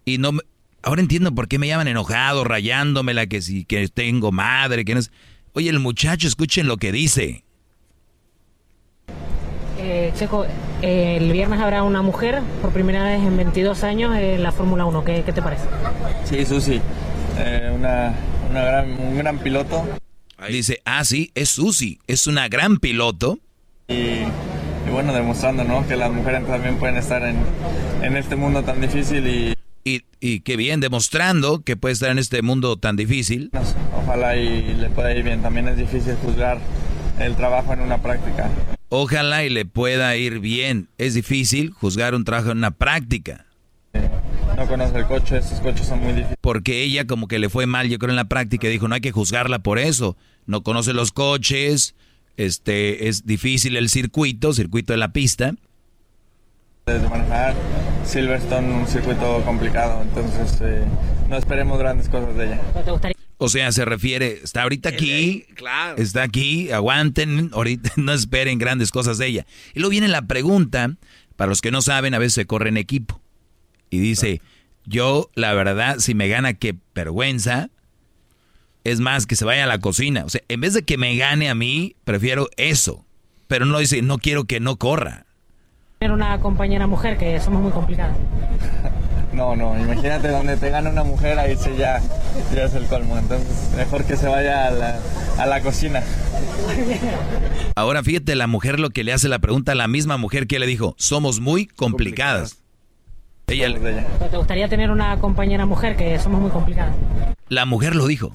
y 0.05 0.17
no 0.17 0.33
me- 0.33 0.41
Ahora 0.83 1.01
entiendo 1.01 1.33
por 1.35 1.47
qué 1.47 1.59
me 1.59 1.67
llaman 1.67 1.87
enojado, 1.87 2.43
rayándomela, 2.43 3.27
que 3.27 3.41
si 3.43 3.65
que 3.65 3.87
tengo 3.87 4.31
madre, 4.31 4.83
que 4.83 4.95
no 4.95 4.99
es... 4.99 5.11
Oye, 5.53 5.69
el 5.69 5.77
muchacho, 5.79 6.27
escuchen 6.27 6.65
lo 6.65 6.77
que 6.77 6.91
dice. 6.91 7.43
Eh, 9.77 10.07
Eh, 10.07 10.13
Checo, 10.15 10.45
eh, 10.81 11.17
el 11.19 11.31
viernes 11.31 11.59
habrá 11.59 11.83
una 11.83 12.01
mujer 12.01 12.41
por 12.61 12.71
primera 12.71 13.03
vez 13.03 13.21
en 13.21 13.35
22 13.37 13.83
años 13.83 14.15
en 14.15 14.41
la 14.43 14.51
Fórmula 14.51 14.85
1. 14.85 15.03
¿Qué, 15.03 15.23
qué 15.25 15.33
te 15.33 15.41
parece? 15.41 15.65
Sí, 16.25 16.45
Susi, 16.45 16.81
eh, 17.37 17.71
una, 17.73 18.15
una 18.49 18.61
gran, 18.63 18.91
un 18.99 19.17
gran 19.17 19.39
piloto. 19.39 19.87
Dice, 20.49 20.81
ah, 20.85 21.05
sí, 21.05 21.31
es 21.35 21.49
Susi, 21.49 21.99
es 22.07 22.27
una 22.27 22.47
gran 22.47 22.77
piloto. 22.77 23.39
Y, 23.87 23.93
y 23.93 24.89
bueno, 24.91 25.13
demostrando, 25.13 25.63
¿no? 25.63 25.87
Que 25.87 25.95
las 25.95 26.11
mujeres 26.11 26.47
también 26.47 26.77
pueden 26.77 26.97
estar 26.97 27.21
en, 27.23 27.37
en 28.01 28.17
este 28.17 28.35
mundo 28.35 28.63
tan 28.63 28.81
difícil 28.81 29.27
y... 29.27 29.53
Y, 29.83 30.03
y 30.19 30.41
qué 30.41 30.57
bien, 30.57 30.79
demostrando 30.79 31.61
que 31.61 31.75
puede 31.75 31.93
estar 31.93 32.11
en 32.11 32.19
este 32.19 32.43
mundo 32.43 32.77
tan 32.77 32.95
difícil. 32.95 33.49
Ojalá 34.03 34.35
y 34.35 34.75
le 34.75 34.89
pueda 34.89 35.11
ir 35.15 35.23
bien. 35.23 35.41
También 35.41 35.67
es 35.67 35.77
difícil 35.77 36.15
juzgar 36.23 36.59
el 37.19 37.35
trabajo 37.35 37.73
en 37.73 37.81
una 37.81 37.99
práctica. 37.99 38.49
Ojalá 38.89 39.43
y 39.43 39.49
le 39.49 39.65
pueda 39.65 40.15
ir 40.17 40.39
bien. 40.39 40.87
Es 40.99 41.15
difícil 41.15 41.71
juzgar 41.71 42.13
un 42.13 42.25
trabajo 42.25 42.51
en 42.51 42.59
una 42.59 42.71
práctica. 42.71 43.45
No 44.55 44.67
conoce 44.67 44.97
el 44.97 45.05
coche, 45.05 45.37
estos 45.37 45.59
coches 45.59 45.87
son 45.87 45.99
muy 45.99 46.13
difíciles. 46.13 46.37
Porque 46.41 46.83
ella 46.83 47.07
como 47.07 47.27
que 47.27 47.39
le 47.39 47.49
fue 47.49 47.65
mal, 47.65 47.89
yo 47.89 47.97
creo, 47.99 48.11
en 48.11 48.15
la 48.15 48.25
práctica. 48.25 48.67
Dijo, 48.67 48.87
no 48.87 48.95
hay 48.95 49.01
que 49.01 49.11
juzgarla 49.11 49.59
por 49.59 49.79
eso. 49.79 50.17
No 50.45 50.63
conoce 50.63 50.93
los 50.93 51.11
coches, 51.11 51.95
este, 52.37 53.07
es 53.07 53.25
difícil 53.25 53.77
el 53.77 53.89
circuito, 53.89 54.53
circuito 54.53 54.93
de 54.93 54.97
la 54.97 55.13
pista. 55.13 55.53
De 56.85 56.99
manejar 57.09 57.55
Silverstone, 58.05 58.73
un 58.73 58.87
circuito 58.87 59.43
complicado. 59.45 60.01
Entonces, 60.01 60.59
eh, 60.61 60.83
no 61.29 61.37
esperemos 61.37 61.77
grandes 61.77 62.09
cosas 62.09 62.35
de 62.35 62.45
ella. 62.45 62.61
¿Te 62.83 62.91
gustaría? 62.91 63.15
O 63.37 63.49
sea, 63.49 63.71
se 63.71 63.85
refiere, 63.85 64.39
está 64.43 64.63
ahorita 64.63 64.89
aquí, 64.89 65.47
está 65.97 66.21
aquí, 66.21 66.71
aguanten, 66.71 67.49
ahorita 67.53 67.91
no 67.95 68.13
esperen 68.13 68.59
grandes 68.59 68.91
cosas 68.91 69.17
de 69.17 69.27
ella. 69.27 69.45
Y 69.73 69.79
luego 69.79 69.91
viene 69.91 70.07
la 70.07 70.23
pregunta, 70.23 70.95
para 71.37 71.49
los 71.49 71.61
que 71.61 71.71
no 71.71 71.81
saben, 71.81 72.13
a 72.13 72.19
veces 72.19 72.33
se 72.33 72.45
corre 72.45 72.69
en 72.69 72.77
equipo. 72.77 73.20
Y 73.91 73.99
dice, 73.99 74.41
yo 74.85 75.29
la 75.35 75.53
verdad, 75.53 75.99
si 75.99 76.15
me 76.15 76.27
gana, 76.27 76.55
qué 76.55 76.75
vergüenza. 76.95 77.69
Es 78.83 78.99
más, 78.99 79.27
que 79.27 79.35
se 79.35 79.45
vaya 79.45 79.65
a 79.65 79.67
la 79.67 79.77
cocina. 79.77 80.25
O 80.25 80.29
sea, 80.29 80.41
en 80.47 80.61
vez 80.61 80.73
de 80.73 80.81
que 80.81 80.97
me 80.97 81.15
gane 81.15 81.49
a 81.49 81.53
mí, 81.53 81.95
prefiero 82.03 82.49
eso. 82.57 83.05
Pero 83.47 83.65
no 83.65 83.77
dice, 83.77 84.01
no 84.01 84.17
quiero 84.17 84.45
que 84.45 84.59
no 84.59 84.77
corra. 84.77 85.25
Tener 85.99 86.13
una 86.13 86.39
compañera 86.39 86.87
mujer, 86.87 87.17
que 87.17 87.39
somos 87.39 87.61
muy 87.61 87.71
complicadas. 87.71 88.17
No, 89.33 89.55
no, 89.55 89.79
imagínate 89.79 90.27
donde 90.27 90.57
te 90.57 90.69
gana 90.69 90.89
una 90.89 91.05
mujer, 91.05 91.39
ahí 91.39 91.55
sí 91.55 91.69
ya, 91.77 92.01
ya 92.53 92.65
es 92.65 92.73
el 92.73 92.85
colmo. 92.87 93.17
Entonces, 93.17 93.71
mejor 93.77 94.03
que 94.03 94.17
se 94.17 94.27
vaya 94.27 94.67
a 94.67 94.71
la, 94.71 94.99
a 95.37 95.45
la 95.45 95.61
cocina. 95.61 96.03
Ahora 97.75 98.03
fíjate 98.03 98.35
la 98.35 98.47
mujer 98.47 98.77
lo 98.77 98.89
que 98.89 99.05
le 99.05 99.13
hace 99.13 99.29
la 99.29 99.39
pregunta 99.39 99.71
a 99.71 99.75
la 99.75 99.87
misma 99.87 100.17
mujer 100.17 100.47
que 100.47 100.59
le 100.59 100.67
dijo, 100.67 100.95
somos 100.97 101.39
muy 101.39 101.65
complicadas. 101.65 102.60
Ella, 103.53 104.05
¿Te 104.29 104.37
gustaría 104.37 104.67
tener 104.67 104.91
una 104.91 105.17
compañera 105.19 105.65
mujer, 105.65 105.95
que 105.95 106.17
somos 106.19 106.41
muy 106.41 106.51
complicadas? 106.51 106.95
la 107.49 107.65
mujer 107.65 107.95
lo 107.95 108.07
dijo. 108.07 108.33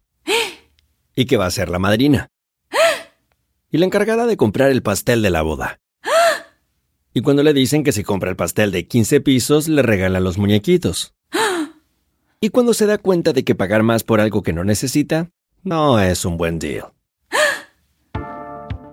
Y 1.15 1.25
que 1.25 1.39
va 1.39 1.47
a 1.47 1.50
ser 1.50 1.70
la 1.70 1.78
madrina. 1.78 2.28
Y 3.70 3.78
la 3.78 3.86
encargada 3.86 4.26
de 4.26 4.36
comprar 4.36 4.70
el 4.70 4.83
pastel 4.83 5.23
de 5.23 5.31
la 5.31 5.41
boda. 5.41 5.81
Y 7.15 7.23
cuando 7.23 7.42
le 7.42 7.55
dicen 7.55 7.83
que 7.83 7.92
si 7.92 8.05
compra 8.05 8.28
el 8.28 8.36
pastel 8.36 8.73
de 8.73 8.86
15 8.86 9.23
pisos, 9.23 9.68
le 9.68 9.81
regalan 9.81 10.23
los 10.23 10.36
muñequitos. 10.36 11.15
Y 12.42 12.50
cuando 12.50 12.75
se 12.75 12.84
da 12.84 12.99
cuenta 12.99 13.33
de 13.33 13.42
que 13.42 13.55
pagar 13.55 13.83
más 13.83 14.05
por 14.05 14.20
algo 14.20 14.42
que 14.42 14.52
no 14.52 14.65
necesita, 14.65 15.31
no 15.62 15.99
es 15.99 16.26
un 16.26 16.36
buen 16.36 16.58
deal. 16.58 16.92